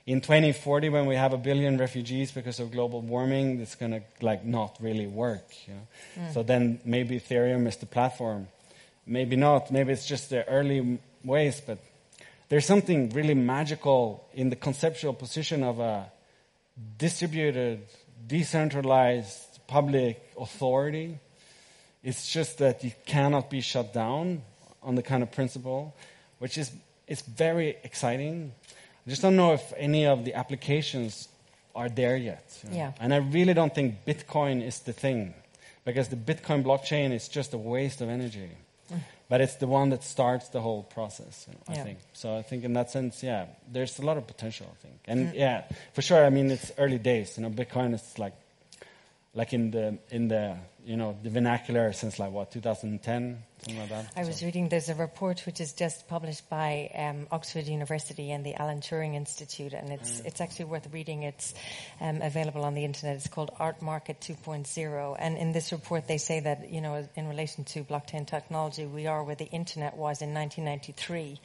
in 0.06 0.22
2040, 0.22 0.90
when 0.90 1.08
we 1.08 1.16
have 1.16 1.34
a 1.34 1.38
billion 1.50 1.78
refugees 1.80 2.32
because 2.32 2.60
of 2.64 2.70
global 2.72 3.02
warming, 3.02 3.60
it's 3.62 3.76
going 3.82 3.92
to 4.00 4.02
like 4.30 4.42
not 4.46 4.72
really 4.80 5.08
work. 5.08 5.46
You 5.68 5.74
know? 5.74 5.88
Mm. 6.28 6.34
So 6.34 6.44
then 6.44 6.80
maybe 6.86 7.20
Ethereum 7.20 7.68
is 7.68 7.78
the 7.78 7.86
platform. 7.88 8.48
Maybe 9.06 9.36
not. 9.36 9.72
Maybe 9.72 9.92
it's 9.92 10.06
just 10.10 10.30
the 10.30 10.42
early 10.48 11.00
ways. 11.24 11.62
But 11.68 11.80
there's 12.50 12.66
something 12.66 13.10
really 13.12 13.36
magical 13.36 14.28
in 14.34 14.50
the 14.50 14.56
conceptual 14.56 15.14
position 15.14 15.64
of 15.64 15.80
a 15.80 16.12
distributed, 16.98 17.88
decentralized 18.26 19.60
public 19.68 20.32
authority. 20.40 21.20
It's 22.04 22.32
just 22.32 22.58
that 22.58 22.84
you 22.84 22.92
cannot 23.06 23.50
be 23.50 23.62
shut 23.62 23.94
down 23.94 24.42
on 24.82 24.96
the 24.96 25.04
kind 25.04 25.22
of 25.22 25.32
principle, 25.32 25.96
which 26.40 26.58
is 26.58 26.72
it's 27.08 27.22
very 27.22 27.78
exciting. 27.84 28.52
I 29.06 29.10
just 29.10 29.22
don't 29.22 29.36
know 29.36 29.54
if 29.54 29.74
any 29.78 30.06
of 30.06 30.26
the 30.26 30.34
applications 30.34 31.28
are 31.76 31.90
there 31.90 32.18
yet. 32.18 32.60
you 32.64 32.70
know. 32.72 32.76
Yeah. 32.78 32.92
And 33.00 33.14
I 33.14 33.18
really 33.18 33.54
don't 33.54 33.74
think 33.74 34.06
Bitcoin 34.06 34.66
is 34.66 34.80
the 34.80 34.94
thing, 34.94 35.34
because 35.86 36.10
the 36.10 36.16
Bitcoin 36.16 36.64
blockchain 36.64 37.12
is 37.14 37.28
just 37.28 37.54
a 37.54 37.58
waste 37.58 38.02
of 38.02 38.10
energy. 38.10 38.50
Mm. 38.92 39.00
But 39.30 39.42
it's 39.42 39.56
the 39.56 39.68
one 39.68 39.90
that 39.92 40.04
starts 40.04 40.50
the 40.50 40.60
whole 40.60 40.82
process, 40.84 41.46
you 41.48 41.54
know, 41.54 41.60
I 41.68 41.76
Yeah. 41.76 41.84
think. 41.84 42.00
So 42.14 42.36
I 42.36 42.42
think 42.42 42.64
in 42.64 42.74
that 42.74 42.90
sense, 42.90 43.22
yeah, 43.24 43.46
there's 43.72 44.00
a 44.00 44.02
lot 44.02 44.18
of 44.18 44.26
potential, 44.26 44.66
I 44.74 44.78
think. 44.82 45.00
And 45.06 45.28
Mm. 45.28 45.36
yeah, 45.36 45.64
for 45.94 46.02
sure, 46.02 46.26
I 46.26 46.30
mean, 46.32 46.50
it's 46.50 46.72
early 46.80 46.98
days. 46.98 47.38
You 47.38 47.44
know, 47.44 47.52
Bitcoin 47.52 47.94
is 47.94 48.18
like, 48.18 48.34
like 49.36 49.54
in 49.54 49.70
the, 49.72 50.00
in 50.10 50.30
the, 50.30 50.58
you 50.84 50.98
know, 50.98 51.16
the 51.22 51.30
vernacular 51.30 51.94
since 51.94 52.18
like 52.18 52.32
what, 52.32 52.50
2010, 52.52 52.98
something 53.00 53.28
like 53.30 53.38
that. 53.38 53.49
I 54.16 54.24
was 54.26 54.42
reading 54.44 54.70
there's 54.70 54.90
a 54.90 54.96
report 54.96 55.46
which 55.46 55.60
is 55.60 55.74
just 55.74 56.08
published 56.08 56.50
by 56.50 56.90
um, 56.96 57.28
Oxford 57.32 57.68
University 57.68 58.32
and 58.32 58.46
the 58.46 58.56
Alan 58.56 58.80
Turing 58.82 59.16
Institute, 59.16 59.74
and 59.74 59.92
it's 59.92 60.22
Mm. 60.22 60.26
it's 60.28 60.42
actually 60.42 60.66
worth 60.66 60.88
reading. 60.94 61.24
It's 61.24 61.54
um, 62.00 62.22
available 62.22 62.64
on 62.64 62.74
the 62.74 62.86
internet. 62.86 63.18
It's 63.18 63.28
called 63.28 63.52
Art 63.60 63.82
Market 63.82 64.20
2.0, 64.22 65.16
and 65.20 65.38
in 65.38 65.52
this 65.52 65.72
report 65.72 66.08
they 66.08 66.18
say 66.18 66.40
that 66.40 66.70
you 66.72 66.82
know 66.82 67.08
in 67.16 67.28
relation 67.28 67.64
to 67.66 67.84
blockchain 67.84 68.26
technology, 68.26 68.86
we 68.86 69.08
are 69.08 69.24
where 69.24 69.36
the 69.36 69.46
internet 69.52 69.98
was 69.98 70.22
in 70.22 70.34
1993. 70.34 71.40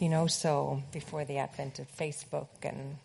You 0.00 0.08
know, 0.08 0.26
so 0.28 0.82
before 0.92 1.24
the 1.26 1.38
advent 1.38 1.78
of 1.78 1.86
Facebook 1.96 2.48
and 2.62 2.96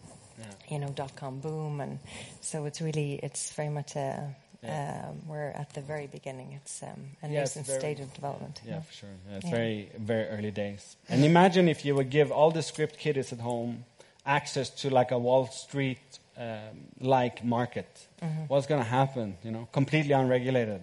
you 0.70 0.80
know 0.80 0.90
dot 0.90 1.16
com 1.16 1.40
boom, 1.40 1.82
and 1.82 2.00
so 2.42 2.66
it's 2.66 2.82
really 2.82 3.20
it's 3.22 3.52
very 3.52 3.70
much 3.70 3.96
a. 3.96 4.36
Yeah. 4.64 5.08
Um, 5.10 5.22
we're 5.28 5.50
at 5.50 5.74
the 5.74 5.82
very 5.82 6.08
beginning. 6.08 6.54
It's 6.54 6.82
um, 6.84 6.90
a 7.24 7.28
Yeah, 7.28 7.40
nascent 7.42 7.68
state 7.68 8.00
of 8.00 8.14
development. 8.14 8.62
Yeah, 8.66 8.82
for 8.82 8.94
sure. 8.94 9.10
Yeah, 9.30 9.36
it's 9.38 9.46
Yeah. 9.46 9.52
very, 9.52 9.90
very 9.98 10.28
early 10.30 10.52
days. 10.52 10.96
And 11.10 11.24
imagine 11.26 11.68
if 11.68 11.86
you 11.86 11.96
would 11.96 12.10
give 12.10 12.32
all 12.32 12.52
the 12.52 12.62
script 12.62 12.98
kiddies 12.98 13.32
at 13.34 13.40
home 13.40 13.86
access 14.26 14.70
to 14.82 14.90
like 14.90 15.12
a 15.12 15.18
Wall 15.20 15.48
Street 15.48 16.20
um, 16.38 16.90
like 17.00 17.44
market. 17.44 18.08
Mhm. 18.22 18.50
What's 18.50 18.68
going 18.68 18.82
to 18.84 18.90
happen? 18.90 19.38
You 19.44 19.52
know, 19.52 19.68
completely 19.72 20.12
unregulated, 20.14 20.82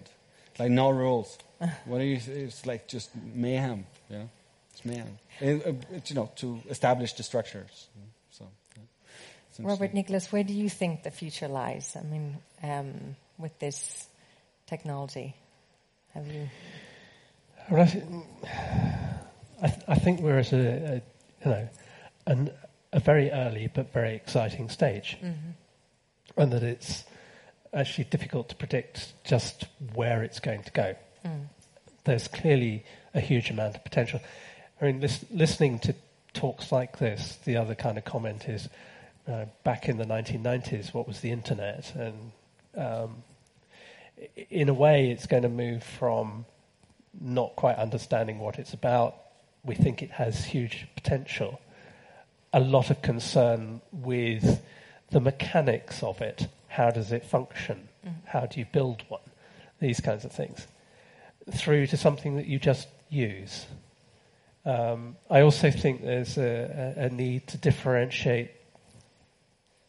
like 0.57 0.71
no 0.71 0.89
rules. 0.89 1.37
what 1.85 1.99
do 1.99 2.03
you? 2.05 2.19
It's 2.45 2.65
like 2.65 2.87
just 2.87 3.11
mayhem. 3.15 3.85
You 4.09 4.17
know, 4.17 4.29
it's 4.71 4.83
mayhem. 4.85 5.17
Uh, 5.41 5.73
it's, 5.95 6.09
you 6.09 6.15
know, 6.15 6.31
to 6.37 6.59
establish 6.69 7.13
the 7.13 7.23
structures. 7.23 7.87
you 7.95 8.01
know, 8.01 8.07
So, 8.31 8.45
yeah. 8.77 9.67
Robert. 9.67 9.93
Nicholas, 9.93 10.31
where 10.31 10.43
do 10.43 10.53
you 10.53 10.69
think 10.69 11.03
the 11.03 11.11
future 11.11 11.47
lies? 11.47 11.95
I 11.95 12.01
mean, 12.01 12.37
um, 12.63 13.15
with 13.37 13.57
this 13.59 14.07
technology, 14.67 15.35
have 16.13 16.27
you? 16.27 16.49
I, 17.71 17.85
th- 19.67 19.81
I 19.87 19.95
think 19.95 20.19
we're 20.21 20.39
at 20.39 20.51
a, 20.53 20.57
a 20.57 20.95
you 21.45 21.51
know 21.51 21.69
an, 22.27 22.51
a 22.91 22.99
very 22.99 23.31
early 23.31 23.69
but 23.73 23.91
very 23.93 24.15
exciting 24.15 24.69
stage, 24.69 25.17
Mhm. 25.23 25.53
and 26.37 26.51
that 26.53 26.63
it's 26.63 27.05
actually 27.73 28.03
difficult 28.05 28.49
to 28.49 28.55
predict 28.55 29.13
just 29.23 29.65
where 29.93 30.23
it's 30.23 30.39
going 30.39 30.63
to 30.63 30.71
go. 30.71 30.95
Mm. 31.25 31.47
There's 32.03 32.27
clearly 32.27 32.85
a 33.15 33.19
huge 33.19 33.49
amount 33.49 33.75
of 33.75 33.83
potential. 33.83 34.19
I 34.81 34.85
mean, 34.85 35.01
lis- 35.01 35.25
listening 35.31 35.79
to 35.79 35.95
talks 36.33 36.71
like 36.71 36.99
this, 36.99 37.37
the 37.45 37.57
other 37.57 37.73
kind 37.75 37.97
of 37.97 38.05
comment 38.05 38.47
is, 38.47 38.67
uh, 39.27 39.45
back 39.63 39.87
in 39.89 39.97
the 39.97 40.05
1990s, 40.05 40.93
what 40.93 41.07
was 41.07 41.21
the 41.21 41.31
internet? 41.31 41.95
And 41.95 42.31
um, 42.75 43.23
in 44.49 44.69
a 44.69 44.73
way, 44.73 45.11
it's 45.11 45.25
going 45.25 45.43
to 45.43 45.49
move 45.49 45.83
from 45.83 46.45
not 47.19 47.55
quite 47.55 47.77
understanding 47.77 48.39
what 48.39 48.59
it's 48.59 48.73
about. 48.73 49.15
We 49.63 49.75
think 49.75 50.01
it 50.01 50.11
has 50.11 50.45
huge 50.45 50.87
potential. 50.95 51.59
A 52.53 52.59
lot 52.59 52.89
of 52.89 53.01
concern 53.01 53.81
with 53.91 54.61
the 55.11 55.19
mechanics 55.19 56.03
of 56.03 56.21
it. 56.21 56.47
How 56.67 56.89
does 56.91 57.11
it 57.11 57.23
function? 57.23 57.87
Mhm. 58.05 58.13
How 58.25 58.45
do 58.45 58.59
you 58.59 58.65
build 58.65 59.03
one? 59.09 59.21
These 59.79 59.99
kinds 60.01 60.25
of 60.25 60.31
things. 60.31 60.67
Through 61.51 61.87
to 61.87 61.97
something 61.97 62.35
that 62.37 62.45
you 62.47 62.59
just 62.59 62.87
use. 63.09 63.65
Um, 64.65 65.17
I 65.29 65.41
also 65.41 65.69
think 65.71 66.03
there's 66.03 66.37
a, 66.37 66.93
a, 66.97 67.05
a 67.05 67.09
need 67.09 67.47
to 67.47 67.57
differentiate, 67.57 68.51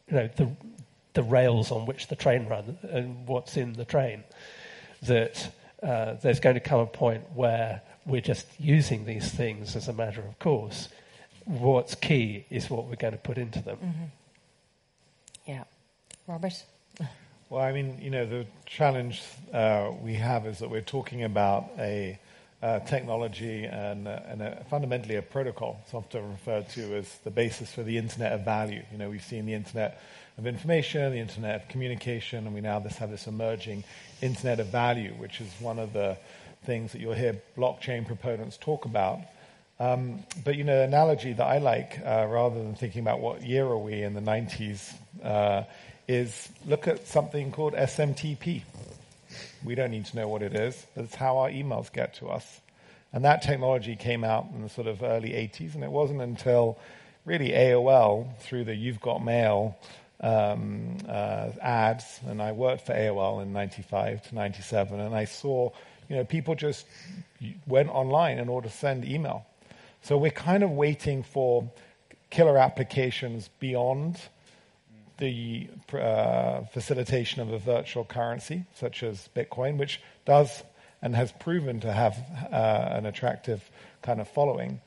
you 0.09 0.17
know, 0.17 0.29
the 0.37 0.51
the 1.15 1.23
rails 1.23 1.71
on 1.71 1.87
which 1.87 2.09
the 2.09 2.17
train 2.17 2.47
runs 2.47 2.77
and 2.85 3.27
what's 3.27 3.57
in 3.57 3.73
the 3.73 3.85
train. 3.85 4.23
That 5.03 5.53
uh, 5.83 6.15
there's 6.23 6.41
going 6.41 6.55
to 6.55 6.61
come 6.61 6.81
a 6.81 6.87
point 6.87 7.23
where 7.35 7.81
we're 8.07 8.21
just 8.21 8.47
using 8.59 9.05
these 9.07 9.31
things 9.31 9.77
as 9.77 9.89
a 9.89 9.93
matter 9.93 10.21
of 10.21 10.39
course. 10.39 10.89
What's 11.47 11.95
key 11.95 12.47
is 12.51 12.71
what 12.71 12.87
we're 12.87 12.97
going 12.97 13.13
to 13.13 13.19
put 13.19 13.39
into 13.39 13.61
them. 13.63 13.79
Mhm. 13.83 14.11
Yeah, 15.47 15.65
Robert. 16.27 16.65
Well, 17.51 17.63
I 17.63 17.73
mean, 17.73 17.99
you 18.01 18.11
know, 18.11 18.25
the 18.27 18.47
challenge 18.67 19.23
uh, 19.53 19.91
we 20.03 20.15
have 20.15 20.47
is 20.47 20.59
that 20.59 20.71
we're 20.71 20.81
talking 20.81 21.23
about 21.23 21.71
a 21.79 22.19
uh, 22.65 22.81
technology 22.81 23.65
and, 23.65 24.09
uh, 24.09 24.21
and 24.27 24.41
a, 24.41 24.65
fundamentally 24.71 25.17
a 25.17 25.23
protocol. 25.23 25.79
It's 25.85 25.93
often 25.93 26.31
referred 26.31 26.67
to 26.71 26.97
as 26.97 27.19
the 27.19 27.31
basis 27.31 27.71
for 27.71 27.83
the 27.83 27.99
Internet 27.99 28.33
of 28.33 28.45
Value. 28.47 28.83
You 28.91 28.97
know, 28.97 29.11
we've 29.11 29.23
seen 29.23 29.45
the 29.45 29.53
Internet 29.53 30.01
of 30.39 30.47
Information, 30.47 31.13
the 31.13 31.19
Internet 31.19 31.57
of 31.57 31.69
Communication, 31.69 32.47
and 32.47 32.55
we 32.55 32.63
now 32.63 32.81
have 32.81 33.11
this 33.11 33.27
emerging 33.27 33.85
Internet 34.23 34.61
of 34.61 34.69
Value, 34.69 35.13
which 35.19 35.43
is 35.43 35.53
one 35.61 35.79
of 35.79 35.93
the 35.93 36.17
things 36.65 36.93
that 36.93 37.03
you'll 37.03 37.13
hear 37.13 37.39
blockchain 37.55 38.07
proponents 38.07 38.57
talk 38.57 38.87
about. 38.87 39.21
Um, 39.79 40.25
but 40.43 40.57
you 40.57 40.65
know, 40.65 40.79
the 40.79 40.85
analogy 40.85 41.35
that 41.35 41.45
I 41.45 41.59
like, 41.59 42.01
uh, 42.03 42.27
rather 42.31 42.63
than 42.63 42.77
thinking 42.77 43.03
about 43.03 43.21
what 43.21 43.43
year 43.43 43.67
are 43.67 43.77
we 43.77 44.03
in 44.03 44.15
the 44.15 44.23
90s, 44.23 44.95
uh, 45.23 45.65
is 46.09 46.49
look 46.65 46.89
at 46.89 47.07
something 47.07 47.53
called 47.53 47.75
SMTP. 47.75 48.63
We 49.65 49.75
don't 49.75 49.91
need 49.91 50.07
to 50.07 50.17
know 50.17 50.29
what 50.29 50.43
it 50.43 50.55
is. 50.55 50.87
That's 50.97 51.15
how 51.15 51.39
our 51.39 51.51
emails 51.51 51.93
get 51.93 52.15
to 52.15 52.29
us. 52.29 52.61
And 53.13 53.25
that 53.25 53.43
technology 53.43 53.95
came 53.97 54.25
out 54.25 54.47
in 54.55 54.63
the 54.63 54.69
sort 54.69 54.87
of 54.87 55.03
early 55.03 55.31
80s, 55.31 55.75
and 55.75 55.85
it 55.85 55.91
wasn't 55.91 56.21
until 56.21 56.79
really 57.25 57.51
AOL 57.51 58.37
through 58.39 58.65
the 58.65 58.75
You've 58.75 59.01
Got 59.01 59.25
Mail 59.25 59.79
um, 60.21 60.97
uh, 61.09 61.51
ads, 61.61 62.21
and 62.27 62.43
I 62.43 62.53
worked 62.53 62.87
for 62.87 62.93
AOL 62.93 63.43
in 63.43 63.53
95 63.53 64.29
to 64.29 64.35
97, 64.35 64.99
and 64.99 65.15
I 65.15 65.27
saw, 65.27 65.71
you 66.09 66.17
know, 66.17 66.25
people 66.25 66.55
just 66.55 66.87
went 67.67 67.89
online 67.91 68.39
in 68.39 68.49
order 68.49 68.69
to 68.69 68.75
send 68.75 69.05
email. 69.05 69.47
So 70.03 70.19
we're 70.19 70.31
kind 70.31 70.63
of 70.63 70.71
waiting 70.71 71.23
for 71.23 71.71
killer 72.31 72.59
applications 72.59 73.49
beyond 73.61 74.21
the 75.19 75.69
uh, 75.93 76.63
facilitation 76.73 77.41
of 77.41 77.53
a 77.53 77.59
virtual 77.59 78.05
currency, 78.05 78.65
such 78.75 79.03
as 79.03 79.29
Bitcoin, 79.35 79.79
which 79.79 80.01
does 80.25 80.63
and 81.03 81.15
has 81.15 81.33
proven 81.33 81.81
to 81.81 81.93
have 81.93 82.17
uh, 82.51 82.57
an 82.93 83.05
attractive 83.07 83.71
kind 84.03 84.21
of 84.21 84.29
following. 84.29 84.81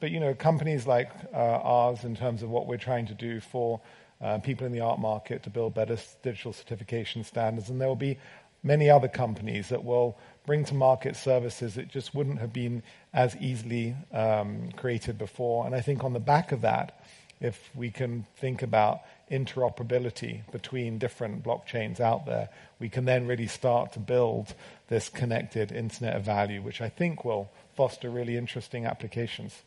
But 0.00 0.10
you 0.10 0.18
know, 0.18 0.34
companies 0.34 0.86
like 0.86 1.10
uh, 1.34 1.36
ours, 1.36 2.04
in 2.04 2.16
terms 2.16 2.42
of 2.42 2.48
what 2.48 2.66
we're 2.66 2.78
trying 2.78 3.06
to 3.08 3.14
do 3.14 3.40
for 3.40 3.80
uh, 4.22 4.38
people 4.38 4.66
in 4.66 4.72
the 4.72 4.80
art 4.80 4.98
market 4.98 5.42
to 5.42 5.50
build 5.50 5.74
better 5.74 5.98
digital 6.22 6.54
certification 6.54 7.24
standards, 7.24 7.68
and 7.68 7.80
there 7.80 7.88
will 7.88 7.94
be 7.94 8.18
many 8.62 8.88
other 8.90 9.08
companies 9.08 9.68
that 9.68 9.84
will 9.84 10.18
bring 10.46 10.64
to 10.64 10.74
market 10.74 11.16
services 11.16 11.74
that 11.74 11.88
just 11.88 12.14
wouldn't 12.14 12.38
have 12.38 12.52
been 12.52 12.82
as 13.12 13.36
easily 13.36 13.94
um, 14.12 14.70
created 14.76 15.18
before. 15.18 15.66
And 15.66 15.74
I 15.74 15.80
think 15.80 16.04
on 16.04 16.12
the 16.12 16.20
back 16.20 16.52
of 16.52 16.62
that, 16.62 17.04
if 17.40 17.70
we 17.74 17.90
can 17.90 18.26
think 18.36 18.62
about 18.62 19.00
interoperability 19.30 20.40
between 20.50 20.98
different 20.98 21.42
blockchains 21.42 22.00
out 22.00 22.26
there, 22.26 22.48
we 22.78 22.88
can 22.88 23.04
then 23.04 23.26
really 23.26 23.46
start 23.46 23.92
to 23.92 23.98
build 23.98 24.54
this 24.88 25.08
connected 25.08 25.70
internet 25.72 26.16
of 26.16 26.22
value, 26.22 26.60
which 26.62 26.80
I 26.80 26.88
think 26.88 27.24
will 27.24 27.50
foster 27.76 28.10
really 28.10 28.36
interesting 28.36 28.86
applications. 28.86 29.62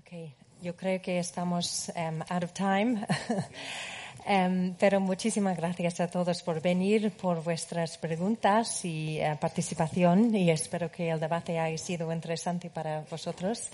Okay, 0.00 0.34
yo 0.62 0.72
creo 0.72 1.02
que 1.02 1.18
estamos 1.18 1.90
um, 1.96 2.24
out 2.30 2.42
of 2.42 2.52
time. 2.54 3.04
Um, 4.26 4.74
pero 4.78 5.00
muchísimas 5.00 5.56
gracias 5.56 6.00
a 6.00 6.08
todos 6.08 6.42
por 6.42 6.60
venir, 6.60 7.10
por 7.12 7.42
vuestras 7.42 7.96
preguntas 7.96 8.84
y 8.84 9.20
uh, 9.20 9.38
participación 9.38 10.34
y 10.34 10.50
espero 10.50 10.90
que 10.90 11.10
el 11.10 11.18
debate 11.18 11.58
haya 11.58 11.78
sido 11.78 12.12
interesante 12.12 12.68
para 12.68 13.04
vosotros. 13.10 13.70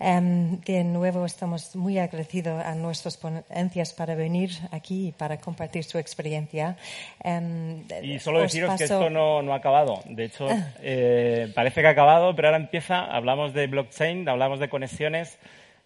Um, 0.00 0.60
de 0.62 0.82
nuevo, 0.84 1.26
estamos 1.26 1.76
muy 1.76 1.98
agradecidos 1.98 2.64
a 2.64 2.74
nuestras 2.74 3.16
ponencias 3.16 3.92
para 3.92 4.14
venir 4.14 4.50
aquí 4.70 5.08
y 5.08 5.12
para 5.12 5.36
compartir 5.38 5.84
su 5.84 5.98
experiencia. 5.98 6.76
Um, 7.22 7.82
y 8.02 8.18
solo 8.18 8.40
deciros 8.40 8.68
paso... 8.68 8.78
que 8.78 8.84
esto 8.84 9.10
no, 9.10 9.42
no, 9.42 9.52
ha 9.52 9.56
acabado. 9.56 10.02
De 10.06 10.24
hecho, 10.24 10.48
eh, 10.82 11.52
parece 11.54 11.82
que 11.82 11.88
ha 11.88 11.90
acabado, 11.90 12.34
pero 12.34 12.48
ahora 12.48 12.58
empieza. 12.58 13.04
Hablamos 13.04 13.52
de 13.52 13.66
blockchain, 13.66 14.28
hablamos 14.28 14.58
de 14.58 14.68
conexiones 14.68 15.38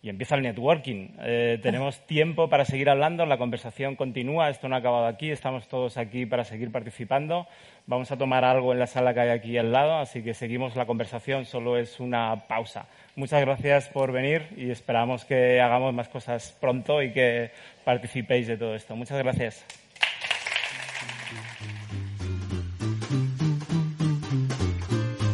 y 0.07 0.09
empieza 0.09 0.37
el 0.37 0.43
networking. 0.43 1.09
Eh, 1.19 1.59
tenemos 1.61 1.99
tiempo 2.07 2.49
para 2.49 2.65
seguir 2.65 2.89
hablando, 2.89 3.27
la 3.27 3.39
conversación 3.39 3.97
continúa, 3.97 4.51
esto 4.51 4.69
no 4.69 4.77
ha 4.77 4.79
acabado 4.79 5.07
aquí, 5.07 5.33
estamos 5.33 5.67
todos 5.67 5.97
aquí 5.97 6.27
para 6.27 6.45
seguir 6.45 6.71
participando. 6.71 7.49
Vamos 7.89 8.13
a 8.13 8.17
tomar 8.17 8.45
algo 8.45 8.73
en 8.73 8.79
la 8.79 8.87
sala 8.87 9.13
que 9.15 9.21
hay 9.21 9.31
aquí 9.31 9.59
al 9.59 9.73
lado, 9.73 9.99
así 9.99 10.23
que 10.23 10.33
seguimos 10.33 10.77
la 10.77 10.87
conversación, 10.87 11.45
solo 11.45 11.77
es 11.77 11.99
una 11.99 12.47
pausa. 12.47 12.87
Muchas 13.17 13.41
gracias 13.41 13.89
por 13.89 14.13
venir 14.13 14.47
y 14.57 14.71
esperamos 14.71 15.25
que 15.25 15.61
hagamos 15.61 15.93
más 15.93 16.09
cosas 16.09 16.57
pronto 16.61 17.03
y 17.03 17.13
que 17.13 17.51
participéis 17.85 18.47
de 18.47 18.57
todo 18.57 18.77
esto. 18.77 18.95
Muchas 18.95 19.19
gracias. 19.19 19.86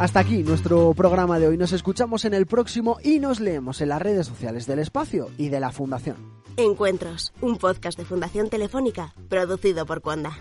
Hasta 0.03 0.19
aquí 0.19 0.43
nuestro 0.43 0.95
programa 0.95 1.39
de 1.39 1.47
hoy. 1.47 1.57
Nos 1.57 1.71
escuchamos 1.71 2.25
en 2.25 2.35
el 2.35 2.47
próximo 2.47 2.99
y 3.05 3.21
nos 3.21 3.39
leemos 3.39 3.81
en 3.81 3.91
las 3.91 4.03
redes 4.03 4.27
sociales 4.27 4.67
del 4.67 4.81
espacio 4.81 5.31
y 5.39 5.49
de 5.49 5.61
la 5.61 5.71
Fundación. 5.71 6.17
Encuentros, 6.57 7.33
un 7.41 7.57
podcast 7.57 7.97
de 7.97 8.05
Fundación 8.05 8.49
Telefónica 8.49 9.15
producido 9.29 9.87
por 9.87 10.01
Cuanda. 10.01 10.37